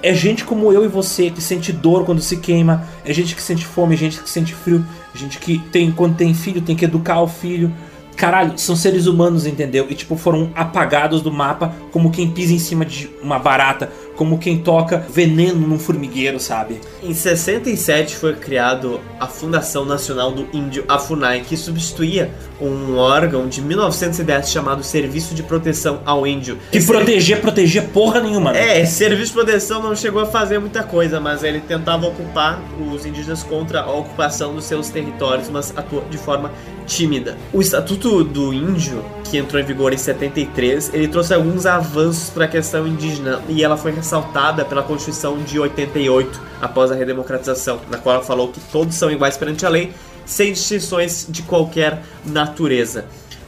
é 0.02 0.14
gente 0.14 0.44
como 0.44 0.72
eu 0.72 0.84
e 0.84 0.88
você 0.88 1.30
que 1.30 1.42
sente 1.42 1.72
dor 1.72 2.04
quando 2.04 2.20
se 2.20 2.36
queima, 2.38 2.86
é 3.04 3.12
gente 3.12 3.34
que 3.34 3.42
sente 3.42 3.64
fome, 3.64 3.94
é 3.94 3.98
gente 3.98 4.20
que 4.20 4.28
sente 4.28 4.54
frio, 4.54 4.84
gente 5.14 5.38
que 5.38 5.58
tem 5.58 5.90
quando 5.90 6.16
tem 6.16 6.34
filho 6.34 6.60
tem 6.60 6.76
que 6.76 6.84
educar 6.84 7.20
o 7.20 7.28
filho. 7.28 7.72
Caralho, 8.16 8.58
são 8.58 8.76
seres 8.76 9.06
humanos, 9.06 9.46
entendeu? 9.46 9.86
E 9.88 9.94
tipo 9.94 10.16
foram 10.16 10.50
apagados 10.54 11.22
do 11.22 11.32
mapa 11.32 11.74
como 11.90 12.10
quem 12.10 12.30
pisa 12.30 12.52
em 12.52 12.58
cima 12.58 12.84
de 12.84 13.10
uma 13.22 13.38
barata, 13.38 13.90
como 14.20 14.36
quem 14.36 14.58
toca 14.58 14.98
veneno 15.08 15.66
num 15.66 15.78
formigueiro, 15.78 16.38
sabe? 16.38 16.78
Em 17.02 17.14
67 17.14 18.16
foi 18.16 18.34
criado 18.34 19.00
a 19.18 19.26
Fundação 19.26 19.86
Nacional 19.86 20.30
do 20.30 20.46
Índio, 20.54 20.84
a 20.86 20.98
FUNAI, 20.98 21.40
que 21.40 21.56
substituía 21.56 22.30
um 22.60 22.98
órgão 22.98 23.48
de 23.48 23.62
1910 23.62 24.50
chamado 24.50 24.84
Serviço 24.84 25.34
de 25.34 25.42
Proteção 25.42 26.00
ao 26.04 26.26
Índio. 26.26 26.58
Que 26.70 26.76
Esse- 26.76 26.86
proteger, 26.86 27.40
proteger 27.40 27.84
porra 27.88 28.20
nenhuma. 28.20 28.52
né? 28.52 28.80
É, 28.82 28.84
serviço 28.84 29.28
de 29.28 29.32
proteção 29.32 29.82
não 29.82 29.96
chegou 29.96 30.20
a 30.20 30.26
fazer 30.26 30.58
muita 30.58 30.82
coisa, 30.82 31.18
mas 31.18 31.42
ele 31.42 31.60
tentava 31.60 32.06
ocupar 32.06 32.60
os 32.92 33.06
indígenas 33.06 33.42
contra 33.42 33.80
a 33.80 33.90
ocupação 33.90 34.54
dos 34.54 34.66
seus 34.66 34.90
territórios, 34.90 35.48
mas 35.48 35.72
atuou 35.74 36.04
de 36.10 36.18
forma 36.18 36.52
tímida. 36.86 37.38
O 37.54 37.60
Estatuto 37.62 38.22
do 38.24 38.52
Índio, 38.52 39.02
que 39.24 39.38
entrou 39.38 39.62
em 39.62 39.64
vigor 39.64 39.94
em 39.94 39.96
73, 39.96 40.90
ele 40.92 41.08
trouxe 41.08 41.32
alguns 41.32 41.64
avanços 41.64 42.28
para 42.30 42.44
a 42.46 42.48
questão 42.48 42.86
indígena 42.86 43.40
e 43.48 43.62
ela 43.64 43.76
foi 43.76 43.92
ressaltada 44.14 44.64
pela 44.64 44.82
Constituição 44.82 45.38
de 45.38 45.58
88, 45.60 46.40
após 46.60 46.90
a 46.90 46.94
redemocratização, 46.96 47.80
na 47.88 47.96
qual 47.98 48.16
ela 48.16 48.24
falou 48.24 48.48
que 48.48 48.58
todos 48.72 48.94
são 48.96 49.08
iguais 49.10 49.36
perante 49.36 49.64
a 49.64 49.68
lei, 49.68 49.92
sem 50.26 50.52
distinções 50.52 51.26
de 51.28 51.42
qualquer 51.42 52.02
natureza. 52.24 53.04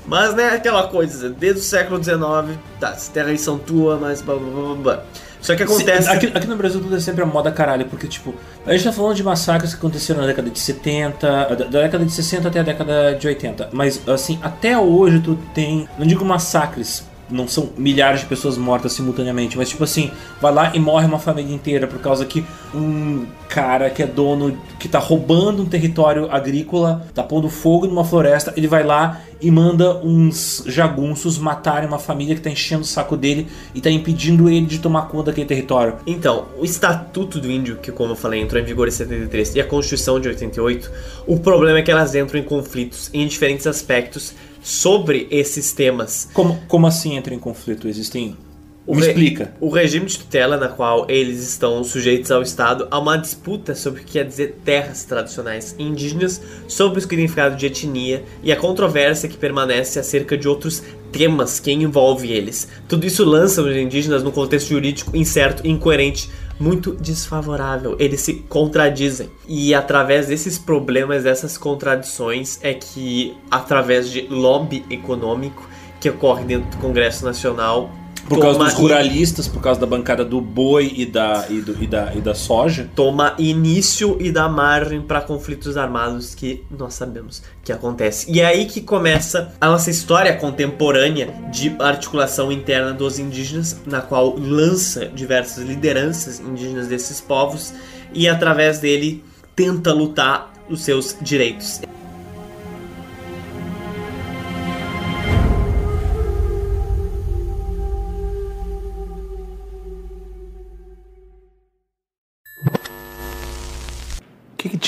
Mas 0.06 0.34
né, 0.34 0.50
aquela 0.50 0.86
coisa, 0.88 1.30
desde 1.30 1.60
o 1.60 1.62
século 1.64 2.02
XIX, 2.02 2.58
tá, 2.78 2.90
as 2.90 3.08
terras 3.08 3.40
são 3.40 3.58
tuas, 3.58 4.00
mas 4.00 4.20
blá 4.22 4.36
blá 4.36 4.50
blá 4.50 4.74
blá. 4.74 5.02
Só 5.40 5.56
que 5.56 5.64
acontece. 5.64 6.04
Se- 6.04 6.10
Aqui, 6.10 6.26
aqui 6.32 6.46
no 6.46 6.54
Brasil 6.56 6.80
tudo 6.80 6.94
é 6.96 7.00
sempre 7.00 7.22
a 7.22 7.26
moda 7.26 7.50
caralho, 7.50 7.86
porque, 7.86 8.06
tipo, 8.06 8.32
a 8.64 8.72
gente 8.72 8.84
tá 8.84 8.92
falando 8.92 9.16
de 9.16 9.24
massacres 9.24 9.72
que 9.72 9.78
aconteceram 9.78 10.20
na 10.20 10.26
década 10.28 10.48
de 10.48 10.58
70, 10.58 11.26
da, 11.28 11.44
da 11.54 11.64
década 11.82 12.04
de 12.04 12.12
60 12.12 12.46
até 12.48 12.60
a 12.60 12.62
década 12.62 13.14
de 13.16 13.26
80. 13.26 13.68
Mas, 13.72 14.00
assim, 14.08 14.38
até 14.42 14.78
hoje 14.78 15.18
tu 15.20 15.36
tem. 15.52 15.88
Não 15.98 16.06
digo 16.06 16.24
massacres, 16.24 17.04
não 17.30 17.48
são 17.48 17.70
milhares 17.76 18.20
de 18.20 18.26
pessoas 18.26 18.56
mortas 18.56 18.92
simultaneamente, 18.92 19.56
mas, 19.56 19.68
tipo 19.68 19.84
assim, 19.84 20.10
vai 20.40 20.52
lá 20.52 20.72
e 20.74 20.78
morre 20.78 21.06
uma 21.06 21.18
família 21.18 21.54
inteira 21.54 21.86
por 21.86 21.98
causa 22.00 22.24
que 22.24 22.44
um 22.74 23.26
cara 23.48 23.90
que 23.90 24.02
é 24.02 24.06
dono, 24.06 24.58
que 24.78 24.88
tá 24.88 24.98
roubando 24.98 25.62
um 25.62 25.66
território 25.66 26.30
agrícola, 26.30 27.06
tá 27.14 27.22
pondo 27.22 27.48
fogo 27.48 27.86
numa 27.86 28.04
floresta, 28.04 28.52
ele 28.56 28.66
vai 28.66 28.82
lá 28.82 29.20
e 29.40 29.50
manda 29.50 29.96
uns 29.98 30.62
jagunços 30.66 31.36
matarem 31.36 31.88
uma 31.88 31.98
família 31.98 32.34
que 32.34 32.40
tá 32.40 32.48
enchendo 32.48 32.82
o 32.82 32.86
saco 32.86 33.16
dele 33.16 33.48
e 33.74 33.80
tá 33.80 33.90
impedindo 33.90 34.48
ele 34.48 34.66
de 34.66 34.78
tomar 34.78 35.08
conta 35.08 35.26
daquele 35.26 35.46
território. 35.46 35.96
Então, 36.06 36.46
o 36.58 36.64
Estatuto 36.64 37.40
do 37.40 37.50
Índio, 37.50 37.76
que 37.76 37.90
como 37.90 38.12
eu 38.12 38.16
falei, 38.16 38.40
entrou 38.40 38.62
em 38.62 38.64
vigor 38.64 38.88
em 38.88 38.92
73, 38.92 39.56
e 39.56 39.60
a 39.60 39.64
Constituição 39.64 40.20
de 40.20 40.28
88, 40.28 40.90
o 41.26 41.38
problema 41.40 41.78
é 41.78 41.82
que 41.82 41.90
elas 41.90 42.14
entram 42.14 42.40
em 42.40 42.44
conflitos 42.44 43.10
em 43.12 43.26
diferentes 43.26 43.66
aspectos 43.66 44.32
sobre 44.62 45.26
esses 45.30 45.72
temas. 45.72 46.28
Como, 46.32 46.60
como 46.68 46.86
assim 46.86 47.16
entra 47.16 47.34
em 47.34 47.38
conflito? 47.38 47.88
Existem. 47.88 48.36
O 48.84 48.96
Me 48.96 49.06
explica. 49.06 49.52
O 49.60 49.68
regime 49.68 50.06
de 50.06 50.18
tutela 50.18 50.56
na 50.56 50.68
qual 50.68 51.06
eles 51.08 51.40
estão 51.40 51.84
sujeitos 51.84 52.32
ao 52.32 52.42
Estado 52.42 52.88
há 52.90 52.98
uma 52.98 53.16
disputa 53.16 53.76
sobre 53.76 54.00
o 54.00 54.04
que 54.04 54.12
quer 54.12 54.24
dizer 54.24 54.56
terras 54.64 55.04
tradicionais 55.04 55.76
indígenas, 55.78 56.40
sobre 56.66 56.98
o 56.98 57.02
significado 57.02 57.54
de 57.54 57.66
etnia 57.66 58.24
e 58.42 58.50
a 58.50 58.56
controvérsia 58.56 59.28
que 59.28 59.36
permanece 59.36 60.00
acerca 60.00 60.36
de 60.36 60.48
outros 60.48 60.82
temas 61.12 61.60
que 61.60 61.70
envolvem 61.70 62.32
eles. 62.32 62.66
Tudo 62.88 63.06
isso 63.06 63.24
lança 63.24 63.62
os 63.62 63.76
indígenas 63.76 64.24
num 64.24 64.32
contexto 64.32 64.70
jurídico 64.70 65.16
incerto 65.16 65.64
e 65.64 65.70
incoerente, 65.70 66.28
muito 66.62 66.92
desfavorável. 66.92 67.96
Eles 67.98 68.20
se 68.20 68.34
contradizem. 68.34 69.28
E 69.48 69.74
através 69.74 70.28
desses 70.28 70.58
problemas, 70.58 71.24
dessas 71.24 71.58
contradições, 71.58 72.60
é 72.62 72.72
que 72.72 73.36
através 73.50 74.08
de 74.08 74.22
lobby 74.28 74.84
econômico 74.88 75.68
que 76.00 76.08
ocorre 76.08 76.44
dentro 76.44 76.70
do 76.70 76.76
Congresso 76.76 77.24
Nacional 77.24 77.90
Por 78.28 78.38
causa 78.40 78.58
toma 78.58 78.70
dos 78.70 78.78
ruralistas, 78.78 79.48
por 79.48 79.60
causa 79.60 79.80
da 79.80 79.86
bancada 79.86 80.24
do 80.24 80.40
boi 80.40 80.92
e 80.96 81.04
da, 81.04 81.44
e 81.50 81.60
do- 81.60 81.82
e 81.82 81.86
da, 81.86 82.14
e 82.14 82.20
da 82.20 82.34
soja. 82.34 82.88
toma 82.94 83.34
início 83.38 84.16
e 84.20 84.30
dá 84.30 84.48
margem 84.48 85.02
para 85.02 85.20
conflitos 85.20 85.76
armados 85.76 86.34
que 86.34 86.64
nós 86.70 86.94
sabemos 86.94 87.42
que 87.64 87.72
acontece. 87.72 88.30
E 88.30 88.40
é 88.40 88.46
aí 88.46 88.66
que 88.66 88.80
começa 88.80 89.52
a 89.60 89.66
nossa 89.68 89.90
história 89.90 90.34
contemporânea 90.36 91.34
de 91.52 91.74
articulação 91.78 92.50
interna 92.50 92.92
dos 92.92 93.18
indígenas, 93.18 93.76
na 93.86 94.00
qual 94.00 94.34
lança 94.38 95.06
diversas 95.06 95.64
lideranças 95.64 96.40
indígenas 96.40 96.86
desses 96.88 97.20
povos 97.20 97.74
e 98.14 98.28
através 98.28 98.78
dele 98.78 99.22
tenta 99.54 99.92
lutar 99.92 100.52
os 100.70 100.82
seus 100.82 101.16
direitos. 101.20 101.80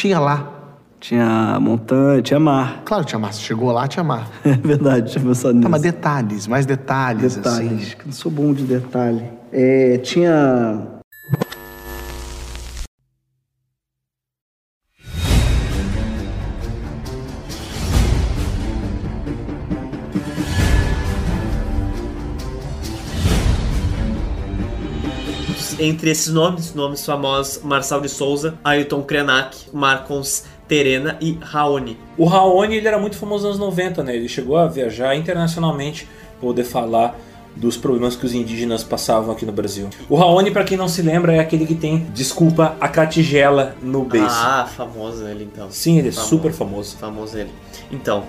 Tinha 0.04 0.20
lá? 0.20 0.50
Tinha 1.00 1.58
montanha, 1.58 2.20
tinha 2.20 2.38
mar. 2.38 2.82
Claro, 2.84 3.04
tinha 3.06 3.18
mar. 3.18 3.32
Você 3.32 3.40
chegou 3.40 3.72
lá, 3.72 3.88
tinha 3.88 4.04
mar. 4.04 4.28
É 4.44 4.52
verdade, 4.52 5.10
tinha 5.12 5.24
pensado 5.24 5.54
nisso. 5.54 5.62
Tá, 5.62 5.68
mas 5.70 5.80
detalhes, 5.80 6.46
mais 6.46 6.66
detalhes, 6.66 7.36
Detalhes, 7.36 7.70
assim. 7.88 7.96
não 8.04 8.12
sou 8.12 8.30
bom 8.30 8.52
de 8.52 8.64
detalhe. 8.64 9.22
É, 9.50 9.96
tinha. 9.98 10.82
Entre 25.78 26.10
esses 26.10 26.32
nomes, 26.32 26.74
nomes 26.74 27.04
famosos, 27.04 27.62
Marçal 27.62 28.00
de 28.00 28.08
Souza, 28.08 28.56
Ailton 28.62 29.02
Krenak, 29.02 29.56
Marcons 29.72 30.44
Terena 30.68 31.16
e 31.20 31.36
Raoni. 31.40 31.98
O 32.16 32.24
Raoni 32.26 32.76
ele 32.76 32.86
era 32.88 32.98
muito 32.98 33.16
famoso 33.16 33.46
nos 33.48 33.56
anos 33.56 33.68
90, 33.76 34.02
né? 34.02 34.16
Ele 34.16 34.28
chegou 34.28 34.56
a 34.56 34.66
viajar 34.66 35.14
internacionalmente 35.16 36.08
para 36.38 36.48
poder 36.48 36.64
falar 36.64 37.18
dos 37.56 37.76
problemas 37.76 38.16
que 38.16 38.26
os 38.26 38.34
indígenas 38.34 38.82
passavam 38.82 39.30
aqui 39.32 39.44
no 39.46 39.52
Brasil. 39.52 39.88
O 40.08 40.16
Raoni, 40.16 40.50
para 40.50 40.64
quem 40.64 40.76
não 40.76 40.88
se 40.88 41.02
lembra, 41.02 41.34
é 41.34 41.38
aquele 41.38 41.66
que 41.66 41.74
tem, 41.74 42.06
desculpa, 42.12 42.76
a 42.80 42.88
catigela 42.88 43.76
no 43.82 44.04
beiço. 44.04 44.26
Ah, 44.28 44.68
famoso 44.76 45.26
ele 45.26 45.44
então. 45.44 45.68
Sim, 45.70 45.98
ele 45.98 46.08
é 46.08 46.12
Famoso. 46.12 46.30
super 46.30 46.52
famoso. 46.52 46.96
Famoso 46.96 47.38
ele. 47.38 47.50
Então, 47.92 48.24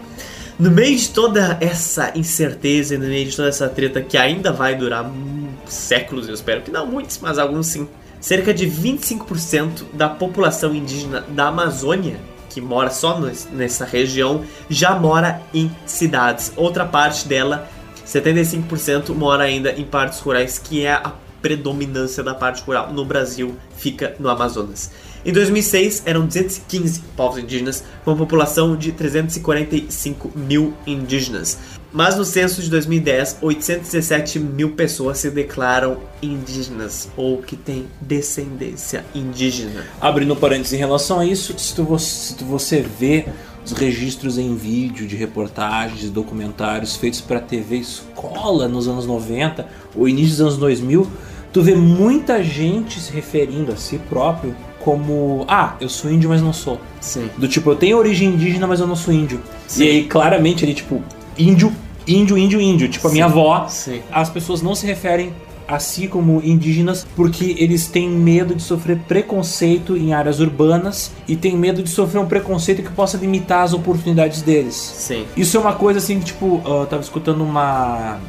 no 0.60 0.70
meio 0.70 0.96
de 0.96 1.10
toda 1.10 1.58
essa 1.60 2.12
incerteza 2.16 2.96
e 2.96 2.98
no 2.98 3.06
meio 3.06 3.26
de 3.28 3.36
toda 3.36 3.50
essa 3.50 3.68
treta 3.68 4.02
que 4.02 4.18
ainda 4.18 4.52
vai 4.52 4.76
durar 4.76 5.06
hum, 5.06 5.45
séculos, 5.68 6.28
eu 6.28 6.34
espero 6.34 6.62
que 6.62 6.72
não 6.72 6.86
muitos, 6.86 7.20
mas 7.20 7.38
alguns 7.38 7.68
sim. 7.68 7.88
Cerca 8.20 8.54
de 8.54 8.68
25% 8.68 9.84
da 9.94 10.10
população 10.10 10.74
indígena 10.74 11.22
da 11.30 11.48
Amazônia, 11.48 12.20
que 12.50 12.60
mora 12.60 12.90
só 12.90 13.20
nessa 13.52 13.86
região, 13.86 14.44
já 14.70 14.96
mora 14.96 15.42
em 15.54 15.70
cidades. 15.86 16.52
Outra 16.56 16.86
parte 16.86 17.28
dela, 17.28 17.70
75%, 18.06 19.14
mora 19.14 19.44
ainda 19.44 19.72
em 19.72 19.84
partes 19.84 20.20
rurais, 20.20 20.58
que 20.58 20.86
é 20.86 20.94
a 20.94 21.14
predominância 21.42 22.24
da 22.24 22.34
parte 22.34 22.64
rural 22.64 22.92
no 22.92 23.06
Brasil, 23.06 23.56
fica 23.78 24.16
no 24.20 24.30
Amazonas. 24.30 24.90
Em 25.26 25.34
2006, 25.34 26.04
eram 26.06 26.26
215 26.26 27.02
povos 27.16 27.40
indígenas, 27.40 27.84
com 28.04 28.12
uma 28.12 28.18
população 28.18 28.76
de 28.76 28.92
345 28.92 30.32
mil 30.36 30.74
indígenas. 30.88 31.58
Mas 31.96 32.18
no 32.18 32.26
censo 32.26 32.62
de 32.62 32.70
2010, 32.70 33.38
817 33.42 34.38
mil 34.38 34.72
pessoas 34.72 35.18
se 35.18 35.30
declaram 35.30 36.00
indígenas 36.22 37.08
ou 37.16 37.38
que 37.38 37.56
têm 37.56 37.88
descendência 38.02 39.06
indígena. 39.16 39.86
Abrindo 40.02 40.36
parênteses 40.36 40.74
em 40.74 40.76
relação 40.76 41.22
a 41.22 41.26
isso, 41.26 41.58
se, 41.58 41.74
tu, 41.74 41.98
se 41.98 42.36
tu 42.36 42.44
você 42.44 42.82
vê 42.82 43.28
os 43.64 43.72
registros 43.72 44.38
em 44.38 44.58
vídeo 44.58 45.08
de 45.08 45.16
reportagens 45.16 46.10
documentários 46.10 46.98
feitos 46.98 47.22
para 47.22 47.40
TV 47.40 47.78
escola 47.78 48.68
nos 48.68 48.90
anos 48.90 49.08
90 49.08 49.66
ou 49.96 50.10
início 50.10 50.32
dos 50.32 50.42
anos 50.42 50.58
2000, 50.58 51.08
tu 51.54 51.62
vê 51.62 51.76
muita 51.76 52.44
gente 52.44 53.00
se 53.00 53.10
referindo 53.14 53.72
a 53.72 53.78
si 53.78 54.00
próprio 54.10 54.54
como, 54.82 55.46
ah, 55.48 55.78
eu 55.80 55.88
sou 55.88 56.12
índio, 56.12 56.28
mas 56.28 56.42
não 56.42 56.52
sou. 56.52 56.78
Sim. 57.00 57.30
Do 57.38 57.48
tipo, 57.48 57.72
eu 57.72 57.76
tenho 57.78 57.98
origem 57.98 58.28
indígena, 58.28 58.68
mas 58.68 58.82
eu 58.82 58.86
não 58.86 58.98
sou 58.98 59.14
índio. 59.14 59.42
Sim. 59.66 59.86
E 59.86 59.90
aí, 59.90 60.04
claramente, 60.04 60.66
ele, 60.66 60.74
tipo, 60.74 61.02
índio, 61.38 61.72
índio, 62.08 62.38
índio, 62.38 62.60
índio. 62.62 62.88
Tipo, 62.90 63.08
a 63.08 63.12
minha 63.12 63.26
avó, 63.26 63.68
Sim. 63.68 64.02
as 64.12 64.30
pessoas 64.30 64.62
não 64.62 64.76
se 64.76 64.86
referem 64.86 65.34
a 65.68 65.80
si 65.80 66.08
como 66.08 66.42
indígenas 66.44 67.08
porque 67.16 67.56
eles 67.58 67.88
têm 67.88 68.08
medo 68.08 68.54
de 68.54 68.62
sofrer 68.62 69.00
preconceito 69.08 69.98
em 69.98 70.14
áreas 70.14 70.40
urbanas 70.40 71.12
e 71.28 71.36
têm 71.36 71.58
medo 71.58 71.82
de 71.82 71.90
sofrer 71.90 72.20
um 72.20 72.28
preconceito 72.28 72.84
que 72.84 72.92
possa 72.92 73.18
limitar 73.18 73.64
as 73.64 73.74
oportunidades 73.74 74.44
deles. 74.44 74.76
Sim. 74.76 75.26
Isso 75.36 75.58
é 75.58 75.60
uma 75.60 75.74
coisa 75.74 75.98
assim 75.98 76.20
que, 76.20 76.26
tipo, 76.26 76.62
eu 76.64 76.86
tava 76.86 77.02
escutando 77.02 77.42
uma. 77.44 78.20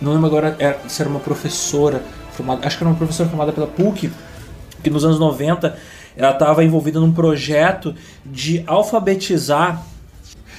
Não 0.00 0.12
lembro 0.12 0.26
agora 0.26 0.56
era- 0.58 0.78
se 0.88 1.02
era 1.02 1.10
uma 1.10 1.20
professora, 1.20 2.02
formada, 2.32 2.66
acho 2.66 2.78
que 2.78 2.82
era 2.84 2.90
uma 2.90 2.96
professora 2.98 3.28
formada 3.28 3.52
pela 3.52 3.66
PUC, 3.66 4.10
que 4.82 4.88
nos 4.88 5.04
anos 5.04 5.18
90 5.18 5.76
ela 6.16 6.32
estava 6.32 6.64
envolvida 6.64 6.98
num 6.98 7.12
projeto 7.12 7.94
de 8.24 8.62
alfabetizar 8.66 9.82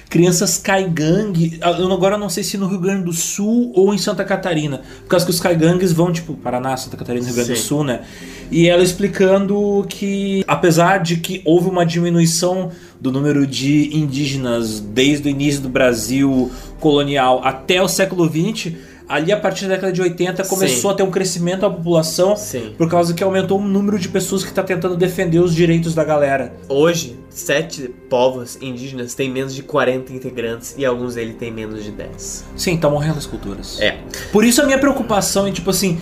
crianças 0.10 0.58
caigangue. 0.58 1.60
Eu 1.62 1.92
agora 1.92 2.18
não 2.18 2.30
sei 2.30 2.44
se 2.44 2.58
no 2.58 2.68
Rio 2.68 2.80
Grande 2.80 3.04
do 3.04 3.14
Sul 3.14 3.72
ou 3.76 3.94
em 3.94 3.98
Santa 3.98 4.24
Catarina. 4.24 4.82
Por 5.04 5.10
causa 5.10 5.26
que 5.26 5.32
os 5.32 5.40
caigangues 5.40 5.92
vão, 5.92 6.12
tipo, 6.12 6.34
Paraná, 6.36 6.76
Santa 6.78 6.98
Catarina, 6.98 7.26
Rio 7.26 7.36
Grande 7.36 7.52
do 7.52 7.58
Sim. 7.58 7.64
Sul, 7.64 7.84
né? 7.84 8.02
E 8.50 8.68
ela 8.68 8.84
explicando 8.84 9.86
que, 9.90 10.44
apesar 10.48 11.00
de 11.00 11.18
que 11.18 11.42
houve 11.44 11.70
uma 11.70 11.86
diminuição 11.86 12.72
do 13.00 13.12
número 13.12 13.46
de 13.46 13.96
indígenas 13.96 14.80
desde 14.80 15.28
o 15.28 15.30
início 15.30 15.62
do 15.62 15.70
Brasil 15.70 16.52
colonial 16.80 17.42
até 17.44 17.82
o 17.82 17.88
século 17.88 18.28
XX, 18.28 18.74
ali 19.08 19.32
a 19.32 19.38
partir 19.38 19.66
da 19.66 19.76
década 19.76 19.94
de 19.94 20.02
80 20.02 20.44
começou 20.46 20.90
Sim. 20.90 20.94
a 20.94 20.98
ter 20.98 21.04
um 21.04 21.12
crescimento 21.12 21.62
da 21.62 21.70
população 21.70 22.36
Sim. 22.36 22.74
por 22.78 22.90
causa 22.90 23.14
que 23.14 23.24
aumentou 23.24 23.60
o 23.60 23.64
número 23.64 23.98
de 23.98 24.10
pessoas 24.10 24.44
que 24.44 24.50
está 24.50 24.64
tentando 24.64 24.96
defender 24.96 25.40
os 25.40 25.54
direitos 25.54 25.96
da 25.96 26.04
galera. 26.04 26.54
Hoje, 26.68 27.18
sete 27.30 27.90
povos 28.10 28.58
indígenas 28.62 29.14
têm 29.14 29.30
menos 29.30 29.56
de 29.56 29.64
40 29.64 30.12
integrantes 30.12 30.76
e 30.78 30.86
alguns 30.86 31.16
deles 31.16 31.36
têm 31.38 31.52
menos 31.52 31.84
de 31.84 31.92
10. 31.92 32.46
Sim, 32.56 32.78
tá 32.78 32.90
morrendo 32.90 33.18
as 33.18 33.26
culturas. 33.26 33.80
É. 33.80 33.98
Por 34.32 34.44
isso 34.44 34.62
a 34.62 34.66
minha 34.66 34.78
preocupação 34.78 35.48
é 35.48 35.52
tipo 35.52 35.70
assim, 35.70 36.00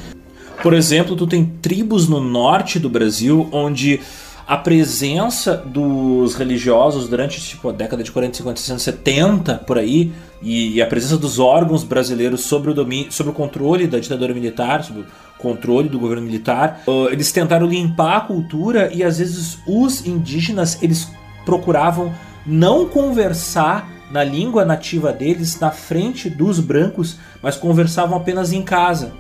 por 0.64 0.74
exemplo, 0.74 1.16
tu 1.16 1.28
tem 1.28 1.46
tribos 1.62 2.08
no 2.08 2.20
norte 2.20 2.80
do 2.80 2.90
Brasil 2.90 3.48
onde 3.52 4.00
a 4.48 4.58
presença 4.58 5.56
dos 5.56 6.36
religiosos 6.36 7.08
durante 7.08 7.42
tipo 7.42 7.70
a 7.70 7.72
década 7.72 8.04
de 8.04 8.12
40, 8.12 8.38
50, 8.38 8.60
60, 8.60 8.80
70 8.80 9.56
por 9.66 9.78
aí 9.78 10.12
e, 10.42 10.82
a 10.82 10.88
presença 10.88 11.18
dos 11.18 11.40
órgãos 11.40 11.84
brasileiros 11.84 12.42
sobre 12.42 12.72
o 12.72 12.74
domínio, 12.74 13.12
sobre 13.12 13.32
o 13.32 13.36
controle 13.36 13.88
da 13.88 14.00
ditadura 14.00 14.34
militar, 14.34 14.84
sobre 14.84 15.02
o 15.02 15.06
controle 15.38 15.90
do 15.90 16.00
governo 16.00 16.24
militar, 16.24 16.82
uh, 16.88 17.08
eles 17.10 17.32
tentaram 17.32 17.68
limpar 17.68 18.18
a 18.18 18.22
cultura 18.22 18.92
e 18.94 19.04
às 19.04 19.18
vezes 19.18 19.58
os 19.68 20.06
indígenas 20.06 20.82
eles 20.82 21.10
procuravam 21.46 22.14
não 22.46 22.88
conversar 22.88 23.90
na 24.12 24.24
língua 24.24 24.64
nativa 24.64 25.12
deles 25.12 25.60
na 25.60 25.72
frente 25.72 26.30
dos 26.30 26.60
brancos, 26.60 27.18
mas 27.42 27.56
conversavam 27.56 28.18
apenas 28.18 28.54
em 28.54 28.62
casa, 28.62 29.14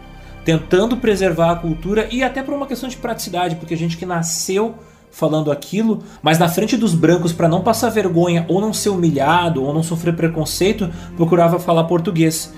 tentando 0.44 0.98
preservar 0.98 1.52
a 1.52 1.56
cultura 1.56 2.08
e 2.12 2.24
até 2.24 2.44
por 2.44 2.54
uma 2.54 2.68
questão 2.68 2.88
de 2.88 2.98
praticidade, 2.98 3.56
porque 3.56 3.74
a 3.74 3.78
gente 3.78 3.98
que 3.98 4.06
nasceu 4.06 4.76
falando 5.16 5.50
aquilo, 5.50 6.04
mas 6.22 6.38
na 6.38 6.50
frente 6.50 6.76
dos 6.76 6.94
brancos 6.94 7.32
para 7.32 7.48
não 7.48 7.62
passar 7.62 7.90
vergonha 7.90 8.46
ou 8.50 8.60
não 8.60 8.74
ser 8.74 8.90
humilhado 8.90 9.64
ou 9.64 9.74
não 9.74 9.82
sofrer 9.82 10.14
preconceito, 10.14 10.92
procurava 11.16 11.58
falar 11.58 11.86
português. 11.86 12.54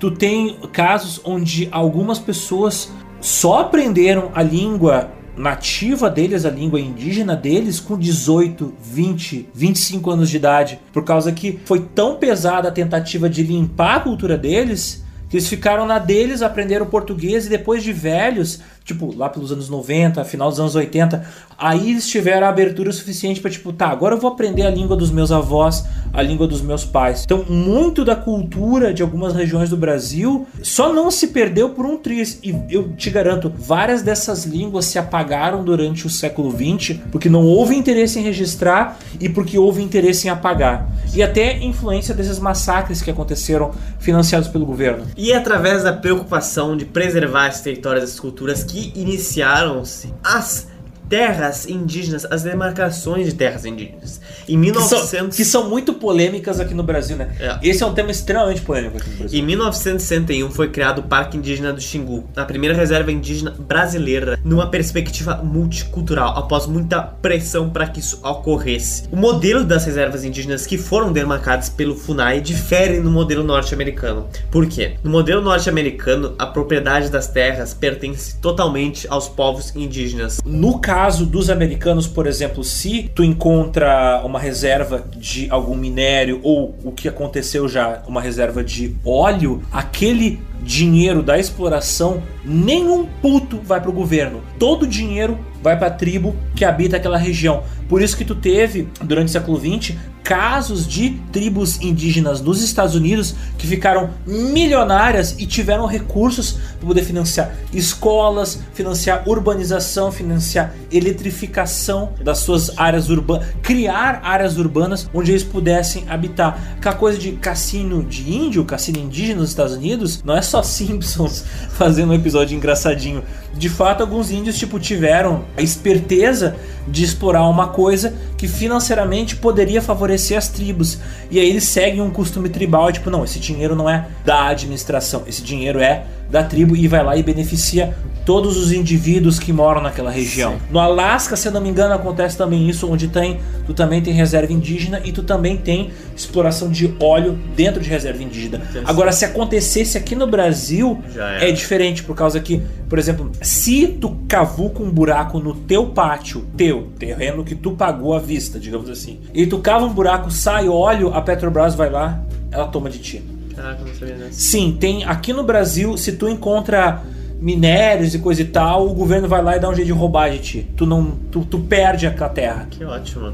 Tu 0.00 0.10
tem 0.10 0.56
casos 0.72 1.20
onde 1.24 1.68
algumas 1.70 2.18
pessoas 2.18 2.90
só 3.20 3.60
aprenderam 3.60 4.32
a 4.34 4.42
língua 4.42 5.12
nativa 5.36 6.10
deles, 6.10 6.44
a 6.44 6.50
língua 6.50 6.80
indígena 6.80 7.36
deles, 7.36 7.78
com 7.78 7.96
18, 7.96 8.74
20, 8.82 9.48
25 9.54 10.10
anos 10.10 10.28
de 10.28 10.36
idade. 10.36 10.80
Por 10.92 11.04
causa 11.04 11.30
que 11.30 11.60
foi 11.64 11.78
tão 11.94 12.16
pesada 12.16 12.68
a 12.68 12.72
tentativa 12.72 13.30
de 13.30 13.44
limpar 13.44 13.98
a 13.98 14.00
cultura 14.00 14.36
deles 14.36 15.04
que 15.30 15.36
eles 15.36 15.48
ficaram 15.48 15.86
na 15.86 16.00
deles, 16.00 16.42
aprenderam 16.42 16.86
português 16.86 17.46
e 17.46 17.48
depois 17.48 17.84
de 17.84 17.92
velhos, 17.92 18.60
tipo, 18.92 19.14
lá 19.16 19.28
pelos 19.28 19.52
anos 19.52 19.68
90, 19.68 20.24
final 20.24 20.50
dos 20.50 20.58
anos 20.58 20.74
80, 20.74 21.24
aí 21.56 21.90
eles 21.90 22.08
tiveram 22.08 22.46
a 22.46 22.50
abertura 22.50 22.90
suficiente 22.92 23.40
para 23.40 23.50
tipo, 23.50 23.72
tá, 23.72 23.88
agora 23.88 24.16
eu 24.16 24.20
vou 24.20 24.30
aprender 24.30 24.62
a 24.62 24.70
língua 24.70 24.96
dos 24.96 25.10
meus 25.10 25.30
avós, 25.30 25.84
a 26.12 26.20
língua 26.22 26.46
dos 26.46 26.60
meus 26.60 26.84
pais. 26.84 27.22
Então, 27.24 27.44
muito 27.48 28.04
da 28.04 28.16
cultura 28.16 28.92
de 28.92 29.02
algumas 29.02 29.34
regiões 29.34 29.70
do 29.70 29.76
Brasil 29.76 30.46
só 30.62 30.92
não 30.92 31.10
se 31.10 31.28
perdeu 31.28 31.70
por 31.70 31.86
um 31.86 31.96
triz. 31.96 32.38
E 32.42 32.54
eu 32.68 32.92
te 32.96 33.10
garanto, 33.10 33.52
várias 33.56 34.02
dessas 34.02 34.44
línguas 34.44 34.86
se 34.86 34.98
apagaram 34.98 35.62
durante 35.62 36.06
o 36.06 36.10
século 36.10 36.50
XX 36.50 36.98
porque 37.12 37.28
não 37.28 37.44
houve 37.44 37.76
interesse 37.76 38.18
em 38.18 38.22
registrar 38.22 38.98
e 39.20 39.28
porque 39.28 39.58
houve 39.58 39.82
interesse 39.82 40.26
em 40.26 40.30
apagar. 40.30 40.90
E 41.14 41.22
até 41.22 41.58
influência 41.58 42.14
desses 42.14 42.38
massacres 42.38 43.02
que 43.02 43.10
aconteceram 43.10 43.70
financiados 43.98 44.48
pelo 44.48 44.66
governo. 44.66 45.06
E 45.16 45.32
é 45.32 45.36
através 45.36 45.82
da 45.82 45.92
preocupação 45.92 46.76
de 46.76 46.84
preservar 46.84 47.48
esses 47.48 47.60
territórios 47.60 48.00
essas 48.04 48.18
culturas 48.18 48.64
que 48.64 48.79
iniciaram-se 48.88 50.12
as 50.24 50.68
terras 51.10 51.68
indígenas, 51.68 52.24
as 52.30 52.44
demarcações 52.44 53.26
de 53.26 53.34
terras 53.34 53.64
indígenas. 53.64 54.20
Em 54.48 54.60
Que 54.60 54.72
são, 54.74 54.98
1900... 54.98 55.36
que 55.36 55.44
são 55.44 55.68
muito 55.68 55.92
polêmicas 55.94 56.60
aqui 56.60 56.72
no 56.72 56.84
Brasil, 56.84 57.16
né? 57.16 57.34
É. 57.40 57.58
Esse 57.68 57.82
é 57.82 57.86
um 57.86 57.92
tema 57.92 58.12
extremamente 58.12 58.60
polêmico 58.60 58.96
aqui 58.96 59.10
no 59.10 59.16
Brasil. 59.16 59.40
Em 59.40 59.42
1961 59.42 60.50
foi 60.52 60.68
criado 60.70 61.00
o 61.00 61.02
Parque 61.02 61.36
Indígena 61.36 61.72
do 61.72 61.80
Xingu, 61.80 62.24
a 62.36 62.44
primeira 62.44 62.76
reserva 62.76 63.10
indígena 63.10 63.50
brasileira, 63.50 64.38
numa 64.44 64.68
perspectiva 64.68 65.36
multicultural, 65.42 66.38
após 66.38 66.66
muita 66.66 67.02
pressão 67.02 67.68
para 67.68 67.88
que 67.88 67.98
isso 67.98 68.20
ocorresse. 68.22 69.02
O 69.10 69.16
modelo 69.16 69.64
das 69.64 69.84
reservas 69.84 70.24
indígenas 70.24 70.64
que 70.64 70.78
foram 70.78 71.12
demarcadas 71.12 71.68
pelo 71.68 71.96
FUNAI 71.96 72.40
difere 72.40 73.00
no 73.00 73.10
modelo 73.10 73.42
norte-americano. 73.42 74.28
Por 74.48 74.66
quê? 74.68 74.94
No 75.02 75.10
modelo 75.10 75.42
norte-americano, 75.42 76.36
a 76.38 76.46
propriedade 76.46 77.10
das 77.10 77.26
terras 77.26 77.74
pertence 77.74 78.36
totalmente 78.36 79.08
aos 79.10 79.28
povos 79.28 79.74
indígenas. 79.74 80.40
No 80.44 80.78
caso 80.78 80.99
dos 81.08 81.50
americanos, 81.50 82.06
por 82.06 82.26
exemplo, 82.26 82.62
se 82.62 83.10
tu 83.14 83.24
encontra 83.24 84.22
uma 84.24 84.38
reserva 84.38 85.04
de 85.16 85.50
algum 85.50 85.74
minério 85.74 86.40
ou 86.42 86.74
o 86.84 86.92
que 86.92 87.08
aconteceu 87.08 87.68
já, 87.68 88.02
uma 88.06 88.20
reserva 88.20 88.62
de 88.62 88.94
óleo, 89.04 89.62
aquele 89.72 90.40
dinheiro 90.62 91.22
da 91.22 91.38
exploração, 91.38 92.22
nenhum 92.44 93.06
puto 93.06 93.60
vai 93.62 93.80
pro 93.80 93.92
governo. 93.92 94.42
Todo 94.58 94.84
o 94.84 94.86
dinheiro 94.86 95.38
vai 95.62 95.78
pra 95.78 95.90
tribo 95.90 96.34
que 96.54 96.64
habita 96.64 96.96
aquela 96.96 97.18
região. 97.18 97.62
Por 97.88 98.00
isso 98.02 98.16
que 98.16 98.24
tu 98.24 98.34
teve, 98.34 98.88
durante 99.02 99.28
o 99.28 99.32
século 99.32 99.58
XX, 99.58 99.96
casos 100.22 100.86
de 100.86 101.10
tribos 101.32 101.80
indígenas 101.80 102.40
nos 102.40 102.62
Estados 102.62 102.94
Unidos 102.94 103.34
que 103.58 103.66
ficaram 103.66 104.10
milionárias 104.24 105.34
e 105.38 105.46
tiveram 105.46 105.86
recursos 105.86 106.52
para 106.78 106.86
poder 106.86 107.02
financiar 107.02 107.52
escolas, 107.72 108.60
financiar 108.72 109.28
urbanização, 109.28 110.12
financiar 110.12 110.72
eletrificação 110.92 112.12
das 112.22 112.38
suas 112.38 112.78
áreas 112.78 113.08
urbanas, 113.10 113.48
criar 113.60 114.20
áreas 114.22 114.56
urbanas 114.56 115.10
onde 115.12 115.32
eles 115.32 115.42
pudessem 115.42 116.04
habitar. 116.08 116.76
Aquela 116.76 116.94
coisa 116.94 117.18
de 117.18 117.32
cassino 117.32 118.04
de 118.04 118.32
índio, 118.32 118.64
cassino 118.64 118.98
indígena 118.98 119.40
nos 119.40 119.50
Estados 119.50 119.74
Unidos, 119.74 120.22
não 120.22 120.36
é 120.36 120.42
só 120.50 120.62
Simpsons 120.62 121.44
fazendo 121.78 122.10
um 122.10 122.14
episódio 122.14 122.56
engraçadinho. 122.56 123.22
De 123.54 123.68
fato, 123.68 124.02
alguns 124.02 124.30
índios 124.30 124.58
tipo 124.58 124.78
tiveram 124.78 125.44
a 125.56 125.62
esperteza 125.62 126.56
de 126.86 127.04
explorar 127.04 127.48
uma 127.48 127.68
coisa 127.68 128.14
que 128.36 128.48
financeiramente 128.48 129.36
poderia 129.36 129.80
favorecer 129.80 130.36
as 130.36 130.48
tribos. 130.48 130.98
E 131.30 131.38
aí 131.38 131.48
eles 131.48 131.64
seguem 131.64 132.00
um 132.02 132.10
costume 132.10 132.48
tribal, 132.48 132.92
tipo, 132.92 133.10
não, 133.10 133.24
esse 133.24 133.38
dinheiro 133.38 133.74
não 133.74 133.88
é 133.88 134.06
da 134.24 134.48
administração, 134.48 135.22
esse 135.26 135.42
dinheiro 135.42 135.80
é 135.80 136.04
da 136.30 136.42
tribo 136.42 136.76
e 136.76 136.86
vai 136.86 137.02
lá 137.02 137.16
e 137.16 137.22
beneficia 137.22 137.96
todos 138.30 138.56
os 138.56 138.70
indivíduos 138.70 139.40
que 139.40 139.52
moram 139.52 139.82
naquela 139.82 140.08
região. 140.08 140.56
No 140.70 140.78
Alasca, 140.78 141.34
se 141.34 141.48
eu 141.48 141.52
não 141.52 141.60
me 141.60 141.68
engano, 141.68 141.92
acontece 141.92 142.38
também 142.38 142.70
isso, 142.70 142.88
onde 142.88 143.08
tem, 143.08 143.40
tu 143.66 143.74
também 143.74 144.00
tem 144.00 144.14
reserva 144.14 144.52
indígena 144.52 145.00
e 145.04 145.10
tu 145.10 145.24
também 145.24 145.56
tem 145.56 145.90
exploração 146.14 146.70
de 146.70 146.94
óleo 147.00 147.36
dentro 147.56 147.80
de 147.80 147.90
reserva 147.90 148.22
indígena. 148.22 148.62
Agora, 148.84 149.10
se 149.10 149.24
acontecesse 149.24 149.98
aqui 149.98 150.14
no 150.14 150.28
Brasil, 150.28 151.02
é 151.40 151.50
diferente, 151.50 152.04
por 152.04 152.14
causa 152.14 152.38
que, 152.38 152.62
por 152.88 153.00
exemplo, 153.00 153.32
se 153.42 153.88
tu 153.88 154.16
cavuca 154.28 154.80
um 154.80 154.90
buraco 154.92 155.40
no 155.40 155.52
teu 155.52 155.86
pátio, 155.86 156.46
teu 156.56 156.86
terreno 157.00 157.42
que 157.42 157.56
tu 157.56 157.72
pagou 157.72 158.14
à 158.14 158.20
vista, 158.20 158.60
digamos 158.60 158.88
assim, 158.88 159.18
e 159.34 159.44
tu 159.44 159.58
cava 159.58 159.86
um 159.86 159.92
buraco, 159.92 160.30
sai 160.30 160.68
óleo, 160.68 161.12
a 161.12 161.20
Petrobras 161.20 161.74
vai 161.74 161.90
lá, 161.90 162.22
ela 162.52 162.68
toma 162.68 162.90
de 162.90 163.00
ti. 163.00 163.24
Caraca, 163.56 163.84
não 163.84 163.92
sabia 163.92 164.14
dessa. 164.14 164.40
Sim, 164.40 164.76
tem 164.78 165.02
aqui 165.02 165.32
no 165.32 165.42
Brasil, 165.42 165.96
se 165.96 166.12
tu 166.12 166.28
encontra 166.28 167.02
minérios 167.40 168.14
e 168.14 168.18
coisa 168.18 168.42
e 168.42 168.44
tal, 168.44 168.86
o 168.86 168.94
governo 168.94 169.26
vai 169.26 169.42
lá 169.42 169.56
e 169.56 169.60
dá 169.60 169.68
um 169.68 169.74
jeito 169.74 169.86
de 169.86 169.92
roubar 169.92 170.30
de 170.30 170.38
ti. 170.38 170.66
Tu 170.76 170.84
não, 170.84 171.12
tu, 171.30 171.44
tu 171.44 171.58
perde 171.60 172.06
aquela 172.06 172.28
terra. 172.28 172.66
Que 172.70 172.84
ótimo. 172.84 173.32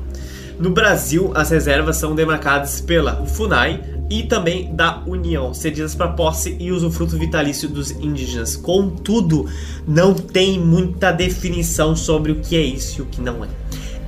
No 0.58 0.70
Brasil, 0.70 1.32
as 1.34 1.50
reservas 1.50 1.96
são 1.96 2.14
demarcadas 2.14 2.80
pela 2.80 3.26
FUNAI 3.26 3.82
e 4.08 4.22
também 4.22 4.74
da 4.74 5.02
União, 5.06 5.52
cedidas 5.52 5.94
para 5.94 6.08
posse 6.08 6.56
e 6.58 6.72
usufruto 6.72 7.18
vitalício 7.18 7.68
dos 7.68 7.90
indígenas. 7.90 8.56
Contudo, 8.56 9.46
não 9.86 10.14
tem 10.14 10.58
muita 10.58 11.12
definição 11.12 11.94
sobre 11.94 12.32
o 12.32 12.36
que 12.36 12.56
é 12.56 12.62
isso 12.62 13.00
e 13.00 13.02
o 13.02 13.06
que 13.06 13.20
não 13.20 13.44
é. 13.44 13.48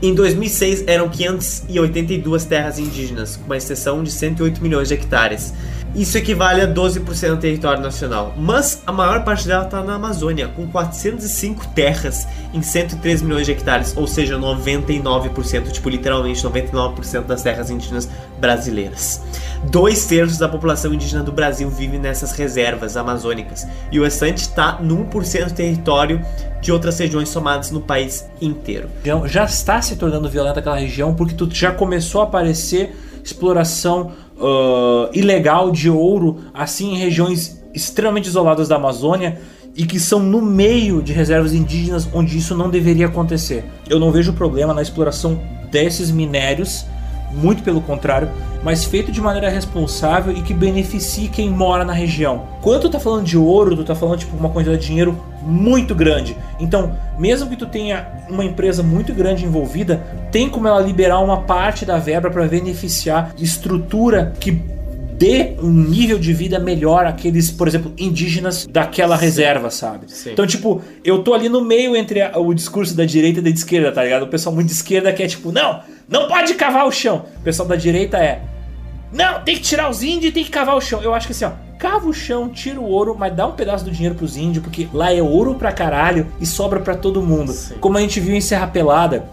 Em 0.01 0.15
2006 0.15 0.85
eram 0.87 1.09
582 1.09 2.45
terras 2.45 2.79
indígenas, 2.79 3.37
com 3.37 3.47
uma 3.47 3.57
extensão 3.57 4.03
de 4.03 4.13
108 4.13 4.63
milhões 4.63 4.89
de 4.89 4.95
hectares. 4.95 5.53
Isso 5.95 6.17
equivale 6.19 6.61
a 6.61 6.69
12% 6.69 7.31
do 7.31 7.37
território 7.39 7.83
nacional. 7.83 8.35
Mas 8.37 8.83
a 8.87 8.93
maior 8.93 9.25
parte 9.25 9.47
dela 9.47 9.65
está 9.65 9.83
na 9.83 9.95
Amazônia, 9.95 10.49
com 10.49 10.67
405 10.67 11.69
terras 11.69 12.27
em 12.53 12.63
103 12.63 13.23
milhões 13.23 13.47
de 13.47 13.53
hectares, 13.53 13.97
ou 13.97 14.07
seja, 14.07 14.39
99%, 14.39 15.71
tipo 15.73 15.89
literalmente 15.89 16.45
99% 16.45 17.25
das 17.25 17.43
terras 17.43 17.71
indígenas 17.71 18.09
brasileiras. 18.39 19.23
Dois 19.65 20.07
terços 20.07 20.39
da 20.39 20.49
população 20.49 20.95
indígena 20.95 21.23
do 21.23 21.33
Brasil 21.33 21.69
vive 21.69 21.99
nessas 21.99 22.33
reservas 22.33 22.97
amazônicas 22.97 23.67
e 23.91 23.99
o 23.99 24.05
restante 24.05 24.39
está 24.39 24.79
no 24.81 25.05
1% 25.07 25.47
do 25.47 25.55
território 25.55 26.25
de 26.61 26.71
outras 26.71 26.99
regiões 26.99 27.29
somadas 27.29 27.71
no 27.71 27.81
país 27.81 28.29
inteiro. 28.41 28.89
região 29.03 29.27
já 29.27 29.45
está 29.45 29.83
se 29.83 29.97
tornando 29.97 30.29
violenta 30.29 30.61
aquela 30.61 30.79
região 30.79 31.15
porque 31.15 31.35
tu 31.35 31.49
já 31.53 31.73
começou 31.73 32.21
a 32.21 32.25
aparecer 32.25 32.95
exploração 33.29 34.13
uh, 34.37 35.09
ilegal 35.13 35.71
de 35.71 35.89
ouro 35.89 36.39
assim 36.53 36.95
em 36.95 36.99
regiões 36.99 37.63
extremamente 37.75 38.27
isoladas 38.27 38.69
da 38.69 38.77
Amazônia 38.77 39.41
e 39.77 39.87
que 39.87 40.01
são 40.01 40.21
no 40.21 40.43
meio 40.43 41.01
de 41.03 41.13
reservas 41.13 41.53
indígenas 41.53 42.09
onde 42.13 42.37
isso 42.37 42.57
não 42.57 42.69
deveria 42.69 43.07
acontecer. 43.07 43.65
Eu 43.89 44.01
não 44.01 44.11
vejo 44.11 44.33
problema 44.33 44.75
na 44.75 44.83
exploração 44.83 45.41
desses 45.71 46.11
minérios, 46.11 46.85
muito 47.33 47.63
pelo 47.63 47.81
contrário, 47.81 48.29
mas 48.63 48.85
feito 48.85 49.13
de 49.13 49.21
maneira 49.21 49.49
responsável 49.49 50.33
e 50.37 50.43
que 50.43 50.53
beneficie 50.53 51.29
quem 51.29 51.49
mora 51.51 51.85
na 51.85 51.93
região. 51.93 52.43
Quando 52.61 52.83
tu 52.83 52.91
tá 52.91 52.99
falando 52.99 53.25
de 53.25 53.37
ouro, 53.39 53.77
tu 53.77 53.85
tá 53.85 53.95
falando 53.95 54.19
tipo 54.19 54.37
uma 54.37 54.49
quantidade 54.49 54.81
de 54.81 54.87
dinheiro 54.89 55.19
muito 55.43 55.95
grande. 55.95 56.37
Então, 56.59 56.97
mesmo 57.19 57.49
que 57.49 57.57
tu 57.57 57.67
tenha 57.67 58.07
uma 58.29 58.45
empresa 58.45 58.83
muito 58.83 59.13
grande 59.15 59.45
envolvida, 59.45 60.03
tem 60.33 60.49
como 60.49 60.67
ela 60.67 60.81
liberar 60.81 61.21
uma 61.21 61.43
parte 61.43 61.85
da 61.87 61.99
verba 61.99 62.31
para 62.31 62.47
beneficiar 62.47 63.33
estrutura 63.39 64.33
que 64.41 64.51
dê 65.17 65.55
um 65.61 65.73
nível 65.73 66.17
de 66.19 66.33
vida 66.33 66.61
melhor 66.61 67.05
àqueles, 67.05 67.51
por 67.51 67.67
exemplo, 67.67 67.93
indígenas 67.99 68.67
daquela 68.71 69.17
reserva, 69.17 69.69
sabe? 69.69 70.07
Sim. 70.13 70.31
Então, 70.33 70.47
tipo, 70.47 70.81
eu 71.05 71.25
tô 71.25 71.35
ali 71.35 71.49
no 71.49 71.61
meio 71.61 71.97
entre 71.97 72.23
a- 72.23 72.39
o 72.39 72.55
discurso 72.55 72.97
da 72.97 73.05
direita 73.05 73.41
e 73.41 73.43
da 73.43 73.51
esquerda, 73.51 73.91
tá 73.91 74.05
ligado? 74.05 74.23
O 74.23 74.29
pessoal 74.29 74.55
muito 74.55 74.69
de 74.69 74.75
esquerda 74.75 75.13
que 75.13 75.21
é 75.23 75.27
tipo, 75.27 75.51
não, 75.51 75.81
não 76.09 76.27
pode 76.27 76.55
cavar 76.55 76.87
o 76.87 76.91
chão. 76.91 77.27
O 77.37 77.41
pessoal 77.41 77.69
da 77.69 77.77
direita 77.77 78.17
é, 78.17 78.43
não, 79.13 79.43
tem 79.43 79.57
que 79.57 79.63
tirar 79.63 79.91
os 79.91 80.03
índios 80.03 80.31
e 80.31 80.33
tem 80.33 80.45
que 80.45 80.51
cavar 80.51 80.77
o 80.77 80.81
chão. 80.81 81.03
Eu 81.03 81.15
acho 81.15 81.27
que 81.27 81.33
assim, 81.33 81.45
ó, 81.45 81.53
cava 81.79 82.07
o 82.09 82.13
chão, 82.13 82.49
tira 82.49 82.81
o 82.81 82.85
ouro, 82.85 83.15
mas 83.17 83.35
dá 83.35 83.47
um 83.47 83.53
pedaço 83.53 83.85
do 83.85 83.91
dinheiro 83.91 84.15
pros 84.15 84.37
índios, 84.37 84.63
porque 84.63 84.89
lá 84.93 85.13
é 85.13 85.23
ouro 85.23 85.55
pra 85.55 85.73
caralho 85.73 86.27
e 86.41 86.47
sobra 86.47 86.81
pra 86.81 86.97
todo 86.97 87.23
mundo. 87.23 87.55
Como 87.81 87.97
a 87.97 88.01
gente 88.01 88.21
viu 88.21 88.35
em 88.35 88.41
Serra 88.41 88.67
Pelada, 88.67 89.29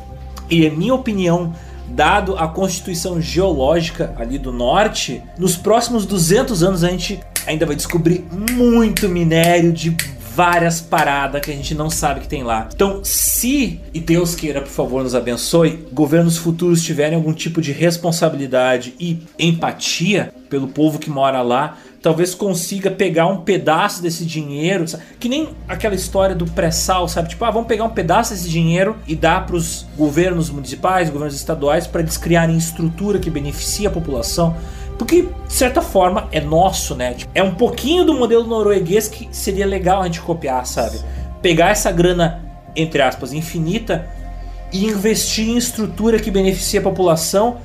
e 0.50 0.66
é 0.66 0.70
minha 0.70 0.94
opinião, 0.94 1.54
dado 1.88 2.38
a 2.38 2.48
constituição 2.48 3.20
geológica 3.20 4.14
ali 4.18 4.38
do 4.38 4.52
norte, 4.52 5.24
nos 5.38 5.56
próximos 5.56 6.06
200 6.06 6.64
anos 6.64 6.84
a 6.84 6.90
gente 6.90 7.20
ainda 7.48 7.66
vai 7.66 7.76
descobrir 7.76 8.26
muito 8.32 9.10
minério 9.10 9.72
de 9.72 9.96
várias 10.36 10.82
paradas 10.82 11.40
que 11.42 11.50
a 11.50 11.54
gente 11.56 11.74
não 11.74 11.90
sabe 11.90 12.20
que 12.20 12.28
tem 12.28 12.44
lá. 12.44 12.68
Então, 12.74 13.00
se, 13.04 13.80
e 13.94 14.02
Deus 14.02 14.36
queira, 14.36 14.60
por 14.60 14.70
favor, 14.70 15.02
nos 15.02 15.16
abençoe, 15.16 15.88
governos 15.94 16.38
futuros 16.38 16.84
tiverem 16.84 17.16
algum 17.16 17.32
tipo 17.32 17.62
de 17.62 17.72
responsabilidade 17.72 18.94
e 19.00 19.20
empatia 19.40 20.34
pelo 20.50 20.68
povo 20.68 21.00
que 21.00 21.10
mora 21.10 21.42
lá, 21.42 21.78
talvez 22.02 22.36
consiga 22.36 22.92
pegar 22.92 23.28
um 23.28 23.38
pedaço 23.38 24.02
desse 24.02 24.26
dinheiro, 24.26 24.88
sabe? 24.88 25.04
que 25.20 25.30
nem 25.30 25.50
aquela 25.68 25.96
história 25.96 26.36
do 26.36 26.46
pré-sal, 26.46 27.08
sabe? 27.08 27.30
Tipo, 27.30 27.46
ah, 27.46 27.52
vamos 27.52 27.68
pegar 27.68 27.86
um 27.86 27.90
pedaço 27.90 28.34
desse 28.34 28.50
dinheiro 28.50 28.98
e 29.08 29.16
dar 29.16 29.46
para 29.46 29.56
os 29.56 29.88
governos 29.98 30.50
municipais, 30.50 31.10
governos 31.10 31.36
estaduais, 31.36 31.88
para 31.88 32.02
eles 32.02 32.18
criarem 32.18 32.58
estrutura 32.58 33.20
que 33.20 33.30
beneficie 33.30 33.88
a 33.88 33.90
população. 33.90 34.56
Porque, 34.98 35.24
de 35.24 35.54
certa 35.54 35.82
forma, 35.82 36.28
é 36.32 36.40
nosso, 36.40 36.96
né? 36.96 37.14
Tipo, 37.14 37.32
é 37.36 37.44
um 37.44 37.54
pouquinho 37.56 38.06
do 38.06 38.14
modelo 38.14 38.46
norueguês 38.46 39.08
que 39.08 39.28
seria 39.32 39.66
legal 39.66 40.02
a 40.02 40.06
gente 40.06 40.22
copiar, 40.22 40.66
sabe? 40.66 41.00
Pegar 41.42 41.70
essa 41.70 41.92
grana, 41.92 42.44
entre 42.76 43.02
aspas, 43.02 43.34
infinita 43.34 44.08
e 44.72 44.86
investir 44.86 45.50
em 45.50 45.58
estrutura 45.58 46.20
que 46.20 46.32
beneficie 46.32 46.80
a 46.80 46.82
população 46.82 47.58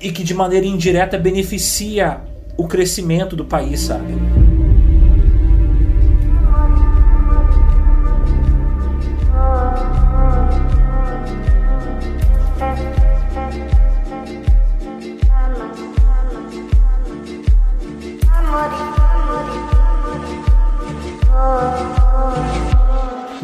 e 0.00 0.10
que 0.10 0.24
de 0.24 0.34
maneira 0.34 0.66
indireta 0.66 1.18
beneficia 1.18 2.20
o 2.56 2.66
crescimento 2.66 3.36
do 3.36 3.44
país, 3.44 3.80
sabe? 3.80 4.14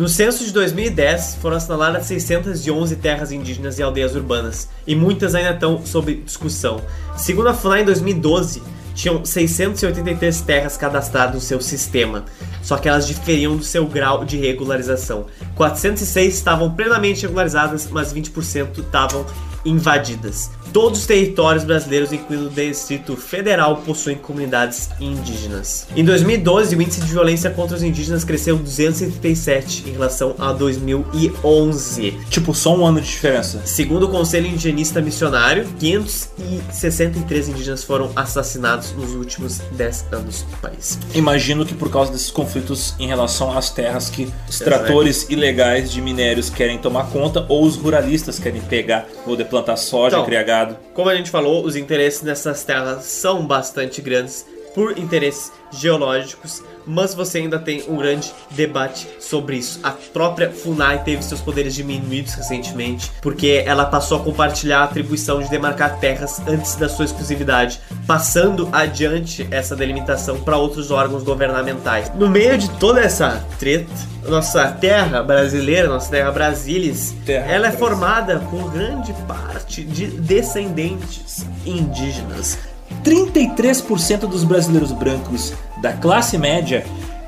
No 0.01 0.09
censo 0.09 0.43
de 0.47 0.53
2010, 0.55 1.37
foram 1.43 1.59
assinaladas 1.59 2.07
611 2.07 2.97
terras 2.97 3.31
indígenas 3.33 3.79
e 3.79 3.83
aldeias 3.83 4.15
urbanas, 4.15 4.67
e 4.87 4.97
muitas 4.97 5.35
ainda 5.35 5.51
estão 5.51 5.85
sob 5.85 6.15
discussão. 6.15 6.81
Segundo 7.19 7.51
a 7.51 7.53
FUNAI, 7.53 7.83
em 7.83 7.85
2012, 7.85 8.63
tinham 8.95 9.23
683 9.23 10.41
terras 10.41 10.79
cadastradas 10.79 11.35
no 11.35 11.41
seu 11.43 11.61
sistema, 11.61 12.25
só 12.63 12.79
que 12.79 12.89
elas 12.89 13.07
diferiam 13.07 13.59
do 13.59 13.63
seu 13.63 13.87
grau 13.87 14.25
de 14.25 14.39
regularização. 14.39 15.27
406 15.55 16.33
estavam 16.35 16.75
plenamente 16.75 17.21
regularizadas, 17.21 17.87
mas 17.91 18.11
20% 18.11 18.79
estavam 18.79 19.27
invadidas. 19.65 20.51
Todos 20.73 21.01
os 21.01 21.07
territórios 21.07 21.65
brasileiros, 21.65 22.13
incluindo 22.13 22.47
o 22.47 22.51
Distrito 22.51 23.17
Federal, 23.17 23.79
possuem 23.79 24.17
comunidades 24.17 24.89
indígenas. 25.01 25.89
Em 25.97 26.05
2012, 26.05 26.77
o 26.77 26.83
índice 26.83 27.01
de 27.01 27.09
violência 27.09 27.51
contra 27.51 27.77
os 27.77 27.83
indígenas 27.83 28.23
cresceu 28.23 28.57
237 28.57 29.89
em 29.89 29.93
relação 29.93 30.37
a 30.39 30.53
2011. 30.53 32.19
Tipo, 32.31 32.55
só 32.55 32.77
um 32.77 32.87
ano 32.87 33.01
de 33.01 33.09
diferença. 33.09 33.63
Segundo 33.65 34.07
o 34.07 34.09
Conselho 34.11 34.47
Indigenista 34.47 35.01
Missionário, 35.01 35.67
563 35.79 37.49
indígenas 37.49 37.83
foram 37.83 38.13
assassinados 38.15 38.93
nos 38.93 39.13
últimos 39.15 39.59
10 39.73 40.07
anos 40.13 40.47
no 40.49 40.57
país. 40.59 40.99
Imagino 41.15 41.67
que 41.67 41.75
por 41.75 41.91
causa 41.91 42.13
desses 42.13 42.31
conflitos 42.31 42.95
em 42.99 43.09
relação 43.09 43.57
às 43.57 43.71
terras 43.71 44.09
que 44.09 44.29
os 44.49 44.59
tratores 44.59 45.27
ilegais 45.29 45.91
de 45.91 46.01
minérios 46.01 46.49
querem 46.49 46.79
tomar 46.79 47.09
conta 47.11 47.45
ou 47.49 47.65
os 47.65 47.75
ruralistas 47.77 48.39
querem 48.39 48.61
pegar 48.61 49.07
ou 49.27 49.37
plantar 49.51 49.77
soja, 49.77 50.17
Então, 50.17 50.27
criar 50.27 50.43
gado. 50.45 50.77
Como 50.95 51.11
a 51.11 51.15
gente 51.15 51.31
falou, 51.31 51.65
os 51.65 51.77
interesses 51.77 52.23
nessas 52.23 52.65
terras 52.65 53.05
são 53.05 53.47
bastante 53.47 54.01
grandes 54.01 54.47
por 54.81 54.97
interesses 54.97 55.53
geológicos, 55.71 56.65
mas 56.87 57.13
você 57.13 57.37
ainda 57.37 57.59
tem 57.59 57.85
um 57.87 57.99
grande 57.99 58.33
debate 58.53 59.07
sobre 59.21 59.57
isso. 59.57 59.79
A 59.83 59.91
própria 59.91 60.51
FUNAI 60.51 61.05
teve 61.05 61.23
seus 61.23 61.43
poderes 61.43 61.75
diminuídos 61.75 62.33
recentemente, 62.33 63.13
porque 63.21 63.63
ela 63.67 63.85
passou 63.85 64.19
a 64.19 64.25
compartilhar 64.25 64.81
a 64.81 64.85
atribuição 64.85 65.43
de 65.43 65.51
demarcar 65.51 66.01
terras 66.01 66.41
antes 66.49 66.77
da 66.77 66.89
sua 66.89 67.05
exclusividade, 67.05 67.79
passando 68.07 68.71
adiante 68.73 69.47
essa 69.51 69.77
delimitação 69.77 70.41
para 70.41 70.57
outros 70.57 70.91
órgãos 70.91 71.23
governamentais. 71.25 72.11
No 72.15 72.31
meio 72.31 72.57
de 72.57 72.71
toda 72.79 73.03
essa 73.03 73.45
treta, 73.59 73.93
nossa 74.27 74.67
terra 74.73 75.23
brasileira, 75.23 75.89
nossa 75.89 76.11
terra 76.11 76.31
Brasilis, 76.31 77.15
Terra 77.27 77.53
ela 77.53 77.67
é 77.67 77.71
Brasil. 77.71 77.79
formada 77.79 78.39
por 78.51 78.73
grande 78.73 79.13
parte 79.29 79.85
de 79.85 80.07
descendentes 80.07 81.45
indígenas. 81.67 82.70
33% 83.05 84.21
dos 84.21 84.45
brasileiros 84.45 84.93
brancos 84.93 85.53
da 85.81 85.93
classe 85.93 86.37
média 86.37 86.85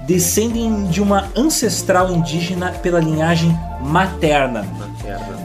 descendem 0.07 0.87
de 0.87 1.01
uma 1.01 1.29
ancestral 1.37 2.13
indígena 2.13 2.73
pela 2.73 3.01
linhagem 3.01 3.57
materna. 3.81 4.67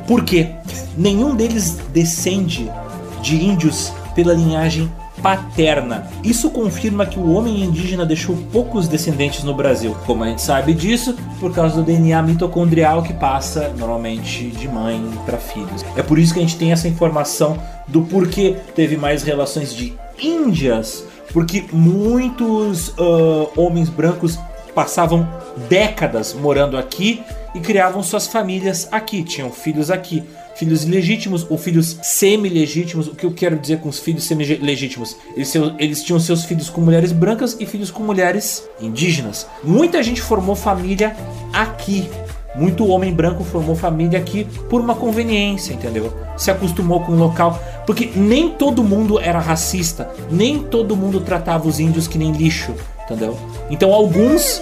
Por 0.08 0.24
quê? 0.24 0.50
Nenhum 0.98 1.36
deles 1.36 1.78
descende 1.94 2.72
de 3.22 3.44
índios 3.44 3.92
pela 4.16 4.34
linhagem 4.34 4.92
paterna. 5.22 6.08
Isso 6.24 6.50
confirma 6.50 7.06
que 7.06 7.20
o 7.20 7.34
homem 7.34 7.64
indígena 7.64 8.06
deixou 8.06 8.36
poucos 8.52 8.88
descendentes 8.88 9.44
no 9.44 9.54
Brasil. 9.54 9.96
Como 10.06 10.24
a 10.24 10.28
gente 10.28 10.42
sabe 10.42 10.74
disso? 10.74 11.16
Por 11.40 11.54
causa 11.54 11.76
do 11.76 11.84
DNA 11.84 12.22
mitocondrial 12.22 13.04
que 13.04 13.14
passa 13.14 13.74
normalmente 13.78 14.48
de 14.48 14.68
mãe 14.68 15.02
para 15.26 15.38
filhos. 15.38 15.84
É 15.96 16.04
por 16.04 16.20
isso 16.20 16.34
que 16.34 16.40
a 16.40 16.44
gente 16.44 16.58
tem 16.58 16.72
essa 16.72 16.88
informação 16.88 17.58
do 17.88 18.02
porquê 18.02 18.56
teve 18.76 18.98
mais 18.98 19.24
relações 19.24 19.74
de 19.74 19.94
índias, 20.22 21.06
porque 21.32 21.66
muitos 21.72 22.94
ah, 22.98 23.50
homens 23.56 23.90
brancos 23.90 24.38
passavam 24.74 25.28
décadas 25.68 26.34
morando 26.34 26.78
aqui 26.78 27.24
e 27.56 27.60
criavam 27.60 28.04
suas 28.04 28.28
famílias 28.28 28.88
aqui, 28.92 29.24
tinham 29.24 29.52
filhos 29.52 29.90
aqui. 29.90 30.24
Filhos 30.56 30.86
legítimos 30.86 31.46
ou 31.50 31.58
filhos 31.58 32.00
semi-legítimos. 32.02 33.08
O 33.08 33.14
que 33.14 33.26
eu 33.26 33.32
quero 33.32 33.60
dizer 33.60 33.80
com 33.80 33.90
os 33.90 34.00
filhos 34.00 34.24
semi-legítimos? 34.24 35.16
Eles, 35.36 35.54
eles 35.78 36.04
tinham 36.04 36.20
seus 36.20 36.46
filhos 36.46 36.68
com 36.68 36.82
mulheres 36.82 37.12
brancas 37.12 37.56
e 37.60 37.66
filhos 37.66 37.92
com 37.92 38.02
mulheres 38.02 38.68
indígenas. 38.82 39.48
Muita 39.64 40.02
gente 40.02 40.20
formou 40.20 40.56
família 40.56 41.16
aqui. 41.54 42.10
Muito 42.58 42.88
homem 42.88 43.14
branco 43.14 43.44
formou 43.44 43.76
família 43.76 44.18
aqui 44.20 44.46
por 44.70 44.82
uma 44.82 44.96
conveniência, 44.96 45.74
entendeu? 45.74 46.12
Se 46.36 46.50
acostumou 46.50 47.02
com 47.02 47.12
o 47.12 47.18
local. 47.18 47.60
Porque 47.86 48.12
nem 48.16 48.50
todo 48.50 48.84
mundo 48.84 49.20
era 49.20 49.40
racista, 49.40 50.10
nem 50.32 50.60
todo 50.60 50.96
mundo 50.96 51.22
tratava 51.22 51.68
os 51.68 51.80
índios 51.80 52.08
que 52.08 52.18
nem 52.18 52.32
lixo, 52.32 52.74
entendeu? 53.08 53.38
Então 53.70 53.94
alguns. 53.94 54.62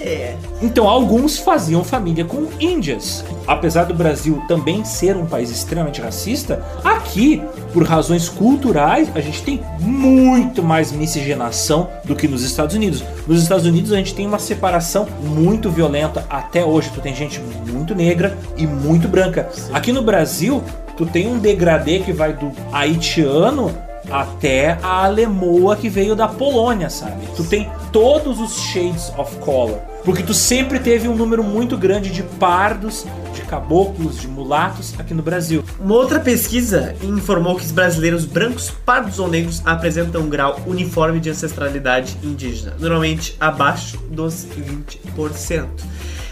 Então 0.62 0.88
alguns 0.88 1.38
faziam 1.38 1.84
família 1.84 2.24
com 2.24 2.46
índias. 2.58 3.24
Apesar 3.46 3.84
do 3.84 3.92
Brasil 3.92 4.42
também 4.48 4.84
ser 4.84 5.16
um 5.16 5.26
país 5.26 5.50
extremamente 5.50 6.00
racista, 6.00 6.64
aqui, 6.82 7.42
por 7.72 7.84
razões 7.84 8.28
culturais, 8.28 9.10
a 9.14 9.20
gente 9.20 9.42
tem 9.42 9.60
muito 9.78 10.62
mais 10.62 10.92
miscigenação 10.92 11.90
do 12.04 12.16
que 12.16 12.26
nos 12.26 12.42
Estados 12.42 12.74
Unidos. 12.74 13.04
Nos 13.26 13.42
Estados 13.42 13.66
Unidos 13.66 13.92
a 13.92 13.96
gente 13.96 14.14
tem 14.14 14.26
uma 14.26 14.38
separação 14.38 15.06
muito 15.22 15.68
violenta 15.68 16.24
até 16.30 16.64
hoje. 16.64 16.90
Tu 16.94 17.00
tem 17.00 17.14
gente 17.14 17.40
muito 17.70 17.94
negra 17.94 18.36
e 18.56 18.66
muito 18.66 19.08
branca. 19.08 19.48
Aqui 19.72 19.92
no 19.92 20.02
Brasil, 20.02 20.62
tu 20.96 21.04
tem 21.04 21.28
um 21.28 21.38
degradê 21.38 21.98
que 21.98 22.12
vai 22.12 22.32
do 22.32 22.50
haitiano 22.72 23.85
até 24.10 24.78
a 24.82 25.04
alemoa 25.04 25.76
que 25.76 25.88
veio 25.88 26.14
da 26.14 26.28
Polônia, 26.28 26.90
sabe? 26.90 27.26
Tu 27.36 27.44
tem 27.44 27.70
todos 27.92 28.40
os 28.40 28.56
shades 28.56 29.12
of 29.16 29.36
color. 29.36 29.80
Porque 30.04 30.22
tu 30.22 30.32
sempre 30.32 30.78
teve 30.78 31.08
um 31.08 31.16
número 31.16 31.42
muito 31.42 31.76
grande 31.76 32.10
de 32.10 32.22
pardos, 32.22 33.04
de 33.34 33.42
caboclos, 33.42 34.20
de 34.20 34.28
mulatos 34.28 34.94
aqui 34.98 35.12
no 35.12 35.22
Brasil. 35.22 35.64
Uma 35.80 35.96
outra 35.96 36.20
pesquisa 36.20 36.94
informou 37.02 37.56
que 37.56 37.64
os 37.64 37.72
brasileiros 37.72 38.24
brancos, 38.24 38.70
pardos 38.70 39.18
ou 39.18 39.26
negros 39.26 39.60
apresentam 39.64 40.22
um 40.22 40.28
grau 40.28 40.60
uniforme 40.66 41.18
de 41.18 41.30
ancestralidade 41.30 42.16
indígena, 42.22 42.74
normalmente 42.78 43.36
abaixo 43.40 43.98
dos 44.08 44.46
20%. 44.56 45.66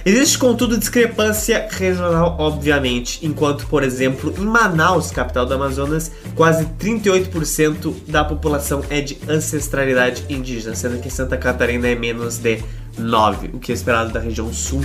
Existe, 0.06 0.36
contudo, 0.36 0.76
discrepância 0.76 1.66
regional, 1.70 2.36
obviamente, 2.38 3.24
enquanto, 3.24 3.66
por 3.66 3.82
exemplo, 3.82 4.34
em 4.36 4.44
Manaus, 4.44 5.10
capital 5.10 5.46
do 5.46 5.54
Amazonas, 5.54 6.12
quase 6.34 6.66
38% 6.78 7.94
da 8.06 8.22
população 8.22 8.84
é 8.90 9.00
de 9.00 9.16
ancestralidade 9.26 10.22
indígena, 10.28 10.74
sendo 10.74 11.00
que 11.00 11.08
Santa 11.08 11.38
Catarina 11.38 11.88
é 11.88 11.94
menos 11.94 12.36
de 12.36 12.62
9%, 13.00 13.54
o 13.54 13.58
que 13.58 13.72
é 13.72 13.74
esperado 13.74 14.12
da 14.12 14.20
região 14.20 14.52
sul. 14.52 14.82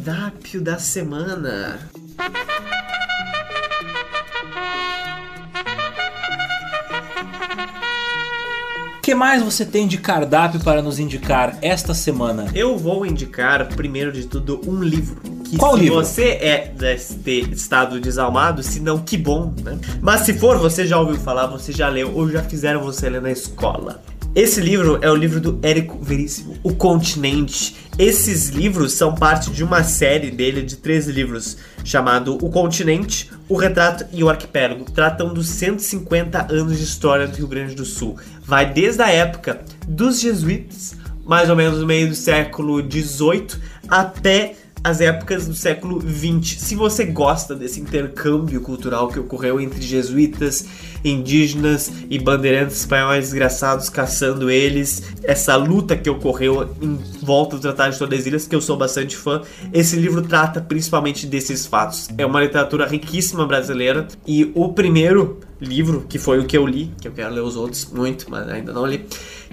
Cardápio 0.00 0.62
da 0.62 0.78
semana. 0.78 1.78
O 8.98 9.02
que 9.02 9.14
mais 9.14 9.42
você 9.42 9.64
tem 9.64 9.86
de 9.86 9.98
cardápio 9.98 10.60
para 10.60 10.80
nos 10.80 10.98
indicar 10.98 11.58
esta 11.60 11.92
semana? 11.92 12.46
Eu 12.54 12.78
vou 12.78 13.04
indicar, 13.04 13.66
primeiro 13.74 14.12
de 14.12 14.24
tudo, 14.26 14.60
um 14.66 14.82
livro. 14.82 15.20
Que 15.44 15.56
Qual 15.58 15.74
se 15.74 15.80
livro? 15.80 15.96
você 15.96 16.28
é 16.40 16.72
deste 16.76 17.50
estado 17.52 18.00
desalmado, 18.00 18.62
se 18.62 18.78
não, 18.80 18.98
que 18.98 19.18
bom, 19.18 19.52
né? 19.62 19.78
Mas 20.00 20.22
se 20.22 20.32
for, 20.34 20.58
você 20.58 20.86
já 20.86 20.98
ouviu 20.98 21.16
falar, 21.16 21.46
você 21.46 21.72
já 21.72 21.88
leu 21.88 22.14
ou 22.14 22.30
já 22.30 22.42
fizeram 22.42 22.80
você 22.80 23.10
ler 23.10 23.20
na 23.20 23.32
escola. 23.32 24.00
Esse 24.32 24.60
livro 24.60 25.00
é 25.02 25.10
o 25.10 25.14
livro 25.16 25.40
do 25.40 25.58
Érico 25.60 25.98
Veríssimo, 26.00 26.56
O 26.62 26.72
Continente. 26.72 27.74
Esses 27.98 28.50
livros 28.50 28.92
são 28.92 29.12
parte 29.12 29.50
de 29.50 29.64
uma 29.64 29.82
série 29.82 30.30
dele 30.30 30.62
de 30.62 30.76
três 30.76 31.08
livros, 31.08 31.56
chamado 31.84 32.38
O 32.40 32.48
Continente, 32.48 33.28
O 33.48 33.56
Retrato 33.56 34.06
e 34.12 34.22
o 34.22 34.28
Arquipélago. 34.28 34.84
Tratam 34.84 35.34
dos 35.34 35.48
150 35.48 36.46
anos 36.48 36.78
de 36.78 36.84
história 36.84 37.26
do 37.26 37.36
Rio 37.36 37.48
Grande 37.48 37.74
do 37.74 37.84
Sul. 37.84 38.18
Vai 38.40 38.72
desde 38.72 39.02
a 39.02 39.10
época 39.10 39.64
dos 39.88 40.20
jesuítas, 40.20 40.94
mais 41.26 41.50
ou 41.50 41.56
menos 41.56 41.80
no 41.80 41.86
meio 41.86 42.08
do 42.08 42.14
século 42.14 42.80
XVIII, 42.80 43.60
até 43.88 44.54
as 44.82 45.00
épocas 45.00 45.46
do 45.46 45.54
século 45.54 46.00
XX. 46.00 46.58
Se 46.58 46.74
você 46.74 47.04
gosta 47.04 47.54
desse 47.54 47.80
intercâmbio 47.80 48.60
cultural 48.60 49.08
que 49.08 49.18
ocorreu 49.18 49.60
entre 49.60 49.82
jesuítas, 49.82 50.64
indígenas 51.04 51.90
e 52.08 52.18
bandeirantes 52.18 52.78
espanhóis 52.78 53.26
desgraçados 53.26 53.88
caçando 53.88 54.50
eles, 54.50 55.02
essa 55.22 55.56
luta 55.56 55.96
que 55.96 56.08
ocorreu 56.08 56.68
em 56.80 56.98
volta 57.22 57.56
do 57.56 57.62
Tratado 57.62 57.92
de 57.92 57.98
Tordesilhas, 57.98 58.46
que 58.46 58.54
eu 58.54 58.60
sou 58.60 58.76
bastante 58.76 59.16
fã, 59.16 59.42
esse 59.72 59.96
livro 59.96 60.22
trata 60.22 60.60
principalmente 60.60 61.26
desses 61.26 61.66
fatos. 61.66 62.08
É 62.16 62.24
uma 62.26 62.40
literatura 62.40 62.86
riquíssima 62.86 63.46
brasileira 63.46 64.06
e 64.26 64.50
o 64.54 64.72
primeiro 64.72 65.38
livro, 65.60 66.06
que 66.08 66.18
foi 66.18 66.38
o 66.38 66.46
que 66.46 66.56
eu 66.56 66.66
li, 66.66 66.90
que 67.00 67.06
eu 67.06 67.12
quero 67.12 67.34
ler 67.34 67.42
os 67.42 67.54
outros 67.54 67.90
muito, 67.92 68.26
mas 68.30 68.48
ainda 68.48 68.72
não 68.72 68.86
li, 68.86 69.04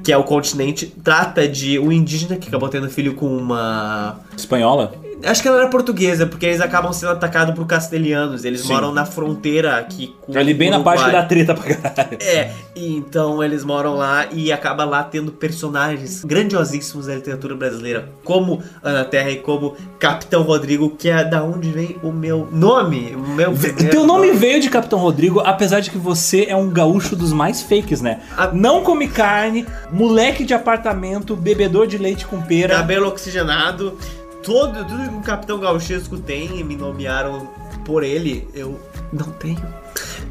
que 0.02 0.12
é 0.12 0.18
O 0.18 0.24
Continente, 0.24 0.88
trata 1.04 1.48
de 1.48 1.78
um 1.78 1.92
indígena 1.92 2.38
que 2.38 2.48
acabou 2.48 2.70
tendo 2.70 2.90
filho 2.90 3.14
com 3.14 3.28
uma 3.28 4.22
Espanhola? 4.36 4.94
Acho 5.24 5.42
que 5.42 5.48
ela 5.48 5.58
era 5.58 5.68
portuguesa, 5.68 6.28
porque 6.28 6.46
eles 6.46 6.62
acabam 6.62 6.94
sendo 6.94 7.12
atacados 7.12 7.56
por 7.56 7.66
castelhanos. 7.66 8.46
Eles 8.46 8.62
Sim. 8.62 8.74
moram 8.74 8.94
na 8.94 9.04
fronteira 9.04 9.78
aqui 9.78 10.14
com 10.22 10.38
Ali 10.38 10.54
bem 10.54 10.70
na 10.70 10.80
parte 10.80 11.12
da 11.12 11.24
treta 11.46 11.54
pra 11.54 11.76
caralho. 11.76 12.18
É, 12.22 12.52
e 12.76 12.96
então 12.96 13.44
eles 13.44 13.64
moram 13.64 13.96
lá 13.96 14.28
e 14.32 14.52
acaba 14.52 14.86
lá 14.86 15.04
tendo 15.04 15.32
personagens 15.32 16.24
grandiosíssimos 16.24 17.08
da 17.08 17.16
literatura 17.16 17.56
brasileira, 17.56 18.10
como 18.24 18.62
Ana 18.84 19.04
Terra 19.06 19.32
e 19.32 19.38
como 19.38 19.76
Capitão 20.00 20.42
Rodrigo, 20.44 20.90
que 20.92 21.10
é 21.10 21.24
da 21.24 21.44
onde 21.44 21.70
vem 21.72 21.98
o 22.04 22.12
meu 22.12 22.48
nome, 22.52 23.16
o 23.16 23.20
meu 23.36 23.54
Teu 23.92 24.06
nome 24.06 24.32
veio 24.32 24.60
de 24.62 24.70
Capitão 24.70 25.00
Rodrigo, 25.00 25.40
apesar 25.42 25.80
de 25.80 25.90
que 25.92 25.98
você 25.98 26.46
é 26.50 26.56
um 26.56 26.70
gaúcho 26.70 27.16
dos 27.16 27.32
mais 27.34 27.62
fakes, 27.62 28.02
né? 28.02 28.22
A- 28.38 28.48
Não 28.52 28.84
come 28.84 29.08
carne, 29.08 29.66
moleque 29.92 30.44
de 30.46 30.54
apartamento, 30.54 31.36
bebedor 31.36 31.88
de 31.88 31.98
leite 31.98 32.26
com 32.26 32.42
pera. 32.42 32.76
cabelo 32.76 33.08
oxigenado, 33.08 33.98
todo, 34.44 34.86
tudo 34.86 35.10
que 35.10 35.16
um 35.16 35.22
capitão 35.22 35.60
gauchesco 35.60 36.18
tem 36.18 36.60
e 36.60 36.64
me 36.64 36.76
nomearam 36.76 37.48
por 37.86 38.04
ele, 38.04 38.48
eu 38.54 38.80
não 39.12 39.28
tenho. 39.34 39.62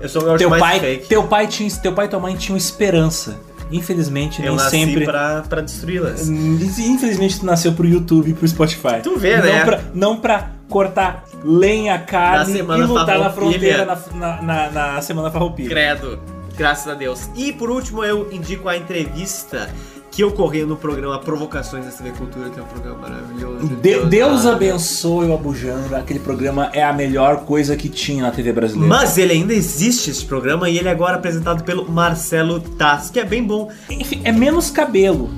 Eu 0.01 0.09
sou 0.09 0.23
o 0.23 0.25
gaúcho 0.25 0.39
Teu 0.39 0.51
mais 0.51 0.63
pai, 0.63 0.81
fake. 0.81 1.07
teu 1.09 1.25
pai 1.25 1.47
tinha, 1.47 1.71
teu 1.71 1.93
pai 1.93 2.07
e 2.07 2.09
tua 2.09 2.21
mãe 2.21 2.37
tinham 2.37 2.57
esperança. 2.57 3.39
Infelizmente, 3.71 4.41
Eu 4.41 4.49
nem 4.49 4.57
nasci 4.57 4.71
sempre. 4.71 5.05
pra, 5.05 5.43
pra 5.49 5.61
destruí-las. 5.61 6.29
Infelizmente, 6.29 7.41
tu 7.41 7.47
nasceu 7.47 7.73
pro 7.73 7.87
YouTube 7.87 8.31
e 8.31 8.35
pro 8.35 8.47
Spotify. 8.47 9.01
Tu 9.03 9.17
vê, 9.19 9.37
não 9.39 9.43
né? 9.45 9.65
Pra, 9.65 9.81
não 9.93 10.17
pra 10.19 10.51
cortar 10.69 11.25
lenha, 11.43 11.99
carne 11.99 12.59
e 12.59 12.63
lutar 12.63 13.19
na 13.19 13.31
fronteira 13.31 13.85
na, 13.85 13.97
na, 14.15 14.43
na, 14.43 14.71
na 14.71 15.03
semana 15.03 15.31
farroupilha. 15.31 15.69
Credo. 15.69 16.19
Graças 16.57 16.87
a 16.91 16.95
Deus. 16.95 17.29
E 17.35 17.53
por 17.53 17.69
último, 17.71 18.05
eu 18.05 18.33
indico 18.33 18.69
a 18.69 18.77
entrevista 18.77 19.69
que 20.17 20.25
ocorreu 20.25 20.67
no 20.67 20.77
programa 20.77 21.19
Provocações 21.19 21.85
da 21.85 21.91
TV 21.91 22.11
Cultura, 22.13 22.49
que 22.49 22.59
é 22.59 22.63
um 22.63 22.67
programa 22.67 23.07
maravilhoso. 23.07 23.67
De- 23.67 24.07
Deus 24.07 24.47
ah. 24.47 24.53
abençoe 24.53 25.27
o 25.27 25.35
Abujamra. 25.35 25.99
Aquele 25.99 26.21
programa 26.21 26.71
é 26.73 26.83
a 26.83 26.91
melhor 26.91 27.45
coisa 27.45 27.77
que 27.77 27.91
tinha 27.91 28.23
na 28.23 28.31
TV 28.31 28.51
brasileira. 28.51 28.89
Mas 28.89 29.19
ele 29.19 29.35
ainda 29.35 29.53
existe, 29.53 30.09
esse 30.11 30.25
programa, 30.25 30.71
e 30.71 30.79
ele 30.79 30.89
é 30.89 30.91
agora 30.91 31.17
apresentado 31.17 31.65
pelo 31.65 31.87
Marcelo 31.87 32.61
Tass, 32.61 33.11
que 33.11 33.21
é 33.21 33.27
bem 33.27 33.45
bom. 33.45 33.71
Enfim, 33.91 34.23
é 34.25 34.33
menos 34.33 34.71
cabelo. 34.71 35.29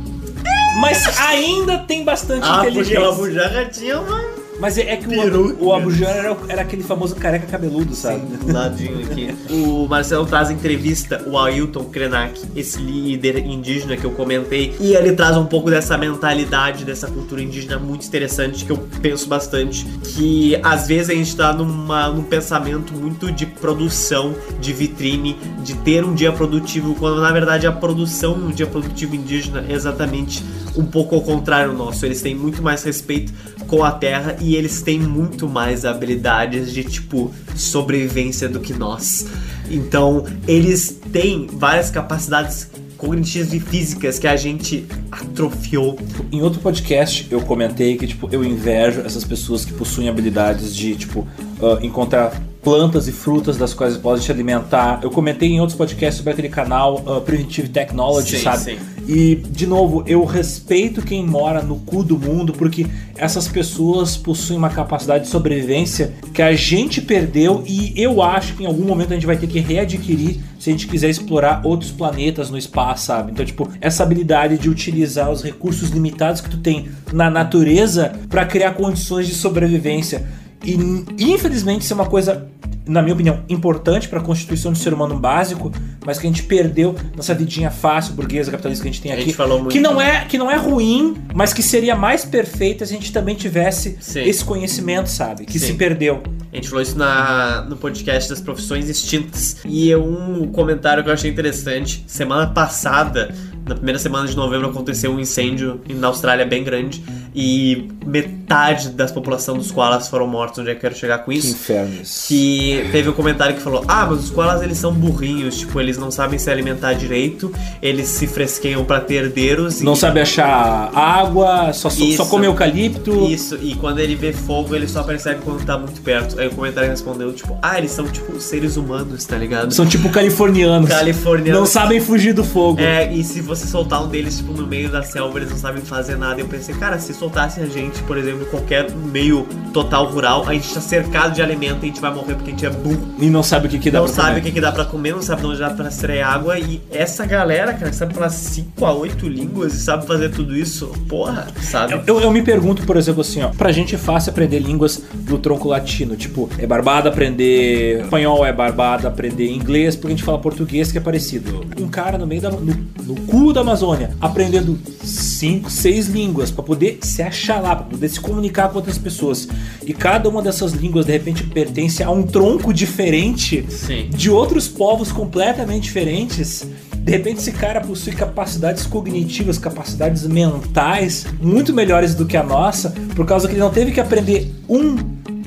Mas 0.80 1.18
ainda 1.18 1.78
tem 1.78 2.05
bastante 2.05 2.46
Ah, 2.46 2.59
porque 2.59 2.68
inteligência. 2.68 3.10
o 3.10 3.14
Bujanra 3.16 3.64
tinha 3.66 4.00
uma... 4.00 4.38
Mas 4.59 4.76
é, 4.76 4.93
é 4.93 4.97
que 4.97 5.06
o, 5.06 5.68
o 5.68 6.05
era, 6.05 6.36
era 6.48 6.62
aquele 6.62 6.82
famoso 6.82 7.14
careca 7.16 7.47
cabeludo, 7.47 7.94
sabe? 7.94 8.20
do 8.36 8.52
ladinho 8.52 9.05
aqui. 9.05 9.35
O 9.48 9.86
Marcelo 9.89 10.26
traz 10.26 10.51
entrevista 10.51 11.24
o 11.26 11.39
Ailton 11.39 11.85
Krenak, 11.85 12.40
esse 12.55 12.78
líder 12.78 13.39
indígena 13.39 13.97
que 13.97 14.05
eu 14.05 14.10
comentei, 14.10 14.74
e 14.78 14.94
ele 14.94 15.12
traz 15.12 15.36
um 15.36 15.47
pouco 15.47 15.70
dessa 15.70 15.97
mentalidade, 15.97 16.85
dessa 16.85 17.06
cultura 17.06 17.43
indígena 17.43 17.78
muito 17.78 18.06
interessante 18.06 18.64
que 18.64 18.70
eu 18.70 18.76
penso 19.01 19.26
bastante, 19.26 19.85
que 20.02 20.59
às 20.62 20.86
vezes 20.86 21.10
a 21.10 21.14
gente 21.14 21.35
tá 21.35 21.52
numa, 21.52 22.09
num 22.09 22.22
pensamento 22.22 22.93
muito 22.93 23.32
de 23.32 23.47
produção, 23.47 24.35
de 24.60 24.72
vitrine, 24.72 25.39
de 25.62 25.74
ter 25.76 26.05
um 26.05 26.14
dia 26.14 26.32
produtivo, 26.32 26.94
quando 26.94 27.20
na 27.20 27.32
verdade 27.32 27.66
a 27.66 27.72
produção 27.72 28.36
no 28.36 28.52
dia 28.52 28.66
produtivo 28.66 29.14
indígena 29.14 29.64
é 29.68 29.72
exatamente 29.72 30.44
um 30.76 30.85
pouco 30.85 31.14
ao 31.14 31.22
contrário 31.22 31.72
nosso. 31.72 32.05
Eles 32.05 32.20
têm 32.20 32.35
muito 32.35 32.62
mais 32.62 32.82
respeito 32.82 33.32
com 33.69 33.85
a 33.85 33.93
terra 33.93 34.36
e 34.40 34.57
eles 34.57 34.82
têm 34.82 34.99
muito 34.99 35.47
mais 35.47 35.85
habilidades 35.85 36.73
de 36.73 36.82
tipo 36.82 37.32
sobrevivência 37.55 38.49
do 38.49 38.59
que 38.59 38.73
nós. 38.73 39.27
Então, 39.70 40.24
eles 40.49 40.99
têm 41.12 41.47
várias 41.53 41.90
capacidades 41.90 42.70
cognitivas 42.97 43.53
e 43.53 43.61
físicas 43.61 44.19
que 44.19 44.27
a 44.27 44.36
gente 44.36 44.85
atrofiou. 45.12 45.97
Em 46.32 46.43
outro 46.43 46.61
podcast 46.61 47.28
eu 47.31 47.40
comentei 47.43 47.97
que 47.97 48.09
tipo 48.09 48.28
eu 48.32 48.45
invejo 48.45 49.03
essas 49.03 49.23
pessoas 49.23 49.65
que 49.65 49.73
possuem 49.73 50.09
habilidades 50.09 50.74
de 50.74 50.97
tipo 50.97 51.27
ah, 51.62 51.78
encontrar 51.81 52.32
plantas 52.69 53.09
e 53.09 53.12
frutas 53.12 53.57
das 53.57 53.73
quais 53.73 53.97
podem 53.97 54.23
te 54.23 54.31
alimentar. 54.31 55.01
Eu 55.03 55.11
comentei 55.11 55.49
em 55.49 55.59
outros 55.59 55.74
podcasts 55.74 56.19
sobre 56.19 56.35
aquele 56.35 56.51
canal 56.51 57.03
ah, 57.07 57.19
Primitive 57.19 57.70
Technology, 57.70 58.36
Sim, 58.36 58.43
sabe? 58.43 58.59
sim. 58.59 58.78
E 59.09 59.36
de 59.36 59.66
novo, 59.66 60.05
eu 60.07 60.23
respeito 60.27 61.01
quem 61.01 61.24
mora 61.24 61.62
no 61.62 61.77
cu 61.77 62.05
do 62.05 62.19
mundo 62.19 62.53
porque 62.53 62.86
essas 63.16 63.49
pessoas 63.49 64.19
possuem 64.19 64.59
uma 64.59 64.69
capacidade 64.69 65.24
de 65.24 65.31
sobrevivência 65.31 66.12
que 66.35 66.43
a 66.43 66.55
gente 66.55 67.01
perdeu 67.01 67.65
e 67.66 67.95
eu 67.97 68.23
acho 68.23 68.55
que 68.55 68.65
em 68.65 68.66
algum 68.66 68.85
momento 68.85 69.12
a 69.12 69.15
gente 69.15 69.24
vai 69.24 69.39
ter 69.39 69.47
que 69.47 69.61
readquirir 69.61 70.36
se 70.59 70.69
a 70.69 70.73
gente 70.73 70.86
quiser 70.86 71.09
explorar 71.09 71.62
outros 71.65 71.90
planetas 71.90 72.51
no 72.51 72.59
espaço, 72.59 73.07
sabe? 73.07 73.32
Então, 73.32 73.47
tipo, 73.47 73.66
essa 73.81 74.03
habilidade 74.03 74.59
de 74.59 74.69
utilizar 74.69 75.31
os 75.31 75.43
recursos 75.43 75.89
limitados 75.89 76.43
que 76.43 76.51
tu 76.51 76.59
tem 76.59 76.90
na 77.11 77.31
natureza 77.31 78.12
para 78.28 78.45
criar 78.45 78.73
condições 78.74 79.27
de 79.27 79.35
sobrevivência. 79.35 80.27
E 80.65 81.32
infelizmente 81.32 81.82
isso 81.82 81.93
é 81.93 81.97
uma 81.97 82.07
coisa, 82.07 82.49
na 82.86 83.02
minha 83.02 83.12
opinião, 83.14 83.40
importante 83.51 84.09
para 84.09 84.18
a 84.18 84.22
constituição 84.22 84.72
do 84.72 84.78
ser 84.78 84.94
humano 84.94 85.18
básico, 85.18 85.70
mas 86.06 86.18
que 86.18 86.26
a 86.26 86.30
gente 86.30 86.43
perdeu 86.44 86.94
nessa 87.14 87.35
vidinha 87.35 87.70
fácil, 87.70 88.14
burguesa, 88.14 88.51
capitalista 88.51 88.82
que 88.82 88.89
a 88.89 88.93
gente 88.93 89.02
tem 89.02 89.12
A 89.12 89.14
aqui. 89.14 89.24
gente 89.26 89.36
falou 89.36 89.59
muito 89.59 89.72
que 89.72 89.80
não 89.80 90.01
é 90.01 90.24
que 90.24 90.39
não 90.39 90.51
é 90.51 90.56
ruim, 90.56 91.16
mas 91.35 91.52
que 91.52 91.62
seria 91.62 91.94
mais 91.94 92.24
perfeita 92.24 92.86
se 92.86 92.94
a 92.94 92.97
gente 92.97 93.12
também 93.12 93.35
tivesse 93.35 93.98
Sim. 94.01 94.20
esse 94.22 94.43
conhecimento, 94.43 95.09
sabe? 95.10 95.44
Que 95.44 95.59
Sim. 95.59 95.66
se 95.66 95.74
perdeu. 95.74 96.22
A 96.51 96.56
gente 96.56 96.68
falou 96.68 96.82
isso 96.82 96.97
na, 96.97 97.60
no 97.68 97.76
podcast 97.76 98.30
das 98.30 98.40
profissões 98.40 98.89
extintas. 98.89 99.59
E 99.66 99.94
um 99.94 100.48
comentário 100.51 101.02
que 101.05 101.10
eu 101.10 101.12
achei 101.14 101.30
interessante. 101.30 102.02
Semana 102.06 102.47
passada, 102.47 103.35
na 103.66 103.74
primeira 103.74 103.98
semana 103.98 104.26
de 104.26 104.35
novembro, 104.35 104.70
aconteceu 104.70 105.12
um 105.12 105.20
incêndio 105.20 105.78
na 105.90 106.06
Austrália 106.06 106.47
bem 106.47 106.64
grande. 106.64 107.05
E 107.35 107.89
metade 108.05 108.89
da 108.89 109.06
população 109.09 109.59
dos 109.59 109.70
koalas 109.70 110.09
foram 110.09 110.26
mortos. 110.26 110.59
Onde 110.59 110.70
é 110.70 110.72
que 110.72 110.78
eu 110.78 110.80
quero 110.90 110.97
chegar 110.97 111.18
com 111.18 111.30
Que 111.30 111.36
isso? 111.39 111.51
inferno 111.52 112.01
isso. 112.01 112.26
Que 112.49 112.89
teve 112.91 113.09
um 113.09 113.12
comentário 113.12 113.55
que 113.55 113.62
falou: 113.62 113.85
Ah, 113.87 114.07
mas 114.07 114.25
os 114.25 114.31
koalas 114.31 114.62
eles 114.62 114.79
são 114.79 114.93
burrinhos, 114.93 115.59
tipo, 115.59 115.79
eles 115.81 115.99
não 115.99 116.11
sabem 116.11 116.39
se 116.39 116.51
alimentar 116.51 116.95
direito, 116.95 117.53
eles 117.83 118.09
se 118.09 118.27
fresqueiam 118.27 118.85
pra 118.85 119.01
ter 119.01 119.25
herdeiros. 119.25 119.83
Não 119.83 119.93
e... 119.93 119.97
sabe 119.97 120.20
achar 120.20 120.91
água, 120.95 121.73
só, 121.73 121.91
só, 121.91 122.05
Isso. 122.05 122.16
só 122.16 122.25
come 122.27 122.47
eucalipto. 122.47 123.29
Isso, 123.29 123.59
e 123.61 123.75
quando 123.75 123.99
ele 123.99 124.15
vê 124.15 124.33
fogo, 124.33 124.75
ele 124.75 124.89
só 124.89 125.03
percebe 125.03 125.41
quando 125.45 125.65
tá 125.65 125.77
muito 125.77 126.01
perto. 126.01 126.39
Aí 126.41 126.49
o 126.49 126.51
comentário 126.51 126.89
respondeu, 126.89 127.33
tipo, 127.33 127.57
ah, 127.61 127.79
eles 127.79 127.91
são 127.91 128.07
tipo 128.07 128.41
seres 128.41 128.77
humanos, 128.77 129.25
tá 129.25 129.37
ligado? 129.37 129.73
São 129.73 129.87
tipo 129.87 130.09
californianos. 130.09 130.89
Californianos. 130.89 131.61
Não 131.61 131.66
sabem 131.66 132.01
fugir 132.01 132.33
do 132.33 132.45
fogo. 132.45 132.81
É, 132.81 133.12
e 133.12 133.23
se 133.23 133.41
você 133.41 133.66
soltar 133.66 134.03
um 134.03 134.09
deles, 134.09 134.39
tipo, 134.39 134.53
no 134.53 134.66
meio 134.66 134.89
da 134.89 135.03
selva, 135.03 135.39
eles 135.39 135.51
não 135.51 135.59
sabem 135.59 135.83
fazer 135.83 136.16
nada. 136.16 136.41
Eu 136.41 136.47
pensei, 136.47 136.75
cara, 136.75 136.99
se 136.99 137.12
soltassem 137.12 137.62
a 137.62 137.66
gente, 137.66 138.03
por 138.05 138.16
exemplo, 138.16 138.43
em 138.43 138.51
qualquer 138.51 138.91
meio 138.91 139.47
total 139.73 140.07
rural, 140.07 140.45
a 140.47 140.55
gente 140.55 140.73
tá 140.73 140.81
cercado 140.81 141.35
de 141.35 141.43
alimento 141.43 141.79
e 141.83 141.85
a 141.85 141.89
gente 141.89 142.01
vai 142.01 142.12
morrer 142.12 142.38
porque 142.39 142.51
a 142.51 142.55
gente 142.55 142.66
é 142.66 142.70
burro. 142.70 143.09
E 143.19 143.28
não 143.28 143.43
sabe 143.43 143.66
o 143.66 143.70
que, 143.70 143.78
que 143.78 143.90
dá 143.90 143.98
não 143.98 144.06
pra 144.06 144.15
sabe 144.15 144.28
comer. 144.28 144.40
o 144.40 144.43
que, 144.44 144.52
que 144.52 144.60
dá 144.60 144.73
pra 144.73 144.85
comer, 144.85 145.12
não 145.15 145.23
sabe 145.23 145.43
de 145.43 145.47
onde 145.48 145.59
dá 145.59 145.70
pra 145.70 145.89
extrair 145.89 146.23
água. 146.23 146.59
E 146.59 146.81
essa 146.90 147.27
galera, 147.27 147.74
cara, 147.74 147.90
que 147.90 147.97
sabe 147.97 148.15
falar 148.15 148.31
5 148.31 148.85
a 148.85 148.93
8 148.93 149.28
línguas 149.28 149.74
e 149.74 149.81
sabe 149.81 150.06
fazer 150.06 150.31
tudo 150.31 150.56
isso, 150.56 150.89
porra, 151.09 151.48
sabe? 151.60 152.01
Eu, 152.06 152.20
eu 152.20 152.31
me 152.31 152.43
pergunto, 152.43 152.85
por 152.85 152.97
exemplo, 152.97 153.20
assim, 153.20 153.43
ó, 153.43 153.48
pra 153.48 153.73
gente 153.73 153.94
é 153.94 153.98
fácil 153.98 154.31
aprender 154.31 154.59
línguas 154.59 155.02
do 155.12 155.39
tronco 155.39 155.69
latino. 155.69 156.16
Tipo, 156.16 156.48
é 156.59 156.66
barbada 156.66 157.09
aprender 157.09 158.02
espanhol, 158.02 158.47
é 158.47 158.52
barbada 158.52 159.09
aprender 159.09 159.51
inglês, 159.51 159.97
porque 159.97 160.09
a 160.09 160.16
gente 160.16 160.24
fala 160.24 160.39
português 160.39 160.90
que 160.93 160.98
é 160.98 161.01
parecido. 161.01 161.66
Um 161.78 161.89
cara 161.89 162.16
no 162.16 162.27
meio 162.27 162.40
da. 162.40 162.51
no, 162.51 162.60
no 162.60 163.20
cu 163.23 163.52
da 163.52 163.60
Amazônia, 163.60 164.10
aprendendo 164.20 164.78
cinco, 165.02 165.70
seis 165.70 166.09
línguas 166.09 166.51
pra 166.51 166.62
poder 166.62 166.98
se 167.02 167.23
achar 167.23 167.60
lá, 167.60 167.74
pra 167.74 167.86
poder 167.86 168.09
se 168.09 168.20
comunicar 168.20 168.69
com 168.69 168.77
outras 168.77 168.98
pessoas. 168.98 169.48
E 169.85 169.93
cada 169.93 170.28
uma 170.28 170.43
dessas 170.43 170.73
línguas, 170.73 171.06
de 171.06 171.12
repente, 171.12 171.44
pertence 171.44 172.02
a 172.02 172.10
um 172.10 172.23
tronco 172.30 172.72
diferente 172.72 173.64
Sim. 173.68 174.09
de 174.10 174.30
outros 174.30 174.68
povos 174.68 175.10
completamente 175.10 175.84
diferentes. 175.84 176.66
De 176.96 177.12
repente, 177.12 177.38
esse 177.38 177.52
cara 177.52 177.80
possui 177.80 178.12
capacidades 178.12 178.86
cognitivas, 178.86 179.59
capacidades 179.59 180.26
mentais 180.26 181.26
muito 181.40 181.72
melhores 181.72 182.14
do 182.14 182.26
que 182.26 182.36
a 182.36 182.42
nossa, 182.42 182.92
por 183.16 183.24
causa 183.24 183.48
que 183.48 183.55
ele 183.55 183.60
não 183.60 183.70
teve 183.70 183.92
que 183.92 184.00
aprender 184.00 184.52
um 184.68 184.96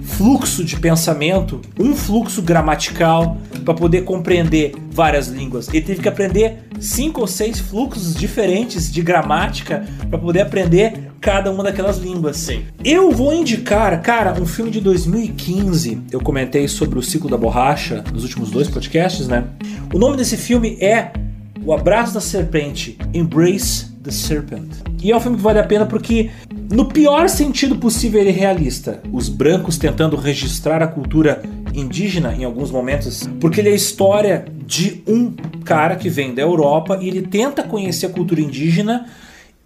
fluxo 0.01 0.63
de 0.63 0.79
pensamento, 0.79 1.61
um 1.79 1.95
fluxo 1.95 2.41
gramatical 2.41 3.37
para 3.63 3.73
poder 3.73 4.03
compreender 4.03 4.73
várias 4.91 5.27
línguas. 5.27 5.67
Ele 5.69 5.81
teve 5.81 6.01
que 6.01 6.09
aprender 6.09 6.63
cinco 6.79 7.21
ou 7.21 7.27
seis 7.27 7.59
fluxos 7.59 8.15
diferentes 8.15 8.91
de 8.91 9.01
gramática 9.01 9.85
para 10.09 10.17
poder 10.17 10.41
aprender 10.41 11.10
cada 11.22 11.52
uma 11.52 11.64
daquelas 11.64 11.99
línguas. 11.99 12.38
Sim. 12.38 12.65
Eu 12.84 13.11
vou 13.11 13.31
indicar, 13.31 14.02
cara, 14.02 14.34
um 14.41 14.45
filme 14.45 14.72
de 14.72 14.81
2015. 14.81 16.02
Eu 16.11 16.19
comentei 16.19 16.68
sobre 16.68 16.98
o 16.98 17.02
ciclo 17.03 17.30
da 17.30 17.38
borracha 17.38 18.03
nos 18.11 18.23
últimos 18.23 18.49
dois 18.49 18.68
podcasts, 18.68 19.27
né? 19.27 19.45
O 19.93 19.99
nome 19.99 20.18
desse 20.18 20.35
filme 20.35 20.77
é 20.81 21.11
O 21.64 21.72
Abraço 21.72 22.15
da 22.15 22.19
Serpente, 22.19 22.98
Embrace 23.14 23.85
the 24.03 24.10
Serpent. 24.10 24.68
E 25.02 25.11
é 25.11 25.15
um 25.15 25.19
filme 25.19 25.38
que 25.38 25.43
vale 25.43 25.60
a 25.60 25.64
pena 25.64 25.85
porque, 25.85 26.31
no 26.72 26.85
pior 26.85 27.30
sentido 27.30 27.76
possível, 27.76 28.19
ele 28.19 28.31
é 28.31 28.34
realista. 28.34 28.99
Os 29.11 29.30
brancos 29.30 29.77
tentando 29.77 30.15
registrar 30.15 30.81
a 30.81 30.88
cultura 30.88 31.43
indígena 31.72 32.34
em 32.35 32.43
alguns 32.43 32.72
momentos, 32.72 33.30
porque 33.39 33.61
ele 33.61 33.69
é 33.69 33.73
a 33.73 33.76
história 33.76 34.45
de 34.65 35.03
um 35.07 35.31
cara 35.64 35.95
que 35.95 36.10
vem 36.10 36.34
da 36.34 36.41
Europa 36.41 36.98
e 36.99 37.07
ele 37.07 37.22
tenta 37.22 37.61
conhecer 37.61 38.07
a 38.07 38.10
cultura 38.10 38.41
indígena 38.41 39.06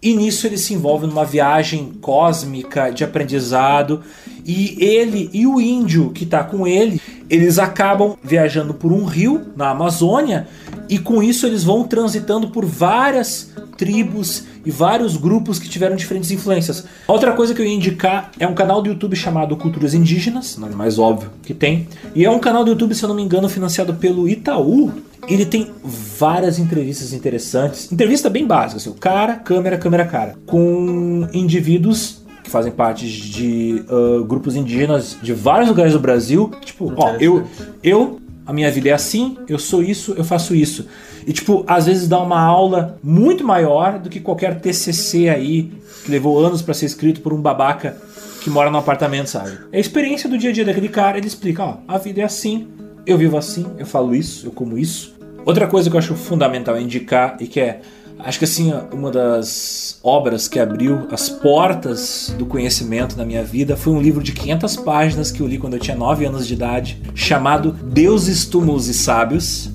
e 0.00 0.14
nisso 0.14 0.46
ele 0.46 0.58
se 0.58 0.74
envolve 0.74 1.06
numa 1.06 1.24
viagem 1.24 1.92
cósmica 2.00 2.90
de 2.90 3.02
aprendizado. 3.02 4.02
E 4.46 4.76
ele 4.78 5.28
e 5.32 5.44
o 5.44 5.60
índio 5.60 6.10
que 6.10 6.24
tá 6.24 6.44
com 6.44 6.66
ele, 6.66 7.00
eles 7.28 7.58
acabam 7.58 8.16
viajando 8.22 8.72
por 8.72 8.92
um 8.92 9.04
rio 9.04 9.42
na 9.56 9.70
Amazônia. 9.70 10.46
E 10.88 11.00
com 11.00 11.20
isso 11.20 11.46
eles 11.46 11.64
vão 11.64 11.82
transitando 11.82 12.48
por 12.50 12.64
várias 12.64 13.50
tribos 13.76 14.44
e 14.64 14.70
vários 14.70 15.16
grupos 15.16 15.58
que 15.58 15.68
tiveram 15.68 15.96
diferentes 15.96 16.30
influências. 16.30 16.84
Outra 17.08 17.32
coisa 17.32 17.54
que 17.54 17.60
eu 17.60 17.66
ia 17.66 17.74
indicar 17.74 18.30
é 18.38 18.46
um 18.46 18.54
canal 18.54 18.80
do 18.80 18.88
YouTube 18.88 19.16
chamado 19.16 19.56
Culturas 19.56 19.94
Indígenas, 19.94 20.56
nada 20.56 20.76
mais 20.76 20.96
óbvio 20.96 21.30
que 21.42 21.52
tem. 21.52 21.88
E 22.14 22.24
é 22.24 22.30
um 22.30 22.38
canal 22.38 22.64
do 22.64 22.70
YouTube, 22.70 22.94
se 22.94 23.02
eu 23.02 23.08
não 23.08 23.16
me 23.16 23.22
engano, 23.22 23.48
financiado 23.48 23.94
pelo 23.94 24.28
Itaú. 24.28 24.92
Ele 25.28 25.44
tem 25.44 25.72
várias 25.82 26.58
entrevistas 26.58 27.12
interessantes. 27.12 27.90
Entrevista 27.90 28.30
bem 28.30 28.46
básica, 28.46 28.76
assim, 28.76 28.92
cara, 28.92 29.34
câmera, 29.34 29.76
câmera, 29.76 30.04
cara. 30.04 30.36
Com 30.46 31.28
indivíduos 31.32 32.25
que 32.46 32.50
fazem 32.50 32.70
parte 32.70 33.06
de 33.08 33.82
ah, 33.88 34.24
grupos 34.24 34.54
indígenas 34.54 35.18
de 35.20 35.32
vários 35.32 35.68
lugares 35.68 35.92
do 35.92 35.98
Brasil. 35.98 36.52
Tipo, 36.64 36.92
ó, 36.96 37.16
eu, 37.18 37.44
eu, 37.82 38.20
a 38.46 38.52
minha 38.52 38.70
vida 38.70 38.88
é 38.88 38.92
assim, 38.92 39.36
eu 39.48 39.58
sou 39.58 39.82
isso, 39.82 40.14
eu 40.16 40.22
faço 40.22 40.54
isso. 40.54 40.86
E, 41.26 41.32
tipo, 41.32 41.64
às 41.66 41.86
vezes 41.86 42.06
dá 42.06 42.20
uma 42.20 42.40
aula 42.40 43.00
muito 43.02 43.44
maior 43.44 43.98
do 43.98 44.08
que 44.08 44.20
qualquer 44.20 44.60
TCC 44.60 45.28
aí, 45.28 45.72
que 46.04 46.10
levou 46.10 46.38
anos 46.38 46.62
pra 46.62 46.72
ser 46.72 46.86
escrito 46.86 47.20
por 47.20 47.32
um 47.32 47.40
babaca 47.40 47.96
que 48.40 48.48
mora 48.48 48.70
num 48.70 48.78
apartamento, 48.78 49.26
sabe? 49.26 49.58
É 49.72 49.78
a 49.78 49.80
experiência 49.80 50.30
do 50.30 50.38
dia 50.38 50.50
a 50.50 50.52
dia 50.52 50.64
daquele 50.64 50.88
cara, 50.88 51.18
ele 51.18 51.26
explica, 51.26 51.64
ó, 51.64 51.78
a 51.88 51.98
vida 51.98 52.20
é 52.20 52.24
assim, 52.24 52.68
eu 53.04 53.18
vivo 53.18 53.36
assim, 53.36 53.66
eu 53.76 53.84
falo 53.84 54.14
isso, 54.14 54.46
eu 54.46 54.52
como 54.52 54.78
isso. 54.78 55.16
Outra 55.44 55.66
coisa 55.66 55.90
que 55.90 55.96
eu 55.96 55.98
acho 55.98 56.14
fundamental 56.14 56.80
indicar 56.80 57.36
e 57.40 57.48
que 57.48 57.58
é, 57.58 57.80
acho 58.18 58.38
que 58.38 58.44
assim, 58.44 58.72
uma 58.92 59.10
das 59.10 59.98
obras 60.02 60.48
que 60.48 60.58
abriu 60.58 61.06
as 61.10 61.28
portas 61.28 62.34
do 62.38 62.46
conhecimento 62.46 63.16
na 63.16 63.24
minha 63.24 63.42
vida 63.42 63.76
foi 63.76 63.92
um 63.92 64.00
livro 64.00 64.22
de 64.22 64.32
500 64.32 64.76
páginas 64.76 65.30
que 65.30 65.40
eu 65.40 65.46
li 65.46 65.58
quando 65.58 65.74
eu 65.74 65.80
tinha 65.80 65.96
9 65.96 66.24
anos 66.24 66.46
de 66.46 66.54
idade, 66.54 67.00
chamado 67.14 67.72
Deuses, 67.72 68.46
Túmulos 68.46 68.88
e 68.88 68.94
Sábios. 68.94 69.70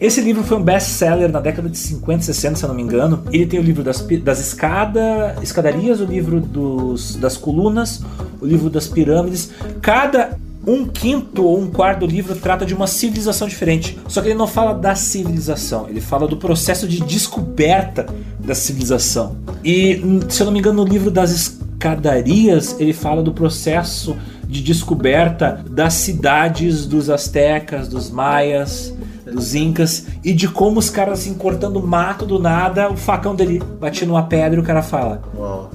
Esse 0.00 0.20
livro 0.20 0.42
foi 0.42 0.56
um 0.58 0.62
best-seller 0.62 1.30
na 1.30 1.40
década 1.40 1.68
de 1.68 1.78
50, 1.78 2.22
60, 2.24 2.56
se 2.56 2.64
eu 2.64 2.68
não 2.68 2.74
me 2.74 2.82
engano. 2.82 3.22
Ele 3.32 3.46
tem 3.46 3.60
o 3.60 3.62
livro 3.62 3.82
das, 3.82 4.00
das 4.22 4.40
escada, 4.40 5.36
escadarias, 5.40 6.00
o 6.00 6.04
livro 6.04 6.40
dos, 6.40 7.16
das 7.16 7.36
colunas, 7.36 8.02
o 8.40 8.44
livro 8.44 8.68
das 8.68 8.86
pirâmides. 8.86 9.50
Cada 9.80 10.36
um 10.66 10.86
quinto 10.86 11.44
ou 11.44 11.60
um 11.60 11.70
quarto 11.70 12.00
do 12.00 12.06
livro 12.06 12.34
trata 12.36 12.64
de 12.64 12.74
uma 12.74 12.86
civilização 12.86 13.46
diferente. 13.48 13.98
Só 14.08 14.20
que 14.20 14.28
ele 14.28 14.38
não 14.38 14.46
fala 14.46 14.74
da 14.74 14.94
civilização, 14.94 15.88
ele 15.88 16.00
fala 16.00 16.26
do 16.26 16.36
processo 16.36 16.88
de 16.88 17.00
descoberta 17.00 18.06
da 18.38 18.54
civilização. 18.54 19.36
E, 19.64 20.00
se 20.28 20.42
eu 20.42 20.46
não 20.46 20.52
me 20.52 20.58
engano, 20.58 20.84
no 20.84 20.90
livro 20.90 21.10
das 21.10 21.30
escadarias, 21.30 22.76
ele 22.78 22.92
fala 22.92 23.22
do 23.22 23.32
processo 23.32 24.16
de 24.46 24.62
descoberta 24.62 25.64
das 25.68 25.94
cidades 25.94 26.86
dos 26.86 27.10
astecas, 27.10 27.88
dos 27.88 28.10
maias, 28.10 28.94
dos 29.24 29.54
incas 29.54 30.06
e 30.22 30.32
de 30.32 30.48
como 30.48 30.78
os 30.78 30.90
caras 30.90 31.20
assim 31.20 31.34
cortando 31.34 31.82
mato 31.82 32.24
do 32.24 32.38
nada, 32.38 32.90
o 32.90 32.96
facão 32.96 33.34
dele 33.34 33.62
bate 33.80 34.04
numa 34.04 34.22
pedra 34.22 34.58
e 34.58 34.62
o 34.62 34.64
cara 34.64 34.82
fala. 34.82 35.22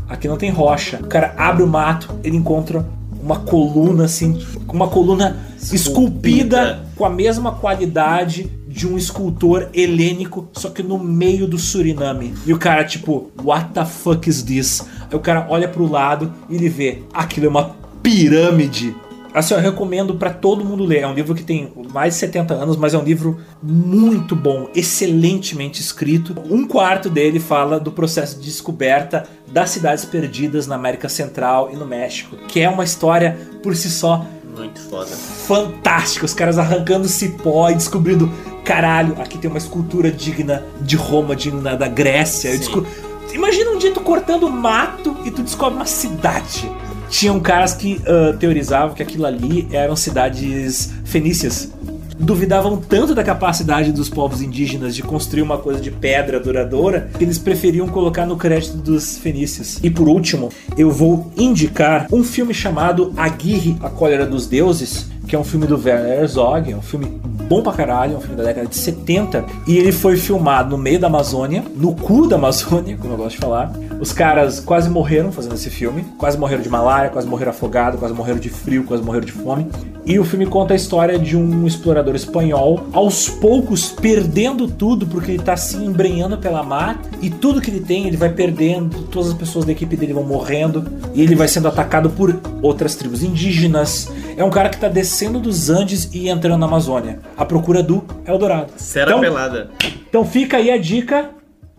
Aqui 0.07 0.27
não 0.27 0.37
tem 0.37 0.51
rocha. 0.51 0.99
O 1.01 1.07
cara 1.07 1.33
abre 1.37 1.63
o 1.63 1.67
mato, 1.67 2.13
ele 2.23 2.37
encontra 2.37 2.85
uma 3.21 3.39
coluna 3.39 4.05
assim, 4.05 4.41
uma 4.67 4.87
coluna 4.87 5.37
esculpida 5.71 6.85
com 6.95 7.05
a 7.05 7.09
mesma 7.09 7.51
qualidade 7.51 8.49
de 8.67 8.87
um 8.87 8.97
escultor 8.97 9.69
helênico, 9.73 10.47
só 10.53 10.69
que 10.69 10.83
no 10.83 10.97
meio 10.97 11.47
do 11.47 11.57
Suriname. 11.57 12.33
E 12.45 12.53
o 12.53 12.57
cara, 12.59 12.83
tipo, 12.83 13.31
what 13.43 13.71
the 13.73 13.83
fuck 13.83 14.29
is 14.29 14.43
this? 14.43 14.85
Aí 15.09 15.17
o 15.17 15.19
cara 15.19 15.47
olha 15.49 15.67
pro 15.67 15.89
lado 15.89 16.31
e 16.49 16.55
ele 16.55 16.69
vê, 16.69 17.01
aquilo 17.13 17.47
é 17.47 17.49
uma 17.49 17.75
pirâmide. 18.01 18.95
Assim, 19.33 19.53
eu 19.53 19.59
recomendo 19.59 20.15
pra 20.15 20.31
todo 20.31 20.65
mundo 20.65 20.83
ler. 20.83 21.01
É 21.01 21.07
um 21.07 21.13
livro 21.13 21.35
que 21.35 21.43
tem 21.43 21.71
mais 21.93 22.13
de 22.15 22.19
70 22.19 22.53
anos, 22.55 22.75
mas 22.77 22.93
é 22.93 22.97
um 22.97 23.03
livro 23.03 23.39
muito 23.61 24.35
bom, 24.35 24.67
excelentemente 24.75 25.81
escrito. 25.81 26.35
Um 26.49 26.67
quarto 26.67 27.09
dele 27.09 27.39
fala 27.39 27.79
do 27.79 27.91
processo 27.91 28.39
de 28.39 28.45
descoberta 28.45 29.25
das 29.51 29.69
cidades 29.69 30.03
perdidas 30.05 30.65
na 30.67 30.75
América 30.75 31.07
Central 31.09 31.69
e 31.71 31.75
no 31.75 31.85
México, 31.85 32.35
que 32.47 32.59
é 32.59 32.69
uma 32.69 32.83
história 32.83 33.37
por 33.61 33.75
si 33.75 33.89
só 33.89 34.25
Muito 34.55 34.79
foda. 34.81 35.07
fantástica. 35.07 36.25
Os 36.25 36.33
caras 36.33 36.57
arrancando 36.57 37.07
cipó 37.07 37.69
e 37.69 37.75
descobrindo, 37.75 38.31
caralho, 38.65 39.15
aqui 39.21 39.37
tem 39.37 39.49
uma 39.49 39.57
escultura 39.57 40.11
digna 40.11 40.63
de 40.81 40.95
Roma, 40.95 41.35
digna 41.35 41.75
da 41.75 41.87
Grécia. 41.87 42.57
Desco- 42.57 42.85
Imagina 43.33 43.69
um 43.71 43.77
dia 43.77 43.91
tu 43.91 44.01
cortando 44.01 44.49
mato 44.49 45.15
e 45.23 45.29
tu 45.29 45.43
descobre 45.43 45.75
uma 45.75 45.85
cidade. 45.85 46.69
Tinham 47.09 47.39
caras 47.39 47.73
que 47.73 48.01
ah, 48.05 48.35
teorizavam 48.39 48.95
que 48.95 49.03
aquilo 49.03 49.25
ali 49.25 49.67
eram 49.71 49.95
cidades 49.95 50.91
fenícias. 51.03 51.71
Duvidavam 52.19 52.75
tanto 52.77 53.15
da 53.15 53.23
capacidade 53.23 53.93
dos 53.93 54.09
povos 54.09 54.41
indígenas 54.41 54.93
de 54.93 55.01
construir 55.01 55.41
uma 55.41 55.57
coisa 55.57 55.79
de 55.79 55.89
pedra 55.89 56.37
duradoura 56.37 57.09
que 57.17 57.23
eles 57.23 57.37
preferiam 57.37 57.87
colocar 57.87 58.25
no 58.25 58.35
crédito 58.35 58.75
dos 58.75 59.17
fenícios. 59.17 59.79
E 59.81 59.89
por 59.89 60.09
último, 60.09 60.49
eu 60.77 60.91
vou 60.91 61.31
indicar 61.37 62.07
um 62.11 62.21
filme 62.21 62.53
chamado 62.53 63.13
Aguirre, 63.15 63.77
A 63.81 63.89
Cólera 63.89 64.25
dos 64.25 64.47
Deuses, 64.47 65.07
que 65.29 65.35
é 65.35 65.39
um 65.39 65.43
filme 65.43 65.67
do 65.67 65.75
Werner 65.75 66.21
Herzog, 66.21 66.71
é 66.71 66.75
um 66.75 66.81
filme 66.81 67.05
bom 67.47 67.61
pra 67.61 67.71
caralho, 67.71 68.15
é 68.15 68.17
um 68.17 68.19
filme 68.19 68.35
da 68.35 68.43
década 68.43 68.67
de 68.67 68.75
70, 68.75 69.45
e 69.67 69.77
ele 69.77 69.91
foi 69.91 70.17
filmado 70.17 70.75
no 70.75 70.77
meio 70.77 70.99
da 70.99 71.05
Amazônia, 71.05 71.63
no 71.75 71.95
cu 71.95 72.27
da 72.27 72.35
Amazônia, 72.35 72.97
como 73.01 73.13
eu 73.13 73.17
gosto 73.17 73.35
de 73.35 73.37
falar. 73.37 73.71
Os 73.99 74.11
caras 74.11 74.59
quase 74.59 74.89
morreram 74.89 75.31
fazendo 75.31 75.53
esse 75.53 75.69
filme, 75.69 76.03
quase 76.17 76.37
morreram 76.37 76.63
de 76.63 76.69
malária, 76.69 77.11
quase 77.11 77.27
morreram 77.27 77.51
afogado, 77.51 77.97
quase 77.99 78.13
morreram 78.13 78.39
de 78.39 78.49
frio, 78.49 78.83
quase 78.85 79.03
morreram 79.03 79.25
de 79.25 79.31
fome. 79.31 79.67
E 80.05 80.17
o 80.17 80.23
filme 80.23 80.47
conta 80.47 80.73
a 80.73 80.75
história 80.75 81.19
de 81.19 81.37
um 81.37 81.67
explorador 81.67 82.15
espanhol, 82.15 82.87
aos 82.91 83.29
poucos 83.29 83.91
perdendo 83.91 84.67
tudo 84.67 85.05
porque 85.05 85.33
ele 85.33 85.43
tá 85.43 85.55
se 85.55 85.77
embrenhando 85.77 86.37
pela 86.37 86.63
mata 86.63 87.09
e 87.21 87.29
tudo 87.29 87.61
que 87.61 87.69
ele 87.69 87.81
tem 87.81 88.07
ele 88.07 88.17
vai 88.17 88.29
perdendo, 88.29 89.03
todas 89.03 89.29
as 89.29 89.35
pessoas 89.35 89.65
da 89.65 89.71
equipe 89.71 89.95
dele 89.95 90.13
vão 90.13 90.23
morrendo 90.23 90.83
e 91.13 91.21
ele 91.21 91.35
vai 91.35 91.47
sendo 91.47 91.67
atacado 91.67 92.09
por 92.09 92.39
outras 92.61 92.95
tribos 92.95 93.21
indígenas. 93.21 94.09
É 94.35 94.43
um 94.43 94.49
cara 94.49 94.69
que 94.69 94.77
tá 94.77 94.87
descendo 94.87 95.18
dos 95.39 95.69
Andes 95.69 96.09
e 96.13 96.29
entrando 96.29 96.59
na 96.59 96.65
Amazônia, 96.65 97.19
à 97.35 97.43
procura 97.43 97.83
do 97.83 98.05
Eldorado. 98.25 98.71
Serra 98.77 99.09
então, 99.09 99.21
pelada. 99.21 99.71
então 100.07 100.23
fica 100.23 100.57
aí 100.57 100.71
a 100.71 100.77
dica: 100.77 101.31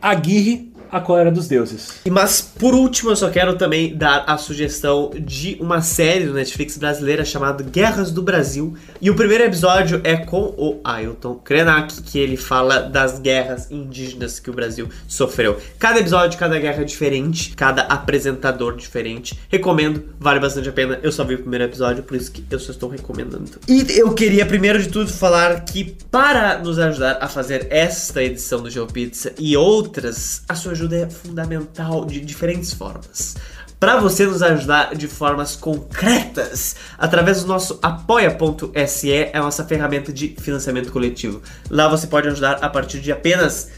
Aguirre, 0.02 0.69
a 0.90 1.00
cólera 1.00 1.30
dos 1.30 1.48
deuses. 1.48 2.00
Mas 2.10 2.40
por 2.40 2.74
último, 2.74 3.10
eu 3.10 3.16
só 3.16 3.30
quero 3.30 3.56
também 3.56 3.96
dar 3.96 4.24
a 4.26 4.36
sugestão 4.36 5.10
de 5.18 5.56
uma 5.60 5.82
série 5.82 6.26
do 6.26 6.34
Netflix 6.34 6.76
brasileira 6.76 7.24
chamada 7.24 7.62
Guerras 7.62 8.10
do 8.10 8.22
Brasil. 8.22 8.74
E 9.00 9.10
o 9.10 9.14
primeiro 9.14 9.44
episódio 9.44 10.00
é 10.04 10.16
com 10.16 10.54
o 10.56 10.80
Ailton 10.84 11.34
Krenak, 11.36 12.02
que 12.02 12.18
ele 12.18 12.36
fala 12.36 12.80
das 12.80 13.18
guerras 13.18 13.70
indígenas 13.70 14.38
que 14.38 14.50
o 14.50 14.52
Brasil 14.52 14.88
sofreu. 15.06 15.58
Cada 15.78 16.00
episódio, 16.00 16.38
cada 16.38 16.58
guerra 16.58 16.82
é 16.82 16.84
diferente, 16.84 17.54
cada 17.56 17.82
apresentador 17.82 18.76
diferente. 18.76 19.38
Recomendo, 19.48 20.04
vale 20.18 20.40
bastante 20.40 20.68
a 20.68 20.72
pena. 20.72 20.98
Eu 21.02 21.12
só 21.12 21.24
vi 21.24 21.34
o 21.34 21.38
primeiro 21.38 21.64
episódio, 21.64 22.02
por 22.02 22.16
isso 22.16 22.30
que 22.32 22.44
eu 22.50 22.58
só 22.58 22.72
estou 22.72 22.88
recomendando. 22.88 23.50
E 23.68 23.98
eu 23.98 24.12
queria 24.14 24.44
primeiro 24.44 24.82
de 24.82 24.88
tudo 24.88 25.10
falar 25.10 25.64
que 25.64 25.96
para 26.10 26.58
nos 26.58 26.78
ajudar 26.78 27.18
a 27.20 27.28
fazer 27.28 27.66
esta 27.70 28.22
edição 28.22 28.62
do 28.62 28.70
GeoPizza 28.70 29.32
e 29.38 29.56
outras, 29.56 30.42
a 30.48 30.54
sua 30.54 30.74
ajuda 30.80 30.96
é 30.96 31.10
fundamental 31.10 32.04
de 32.06 32.20
diferentes 32.20 32.72
formas. 32.72 33.36
Para 33.78 33.98
você 33.98 34.26
nos 34.26 34.42
ajudar 34.42 34.94
de 34.94 35.08
formas 35.08 35.56
concretas, 35.56 36.76
através 36.98 37.42
do 37.42 37.48
nosso 37.48 37.78
apoia.se, 37.82 39.12
é 39.12 39.30
a 39.34 39.40
nossa 39.40 39.64
ferramenta 39.64 40.12
de 40.12 40.34
financiamento 40.38 40.92
coletivo. 40.92 41.40
Lá 41.70 41.88
você 41.88 42.06
pode 42.06 42.28
ajudar 42.28 42.58
a 42.62 42.68
partir 42.68 43.00
de 43.00 43.10
apenas 43.10 43.70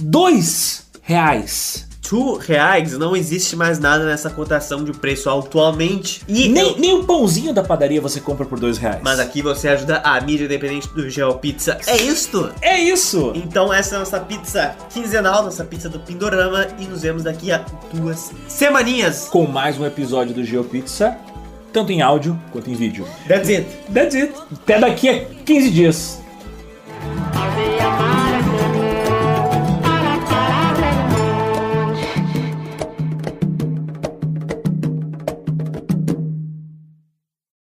Dois 0.00 0.86
reais. 1.02 1.87
R$ 2.10 2.38
reais. 2.46 2.92
Não 2.96 3.16
existe 3.16 3.54
mais 3.56 3.78
nada 3.78 4.04
nessa 4.04 4.30
cotação 4.30 4.84
de 4.84 4.92
preço 4.92 5.28
atualmente. 5.30 6.22
E 6.28 6.48
Nem, 6.48 6.62
eu- 6.62 6.78
nem 6.78 6.94
o 6.94 7.04
pãozinho 7.04 7.52
da 7.52 7.62
padaria 7.62 8.00
você 8.00 8.20
compra 8.20 8.44
por 8.46 8.58
dois 8.58 8.78
reais. 8.78 9.00
Mas 9.02 9.18
aqui 9.20 9.42
você 9.42 9.68
ajuda 9.68 9.98
a 10.04 10.20
mídia 10.20 10.44
independente 10.44 10.88
do 10.88 11.08
GeoPizza. 11.08 11.78
É 11.86 11.96
isto! 11.96 12.50
É 12.62 12.78
isso! 12.78 13.32
Então 13.34 13.72
essa 13.72 13.94
é 13.94 13.96
a 13.96 14.00
nossa 14.00 14.20
pizza 14.20 14.74
quinzenal, 14.92 15.42
nossa 15.44 15.64
pizza 15.64 15.88
do 15.88 15.98
Pindorama 16.00 16.66
e 16.78 16.84
nos 16.86 17.02
vemos 17.02 17.22
daqui 17.24 17.50
a 17.52 17.64
duas 17.92 18.32
semaninhas. 18.48 19.28
Com 19.30 19.46
mais 19.46 19.78
um 19.78 19.84
episódio 19.86 20.34
do 20.34 20.44
GeoPizza, 20.44 21.16
tanto 21.72 21.92
em 21.92 22.00
áudio 22.02 22.38
quanto 22.52 22.70
em 22.70 22.74
vídeo. 22.74 23.06
That's 23.26 23.48
it. 23.48 23.66
That's 23.92 24.14
it. 24.14 24.32
Até 24.62 24.78
daqui 24.80 25.08
a 25.08 25.24
15 25.44 25.70
dias. 25.70 26.18